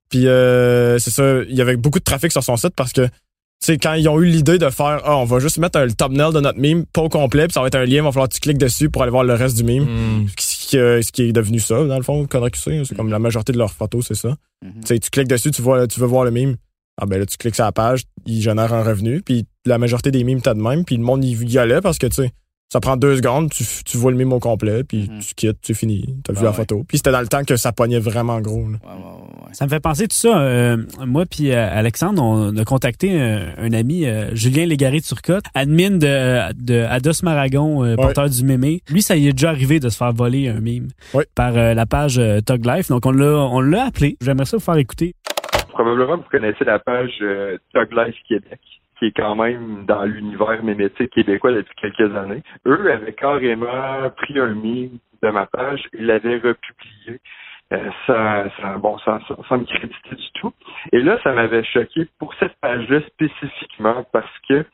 Puis 0.09 0.27
euh, 0.27 0.99
c'est 0.99 1.11
ça, 1.11 1.43
il 1.47 1.55
y 1.55 1.61
avait 1.61 1.77
beaucoup 1.77 1.99
de 1.99 2.05
trafic 2.05 2.33
sur 2.33 2.43
son 2.43 2.57
site 2.57 2.73
parce 2.75 2.93
que 2.93 3.03
tu 3.03 3.73
sais, 3.73 3.79
quand 3.79 3.95
ils 3.95 4.09
ont 4.09 4.21
eu 4.21 4.27
l'idée 4.27 4.59
de 4.59 4.71
faire 4.71 5.01
ah, 5.05 5.17
on 5.17 5.25
va 5.25 5.41
juste 5.41 5.59
mettre 5.59 5.79
un 5.79 5.89
thumbnail 5.89 6.33
de 6.33 6.41
notre 6.41 6.59
meme, 6.59 6.87
pas 6.87 7.03
au 7.03 7.09
complet, 7.11 7.47
puis 7.47 7.53
ça 7.53 7.61
va 7.61 7.67
être 7.67 7.75
un 7.75 7.85
lien, 7.85 7.97
il 7.97 8.03
va 8.03 8.12
falloir 8.12 8.29
que 8.29 8.35
tu 8.35 8.41
cliques 8.41 8.59
dessus 8.59 8.89
pour 8.89 9.03
aller 9.03 9.11
voir 9.11 9.25
le 9.25 9.35
reste 9.35 9.57
du 9.57 9.64
meme. 9.64 9.85
Hmm. 9.85 10.27
Ce 10.39 10.69
qui, 10.69 10.79
euh, 10.79 11.03
ce 11.03 11.12
qui 11.12 11.23
est 11.23 11.33
devenu 11.33 11.61
ça, 11.61 11.85
dans 11.85 11.97
le 11.97 12.03
fond, 12.03 12.27
Connery 12.27 12.51
QC, 12.51 12.83
c'est 12.85 12.95
comme 12.95 13.11
la 13.11 13.19
majorité 13.19 13.53
de 13.53 13.59
leurs 13.59 13.73
photos, 13.73 14.07
c'est 14.09 14.14
ça. 14.14 14.37
Tu 14.62 14.71
sais, 14.85 14.99
tu 14.99 15.11
cliques 15.11 15.29
dessus, 15.29 15.51
tu 15.51 15.62
vois, 15.62 15.87
tu 15.87 16.01
veux 16.01 16.07
voir 16.07 16.25
le 16.25 16.31
meme. 16.31 16.57
Ah 16.99 17.05
ben 17.05 17.19
là, 17.19 17.27
tu 17.27 17.37
cliques 17.37 17.55
sur 17.55 17.64
la 17.64 17.73
page, 17.73 18.05
il 18.25 18.41
génère 18.41 18.73
un 18.73 18.83
revenu, 18.83 19.21
puis 19.21 19.45
la 19.67 19.79
majorité 19.79 20.11
des 20.11 20.25
mimes 20.25 20.41
t'as 20.41 20.55
de 20.55 20.61
même, 20.62 20.85
puis 20.85 20.97
le 20.97 21.03
monde 21.03 21.25
il 21.25 21.51
y 21.51 21.59
allait 21.59 21.81
parce 21.81 21.99
que 21.99 22.07
tu 22.07 22.14
sais, 22.23 22.31
ça 22.69 22.81
prend 22.81 22.97
deux 22.97 23.14
secondes, 23.17 23.49
tu, 23.51 23.62
tu 23.85 23.97
vois 23.97 24.11
le 24.11 24.17
meme 24.17 24.33
au 24.33 24.41
complet, 24.41 24.83
puis 24.83 25.09
Mhm. 25.09 25.21
tu 25.21 25.35
quittes, 25.37 25.61
tu 25.62 25.73
finis, 25.73 26.17
t'as 26.25 26.33
vu 26.33 26.41
Ah 26.41 26.45
la 26.47 26.51
ouais. 26.51 26.57
photo. 26.57 26.85
Puis 26.89 26.99
c'était 26.99 27.12
dans 27.12 27.21
le 27.21 27.29
temps 27.29 27.45
que 27.45 27.55
ça 27.57 27.71
pognait 27.73 28.01
vraiment 28.01 28.41
gros. 28.41 28.67
là. 28.69 28.79
Ouais, 28.83 28.91
ouais, 28.91 28.97
ouais, 28.97 29.45
ouais. 29.47 29.53
Ça 29.53 29.67
me 29.67 29.71
fait 29.71 29.79
penser 29.79 30.09
tout 30.09 30.17
ça. 30.17 30.37
euh, 30.41 30.77
moi 31.07 31.25
puis 31.31 31.53
euh, 31.53 31.69
Alexandre, 31.71 32.21
on 32.21 32.57
a 32.57 32.64
contacté 32.64 33.21
un, 33.21 33.53
un 33.57 33.73
ami, 33.73 34.05
euh, 34.07 34.35
Julien 34.35 34.67
Légaré 34.67 34.99
de 34.99 35.05
Turcotte, 35.05 35.45
admin 35.55 35.91
de, 35.93 36.53
de 36.55 36.81
Ados 36.91 37.23
Maragon, 37.23 37.85
euh, 37.85 37.95
porteur 37.95 38.29
du 38.29 38.43
mémé. 38.45 38.83
Lui, 38.91 39.01
ça 39.01 39.17
y 39.17 39.29
est 39.29 39.33
déjà 39.33 39.51
arrivé 39.51 39.79
de 39.79 39.89
se 39.89 39.97
faire 39.97 40.12
voler 40.12 40.49
un 40.49 40.59
meme 40.61 40.89
Ouais. 41.14 41.25
par 41.37 41.57
euh, 41.57 41.73
la 41.73 41.87
page 41.87 42.19
euh, 42.19 42.41
Tug 42.41 42.67
Life. 42.67 42.89
Donc 42.89 43.07
on 43.07 43.12
l'a 43.12 43.27
on 43.49 43.61
l'a 43.61 43.85
appelé. 43.85 44.17
J'aimerais 44.21 44.45
ça 44.45 44.57
vous 44.57 44.62
faire 44.64 44.77
écouter. 44.77 45.14
Probablement, 45.69 46.17
vous 46.17 46.25
connaissez 46.33 46.64
la 46.64 46.79
page 46.81 47.11
euh, 47.23 47.59
Tug 47.73 47.93
Life 47.93 48.17
Québec, 48.29 48.59
qui 48.99 49.07
est 49.07 49.16
quand 49.16 49.34
même 49.36 49.84
dans 49.86 50.05
l'univers 50.05 50.62
mémétique 50.62 51.11
québécois 51.11 51.53
depuis 51.53 51.74
quelques 51.76 52.14
années. 52.16 52.42
Eux 52.66 52.90
avaient 52.92 53.12
carrément 53.12 54.11
pris 54.16 54.38
un 54.38 54.55
meme 54.55 54.99
de 55.22 55.30
ma 55.30 55.47
page 55.47 55.82
et 55.92 56.03
l'avaient 56.03 56.36
republié. 56.36 57.20
Euh, 57.72 57.90
sans, 58.07 58.49
sans- 58.61 58.78
bon, 58.78 58.97
sans 58.99 59.18
me 59.59 59.64
créditer 59.64 60.14
du 60.14 60.30
tout. 60.34 60.53
Et 60.92 61.01
là, 61.01 61.18
ça 61.24 61.32
m'avait 61.32 61.64
choqué 61.64 62.07
pour 62.20 62.32
cette 62.34 62.55
page-là 62.61 63.01
spécifiquement 63.09 64.07
parce 64.12 64.30
que 64.49 64.64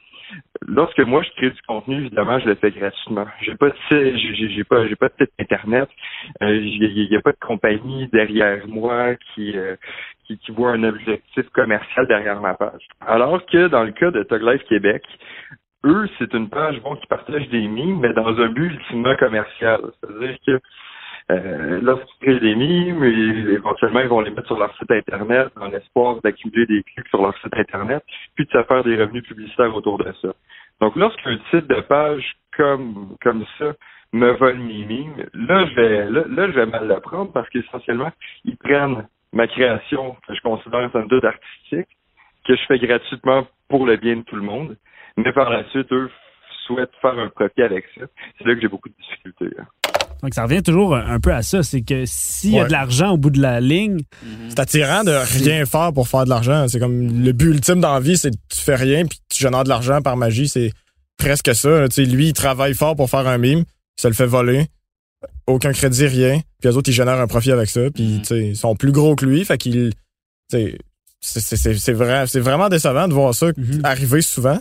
lorsque 0.66 1.00
moi 1.00 1.22
je 1.22 1.30
crée 1.36 1.50
du 1.50 1.62
contenu, 1.62 1.96
évidemment, 1.96 2.38
je 2.38 2.46
le 2.48 2.54
fais 2.56 2.70
gratuitement. 2.70 3.26
J'ai 3.42 3.54
pas 3.56 3.70
de 3.70 3.74
j'ai- 3.90 4.48
j'ai 4.50 4.64
pas, 4.64 4.86
j'ai 4.86 4.96
pas 4.96 5.08
de 5.08 5.14
site 5.20 5.32
internet. 5.38 5.88
Euh, 6.42 6.56
Il 6.56 7.08
n'y 7.10 7.16
a 7.16 7.20
pas 7.20 7.32
de 7.32 7.38
compagnie 7.40 8.08
derrière 8.08 8.66
moi 8.68 9.14
qui, 9.34 9.56
euh, 9.56 9.76
qui, 10.26 10.38
qui 10.38 10.52
voit 10.52 10.72
un 10.72 10.84
objectif 10.84 11.48
commercial 11.50 12.06
derrière 12.06 12.40
ma 12.40 12.54
page. 12.54 12.86
Alors 13.00 13.44
que 13.46 13.68
dans 13.68 13.84
le 13.84 13.92
cas 13.92 14.10
de 14.10 14.22
Tug 14.24 14.42
Life 14.42 14.62
Québec, 14.68 15.02
eux, 15.84 16.08
c'est 16.18 16.32
une 16.34 16.48
page 16.48 16.80
bon 16.82 16.96
qui 16.96 17.06
partage 17.06 17.48
des 17.48 17.66
mimes, 17.66 18.00
mais 18.00 18.12
dans 18.12 18.38
un 18.40 18.48
but 18.48 18.72
ultimement 18.72 19.16
commercial. 19.16 19.80
C'est-à-dire 20.00 20.36
que 20.46 20.60
euh, 21.32 21.80
lorsqu'ils 21.82 22.42
ils- 22.44 23.50
éventuellement, 23.50 24.00
ils 24.00 24.08
vont 24.08 24.20
les 24.20 24.30
mettre 24.30 24.46
sur 24.46 24.58
leur 24.58 24.74
site 24.76 24.90
Internet 24.90 25.48
dans 25.56 25.68
l'espoir 25.68 26.20
d'accumuler 26.22 26.66
des 26.66 26.82
clics 26.82 27.08
sur 27.08 27.22
leur 27.22 27.36
site 27.38 27.56
Internet, 27.56 28.02
puis 28.34 28.44
de 28.46 28.50
se 28.50 28.62
faire 28.64 28.84
des 28.84 28.96
revenus 28.96 29.24
publicitaires 29.24 29.74
autour 29.74 29.98
de 29.98 30.12
ça. 30.20 30.32
Donc, 30.80 30.96
lorsqu'un 30.96 31.38
site 31.50 31.66
de 31.68 31.80
page 31.80 32.34
comme, 32.56 33.16
comme 33.22 33.44
ça 33.58 33.72
me 34.12 34.30
vole 34.32 34.58
mes 34.58 34.84
mimes, 34.84 35.26
là, 35.32 35.64
je 35.66 35.74
vais, 35.74 36.10
là, 36.10 36.24
là, 36.28 36.46
je 36.48 36.52
vais 36.52 36.66
mal 36.66 36.86
le 36.86 37.00
prendre 37.00 37.32
parce 37.32 37.48
qu'essentiellement, 37.50 38.10
ils 38.44 38.56
prennent 38.56 39.06
ma 39.32 39.46
création, 39.46 40.16
que 40.26 40.34
je 40.34 40.40
considère 40.42 40.90
comme 40.92 41.08
doute 41.08 41.24
artistique, 41.24 41.88
que 42.46 42.54
je 42.56 42.62
fais 42.66 42.78
gratuitement 42.78 43.46
pour 43.68 43.86
le 43.86 43.96
bien 43.96 44.16
de 44.16 44.22
tout 44.22 44.36
le 44.36 44.42
monde, 44.42 44.76
mais 45.16 45.32
par 45.32 45.48
la 45.50 45.64
suite, 45.70 45.90
eux 45.92 46.10
souhaitent 46.66 46.94
faire 47.00 47.18
un 47.18 47.28
profit 47.28 47.62
avec 47.62 47.86
ça. 47.98 48.02
C'est 48.36 48.46
là 48.46 48.54
que 48.54 48.60
j'ai 48.60 48.68
beaucoup 48.68 48.88
de 48.88 48.94
difficultés. 48.94 49.56
là. 49.56 49.64
Donc 50.22 50.34
ça 50.34 50.44
revient 50.44 50.62
toujours 50.62 50.94
un 50.94 51.18
peu 51.18 51.32
à 51.34 51.42
ça, 51.42 51.62
c'est 51.64 51.82
que 51.82 52.05
s'il 52.07 52.50
y 52.53 52.61
a 52.61 52.64
de 52.64 52.70
l'argent 52.72 53.11
au 53.11 53.16
bout 53.16 53.30
de 53.30 53.40
la 53.42 53.61
ligne, 53.61 53.98
C'est 54.50 54.61
attirant 54.61 55.03
de 55.03 55.11
rien 55.42 55.66
faire 55.66 55.92
pour 55.92 56.07
faire 56.09 56.24
de 56.24 56.30
l'argent. 56.30 56.66
C'est 56.68 56.78
comme 56.78 57.24
le 57.24 57.32
but 57.32 57.46
ultime 57.50 57.80
dans 57.80 57.94
la 57.94 58.00
vie, 58.00 58.16
c'est 58.16 58.30
que 58.30 58.36
tu 58.48 58.61
fais 58.61 58.76
rien 58.76 59.05
puis 59.07 59.18
tu 59.28 59.40
génères 59.42 59.64
de 59.64 59.68
l'argent 59.68 60.00
par 60.00 60.16
magie. 60.16 60.48
C'est 60.48 60.72
presque 61.18 61.53
ça. 61.55 61.88
Tu 61.88 61.94
sais, 61.94 62.05
lui, 62.05 62.28
il 62.28 62.32
travaille 62.34 62.74
fort 62.74 62.94
pour 62.94 63.11
faire 63.11 63.26
un 63.26 63.38
mime, 63.38 63.64
se 64.00 64.07
le 64.07 64.14
fait 64.14 64.26
voler, 64.26 64.66
aucun 65.48 65.72
crédit, 65.72 66.07
rien. 66.07 66.40
Puis 66.61 66.70
les 66.70 66.76
autres, 66.76 66.88
ils 66.88 66.94
génèrent 66.94 67.20
un 67.20 67.26
profit 67.26 67.50
avec 67.50 67.68
ça. 67.68 67.80
Puis 67.92 68.05
Mhm. 68.05 68.18
tu 68.20 68.24
sais, 68.26 68.46
ils 68.50 68.57
sont 68.57 68.76
plus 68.76 68.92
gros 68.92 69.16
que 69.16 69.26
lui, 69.26 69.44
fait 69.44 69.59
qu'il, 69.59 69.92
vrai, 70.53 72.24
c'est 72.26 72.40
vraiment 72.40 72.68
décevant 72.68 73.09
de 73.09 73.12
voir 73.14 73.34
ça 73.34 73.46
Mhm. 73.57 73.80
arriver 73.84 74.22
souvent. 74.22 74.59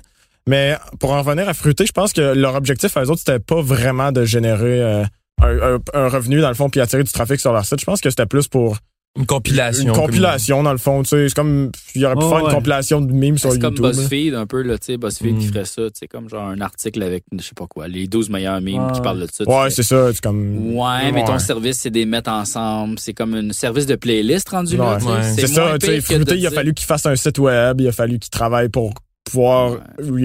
Mais 0.48 0.76
pour 1.00 1.12
en 1.12 1.22
revenir 1.22 1.48
à 1.48 1.54
Fruité, 1.54 1.86
je 1.86 1.92
pense 1.92 2.14
que 2.14 2.22
leur 2.34 2.56
objectif 2.56 2.98
à 2.98 3.04
eux 3.04 3.10
autres, 3.12 3.20
c'était 3.20 3.40
pas 3.40 3.62
vraiment 3.62 4.12
de 4.12 4.26
générer 4.26 4.82
euh, 4.82 5.04
un, 5.42 5.76
un- 5.76 5.80
un 5.94 6.08
revenu 6.10 6.42
dans 6.42 6.50
le 6.50 6.56
fond 6.56 6.70
puis 6.70 6.80
attirer 6.82 7.04
du 7.04 7.12
trafic 7.12 7.40
sur 7.40 7.52
leur 7.54 7.66
site. 7.66 7.80
Je 7.80 7.86
pense 7.86 8.02
que 8.02 8.10
c'était 8.10 8.26
plus 8.26 8.48
pour 8.48 8.78
Une 9.20 9.26
compilation. 9.26 9.84
une 9.84 9.92
compilation 9.92 10.64
dans 10.64 10.72
le 10.72 10.78
fond, 10.78 11.04
tu 11.04 11.10
sais, 11.10 11.28
c'est 11.30 11.36
comme 11.36 11.72
il 11.96 12.06
aurait 12.06 12.16
pu 12.16 12.22
Oh, 12.24 12.30
faire 12.30 12.44
ouais. 12.44 12.50
une 12.50 12.56
compilation 12.56 13.02
de 13.02 13.12
memes 13.12 13.38
sur 13.38 13.52
C'est 13.52 13.60
comme 13.60 13.74
YouTube. 13.76 13.86
là. 13.86 13.92
BuzzFeed, 13.92 14.34
un 14.36 14.46
peu, 14.46 14.62
là, 14.62 14.78
tu 14.78 14.86
sais, 14.86 14.98
BuzzFeed 14.98 15.38
qui 15.38 15.48
Mm. 15.48 15.50
ferait 15.54 15.66
ça, 15.66 15.82
tu 15.84 15.92
sais, 15.96 16.08
comme 16.08 16.30
genre 16.30 16.44
un 16.48 16.62
article 16.62 17.04
avec, 17.04 17.24
je 17.38 17.44
sais 17.44 17.52
pas 17.56 17.68
quoi, 17.68 17.88
les 17.90 18.08
12 18.08 18.30
meilleurs 18.30 18.62
memes 18.62 18.86
Ouais. 18.86 18.92
qui 18.94 19.02
parlent 19.02 19.20
de 19.20 19.28
ça. 19.32 19.44
tu 19.44 19.52
Ouais, 19.52 19.70
c'est 19.70 19.84
ça, 19.84 20.14
c'est 20.14 20.22
comme 20.22 20.76
Ouais, 20.78 21.12
mais 21.12 21.26
ton 21.26 21.40
service, 21.40 21.80
c'est 21.80 21.90
des 21.90 22.06
mettre 22.06 22.30
ensemble. 22.32 23.00
C'est 23.00 23.14
comme 23.14 23.34
un 23.34 23.52
service 23.52 23.86
de 23.86 23.96
playlist 23.96 24.48
rendu 24.50 24.78
là. 24.78 24.98
Ouais. 24.98 25.04
Ouais. 25.04 25.24
C'est 25.36 25.48
ça, 25.48 25.68
Fruité, 25.80 25.98
il 25.98 26.46
a 26.46 26.50
dire- 26.50 26.54
fallu 26.54 26.74
qu'il 26.74 26.86
fasse 26.86 27.06
un 27.06 27.16
site 27.18 27.38
web, 27.40 27.82
il 27.82 27.88
a 27.90 27.92
fallu 27.92 28.18
qu'il 28.20 28.30
travaille 28.30 28.70
pour 28.70 28.94
pouvoir 29.24 29.72
Ouais. 29.72 29.78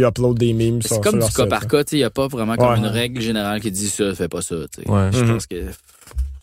re-upload 0.05 0.39
des 0.39 0.53
memes 0.53 0.83
sur, 0.83 0.97
C'est 0.97 1.01
comme 1.03 1.13
sur 1.13 1.13
du 1.13 1.19
leur 1.21 1.33
cas 1.33 1.43
site, 1.43 1.51
par 1.51 1.61
là. 1.63 1.69
cas, 1.69 1.83
il 1.93 1.99
n'y 1.99 2.05
a 2.05 2.11
pas 2.11 2.27
vraiment 2.29 2.57
comme 2.57 2.71
Ouais. 2.73 2.79
une 2.79 2.87
règle 2.87 3.21
générale 3.21 3.61
qui 3.61 3.71
dit 3.71 3.89
ça, 3.89 4.15
fais 4.15 4.29
pas 4.29 4.43
ça, 4.43 4.57
tu 4.75 4.83
sais. 4.83 4.89
Ouais. 4.91 5.11
Je 5.13 5.25
Mhm. 5.25 5.33
pense 5.35 5.47
que 5.47 5.57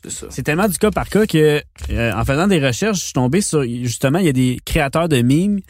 c'est 0.04 0.12
ça. 0.12 0.26
c'est 0.30 0.44
tellement 0.44 0.68
du 0.68 0.78
cas 0.78 0.92
par 0.92 1.10
cas 1.10 1.26
que 1.26 1.62
euh, 1.90 2.12
en 2.14 2.26
faisant 2.26 2.48
des 2.48 2.66
recherches, 2.66 3.00
je 3.00 3.04
suis 3.06 3.14
tombé 3.14 3.42
sur 3.42 3.64
justement 3.64 4.20
il 4.20 4.26
y 4.26 4.30
a 4.30 4.34
des 4.34 4.60
créateurs 4.66 5.08
de 5.10 5.22
mimes 5.22 5.62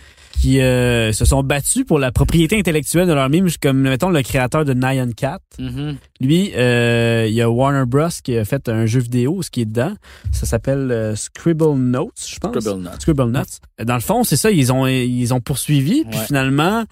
qui 0.41 0.59
euh, 0.61 1.11
se 1.13 1.25
sont 1.25 1.43
battus 1.43 1.85
pour 1.85 1.99
la 1.99 2.11
propriété 2.11 2.57
intellectuelle 2.59 3.07
de 3.07 3.13
leurs 3.13 3.29
mimes, 3.29 3.47
comme 3.61 3.79
mettons 3.81 4.09
le 4.09 4.21
créateur 4.21 4.65
de 4.65 4.73
Nyan 4.73 5.11
Cat. 5.15 5.39
Mhm. 5.59 5.95
Lui, 6.19 6.51
euh, 6.55 7.25
il 7.27 7.33
y 7.33 7.41
a 7.41 7.49
Warner 7.49 7.85
Bros 7.85 8.07
qui 8.23 8.37
a 8.37 8.43
fait 8.45 8.67
un 8.67 8.85
jeu 8.85 8.99
vidéo, 8.99 9.41
ce 9.41 9.49
qui 9.49 9.61
est 9.61 9.65
dedans. 9.65 9.93
Ça 10.31 10.45
s'appelle 10.45 10.91
euh, 10.91 11.15
Scribble 11.15 11.75
Notes, 11.75 12.11
je 12.27 12.39
pense. 12.39 12.59
Scribble 12.59 12.81
Notes. 12.81 13.01
Scribble 13.01 13.31
Notes. 13.31 13.59
Dans 13.83 13.95
le 13.95 14.01
fond, 14.01 14.23
c'est 14.23 14.37
ça, 14.37 14.51
ils 14.51 14.73
ont 14.73 14.85
ils 14.87 15.33
ont 15.33 15.39
poursuivi, 15.41 16.03
puis 16.09 16.19
Ouais. 16.19 16.25
finalement, 16.25 16.83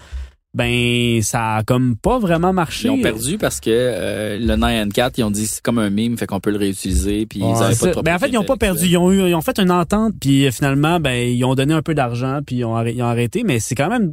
ben 0.54 1.22
ça 1.22 1.56
a 1.58 1.64
comme 1.64 1.95
pas 1.95 2.20
vraiment 2.20 2.52
marché. 2.52 2.88
Ils 2.89 2.91
ont 2.91 3.02
perdu 3.02 3.38
parce 3.38 3.60
que 3.62 3.70
euh, 3.72 4.38
le 4.38 4.54
9N4, 4.56 5.14
ils 5.18 5.24
ont 5.24 5.32
dit 5.32 5.47
c'est 5.47 5.62
comme 5.62 5.80
un 5.80 5.89
meme, 5.89 6.18
fait 6.18 6.28
qu'on 6.28 6.39
peut 6.41 6.52
le 6.52 6.58
réutiliser, 6.58 7.26
puis 7.26 7.41
Ouais, 7.41 7.49
ils 7.58 7.64
avaient 7.64 7.74
C'est 7.74 7.91
pas 7.93 8.02
de 8.02 8.02
Ben, 8.06 8.16
en 8.16 8.20
fait, 8.20 8.30
ils 8.30 8.38
ont 8.38 8.43
pas 8.43 8.58
perdu. 8.58 8.86
Ils 8.86 8.97
ont 8.97 9.12
eu, 9.12 9.30
ils 9.30 9.36
ont 9.36 9.41
fait 9.41 9.60
une 9.60 9.72
entente, 9.72 10.14
puis 10.20 10.45
euh, 10.45 10.52
finalement, 10.52 10.99
ben 10.99 11.14
ils 11.30 11.43
ont 11.45 11.56
donné 11.56 11.74
un 11.74 11.82
peu 11.82 11.93
d'argent, 11.93 12.39
puis 12.45 12.58
ils 12.58 12.66
ont, 12.66 12.76
arrêté, 12.76 12.97
ils 12.97 13.02
ont 13.04 13.08
arrêté. 13.08 13.43
Mais 13.45 13.60
c'est 13.62 13.76
quand 13.76 13.89
même 13.89 14.12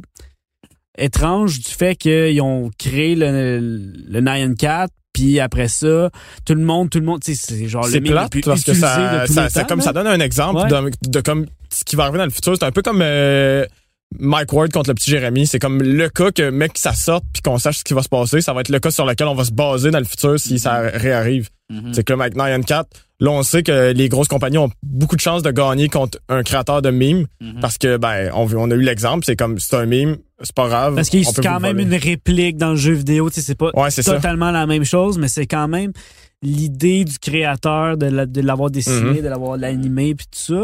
étrange 0.97 1.59
du 1.59 1.69
fait 1.69 1.95
qu'ils 1.95 2.41
ont 2.41 2.71
créé 2.77 3.15
le, 3.15 3.59
le 4.07 4.21
9N4, 4.21 4.87
puis 5.13 5.39
après 5.39 5.67
ça, 5.67 6.09
tout 6.45 6.53
le 6.55 6.61
monde, 6.63 6.89
tout 6.89 6.99
le 6.99 7.05
monde, 7.05 7.21
tu 7.21 7.35
sais, 7.35 7.53
c'est 7.57 7.67
genre 7.67 7.87
le 7.87 7.99
plate 8.01 8.31
plus 8.31 8.41
parce 8.41 8.63
que 8.63 8.73
ça, 8.73 9.25
ça, 9.27 9.43
les 9.43 9.49
ça- 9.49 9.61
temps, 9.61 9.67
comme 9.67 9.79
là. 9.79 9.85
ça 9.85 9.93
donne 9.93 10.07
un 10.07 10.19
exemple 10.19 10.61
Ouais. 10.61 10.69
de, 10.69 11.09
de 11.09 11.21
comme 11.21 11.45
ce 11.69 11.83
qui 11.83 11.95
va 11.95 12.03
arriver 12.03 12.19
dans 12.19 12.25
le 12.25 12.29
futur. 12.31 12.55
C'est 12.57 12.65
un 12.65 12.71
peu 12.71 12.81
comme 12.81 12.99
euh, 13.01 13.65
Mike 14.17 14.51
Ward 14.53 14.71
contre 14.71 14.89
le 14.89 14.95
petit 14.95 15.11
Jérémy. 15.11 15.45
C'est 15.45 15.59
comme 15.59 15.81
le 15.81 16.09
cas 16.09 16.31
que 16.31 16.49
mec 16.49 16.71
ça 16.75 16.93
sorte 16.93 17.23
puis 17.31 17.41
qu'on 17.41 17.57
sache 17.59 17.79
ce 17.79 17.83
qui 17.83 17.93
va 17.93 18.01
se 18.01 18.09
passer. 18.09 18.41
Ça 18.41 18.53
va 18.53 18.61
être 18.61 18.69
le 18.69 18.79
cas 18.79 18.91
sur 18.91 19.05
lequel 19.05 19.27
on 19.27 19.35
va 19.35 19.43
se 19.43 19.51
baser 19.51 19.91
dans 19.91 19.99
le 19.99 20.05
futur 20.05 20.39
si 20.39 20.57
ça 20.59 20.79
réarrive. 20.79 21.49
Mhm. 21.69 21.93
C'est 21.93 22.03
que 22.03 22.13
le 22.13 22.17
Mike 22.17 22.35
9 22.35 22.65
4 22.65 22.87
Là, 23.21 23.31
on 23.31 23.43
sait 23.43 23.63
que 23.63 23.91
les 23.91 24.07
grosses 24.07 24.29
compagnies 24.29 24.57
ont 24.57 24.71
beaucoup 24.81 25.17
de 25.17 25.21
chances 25.21 25.43
de 25.43 25.51
gagner 25.51 25.89
contre 25.89 26.19
un 26.29 26.41
créateur 26.41 26.81
de 26.81 26.89
mime 26.89 27.27
Mhm. 27.41 27.59
parce 27.59 27.77
que 27.77 27.97
ben 27.97 28.31
on, 28.33 28.47
on 28.55 28.71
a 28.71 28.75
eu 28.75 28.81
l'exemple, 28.81 29.25
c'est 29.25 29.35
comme 29.35 29.59
c'est 29.59 29.75
un 29.75 29.85
mime, 29.85 30.15
c'est 30.41 30.55
pas 30.55 30.69
grave. 30.69 30.95
Parce 30.95 31.09
qu'il 31.09 31.21
y 31.23 31.27
a 31.27 31.31
quand 31.43 31.59
même 31.59 31.79
une 31.79 31.93
réplique 31.95 32.55
dans 32.57 32.71
le 32.71 32.77
jeu 32.77 32.93
vidéo. 32.93 33.29
Tu 33.29 33.35
sais, 33.35 33.41
c'est 33.41 33.55
pas 33.55 33.71
Ouais, 33.73 33.91
c'est 33.91 34.03
ça. 34.03 34.13
totalement 34.15 34.51
la 34.51 34.65
même 34.65 34.85
chose, 34.85 35.17
mais 35.17 35.27
c'est 35.27 35.47
quand 35.47 35.67
même 35.67 35.91
l'idée 36.41 37.03
du 37.03 37.19
créateur 37.19 37.97
de 37.97 38.05
la- 38.05 38.25
de 38.25 38.39
l'avoir 38.39 38.71
dessiné, 38.71 39.15
Mhm. 39.17 39.21
de 39.21 39.27
l'avoir 39.27 39.61
animé, 39.61 40.15
puis 40.15 40.25
tout 40.27 40.63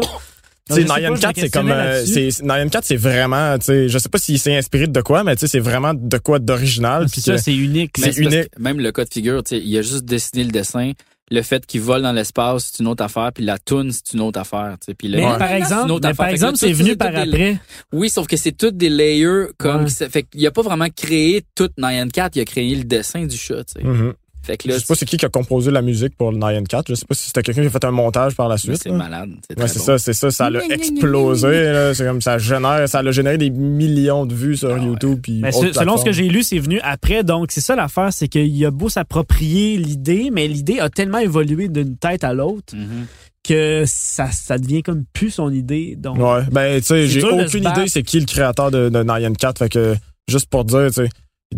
Nyan 0.70 0.86
pas, 0.86 1.14
je 1.14 1.20
4, 1.20 1.36
me 1.36 1.40
c'est 1.42 1.50
comme, 1.50 1.70
euh, 1.70 2.04
Nyan 2.42 2.68
4, 2.68 2.84
c'est 2.84 2.96
vraiment, 2.96 3.56
tu 3.58 3.66
sais, 3.66 3.88
je 3.88 3.98
sais 3.98 4.08
pas 4.08 4.18
s'il 4.18 4.38
s'est 4.38 4.56
inspiré 4.56 4.86
de 4.88 5.00
quoi, 5.00 5.22
mais 5.24 5.36
tu 5.36 5.40
sais, 5.40 5.46
c'est 5.48 5.60
vraiment 5.60 5.94
de 5.94 6.18
quoi 6.18 6.38
d'original. 6.40 7.02
Ah, 7.04 7.08
puis 7.10 7.20
c'est 7.20 7.32
ça, 7.32 7.38
c'est 7.38 7.54
unique. 7.54 7.92
c'est 7.98 8.16
unique. 8.18 8.50
que 8.50 8.60
Même 8.62 8.80
le 8.80 8.90
cas 8.92 9.04
de 9.04 9.12
figure, 9.12 9.42
tu 9.44 9.56
sais, 9.56 9.62
il 9.64 9.78
a 9.78 9.82
juste 9.82 10.04
dessiné 10.04 10.44
le 10.44 10.50
dessin. 10.50 10.92
Le 11.28 11.42
fait 11.42 11.66
qu'il 11.66 11.80
vole 11.80 12.02
dans 12.02 12.12
l'espace, 12.12 12.70
c'est 12.72 12.82
une 12.82 12.86
autre 12.88 13.02
affaire, 13.02 13.32
puis 13.34 13.44
la 13.44 13.58
toune, 13.58 13.90
c'est 13.90 14.12
une 14.14 14.20
autre 14.20 14.38
affaire. 14.38 14.76
tu 14.80 14.86
sais. 14.86 14.94
Puis 14.94 15.08
le- 15.08 15.18
Mais 15.18 15.24
Ouais. 15.26 15.38
par 15.38 15.48
C'est 15.48 15.56
une 15.56 15.62
exemple, 15.62 15.90
autre 15.90 16.00
mais 16.02 16.06
affaire. 16.10 16.16
par 16.16 16.28
exemple, 16.28 16.56
c'est 16.56 16.72
venu 16.72 16.96
par 16.96 17.10
des- 17.10 17.16
après. 17.16 17.58
Oui, 17.92 18.10
sauf 18.10 18.28
que 18.28 18.36
c'est 18.36 18.52
toutes 18.52 18.76
des 18.76 18.88
layers 18.88 19.46
comme 19.58 19.84
Ouais. 19.84 19.88
ça- 19.90 20.08
fait 20.08 20.22
qu'il 20.22 20.46
a 20.46 20.52
pas 20.52 20.62
vraiment 20.62 20.86
créé 20.88 21.42
tout 21.56 21.68
Nyan 21.78 22.08
4, 22.12 22.36
il 22.36 22.40
a 22.42 22.44
créé 22.44 22.72
le 22.76 22.84
dessin 22.84 23.24
du 23.26 23.36
chat, 23.36 23.64
tu 23.64 23.80
sais. 23.82 23.84
Mhm. 23.86 24.12
Fait 24.46 24.56
que 24.56 24.70
Je 24.72 24.78
sais 24.78 24.84
pas 24.86 24.94
c'est 24.94 25.04
qui 25.06 25.16
qui 25.16 25.26
a 25.26 25.28
composé 25.28 25.70
la 25.70 25.82
musique 25.82 26.16
pour 26.16 26.30
le 26.32 26.38
Nyan 26.38 26.62
4. 26.64 26.86
Je 26.88 26.94
sais 26.94 27.04
pas 27.04 27.14
si 27.14 27.26
c'était 27.26 27.42
quelqu'un 27.42 27.62
qui 27.62 27.66
a 27.68 27.70
fait 27.70 27.84
un 27.84 27.90
montage 27.90 28.34
par 28.36 28.48
la 28.48 28.56
suite. 28.56 28.80
c'est 28.82 28.90
malade, 28.90 29.30
c'est 29.48 29.58
Ouais, 29.60 29.66
c'est 29.68 29.78
bon. 29.78 29.84
ça, 29.84 29.98
c'est 29.98 30.12
ça, 30.12 30.30
ça 30.30 30.48
l'a 30.50 30.60
explosé. 30.66 31.92
C'est 31.94 32.04
comme 32.04 32.20
ça 32.22 32.38
génère, 32.38 32.88
ça 32.88 33.00
a 33.00 33.10
généré 33.10 33.38
des 33.38 33.50
millions 33.50 34.26
de 34.26 34.34
vues 34.34 34.56
sur 34.56 34.76
YouTube. 34.78 35.20
Puis 35.22 35.40
Mais 35.42 35.54
autres 35.54 35.68
se- 35.68 35.72
selon 35.74 35.96
ce 35.96 36.04
que 36.04 36.12
j'ai 36.12 36.28
lu, 36.28 36.42
c'est 36.42 36.58
venu 36.58 36.80
après. 36.82 37.24
Donc, 37.24 37.48
c'est 37.50 37.60
ça 37.60 37.74
l'affaire, 37.76 38.12
c'est 38.12 38.28
qu'il 38.28 38.64
a 38.64 38.70
beau 38.70 38.88
s'approprier 38.88 39.76
l'idée, 39.78 40.30
mais 40.32 40.46
l'idée 40.48 40.78
a 40.80 40.88
tellement 40.90 41.18
évolué 41.18 41.68
d'une 41.68 41.96
tête 41.96 42.24
à 42.24 42.32
l'autre 42.34 42.74
Mhm. 42.76 43.06
que 43.46 43.84
ça, 43.86 44.30
ça 44.30 44.58
devient 44.58 44.82
comme 44.82 45.04
plus 45.12 45.30
son 45.30 45.50
idée. 45.52 45.96
Donc, 45.96 46.18
Ouais, 46.18 46.42
ben 46.50 46.80
tu 46.80 46.86
sais, 46.86 47.06
j'ai 47.06 47.22
aucune 47.24 47.64
idée 47.64 47.88
c'est 47.88 48.02
qui 48.02 48.20
le 48.20 48.26
créateur 48.26 48.70
de, 48.70 48.88
de 48.88 49.02
Nyan 49.02 49.32
4. 49.34 49.58
Fait 49.58 49.68
que 49.68 49.94
juste 50.28 50.46
pour 50.46 50.64
dire, 50.64 50.86
tu 50.88 50.92
sais. 50.94 51.08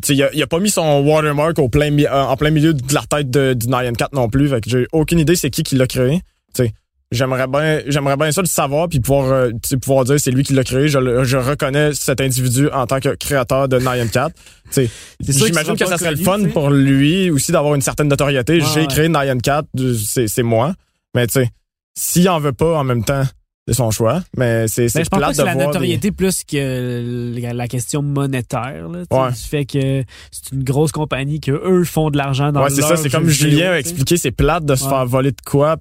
Il 0.08 0.22
a, 0.22 0.30
il 0.32 0.42
a 0.42 0.46
pas 0.46 0.58
mis 0.60 0.70
son 0.70 1.00
watermark 1.00 1.58
au 1.58 1.68
plein, 1.68 1.96
euh, 1.98 2.22
en 2.22 2.36
plein 2.36 2.50
milieu 2.50 2.74
de 2.74 2.94
la 2.94 3.02
tête 3.02 3.30
de, 3.30 3.54
du 3.54 3.68
Nyan 3.68 3.94
4 3.94 4.12
non 4.12 4.28
plus. 4.28 4.48
Fait 4.48 4.60
que 4.60 4.68
j'ai 4.68 4.86
aucune 4.92 5.18
idée 5.18 5.34
c'est 5.34 5.50
qui 5.50 5.62
qui 5.62 5.76
l'a 5.76 5.86
créé. 5.86 6.20
J'aimerais 7.10 7.46
bien, 7.46 7.80
j'aimerais 7.86 8.18
bien 8.18 8.30
ça 8.32 8.42
le 8.42 8.46
savoir 8.46 8.86
puis 8.86 9.00
pouvoir, 9.00 9.32
euh, 9.32 9.50
pouvoir 9.80 10.04
dire 10.04 10.20
c'est 10.20 10.30
lui 10.30 10.42
qui 10.42 10.52
l'a 10.52 10.62
créé. 10.62 10.88
Je, 10.88 11.24
je 11.24 11.36
reconnais 11.38 11.94
cet 11.94 12.20
individu 12.20 12.68
en 12.68 12.86
tant 12.86 13.00
que 13.00 13.14
créateur 13.14 13.66
de 13.66 13.78
Nyan 13.78 14.08
4. 14.12 14.34
Tu 14.34 14.42
sais, 14.70 14.90
C'est 15.22 15.32
sûr 15.32 15.46
qu'il 15.46 15.54
j'imagine 15.54 15.74
que 15.74 15.84
pas 15.84 15.90
ça 15.92 15.96
serait 15.96 16.10
le 16.10 16.18
fun 16.18 16.44
pour 16.52 16.68
lui 16.68 17.30
aussi 17.30 17.50
d'avoir 17.50 17.74
une 17.74 17.80
certaine 17.80 18.08
notoriété. 18.08 18.60
J'ai 18.60 18.80
ouais. 18.80 18.86
créé 18.88 19.08
Nyan 19.08 19.38
4, 19.38 19.68
c'est, 20.04 20.28
c'est 20.28 20.42
moi. 20.42 20.74
Mais 21.14 21.26
tu 21.26 21.40
sais, 21.40 21.48
s'il 21.98 22.28
en 22.28 22.40
veut 22.40 22.52
pas 22.52 22.78
en 22.78 22.84
même 22.84 23.04
temps, 23.04 23.24
c'est 23.68 23.74
son 23.74 23.90
choix. 23.90 24.22
Mais 24.36 24.66
c'est, 24.66 24.88
c'est 24.88 25.00
Ben, 25.00 25.04
je 25.04 25.10
pense 25.10 25.20
pas 25.20 25.28
que 25.28 25.34
c'est 25.36 25.42
de 25.42 25.46
la 25.46 25.54
des- 25.54 25.64
notoriété 25.66 26.10
plus 26.10 26.42
que 26.44 27.52
la, 27.52 27.68
question 27.68 28.02
monétaire. 28.02 28.88
Là, 28.88 29.00
tu 29.10 29.16
Ouais. 29.16 29.28
Du 29.30 29.36
fait 29.36 29.64
que 29.66 30.04
c'est 30.30 30.52
une 30.52 30.64
grosse 30.64 30.90
compagnie 30.92 31.40
que 31.40 31.52
eux 31.52 31.84
font 31.84 32.10
de 32.10 32.16
l'argent 32.16 32.50
dans 32.50 32.62
Ouais, 32.62 32.70
c'est 32.70 32.82
ça. 32.82 32.96
C'est 32.96 33.10
comme 33.10 33.28
Julien 33.28 33.70
a 33.72 33.74
tu 33.74 33.80
expliqué, 33.80 34.16
c'est 34.16 34.30
plate 34.30 34.64
de 34.64 34.74
se 34.74 34.84
Ouais. 34.84 34.90
faire 34.90 35.06
voler 35.06 35.30
de 35.32 35.40
quoi, 35.44 35.76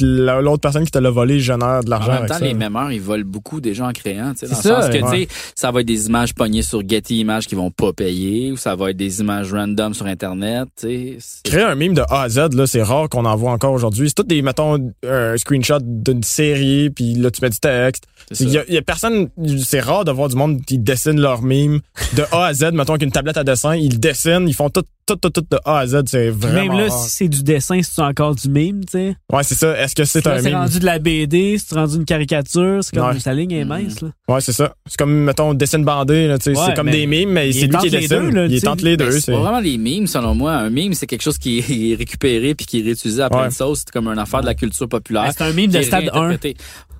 l'autre 0.00 0.60
personne 0.60 0.84
qui 0.84 0.90
te 0.90 0.98
l'a 0.98 1.10
volé 1.10 1.40
génère 1.40 1.82
de 1.82 1.88
En 1.88 1.90
l'argent 1.90 2.08
même 2.12 2.16
avec 2.18 2.28
temps, 2.30 2.38
ça. 2.38 2.44
les 2.44 2.54
mémeurs, 2.54 2.90
ils 2.92 3.00
volent 3.00 3.24
beaucoup 3.26 3.60
déjà 3.60 3.86
en 3.86 3.92
créant, 3.92 4.32
dans 4.32 4.34
le 4.42 4.48
ça, 4.48 4.54
sens 4.56 4.88
que, 4.88 4.96
tu 4.98 5.04
ouais. 5.04 5.20
sais, 5.22 5.28
ça 5.54 5.70
va 5.70 5.80
être 5.80 5.86
des 5.86 6.06
images 6.06 6.34
pognées 6.34 6.62
sur 6.62 6.82
Getty 6.88 7.18
Images 7.20 7.46
qui 7.46 7.54
vont 7.54 7.70
pas 7.70 7.92
payer, 7.92 8.52
ou 8.52 8.56
ça 8.56 8.74
va 8.74 8.90
être 8.90 8.96
des 8.96 9.20
images 9.20 9.52
random 9.52 9.94
sur 9.94 10.06
Internet, 10.06 10.68
tu 10.80 10.86
sais. 10.86 11.16
c'est- 11.18 11.42
Créer 11.44 11.64
un 11.64 11.74
mime 11.74 11.94
de 11.94 12.02
A 12.08 12.22
à 12.22 12.28
Z, 12.28 12.54
là, 12.54 12.66
c'est 12.66 12.82
rare 12.82 13.08
qu'on 13.08 13.24
en 13.24 13.36
voit 13.36 13.52
encore 13.52 13.72
aujourd'hui. 13.72 14.08
C'est 14.08 14.14
tout 14.14 14.22
des, 14.22 14.42
mettons, 14.42 14.92
un 15.06 15.36
screenshot 15.36 15.78
d'une 15.82 16.22
série, 16.22 16.90
puis 16.90 17.14
là, 17.14 17.30
tu 17.30 17.40
mets 17.42 17.50
du 17.50 17.58
texte. 17.58 18.04
c'est 18.30 18.44
Il 18.44 18.50
y, 18.50 18.58
a, 18.58 18.64
il 18.68 18.74
y 18.74 18.78
a 18.78 18.82
personne, 18.82 19.28
c'est 19.64 19.80
rare 19.80 20.04
de 20.04 20.10
voir 20.12 20.28
du 20.28 20.36
monde 20.36 20.62
qui 20.64 20.78
dessine 20.78 21.20
leur 21.20 21.42
mime 21.42 21.80
de 22.16 22.22
A 22.32 22.46
à 22.46 22.54
Z, 22.54 22.70
mettons 22.72 22.96
qu'une 22.96 23.10
tablette 23.12 23.36
à 23.36 23.44
dessin, 23.44 23.74
ils 23.76 23.98
dessinent, 24.00 24.48
ils 24.48 24.54
font 24.54 24.70
tout, 24.70 24.84
tout, 25.06 25.16
tout, 25.16 25.30
tout 25.30 25.40
de 25.50 25.58
A 25.64 25.78
à 25.78 25.86
Z, 25.86 26.02
c'est 26.06 26.30
vraiment 26.30 26.74
Même 26.74 26.78
là, 26.86 26.88
rare. 26.88 27.02
si 27.04 27.10
c'est 27.10 27.28
du 27.28 27.42
dessin, 27.42 27.80
c'est 27.82 28.02
encore 28.02 28.34
du 28.34 28.48
mime, 28.48 28.84
tu 28.84 28.92
sais? 28.92 29.16
Ouais, 29.32 29.42
c'est 29.42 29.54
ça. 29.54 29.76
Est-ce 29.78 29.94
que 29.94 30.04
c'est 30.04 30.26
un 30.26 30.38
c'est 30.38 30.50
mime? 30.50 30.58
rendu 30.58 30.78
de 30.78 30.84
la 30.86 30.98
BD, 30.98 31.58
c'est 31.58 31.74
rendu 31.74 31.96
une 31.96 32.04
caricature, 32.04 32.78
c'est 32.82 32.96
comme 32.96 33.08
Ouais. 33.10 33.18
sa 33.20 33.34
ligne 33.34 33.52
est 33.52 33.64
Mhm. 33.64 33.68
mince. 33.68 34.00
Là. 34.00 34.08
Ouais, 34.28 34.40
c'est 34.40 34.52
ça. 34.52 34.74
C'est 34.86 34.96
comme, 34.96 35.12
mettons, 35.24 35.54
dessine 35.54 35.84
bandé, 35.84 36.28
là, 36.28 36.38
tu 36.38 36.44
sais, 36.54 36.58
Ouais, 36.58 36.66
c'est 36.68 36.74
comme 36.74 36.90
des 36.90 37.06
mimes, 37.06 37.30
mais 37.30 37.52
c'est 37.52 37.58
est 37.58 37.62
lui 37.62 37.68
qui 37.70 37.76
entre 37.76 37.84
les 37.86 37.90
dessine. 37.90 38.08
deux, 38.08 38.30
là, 38.30 38.46
il 38.46 38.68
entre 38.68 38.84
les 38.84 38.96
Ben, 38.96 39.08
deux. 39.10 39.20
c'est 39.20 39.32
vraiment 39.32 39.60
des 39.62 39.78
mimes, 39.78 40.06
selon 40.06 40.34
moi. 40.34 40.52
Un 40.54 40.70
mime, 40.70 40.94
c'est 40.94 41.06
quelque 41.06 41.22
chose 41.22 41.38
qui 41.38 41.58
est 41.58 41.94
récupéré 41.96 42.54
puis 42.54 42.66
qui 42.66 42.80
est 42.80 42.82
réutilisé 42.82 43.22
à 43.22 43.28
plein 43.30 43.42
Ouais. 43.42 43.48
de 43.48 43.52
sauces. 43.52 43.80
C'est 43.80 43.90
comme 43.90 44.08
une 44.08 44.18
affaire 44.18 44.40
de 44.40 44.46
la 44.46 44.54
culture 44.54 44.88
populaire. 44.88 45.24
Ben, 45.24 45.32
c'est 45.36 45.44
un 45.44 45.52
mime 45.52 45.70
de 45.70 45.82
stade 45.82 46.10
1. 46.14 46.36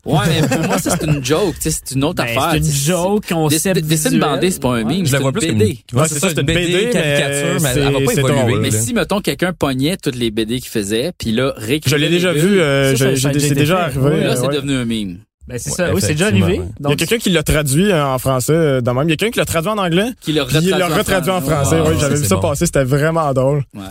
Ouais, 0.04 0.18
mais 0.28 0.48
pour 0.48 0.66
moi, 0.66 0.78
ça, 0.78 0.96
c'est 0.98 1.06
une 1.06 1.24
joke. 1.24 1.54
tu 1.60 1.70
sais, 1.70 1.78
C'est 1.84 1.94
une 1.94 2.02
autre 2.04 2.16
Ben, 2.16 2.24
affaire. 2.24 2.50
c'est 2.52 2.58
une 2.58 2.64
joke, 2.72 3.28
concept 3.28 3.80
Dessine 3.84 4.18
bandé, 4.18 4.50
c'est 4.50 4.60
pas 4.60 4.74
un 4.76 4.82
mime, 4.84 5.04
Je 5.06 5.10
c'est 5.10 5.16
la 5.16 5.18
vois 5.20 5.30
une 5.30 5.38
plus 5.38 5.48
BD. 5.52 5.78
une, 5.92 5.98
Ouais, 6.00 6.08
c'est 6.08 6.18
ça, 6.18 6.28
c'est 6.30 6.40
une 6.40 6.46
BD, 6.46 6.90
caricature, 6.90 7.60
mais 7.62 7.68
elle 7.76 7.92
va 7.92 8.22
pas 8.22 8.32
évoluer. 8.42 8.58
Mais 8.60 8.70
si, 8.72 8.94
mettons, 8.94 9.20
quelqu'un 9.20 9.52
pognait 9.52 9.96
toutes 9.96 10.16
les 10.16 10.30
BD 10.32 10.58
qu'il 10.60 10.70
faisait, 10.70 11.12
puis 11.16 11.30
là, 11.32 11.54
Je 11.58 11.64
réécrivait 11.66 11.98
l'ai 11.98 12.08
déjà 12.08 12.32
vu, 12.32 12.60
euh, 12.60 12.96
c'est 12.96 13.54
déjà 13.54 13.84
arrivé. 13.84 14.00
Ouais, 14.00 14.24
Là, 14.24 14.36
c'est 14.36 14.48
devenu 14.48 14.74
un 14.74 14.84
mime. 14.84 15.18
Ben, 15.48 15.58
c'est 15.58 15.70
Ouais, 15.70 15.76
ça. 15.76 15.92
Oui, 15.94 16.00
c'est 16.00 16.12
déjà 16.12 16.26
arrivé. 16.26 16.60
Il 16.80 16.88
y 16.88 16.92
a 16.92 16.96
quelqu'un 16.96 17.18
qui 17.18 17.30
l'a 17.30 17.42
traduit 17.42 17.90
euh, 17.90 18.04
en 18.06 18.18
français 18.18 18.52
euh, 18.52 18.80
de 18.80 18.90
même. 18.92 19.08
Il 19.08 19.10
y 19.10 19.12
a 19.14 19.16
quelqu'un 19.16 19.32
qui 19.32 19.38
l'a 19.40 19.44
traduit 19.44 19.70
en 19.70 19.78
anglais. 19.78 20.06
Qui 20.20 20.32
l'a 20.32 20.44
Puis 20.44 20.56
il 20.62 20.70
l'a 20.70 20.86
retraduit 20.88 21.30
en 21.32 21.40
français. 21.40 21.80
Oui, 21.80 21.88
ouais, 21.90 21.96
j'avais 22.00 22.14
vu 22.16 22.24
ça 22.24 22.36
bon. 22.36 22.42
passer, 22.42 22.66
c'était 22.66 22.84
vraiment 22.84 23.32
drôle. 23.32 23.62
Ouais. 23.74 23.82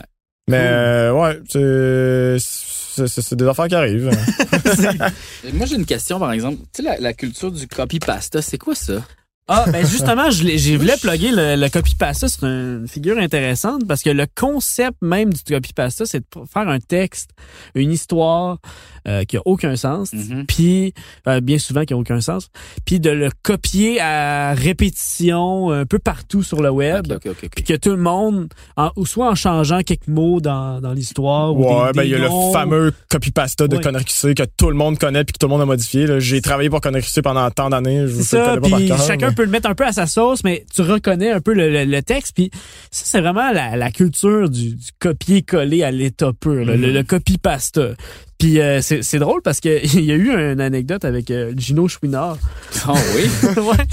Mais 0.49 0.59
euh, 0.61 1.11
ouais, 1.13 1.39
c'est- 1.49 2.37
c'est 2.95 3.35
des 3.35 3.45
affaires 3.45 3.67
qui 3.67 3.75
arrivent. 3.75 4.09
Moi, 5.53 5.65
j'ai 5.65 5.75
une 5.75 5.85
question, 5.85 6.19
par 6.19 6.31
exemple. 6.31 6.57
Tu 6.73 6.81
sais, 6.81 6.83
la, 6.83 6.97
la 6.99 7.13
culture 7.13 7.51
du 7.51 7.67
copy-pasta, 7.67 8.41
c'est 8.41 8.57
quoi 8.57 8.75
ça? 8.75 9.03
Ah, 9.47 9.65
ben 9.69 9.85
justement, 9.85 10.29
je, 10.31 10.43
l'ai- 10.43 10.57
j'ai 10.57 10.77
voulu 10.77 10.91
plugger 11.01 11.31
le, 11.31 11.55
le 11.55 11.69
copy-pasta. 11.69 12.29
C'est 12.29 12.43
une 12.43 12.87
figure 12.87 13.17
intéressante 13.17 13.85
parce 13.85 14.01
que 14.01 14.09
le 14.09 14.25
concept 14.33 14.97
même 15.01 15.33
du 15.33 15.41
copy-pasta, 15.45 16.05
c'est 16.05 16.19
de 16.19 16.25
faire 16.51 16.69
un 16.69 16.79
texte, 16.79 17.31
une 17.75 17.91
histoire 17.91 18.59
euh, 19.07 19.23
qui 19.23 19.37
a 19.37 19.41
aucun 19.45 19.75
sens, 19.75 20.13
Mhm. 20.13 20.45
puis 20.47 20.93
euh, 21.27 21.41
bien 21.41 21.57
souvent 21.57 21.83
qui 21.85 21.93
a 21.93 21.97
aucun 21.97 22.21
sens, 22.21 22.49
puis 22.85 22.99
de 22.99 23.09
le 23.09 23.29
copier 23.43 23.99
à 23.99 24.53
répétition 24.53 25.71
un 25.71 25.85
peu 25.85 25.99
partout 25.99 26.43
sur 26.43 26.61
le 26.61 26.69
web. 26.69 27.11
Ok, 27.11 27.17
ok, 27.25 27.31
ok, 27.31 27.37
ok. 27.43 27.49
Puis 27.55 27.63
que 27.63 27.73
tout 27.75 27.89
le 27.91 27.97
monde, 27.97 28.47
en- 28.77 28.91
ou 28.95 29.05
soit 29.05 29.29
en 29.29 29.35
changeant 29.35 29.81
quelques 29.81 30.07
mots 30.07 30.39
dans, 30.41 30.81
dans 30.81 30.93
l'histoire, 30.93 31.55
ou 31.55 31.63
Ouais, 31.65 31.91
des- 31.91 31.97
ben 31.97 32.03
il 32.03 32.09
y 32.11 32.15
a 32.15 32.19
noms. 32.27 32.47
le 32.47 32.53
fameux 32.53 32.93
copy-pasta 33.09 33.67
de 33.67 33.77
Ouais. 33.77 33.81
Connery 33.83 34.05
QC 34.05 34.33
que 34.35 34.43
tout 34.57 34.69
le 34.69 34.75
monde 34.75 34.97
connaît 34.97 35.23
puis 35.23 35.33
que 35.33 35.37
tout 35.39 35.47
le 35.47 35.51
monde 35.51 35.61
a 35.61 35.65
modifié. 35.65 36.05
J'ai 36.19 36.41
travaillé 36.41 36.69
pour 36.69 36.81
Connery 36.81 37.01
QC 37.03 37.21
pendant 37.21 37.49
tant 37.51 37.69
d'années. 37.69 38.05
C'est 38.07 38.23
ça, 38.23 38.57
puis 38.61 38.87
chacun 39.07 39.29
mais- 39.29 39.35
peut 39.35 39.43
le 39.43 39.49
mettre 39.51 39.69
un 39.69 39.75
peu 39.75 39.85
à 39.85 39.91
sa 39.91 40.07
sauce, 40.07 40.43
mais 40.43 40.65
tu 40.73 40.81
reconnais 40.81 41.31
un 41.31 41.41
peu 41.41 41.53
le, 41.53 41.69
le- 41.71 41.85
le 41.85 42.01
texte, 42.03 42.33
puis 42.35 42.51
ça, 42.91 43.03
c'est 43.05 43.21
vraiment 43.21 43.51
la, 43.51 43.75
la 43.77 43.91
culture 43.91 44.49
du, 44.49 44.75
du 44.75 44.87
copier-coller 44.99 45.83
à 45.83 45.91
l'état 45.91 46.31
pur, 46.39 46.65
le, 46.65 46.75
le 46.75 47.03
copy-pasta. 47.03 47.89
Puis 48.41 48.59
euh, 48.59 48.81
c'est 48.81 49.03
c'est 49.03 49.19
drôle 49.19 49.41
parce 49.43 49.59
que 49.59 49.85
il 49.97 50.03
y 50.03 50.11
a 50.11 50.15
eu 50.15 50.31
une 50.31 50.59
anecdote 50.61 51.05
avec 51.05 51.29
euh, 51.29 51.53
Gino 51.55 51.87
Chouinard. 51.87 52.37
Oh 52.87 52.93
oui? 53.15 53.23
ouais. 53.57 53.85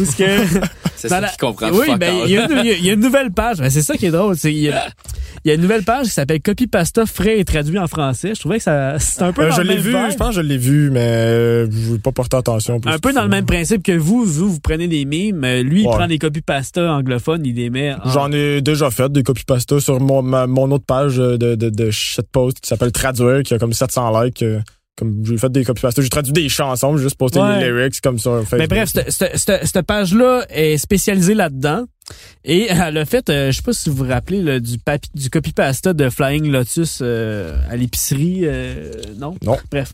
Où 0.00 0.04
ce 0.04 0.16
que 0.16 0.24
C'est 0.96 1.08
ça 1.08 1.20
la- 1.20 1.28
qui 1.28 1.36
comprend 1.36 1.70
Oui, 1.70 1.86
ben 1.98 2.12
il 2.24 2.30
y, 2.32 2.38
a 2.38 2.44
une- 2.46 2.58
il 2.58 2.66
y 2.66 2.70
a- 2.70 2.76
il 2.76 2.84
y 2.86 2.90
a 2.90 2.94
une 2.94 3.00
nouvelle 3.00 3.30
page. 3.30 3.58
Ben, 3.58 3.70
c'est 3.70 3.82
ça 3.82 3.96
qui 3.96 4.06
est 4.06 4.10
drôle. 4.10 4.36
c'est- 4.36 4.52
Il 4.52 4.58
y, 4.62 4.70
a, 4.70 4.86
il 5.44 5.48
y 5.48 5.50
a 5.50 5.54
une 5.54 5.60
nouvelle 5.60 5.82
page 5.84 6.06
qui 6.06 6.12
s'appelle 6.12 6.40
Copy 6.40 6.66
Pasta 6.66 7.04
frais 7.06 7.38
et 7.38 7.44
traduit 7.44 7.78
en 7.78 7.86
français. 7.86 8.32
Je 8.34 8.40
trouvais 8.40 8.56
que 8.56 8.62
ça 8.64 8.98
c'est 8.98 9.22
un 9.22 9.32
peu 9.32 9.42
Euh, 9.42 9.48
dans 9.50 9.56
je 9.56 9.60
le 9.62 9.68
l'ai 9.68 9.74
même 9.74 9.82
vu, 9.82 9.90
vibe. 9.90 10.10
je 10.12 10.16
pense 10.16 10.28
que 10.30 10.34
je 10.36 10.40
l'ai 10.40 10.56
vu, 10.58 10.90
mais 10.90 11.00
euh, 11.00 11.66
je 11.70 11.92
vais 11.92 11.98
pas 11.98 12.10
porter 12.12 12.36
attention. 12.38 12.80
plus 12.80 12.90
un 12.90 12.98
peu 12.98 13.10
dans 13.12 13.20
ça. 13.20 13.24
le 13.24 13.30
même 13.30 13.44
principe 13.46 13.82
que 13.82 13.92
vous, 13.92 14.24
vous, 14.24 14.50
vous 14.54 14.60
prenez 14.60 14.88
des 14.88 15.04
mimes. 15.04 15.44
Lui, 15.62 15.82
il 15.82 15.86
Ouais. 15.86 15.94
prend 15.94 16.06
des 16.08 16.18
copies 16.18 16.40
pasta 16.40 16.90
anglophones, 16.94 17.44
il 17.44 17.54
les 17.56 17.68
met 17.70 17.92
en... 17.92 18.10
J'en 18.10 18.32
ai 18.32 18.62
déjà 18.62 18.90
fait 18.90 19.12
des 19.12 19.22
copy-pasta 19.22 19.78
sur 19.80 20.00
mon, 20.00 20.22
ma- 20.22 20.46
mon 20.46 20.70
autre 20.70 20.86
page 20.86 21.16
de, 21.18 21.36
de, 21.36 21.54
de 21.68 21.90
shitpost 21.90 22.60
qui 22.60 22.68
s'appelle 22.68 22.92
Traduire, 22.92 23.42
qui 23.42 23.52
a 23.54 23.58
comme 23.58 23.72
700 23.86 24.22
likes. 24.22 24.42
euh, 24.42 24.60
comme 24.96 25.24
j'ai 25.24 25.36
fait 25.38 25.50
des 25.50 25.64
copy-pasta. 25.64 26.00
J'ai 26.02 26.08
traduit 26.08 26.32
des 26.32 26.48
chansons, 26.48 26.96
j'ai 26.96 27.02
juste 27.02 27.16
posté 27.18 27.40
Ouais. 27.40 27.58
les 27.58 27.64
lyrics 27.72 28.00
comme 28.00 28.18
ça. 28.20 28.30
Facebook. 28.42 28.58
Mais 28.60 28.68
bref, 28.68 28.90
cette 29.08 29.82
page-là 29.82 30.44
est 30.50 30.76
spécialisée 30.78 31.34
là-dedans. 31.34 31.84
Et 32.44 32.66
elle 32.68 32.98
a 32.98 33.04
fait, 33.06 33.30
euh, 33.30 33.50
je 33.50 33.56
sais 33.56 33.62
pas 33.62 33.72
si 33.72 33.88
vous 33.88 33.96
vous 33.96 34.08
rappelez, 34.08 34.42
là, 34.42 34.60
du, 34.60 34.78
papi, 34.78 35.08
du 35.14 35.30
copy-pasta 35.30 35.94
de 35.94 36.10
Flying 36.10 36.50
Lotus 36.50 36.98
euh, 37.00 37.56
à 37.70 37.76
l'épicerie. 37.76 38.40
euh, 38.44 38.90
non? 39.18 39.34
Non. 39.42 39.56
Bref. 39.70 39.92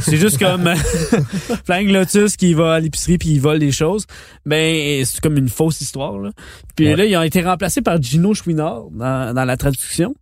C'est 0.00 0.16
juste 0.16 0.38
comme 0.38 0.68
euh, 0.68 0.74
Flying 1.66 1.92
Lotus 1.92 2.36
qui 2.36 2.54
va 2.54 2.74
à 2.74 2.80
l'épicerie 2.80 3.18
puis 3.18 3.30
il 3.30 3.40
vole 3.40 3.58
des 3.58 3.72
choses. 3.72 4.06
Ben, 4.46 5.04
c'est 5.04 5.20
comme 5.20 5.36
une 5.36 5.48
fausse 5.48 5.80
histoire. 5.80 6.18
Là. 6.18 6.30
Puis 6.76 6.86
Ouais. 6.88 6.96
là, 6.96 7.04
ils 7.04 7.16
ont 7.16 7.22
été 7.22 7.42
remplacés 7.42 7.82
par 7.82 8.00
Gino 8.00 8.32
Chouinard 8.34 8.84
dans, 8.92 9.34
dans 9.34 9.44
la 9.44 9.56
traduction. 9.56 10.14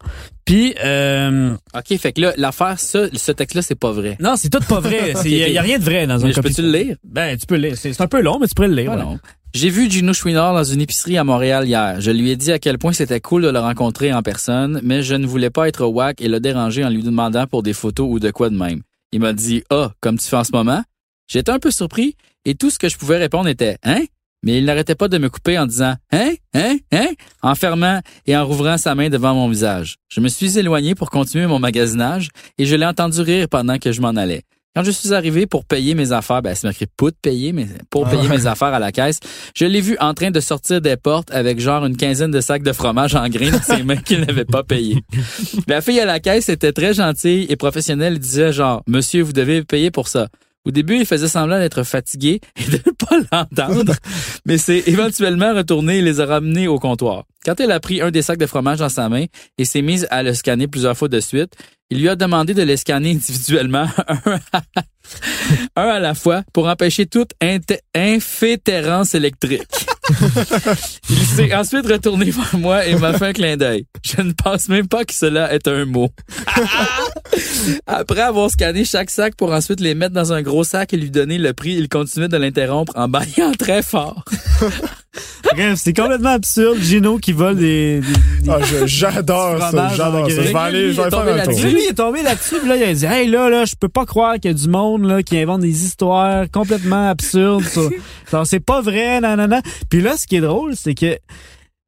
Puis, 0.47 0.75
euh, 0.85 1.55
OK, 1.75 1.99
fait 1.99 2.13
que 2.13 2.21
là, 2.21 2.33
l'affaire, 2.37 2.79
ça, 2.79 3.07
ce 3.13 3.33
texte-là, 3.33 3.63
c'est 3.63 3.75
pas 3.75 3.91
vrai. 3.93 4.17
non, 4.21 4.37
c'est 4.37 4.49
tout 4.49 4.61
pas 4.61 4.79
vrai. 4.81 5.13
Il 5.25 5.33
y, 5.37 5.43
a- 5.43 5.49
y 5.49 5.59
a 5.59 5.63
rien 5.63 5.79
de 5.79 5.85
vrai 5.85 6.07
dans 6.07 6.23
un 6.23 6.27
Mais 6.29 6.31
je 6.33 6.37
copy 6.37 6.49
peux-tu 6.49 6.63
le 6.63 6.71
lire? 6.71 6.97
Ben, 7.05 7.37
tu 7.37 7.47
peux 7.47 7.57
le 7.57 7.69
lire. 7.69 7.77
C'est 7.77 8.01
un 8.01 8.07
peu 8.07 8.23
long, 8.23 8.39
mais 8.41 8.47
tu 8.47 8.55
peux 8.55 8.67
le 8.67 8.75
lire. 8.75 8.93
Voilà. 8.93 9.09
J'ai 9.55 9.71
vu 9.71 9.91
Gino 9.91 10.13
Chouinard 10.13 10.53
dans 10.55 10.65
une 10.65 10.83
épicerie 10.83 11.17
à 11.17 11.25
Montréal 11.25 11.67
hier. 11.67 12.01
Je 12.01 12.11
lui 12.11 12.31
ai 12.31 12.37
dit 12.37 12.53
à 12.53 12.59
quel 12.59 12.77
point 12.79 12.93
c'était 12.93 13.21
cool 13.21 13.43
de 13.43 13.49
le 13.49 13.59
rencontrer 13.59 14.13
en 14.13 14.23
personne, 14.23 14.81
mais 14.83 15.03
je 15.03 15.15
ne 15.15 15.27
voulais 15.27 15.49
pas 15.51 15.67
être 15.67 15.87
whack 15.87 16.21
et 16.21 16.29
le 16.29 16.41
déranger 16.41 16.85
en 16.85 16.91
lui 16.91 17.03
demandant 17.03 17.47
pour 17.47 17.63
des 17.63 17.73
photos 17.73 18.07
ou 18.11 18.19
de 18.19 18.31
quoi 18.31 18.51
de 18.51 18.57
même. 18.57 18.83
Il 19.13 19.21
m'a 19.21 19.33
dit 19.33 19.63
Ah, 19.71 19.93
comme 20.01 20.19
tu 20.19 20.27
fais 20.29 20.37
en 20.37 20.45
ce 20.45 20.53
moment? 20.53 20.83
J'étais 21.27 21.53
un 21.53 21.59
peu 21.59 21.71
surpris 21.71 22.17
et 22.45 22.55
tout 22.55 22.71
ce 22.71 22.79
que 22.79 22.89
je 22.89 22.99
pouvais 22.99 23.17
répondre 23.17 23.49
était 23.49 23.79
Hein? 23.83 24.03
Mais 24.43 24.59
il 24.59 24.67
n'arrêtait 24.67 24.95
pas 24.95 25.09
de 25.09 25.17
me 25.17 25.31
couper 25.31 25.59
en 25.59 25.65
disant 25.67 25.95
Hein? 26.13 26.35
Hein? 26.53 26.77
Hein? 26.93 27.09
en 27.41 27.55
fermant 27.55 28.01
et 28.27 28.37
en 28.37 28.45
rouvrant 28.47 28.77
sa 28.77 28.95
main 28.95 29.09
devant 29.09 29.35
mon 29.35 29.49
visage. 29.49 29.97
Je 30.09 30.21
me 30.21 30.29
suis 30.29 30.59
éloigné 30.59 30.95
pour 30.95 31.09
continuer 31.09 31.47
mon 31.47 31.59
magasinage 31.59 32.29
et 32.59 32.67
je 32.67 32.77
l'ai 32.77 32.87
entendu 32.87 33.23
rire 33.23 33.49
pendant 33.49 33.79
que 33.79 33.91
je 33.91 34.03
m'en 34.03 34.09
allais. 34.17 34.43
Quand 34.77 34.85
je 34.85 34.91
suis 34.91 35.15
arrivé 35.15 35.47
pour 35.47 35.65
payer 35.65 35.95
mes 35.95 36.13
affaires, 36.13 36.43
ben, 36.43 36.55
c'est 36.55 36.67
marqué 36.67 36.85
de 36.85 37.11
payer, 37.23 37.55
mais 37.55 37.67
pour 37.89 38.07
payer 38.07 38.29
mes 38.29 38.47
affaires 38.47 38.75
à 38.75 38.79
la 38.79 38.93
caisse, 38.93 39.21
je 39.55 39.65
l'ai 39.65 39.81
vu 39.81 39.97
en 40.01 40.13
train 40.13 40.31
de 40.31 40.39
sortir 40.39 40.83
des 40.83 40.99
portes 40.99 41.31
avec 41.31 41.59
genre 41.59 41.87
une 41.87 41.97
quinzaine 41.97 42.31
de 42.31 42.43
sacs 42.43 42.63
de 42.63 42.75
fromage 42.75 43.15
en 43.15 43.27
grains 43.31 43.53
dans 43.53 43.63
ses 43.63 43.83
mains 43.85 43.97
qu'il 43.97 44.21
n'avait 44.21 44.45
pas 44.45 44.65
payé. 44.65 45.03
La 45.67 45.81
fille 45.81 45.99
à 45.99 46.05
la 46.05 46.21
caisse 46.21 46.51
était 46.51 46.73
très 46.73 46.93
gentille 46.93 47.47
et 47.49 47.57
professionnelle. 47.57 48.13
Elle 48.13 48.19
disait 48.19 48.53
genre, 48.53 48.83
monsieur, 48.87 49.23
vous 49.23 49.33
devez 49.33 49.65
payer 49.65 49.91
pour 49.91 50.09
ça. 50.09 50.29
Au 50.67 50.71
début, 50.71 50.99
il 50.99 51.07
faisait 51.07 51.29
semblant 51.29 51.59
d'être 51.59 51.83
fatigué 51.83 52.41
et 52.57 52.71
de 52.71 52.77
ne 52.77 52.93
pas 52.93 53.17
l'entendre, 53.33 53.95
mais 54.45 54.59
c'est 54.59 54.83
éventuellement 54.89 55.55
retourné 55.55 55.99
et 55.99 56.03
les 56.03 56.21
a 56.21 56.27
ramenés 56.27 56.69
au 56.69 56.79
comptoir. 56.79 57.25
Quand 57.47 57.61
elle 57.61 57.71
a 57.71 57.79
pris 57.79 58.01
un 58.01 58.11
des 58.11 58.23
sacs 58.23 58.41
de 58.41 58.47
fromage 58.47 58.81
dans 58.81 58.89
sa 58.89 59.09
main 59.09 59.27
et 59.57 59.65
s'est 59.65 59.81
mise 59.81 60.09
à 60.11 60.25
le 60.25 60.35
scanner 60.35 60.67
plusieurs 60.67 60.97
fois 60.97 61.07
de 61.07 61.21
suite, 61.21 61.53
il 61.91 62.01
lui 62.01 62.09
a 62.09 62.17
demandé 62.17 62.55
de 62.55 62.63
les 62.63 62.77
scanner 62.77 63.11
individuellement, 63.13 63.87
un 64.09 64.41
à, 64.53 64.63
un 65.77 65.89
à 65.89 66.01
la 66.01 66.15
fois, 66.15 66.43
pour 66.53 66.67
empêcher 66.67 67.07
toute 67.07 67.31
infétérance 67.95 69.15
électrique. 69.15 69.63
il 71.09 71.19
s'est 71.19 71.55
ensuite 71.55 71.87
retourné 71.87 72.33
vers 72.33 72.59
moi 72.59 72.85
et 72.85 72.97
m'a 72.97 73.13
fait 73.13 73.27
un 73.27 73.33
clin 73.33 73.57
d'œil. 73.57 73.87
Je 74.05 74.23
ne 74.23 74.33
pense 74.33 74.69
même 74.69 74.89
pas 74.89 75.05
que 75.05 75.15
cela 75.15 75.53
est 75.55 75.69
un 75.69 75.85
mot. 75.85 76.11
Après 77.87 78.23
avoir 78.23 78.51
scanné 78.51 78.85
chaque 78.85 79.11
sac 79.11 79.37
pour 79.37 79.53
ensuite 79.53 79.79
les 79.79 79.95
mettre 79.95 80.15
dans 80.15 80.33
un 80.33 80.43
gros 80.43 80.65
sac 80.65 80.93
et 80.95 80.97
lui 80.97 81.13
donner 81.13 81.39
le 81.39 81.53
prix, 81.53 81.75
il 81.75 81.89
continuait 81.89 82.29
de 82.29 82.37
l'interrompre 82.37 82.93
en 82.97 83.07
baillant 83.09 83.53
très 83.53 83.83
fort. 83.83 84.25
Bref, 85.55 85.75
c'est 85.83 85.93
complètement 85.97 86.31
absurde. 86.31 86.79
Gino 86.81 87.19
qui 87.19 87.33
vole 87.33 87.57
des. 87.57 88.01
des- 88.01 88.07
des- 88.43 88.51
Ah, 88.51 88.59
j'adore 88.87 89.59
ça, 89.61 89.91
j'adore 89.97 90.29
ça. 90.31 90.43
Je 90.43 90.53
vais 90.53 90.59
aller, 90.59 90.79
je 90.79 90.81
vais 90.81 90.81
Lui, 90.83 90.85
il 90.87 90.91
est 90.91 90.95
faire 90.95 91.09
tombé 91.11 91.31
un 91.31 91.35
tour. 91.35 91.37
là-dessus. 91.53 91.69
Lui, 91.69 91.83
il 91.85 91.91
est 91.91 91.95
tombé 91.95 92.23
là-dessus, 92.23 92.55
puis 92.59 92.69
là, 92.69 92.77
il 92.77 92.83
a 92.83 92.95
dit 92.95 93.05
Hey, 93.07 93.29
là, 93.29 93.49
là, 93.49 93.65
je 93.65 93.75
peux 93.79 93.89
pas 93.89 94.05
croire 94.07 94.35
qu'il 94.35 94.51
y 94.51 94.55
a 94.55 94.57
du 94.57 94.69
monde 94.69 95.05
là, 95.05 95.23
qui 95.23 95.39
invente 95.39 95.61
des 95.61 95.85
histoires 95.85 96.45
complètement 96.53 97.09
absurdes. 97.09 97.65
sur- 97.65 97.91
genre, 98.31 98.47
c'est 98.47 98.61
pas 98.61 98.81
vrai, 98.81 99.21
nanana. 99.21 99.61
Puis 99.89 100.01
là, 100.01 100.17
ce 100.17 100.27
qui 100.27 100.37
est 100.37 100.41
drôle, 100.41 100.75
c'est 100.77 100.95
que 100.95 101.17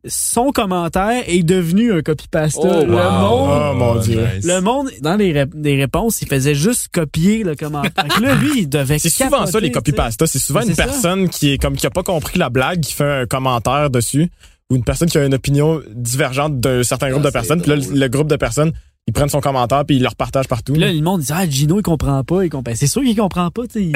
son 0.07 0.53
commentaire 0.53 1.25
est 1.27 1.43
devenu 1.43 1.93
un 1.93 2.03
copy-pasta. 2.03 2.61
Oh, 2.63 2.85
le 2.85 2.93
wow. 2.93 3.11
monde. 3.11 3.51
Oh, 3.51 3.75
mon 3.75 3.97
Dieu. 3.97 4.25
Le 4.45 4.61
monde, 4.61 4.91
dans 5.01 5.17
les, 5.17 5.33
réponses, 5.77 6.23
il 6.23 6.29
faisait 6.29 6.55
juste 6.55 6.89
copier 6.93 7.43
le 7.43 7.57
commentaire. 7.57 8.21
Là, 8.21 8.35
lui, 8.37 8.61
il 8.61 8.69
devait 8.69 8.99
C'est 8.99 9.11
souvent 9.11 9.47
ça, 9.47 9.59
les 9.61 9.73
copy-pasta. 9.73 10.27
C'est 10.27 10.39
souvent 10.39 10.61
une 10.61 10.75
ça. 10.75 10.85
personne 10.85 11.29
qui 11.29 11.53
est 11.53 11.59
comme 11.59 11.77
qui 11.77 11.87
a 11.87 11.91
pas 11.91 12.03
compris 12.05 12.39
la 12.39 12.49
blague, 12.49 12.81
qui 12.81 12.93
fait 12.93 13.23
un 13.23 13.27
commentaire 13.27 13.91
dessus, 13.91 14.31
ou 14.71 14.77
une 14.77 14.85
personne 14.85 15.09
qui 15.09 15.19
a 15.19 15.25
une 15.25 15.35
opinion 15.35 15.81
divergente 15.93 16.61
d'un 16.61 16.83
certain 16.85 17.11
groupe 17.11 17.23
Ah, 17.25 17.29
de 17.29 17.33
personnes. 17.33 17.63
Puis 17.63 17.71
là, 17.71 17.77
le 17.77 18.09
groupe 18.09 18.29
de 18.29 18.37
personnes, 18.37 18.73
ils 19.09 19.13
prennent 19.13 19.29
son 19.31 19.41
commentaire 19.41 19.85
puis 19.87 19.97
ils 19.97 20.03
le 20.03 20.09
repartagent 20.09 20.47
partout. 20.49 20.75
Puis 20.75 20.81
là, 20.83 20.93
le 20.93 21.01
monde 21.01 21.23
dit 21.23 21.33
Ah, 21.35 21.49
Gino, 21.49 21.79
il 21.79 21.83
comprend 21.83 22.23
pas. 22.25 22.45
Il 22.45 22.51
comprend. 22.51 22.75
C'est 22.77 22.87
sûr 22.87 23.03
qu'il 23.03 23.17
comprend 23.17 23.51
pas. 23.51 23.63
tu 23.67 23.73
sais. 23.73 23.83
Il, 23.85 23.93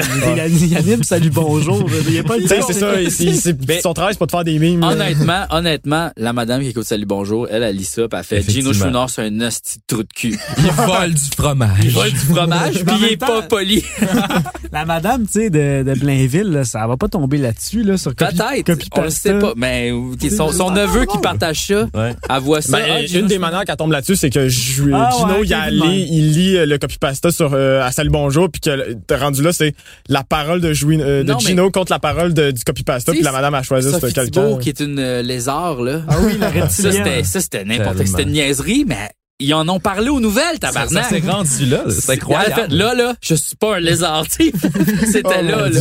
il, 0.53 0.65
il 0.71 0.75
anime 0.77 1.03
Salut, 1.03 1.29
bonjour. 1.29 1.85
Il 2.07 2.13
y 2.15 2.19
a 2.19 2.23
pas 2.23 2.37
temps. 2.39 2.43
c'est 2.67 2.73
ça. 2.73 2.91
c'est- 3.09 3.81
son 3.81 3.93
travail, 3.93 4.13
c'est 4.13 4.19
pas 4.19 4.25
de 4.25 4.31
faire 4.31 4.43
des 4.43 4.59
mimes. 4.59 4.83
Honnêtement, 4.83 5.45
honnêtement, 5.51 6.09
la 6.17 6.33
madame 6.33 6.61
qui 6.61 6.69
écoute 6.69 6.85
Salut 6.85 7.05
Bonjour, 7.05 7.47
elle, 7.49 7.63
elle 7.63 7.75
lit 7.75 7.83
ça, 7.85 8.07
puis 8.07 8.17
elle 8.19 8.23
fait 8.25 8.49
Gino. 8.51 8.73
Chouinard, 8.73 9.09
c'est 9.09 9.21
un 9.23 9.39
hostie 9.41 9.77
de 9.77 9.83
trou 9.87 10.03
de 10.03 10.09
cul. 10.13 10.37
Il 10.57 10.71
vole 10.71 11.13
du 11.13 11.21
fromage. 11.37 11.77
Il 11.83 11.91
vole 11.91 12.11
du 12.11 12.17
fromage, 12.17 12.83
puis 12.83 12.95
il 12.99 13.05
est 13.13 13.17
temps- 13.17 13.27
pas 13.27 13.41
poli. 13.43 13.83
La 14.71 14.85
madame, 14.85 15.25
tu 15.27 15.33
sais, 15.33 15.49
de, 15.51 15.83
de 15.83 15.93
Blainville, 15.99 16.49
là, 16.49 16.63
ça 16.63 16.87
va 16.87 16.97
pas 16.97 17.07
tomber 17.07 17.37
là-dessus, 17.37 17.83
là, 17.83 17.95
sur 17.97 18.15
Peut-être, 18.15 18.63
copy 18.65 18.87
on 18.95 19.01
le 19.03 19.09
sait 19.11 19.37
pas. 19.37 19.53
Mais 19.55 19.91
son, 20.35 20.51
son 20.51 20.71
neveu 20.71 21.05
qui 21.05 21.17
partage 21.19 21.67
ça, 21.67 21.85
elle 21.93 22.41
voit 22.41 22.61
ça. 22.61 22.77
Ben, 22.79 22.85
ah, 22.89 23.17
une 23.19 23.27
des 23.27 23.37
manières 23.37 23.65
qu'elle 23.65 23.75
tombe 23.75 23.91
là-dessus, 23.91 24.15
c'est 24.15 24.29
que 24.31 24.49
je- 24.49 24.83
Ah, 25.05 25.11
Gino, 25.17 25.33
ouais, 25.39 25.45
il, 25.45 25.53
a 25.53 25.65
ok, 25.65 25.71
li- 25.71 25.81
ouais. 25.81 26.07
il 26.11 26.31
lit 26.33 26.57
euh, 26.57 26.65
le 26.65 26.77
copy-pasta 26.77 27.31
sur 27.31 27.53
euh, 27.53 27.81
à 27.83 27.91
Salut 27.91 28.09
Bonjour, 28.09 28.49
puis 28.49 28.61
que 28.61 28.69
le- 28.69 28.95
t'es 29.07 29.15
rendu 29.15 29.41
là, 29.41 29.51
c'est 29.53 29.73
la 30.09 30.23
parole 30.23 30.61
de, 30.61 30.73
Jouin- 30.73 30.99
euh, 31.01 31.23
de 31.23 31.27
Non, 31.31 31.37
mais- 31.41 31.49
Gino 31.49 31.71
contre 31.71 31.91
la 31.91 31.99
parole 31.99 32.33
de- 32.33 32.51
du 32.51 32.63
copy-pasta, 32.63 33.11
puis 33.11 33.21
la 33.21 33.31
madame 33.31 33.53
a 33.55 33.63
choisi 33.63 33.91
quelqu'un. 34.13 34.57
Qui 34.59 34.69
est 34.69 34.79
une 34.79 34.99
euh, 34.99 35.21
lézard, 35.21 35.81
là. 35.81 36.01
Ah 36.07 36.17
oui, 36.21 36.37
la 36.39 36.69
Ça, 36.69 36.91
c'était, 36.91 37.23
ça, 37.23 37.39
c'était 37.41 37.63
n'importe 37.65 37.97
quoi. 37.97 38.05
C'était 38.05 38.23
une 38.23 38.31
niaiserie, 38.31 38.85
mais 38.87 39.09
ils 39.43 39.53
en 39.53 39.67
ont 39.69 39.79
parlé 39.79 40.09
aux 40.09 40.19
nouvelles, 40.19 40.59
tabarnak. 40.59 41.03
ça 41.03 41.09
s'est 41.09 41.19
rendu 41.19 41.65
là. 41.65 41.83
C'est 41.89 42.13
incroyable. 42.13 42.53
fait, 42.55 42.67
là, 42.69 42.93
là, 42.93 43.13
je 43.21 43.35
suis 43.35 43.55
pas 43.55 43.77
un 43.77 43.79
lézard, 43.79 44.25
tu 44.27 44.51
sais. 44.51 44.53
C'était 45.11 45.39
Oh, 45.39 45.41
là, 45.45 45.69
là. 45.69 45.79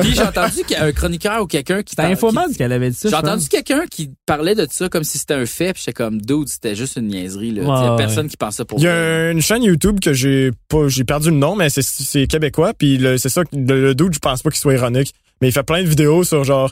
Puis 0.00 0.14
j'ai 0.14 0.22
entendu 0.22 0.56
qu'il 0.66 0.72
y 0.72 0.80
a 0.80 0.84
un 0.84 0.92
chroniqueur 0.92 1.42
ou 1.42 1.46
quelqu'un 1.46 1.82
qui... 1.82 1.94
C'était 1.96 2.14
qui- 2.16 2.56
qu'elle 2.56 2.72
avait 2.72 2.90
dit 2.90 2.96
ça. 2.96 3.08
J'ai 3.08 3.14
entendu 3.14 3.48
quelqu'un 3.48 3.84
qui 3.90 4.10
parlait 4.26 4.54
de 4.54 4.66
ça 4.70 4.88
comme 4.88 5.04
si 5.04 5.18
c'était 5.18 5.34
un 5.34 5.46
fait, 5.46 5.72
puis 5.72 5.82
j'étais 5.84 5.92
comme, 5.94 6.20
dude, 6.20 6.48
c'était 6.48 6.74
juste 6.74 6.96
une 6.96 7.08
niaiserie, 7.08 7.52
là. 7.52 7.62
Il 7.62 7.66
y 7.86 7.90
Ouais, 7.90 7.96
personne 7.96 8.28
qui 8.28 8.36
pensait 8.36 8.64
pour 8.64 8.78
Il 8.78 8.82
y 8.82 8.86
ça. 8.86 8.92
a 8.92 9.30
une 9.30 9.40
chaîne 9.40 9.62
YouTube 9.62 10.00
que 10.00 10.12
j'ai 10.12 10.50
pas, 10.68 10.88
j'ai 10.88 11.04
perdu 11.04 11.30
le 11.30 11.36
nom, 11.36 11.56
mais 11.56 11.70
c'est, 11.70 11.82
c'est 11.82 12.26
québécois, 12.26 12.72
puis 12.74 12.98
le- 12.98 13.18
c'est 13.18 13.28
ça, 13.30 13.42
le, 13.52 13.82
le 13.82 13.94
dude, 13.94 14.12
je 14.14 14.18
pense 14.18 14.42
pas 14.42 14.50
qu'il 14.50 14.58
soit 14.60 14.74
ironique, 14.74 15.12
mais 15.40 15.48
il 15.48 15.52
fait 15.52 15.62
plein 15.62 15.82
de 15.82 15.88
vidéos 15.88 16.24
sur 16.24 16.44
genre, 16.44 16.70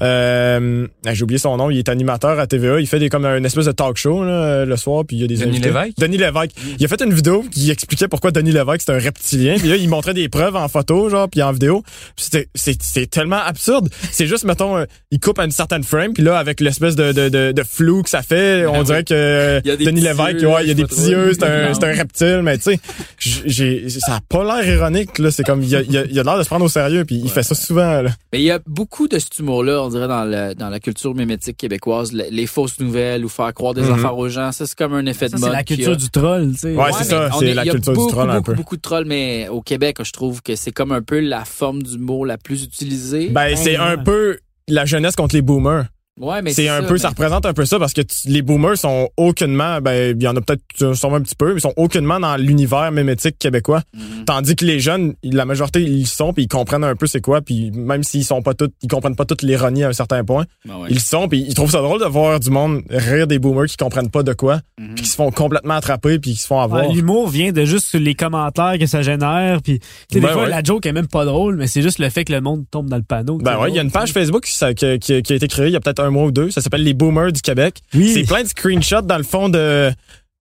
euh, 0.00 0.86
ah, 1.04 1.14
j'ai 1.14 1.22
oublié 1.22 1.38
son 1.38 1.56
nom, 1.56 1.70
il 1.70 1.78
est 1.78 1.88
animateur 1.88 2.38
à 2.38 2.46
TVA, 2.46 2.80
il 2.80 2.86
fait 2.86 2.98
des 2.98 3.08
comme 3.08 3.24
un 3.24 3.42
espèce 3.42 3.66
de 3.66 3.72
talk 3.72 3.96
show 3.96 4.24
là, 4.24 4.64
le 4.64 4.76
soir, 4.76 5.04
puis 5.06 5.16
il 5.16 5.20
y 5.20 5.24
a 5.24 5.26
des 5.26 5.36
Denis 5.36 5.50
invités. 5.50 5.68
Lévesque? 5.68 5.98
Denis 5.98 6.18
Lévesque. 6.18 6.52
Il 6.78 6.84
a 6.84 6.88
fait 6.88 7.02
une 7.02 7.12
vidéo 7.12 7.44
qui 7.50 7.70
expliquait 7.70 8.08
pourquoi 8.08 8.30
Denis 8.30 8.52
Lévesque 8.52 8.82
c'était 8.82 8.92
un 8.92 9.00
reptilien, 9.00 9.56
puis 9.58 9.68
là 9.68 9.76
il 9.76 9.88
montrait 9.88 10.14
des 10.14 10.28
preuves 10.28 10.56
en 10.56 10.68
photo 10.68 11.08
genre 11.08 11.28
puis 11.28 11.42
en 11.42 11.52
vidéo. 11.52 11.82
C'est 12.16 12.48
c'est 12.54 13.10
tellement 13.10 13.40
absurde. 13.44 13.88
C'est 14.12 14.26
juste 14.26 14.44
mettons 14.44 14.76
euh, 14.76 14.84
il 15.10 15.20
coupe 15.20 15.38
à 15.38 15.44
une 15.44 15.50
certaine 15.50 15.82
frame, 15.82 16.12
puis 16.12 16.22
là 16.22 16.38
avec 16.38 16.60
l'espèce 16.60 16.94
de, 16.94 17.12
de, 17.12 17.28
de, 17.28 17.52
de 17.52 17.62
flou 17.62 18.02
que 18.02 18.10
ça 18.10 18.22
fait, 18.22 18.66
on 18.66 18.78
oui. 18.78 18.84
dirait 18.84 19.04
que 19.04 19.60
Denis 19.84 20.00
Lévesque, 20.00 20.42
yeux, 20.42 20.48
ouais, 20.48 20.62
il 20.62 20.68
y 20.68 20.70
a 20.70 20.74
des 20.74 20.84
petits 20.84 21.10
yeux, 21.10 21.32
c'est 21.32 21.44
un 21.44 21.72
un 21.80 21.92
reptile, 21.92 22.40
mais 22.42 22.58
tu 22.58 22.64
sais, 22.64 22.80
j'ai 23.18 23.88
ça 23.88 24.16
a 24.16 24.20
pas 24.28 24.44
l'air 24.44 24.76
ironique 24.76 25.18
là, 25.18 25.30
c'est 25.30 25.44
comme 25.44 25.62
il 25.62 25.68
y 25.68 25.76
a, 25.76 25.80
il 25.80 25.92
y 25.92 25.98
a, 25.98 26.04
il 26.04 26.12
y 26.12 26.20
a 26.20 26.22
l'air 26.22 26.38
de 26.38 26.42
se 26.42 26.48
prendre 26.48 26.64
au 26.64 26.68
sérieux, 26.68 27.04
puis 27.04 27.20
il 27.22 27.30
fait 27.30 27.42
ça 27.42 27.54
souvent 27.54 28.02
là. 28.02 28.10
Mais 28.32 28.40
il 28.40 28.44
y 28.44 28.50
a 28.50 28.60
beaucoup 28.66 29.08
de 29.08 29.18
cet 29.18 29.38
humour-là, 29.38 29.87
on 29.88 29.90
dirait, 29.90 30.08
dans, 30.08 30.24
le, 30.24 30.54
dans 30.54 30.68
la 30.68 30.78
culture 30.80 31.14
mémétique 31.14 31.56
québécoise. 31.56 32.12
Le- 32.12 32.24
les 32.30 32.46
fausses 32.46 32.78
nouvelles 32.78 33.24
ou 33.24 33.28
faire 33.28 33.52
croire 33.52 33.74
des 33.74 33.82
Mhm. 33.82 33.92
affaires 33.94 34.16
aux 34.16 34.28
gens, 34.28 34.52
ça, 34.52 34.66
c'est 34.66 34.76
comme 34.76 34.94
un 34.94 35.04
effet 35.06 35.28
Ça, 35.28 35.36
de 35.36 35.40
c'est 35.40 35.46
mode. 35.46 35.52
la 35.56 35.64
qu'il 35.64 35.80
y 35.80 35.82
a. 35.82 35.86
culture 35.86 35.96
du 36.04 36.10
troll, 36.10 36.52
tu 36.52 36.58
sais. 36.58 36.74
Ouais, 36.76 36.92
c'est 36.96 37.04
ça, 37.04 37.30
c'est 37.38 37.46
est- 37.48 37.54
la 37.54 37.62
culture 37.64 37.92
du 37.92 37.96
beaucoup, 37.98 38.10
troll 38.10 38.30
un 38.30 38.34
beaucoup, 38.36 38.50
peu. 38.50 38.54
beaucoup 38.54 38.76
de 38.76 38.80
trolls, 38.82 39.04
mais 39.06 39.48
au 39.48 39.60
Québec, 39.62 39.96
je 40.04 40.12
trouve 40.12 40.42
que 40.42 40.54
c'est 40.56 40.70
comme 40.72 40.92
un 40.92 41.02
peu 41.02 41.20
la 41.20 41.44
forme 41.44 41.82
d'humour 41.82 42.26
la 42.26 42.38
plus 42.38 42.62
utilisée. 42.64 43.30
Ben 43.30 43.56
c'est 43.56 43.78
Ouais. 43.78 43.84
un 43.84 43.98
peu 43.98 44.38
la 44.68 44.84
jeunesse 44.84 45.16
contre 45.16 45.34
les 45.34 45.42
boomers. 45.42 45.86
Ouais, 46.20 46.42
mais 46.42 46.52
C'est 46.52 46.68
un 46.68 46.82
peu, 46.82 46.94
mais- 46.94 46.98
ça 46.98 47.08
représente 47.10 47.46
un 47.46 47.52
peu 47.52 47.64
ça 47.64 47.78
parce 47.78 47.92
que 47.92 48.00
tu- 48.02 48.28
les 48.28 48.42
boomers 48.42 48.76
sont 48.76 49.08
aucunement, 49.16 49.80
ben, 49.80 50.16
il 50.18 50.22
y 50.22 50.28
en 50.28 50.36
a 50.36 50.40
peut-être 50.40 50.94
sûrement 50.94 51.16
un 51.16 51.20
petit 51.22 51.34
peu, 51.34 51.50
mais 51.52 51.58
ils 51.58 51.62
sont 51.62 51.72
aucunement 51.76 52.20
dans 52.20 52.36
l'univers 52.36 52.90
mémétique 52.92 53.38
québécois. 53.38 53.82
Mhm. 53.94 54.24
Tandis 54.26 54.56
que 54.56 54.64
les 54.64 54.80
jeunes, 54.80 55.14
la 55.22 55.44
majorité, 55.44 55.82
ils 55.82 56.06
sont, 56.06 56.32
puis 56.32 56.44
ils 56.44 56.48
comprennent 56.48 56.84
un 56.84 56.96
peu 56.96 57.06
c'est 57.06 57.20
quoi, 57.20 57.40
puis 57.40 57.70
même 57.72 58.02
s'ils 58.02 58.24
sont 58.24 58.42
pas 58.42 58.54
tous, 58.54 58.68
ils 58.82 58.88
comprennent 58.88 59.16
pas 59.16 59.24
toute 59.24 59.42
l'ironie 59.42 59.84
à 59.84 59.88
un 59.88 59.92
certain 59.92 60.24
point, 60.24 60.44
Ben 60.64 60.74
ouais. 60.76 60.86
ils 60.90 60.94
le 60.94 61.00
sont, 61.00 61.28
puis 61.28 61.44
ils 61.46 61.54
trouvent 61.54 61.70
ça 61.70 61.80
drôle 61.80 62.00
de 62.00 62.06
voir 62.06 62.40
du 62.40 62.50
monde 62.50 62.82
rire 62.90 63.26
des 63.26 63.38
boomers 63.38 63.66
qui 63.66 63.76
comprennent 63.76 64.10
pas 64.10 64.22
de 64.22 64.32
quoi, 64.32 64.60
Mhm. 64.78 64.94
puis 64.94 65.04
qui 65.04 65.10
se 65.10 65.16
font 65.16 65.30
complètement 65.30 65.74
attraper, 65.74 66.18
puis 66.18 66.32
qui 66.32 66.38
se 66.38 66.46
font 66.46 66.60
avoir. 66.60 66.86
Ouais, 66.88 66.94
L'humour 66.94 67.28
vient 67.28 67.52
de 67.52 67.64
juste 67.64 67.94
les 67.94 68.14
commentaires 68.14 68.76
que 68.78 68.86
ça 68.86 69.02
génère. 69.02 69.60
Puis, 69.62 69.78
tu 69.80 69.86
sais, 70.12 70.20
des 70.20 70.26
Ben 70.26 70.32
fois, 70.32 70.42
ouais. 70.44 70.48
la 70.50 70.62
joke 70.62 70.84
est 70.86 70.92
même 70.92 71.06
pas 71.08 71.24
drôle, 71.24 71.56
mais 71.56 71.66
c'est 71.66 71.82
juste 71.82 71.98
le 71.98 72.08
fait 72.10 72.24
que 72.24 72.32
le 72.32 72.40
monde 72.40 72.64
tombe 72.70 72.88
dans 72.88 72.96
le 72.96 73.02
panneau. 73.02 73.38
Ben 73.38 73.58
ouais, 73.58 73.70
il 73.70 73.74
y 73.76 73.78
a 73.78 73.82
une 73.82 73.90
page 73.90 74.12
Facebook 74.12 74.44
qui, 74.44 74.52
ça- 74.54 74.74
qui- 74.74 74.98
qui- 74.98 75.22
qui 75.22 75.32
a 75.32 75.36
été 75.36 75.48
créée 75.48 75.66
il 75.68 75.72
y 75.72 75.76
a 75.76 75.80
peut-être 75.80 76.00
un 76.00 76.07
mois 76.10 76.24
ou 76.24 76.30
deux. 76.30 76.50
Ça 76.50 76.60
s'appelle 76.60 76.82
Les 76.82 76.94
Boomers 76.94 77.32
du 77.32 77.40
Québec. 77.40 77.80
Oui. 77.94 78.12
C'est 78.12 78.24
plein 78.24 78.42
de 78.42 78.48
screenshots 78.48 79.02
dans 79.02 79.18
le 79.18 79.24
fond 79.24 79.48
de 79.48 79.92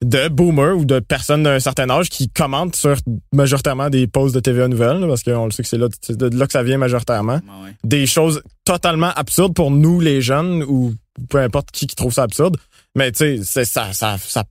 de 0.03 0.27
boomers 0.27 0.77
ou 0.77 0.85
de 0.85 0.99
personnes 0.99 1.43
d'un 1.43 1.59
certain 1.59 1.89
âge 1.89 2.09
qui 2.09 2.29
commentent 2.29 2.75
sur 2.75 2.95
majoritairement 3.33 3.89
des 3.89 4.05
posts 4.05 4.35
de 4.35 4.39
TVA 4.39 4.67
Nouvelles, 4.67 5.03
parce 5.07 5.23
qu'on 5.23 5.45
le 5.45 5.51
sait 5.51 5.63
que 5.63 5.69
c'est 5.69 5.77
là, 5.77 5.87
de 6.09 6.37
là 6.37 6.45
que 6.45 6.51
ça 6.51 6.63
vient 6.63 6.77
majoritairement. 6.77 7.41
Ouais. 7.63 7.71
Des 7.83 8.05
choses 8.05 8.43
totalement 8.63 9.11
absurdes 9.15 9.55
pour 9.55 9.71
nous 9.71 9.99
les 9.99 10.21
jeunes 10.21 10.63
ou 10.63 10.93
peu 11.29 11.39
importe 11.39 11.71
qui 11.71 11.87
qui 11.87 11.95
trouve 11.95 12.13
ça 12.13 12.23
absurde. 12.23 12.57
Mais 12.95 13.11
tu 13.11 13.43
sais, 13.43 13.65
ça, 13.65 13.91
ça, 13.91 14.17
ça, 14.17 14.43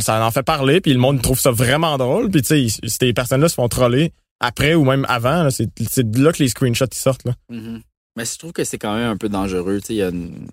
ça 0.00 0.26
en 0.26 0.30
fait 0.30 0.42
parler, 0.42 0.80
puis 0.80 0.92
le 0.92 0.98
monde 0.98 1.20
trouve 1.20 1.38
ça 1.38 1.50
vraiment 1.50 1.98
drôle. 1.98 2.30
Puis 2.30 2.42
tu 2.42 2.68
sais, 2.70 2.80
ces 2.86 3.12
personnes-là 3.12 3.48
se 3.48 3.54
font 3.54 3.68
troller 3.68 4.12
après 4.40 4.74
ou 4.74 4.84
même 4.84 5.04
avant. 5.08 5.48
C'est 5.50 6.10
de 6.10 6.24
là 6.24 6.32
que 6.32 6.42
les 6.42 6.48
screenshots 6.48 6.86
ils 6.90 6.96
sortent. 6.96 7.24
Là. 7.24 7.34
Mhm. 7.50 7.82
Mais 8.16 8.24
je 8.24 8.38
trouve 8.38 8.52
que 8.52 8.64
c'est 8.64 8.78
quand 8.78 8.94
même 8.94 9.08
un 9.10 9.16
peu 9.16 9.28
dangereux. 9.28 9.80
Tu 9.80 9.86
sais, 9.88 9.94
il 9.94 9.98
y 9.98 10.02
a 10.02 10.08
une- 10.08 10.46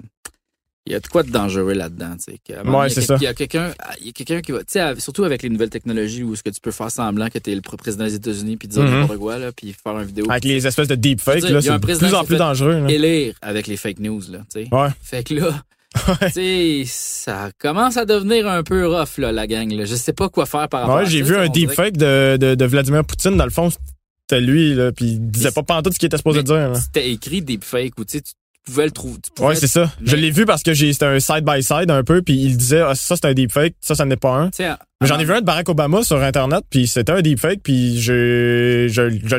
Il 0.88 0.93
y 0.93 0.95
a 0.95 0.99
de 0.99 1.05
quoi 1.07 1.22
de 1.22 1.30
dangereux 1.30 1.74
là-dedans, 1.74 2.16
tu 2.18 2.32
Ouais, 2.32 2.89
c'est 2.89 3.01
il 3.01 3.01
y 3.01 3.03
a- 3.03 3.05
ça. 3.05 3.16
Il 3.18 3.24
y 3.24 3.28
a 3.28 3.34
quelqu'un, 3.36 4.41
qui 4.41 4.51
va, 4.51 4.64
tu 4.64 4.80
surtout 4.99 5.24
avec 5.24 5.43
les 5.43 5.49
nouvelles 5.49 5.70
technologies 5.70 6.24
où 6.24 6.34
est-ce 6.34 6.41
que 6.41 6.49
tu 6.49 6.59
peux 6.59 6.72
faire 6.72 6.89
semblant 6.89 7.30
que 7.30 7.38
t'es 7.38 7.53
le 7.53 7.62
président 7.62 8.05
des 8.05 8.16
États-Unis 8.16 8.57
puis 8.57 8.68
dire 8.68 8.84
n'importe 8.84 9.20
quoi, 9.20 9.38
là, 9.38 9.51
puis 9.51 9.74
faire 9.74 9.99
une 9.99 10.05
vidéo. 10.07 10.26
Avec 10.30 10.43
les 10.43 10.66
espèces 10.66 10.88
de 10.88 10.95
deepfakes, 10.95 11.41
c'est 11.41 11.51
de 11.53 11.78
plus 11.78 12.14
en 12.16 12.24
plus 12.24 12.38
dangereux. 12.38 12.82
là. 12.82 12.91
élire 12.91 13.36
avec 13.43 13.68
les 13.68 13.78
fake 13.78 13.99
news, 13.99 14.22
là, 14.32 14.39
tu 14.51 14.64
sais. 14.64 14.68
Ouais. 14.72 14.88
Fait 15.03 15.24
que 15.24 15.36
là, 15.36 15.64
tu 16.26 16.32
sais, 16.32 16.84
ça 16.88 17.51
commence 17.59 17.97
à 17.97 18.05
devenir 18.05 18.47
un 18.47 18.64
peu 18.64 18.88
rough, 18.88 19.20
là, 19.20 19.32
la 19.32 19.45
gang, 19.45 19.72
là. 19.72 19.86
Je 19.86 19.95
sais 19.95 20.14
pas 20.14 20.30
quoi 20.30 20.47
faire 20.47 20.68
par 20.68 20.82
rapport 20.82 20.97
à 20.97 21.03
Ouais, 21.03 21.05
j'ai 21.09 21.20
ça, 21.20 21.26
vu 21.26 21.30
tu 21.34 21.39
sais, 21.39 21.45
un 21.45 21.49
deepfake 21.49 21.97
de, 21.97 22.38
de, 22.38 22.55
de 22.55 22.66
Vladimir 22.66 23.05
Poutine. 23.05 23.38
Dans 23.38 23.45
le 23.45 23.51
fond, 23.51 23.70
c'était 24.32 24.41
lui, 24.41 24.73
là, 24.73 24.91
puis 24.91 25.05
il 25.05 25.32
disait 25.32 25.51
pas 25.51 25.63
pantoute 25.63 25.93
ce 25.93 25.99
qu'il 25.99 26.07
était 26.07 26.17
supposé 26.17 26.41
dire. 26.43 26.71
C'était 26.75 27.11
écrit 27.11 27.41
deepfake 27.41 27.99
ou 27.99 28.05
tu 28.05 28.17
sais, 28.17 28.21
tu 28.21 28.32
pouvais 28.65 28.86
le 28.86 28.91
trouver. 28.91 29.19
Ouais, 29.39 29.55
c'est 29.55 29.67
ça. 29.67 29.91
Je 30.03 30.15
l'ai 30.15 30.32
vu 30.32 30.45
parce 30.45 30.63
que 30.63 30.73
j'ai 30.73 30.93
c'était 30.93 31.05
un 31.05 31.19
side 31.19 31.43
by 31.43 31.61
side 31.61 31.91
un 31.91 32.03
peu, 32.03 32.21
puis 32.21 32.36
il 32.36 32.55
disait 32.55 32.82
ah, 32.82 32.95
ça 32.95 33.15
c'est 33.15 33.25
un 33.25 33.34
deepfake, 33.34 33.75
ça 33.82 33.95
ça 33.95 34.05
n'est 34.05 34.15
pas 34.15 34.36
un. 34.36 34.49
Mais 35.01 35.07
J'en 35.07 35.19
ai 35.19 35.25
vu 35.25 35.34
un 35.34 35.41
de 35.41 35.45
Barack 35.45 35.67
Obama 35.67 36.03
sur 36.03 36.21
internet, 36.21 36.63
puis 36.69 36.88
c'était 36.88 37.11
un 37.11 37.21
deepfake, 37.21 37.61
puis 37.61 37.99
je, 37.99 38.88
je 38.89 39.09
je 39.25 39.36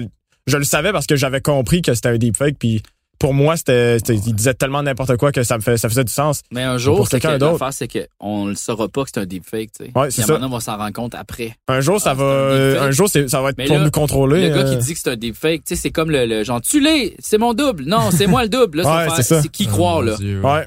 je 0.47 0.57
le 0.57 0.64
savais 0.64 0.93
parce 0.93 1.07
que 1.07 1.16
j'avais 1.16 1.40
compris 1.40 1.82
que 1.82 1.95
c'était 1.95 2.11
un 2.11 2.18
deepfake, 2.18 2.59
puis 2.59 2.82
pour 3.23 3.33
moi 3.35 3.57
c'était 3.57 3.97
il 3.99 4.35
disait 4.35 4.53
tellement 4.55 4.83
n'importe 4.83 5.16
quoi 5.16 5.31
que 5.33 5.43
ça 5.45 5.57
me 5.57 5.62
fait 5.62 5.77
ça 5.77 5.89
faisait 5.89 6.03
du 6.05 6.12
sens. 6.12 6.41
Mais 6.51 6.62
un 6.64 6.77
jour, 6.77 6.97
Pour 6.97 7.07
c'est 7.09 7.18
que 7.18 7.23
quelqu'un 7.23 7.39
d'autre. 7.39 7.53
l'affaire, 7.53 7.73
c'est 7.73 7.89
qu'on 8.20 8.47
le 8.47 8.55
saura 8.57 8.89
pas 8.89 9.05
que 9.05 9.11
c'est 9.14 9.20
un 9.20 9.27
deepfake, 9.27 9.70
tu 9.79 9.85
sais. 9.87 9.91
Ouais, 9.95 10.09
Puis 10.09 10.12
c'est 10.14 10.23
à 10.23 10.25
un 10.25 10.27
ça. 10.27 10.33
moment 10.35 10.41
donné, 10.47 10.55
on 10.55 10.59
va 10.59 10.61
s'en 10.61 10.77
rendre 10.77 10.93
compte 10.93 11.14
après. 11.14 11.57
Un 11.68 11.81
jour 11.81 12.01
ça 12.01 12.11
Ah, 12.11 12.14
va 12.14 12.83
un 12.83 12.91
jour 12.91 13.09
ça 13.09 13.41
va 13.41 13.51
être 13.51 13.59
Mais 13.59 13.66
pour 13.66 13.79
là, 13.79 13.85
nous 13.85 13.91
contrôler. 13.91 14.49
Le 14.49 14.55
gars 14.55 14.62
euh. 14.66 14.70
qui 14.77 14.85
dit 14.85 14.93
que 14.95 14.99
c'est 15.03 15.11
un 15.11 15.16
deepfake, 15.16 15.64
tu 15.64 15.77
sais, 15.77 15.81
c'est 15.81 15.91
comme 15.91 16.11
le, 16.11 16.27
le 16.27 16.43
genre, 16.45 16.61
tu 16.61 16.81
l'es, 16.81 17.14
c'est 17.20 17.39
mon 17.39 17.55
double. 17.55 17.85
Non, 17.87 18.11
c'est 18.11 18.27
moi 18.27 18.43
le 18.43 18.49
double. 18.49 18.83
Là, 18.83 18.85
Ouais, 18.85 19.05
c'est 19.11 19.16
faire- 19.23 19.25
ça. 19.25 19.43
c'est 19.43 19.49
qui 19.49 19.66
croire, 19.66 19.99
Oh, 19.99 20.03
là. 20.03 20.16
Dieu, 20.18 20.41
Ouais, 20.43 20.66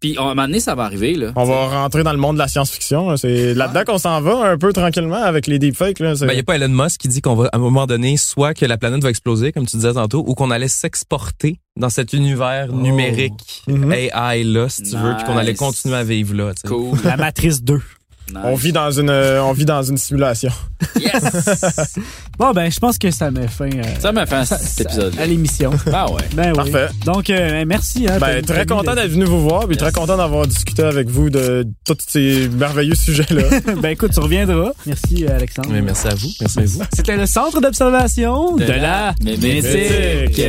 Puis, 0.00 0.16
à 0.18 0.22
un 0.22 0.24
moment 0.34 0.42
donné, 0.46 0.60
ça 0.60 0.74
va 0.74 0.84
arriver, 0.84 1.14
là. 1.14 1.32
on 1.36 1.44
va 1.44 1.66
rentrer 1.68 2.02
dans 2.02 2.12
le 2.12 2.18
monde 2.18 2.34
de 2.36 2.40
la 2.40 2.48
science-fiction. 2.48 3.16
C'est 3.16 3.54
là-dedans 3.54 3.84
qu'on 3.86 3.98
s'en 3.98 4.20
va 4.20 4.50
un 4.50 4.58
peu 4.58 4.72
tranquillement 4.74 5.22
avec 5.22 5.46
les 5.46 5.58
deepfakes. 5.58 6.00
Là. 6.00 6.14
C'est- 6.14 6.26
Ben, 6.26 6.32
il 6.32 6.36
n'y 6.36 6.40
a 6.40 6.44
pas 6.44 6.56
Elon 6.56 6.68
Musk 6.68 7.00
qui 7.00 7.08
dit 7.08 7.22
qu'on 7.22 7.34
va, 7.34 7.46
à 7.52 7.56
un 7.56 7.58
moment 7.60 7.86
donné, 7.86 8.16
soit 8.18 8.52
que 8.54 8.66
la 8.66 8.76
planète 8.76 9.02
va 9.02 9.08
exploser, 9.10 9.52
comme 9.52 9.64
tu 9.66 9.76
disais 9.76 9.94
tantôt, 9.94 10.22
ou 10.26 10.34
qu'on 10.34 10.50
allait 10.50 10.68
s'exporter 10.68 11.58
dans 11.76 11.90
cet 11.90 12.12
univers 12.12 12.68
Oh. 12.70 12.74
numérique 12.76 13.62
Mhm. 13.66 13.92
AI 13.92 14.44
là, 14.44 14.68
si 14.68 14.82
tu 14.84 14.96
veux, 14.96 15.14
puis 15.16 15.24
qu'on 15.24 15.36
allait 15.36 15.54
continuer 15.54 15.96
à 15.96 16.04
vivre 16.04 16.34
là. 16.34 16.52
Cool. 16.66 16.96
La 17.04 17.16
Matrice 17.16 17.62
2. 17.62 17.80
Nice. 18.28 18.38
On 18.42 18.54
vit 18.54 18.72
dans 18.72 18.90
une 18.90 19.10
euh, 19.10 19.42
on 19.44 19.52
vit 19.52 19.66
dans 19.66 19.82
une 19.82 19.98
simulation. 19.98 20.50
Yes! 20.98 21.98
Bon, 22.38 22.50
ben, 22.52 22.68
je 22.70 22.80
pense 22.80 22.96
que 22.98 23.10
ça 23.12 23.30
met 23.30 23.46
fin 23.48 23.66
euh, 23.70 23.82
ça 24.00 24.10
m'a 24.12 24.24
fait 24.26 24.44
ça- 24.44 24.56
cet 24.58 24.86
épisode. 24.86 25.14
à 25.20 25.26
l'émission. 25.26 25.70
Ah 25.92 26.10
ouais. 26.10 26.22
Ben 26.34 26.48
oui. 26.48 26.54
Parfait. 26.72 26.88
Donc, 27.04 27.28
euh, 27.30 27.64
merci. 27.66 28.06
Hein, 28.08 28.18
Ben, 28.18 28.42
très 28.44 28.66
content 28.66 28.94
d'être 28.94 29.10
venu 29.10 29.24
vous 29.24 29.40
voir, 29.42 29.68
puis 29.68 29.76
très 29.76 29.92
content 29.92 30.16
d'avoir 30.16 30.46
discuté 30.46 30.82
avec 30.82 31.08
vous 31.08 31.28
de 31.30 31.64
tous 31.84 31.96
ces 32.08 32.48
merveilleux 32.48 32.94
sujets-là. 32.96 33.60
ben, 33.82 33.90
écoute, 33.90 34.12
tu 34.14 34.20
reviendras. 34.20 34.72
Merci, 34.86 35.26
Alexandre. 35.26 35.68
Mais 35.70 35.82
merci 35.82 36.06
à 36.08 36.14
vous. 36.14 36.30
Merci 36.40 36.58
à 36.60 36.64
vous. 36.64 36.82
C'était 36.94 37.16
le 37.16 37.26
centre 37.26 37.60
d'observation 37.60 38.56
de, 38.56 38.64
De 38.64 38.72
la 38.72 38.78
la 38.78 39.14
mémétique. 39.22 39.64
mémétique. 39.64 40.40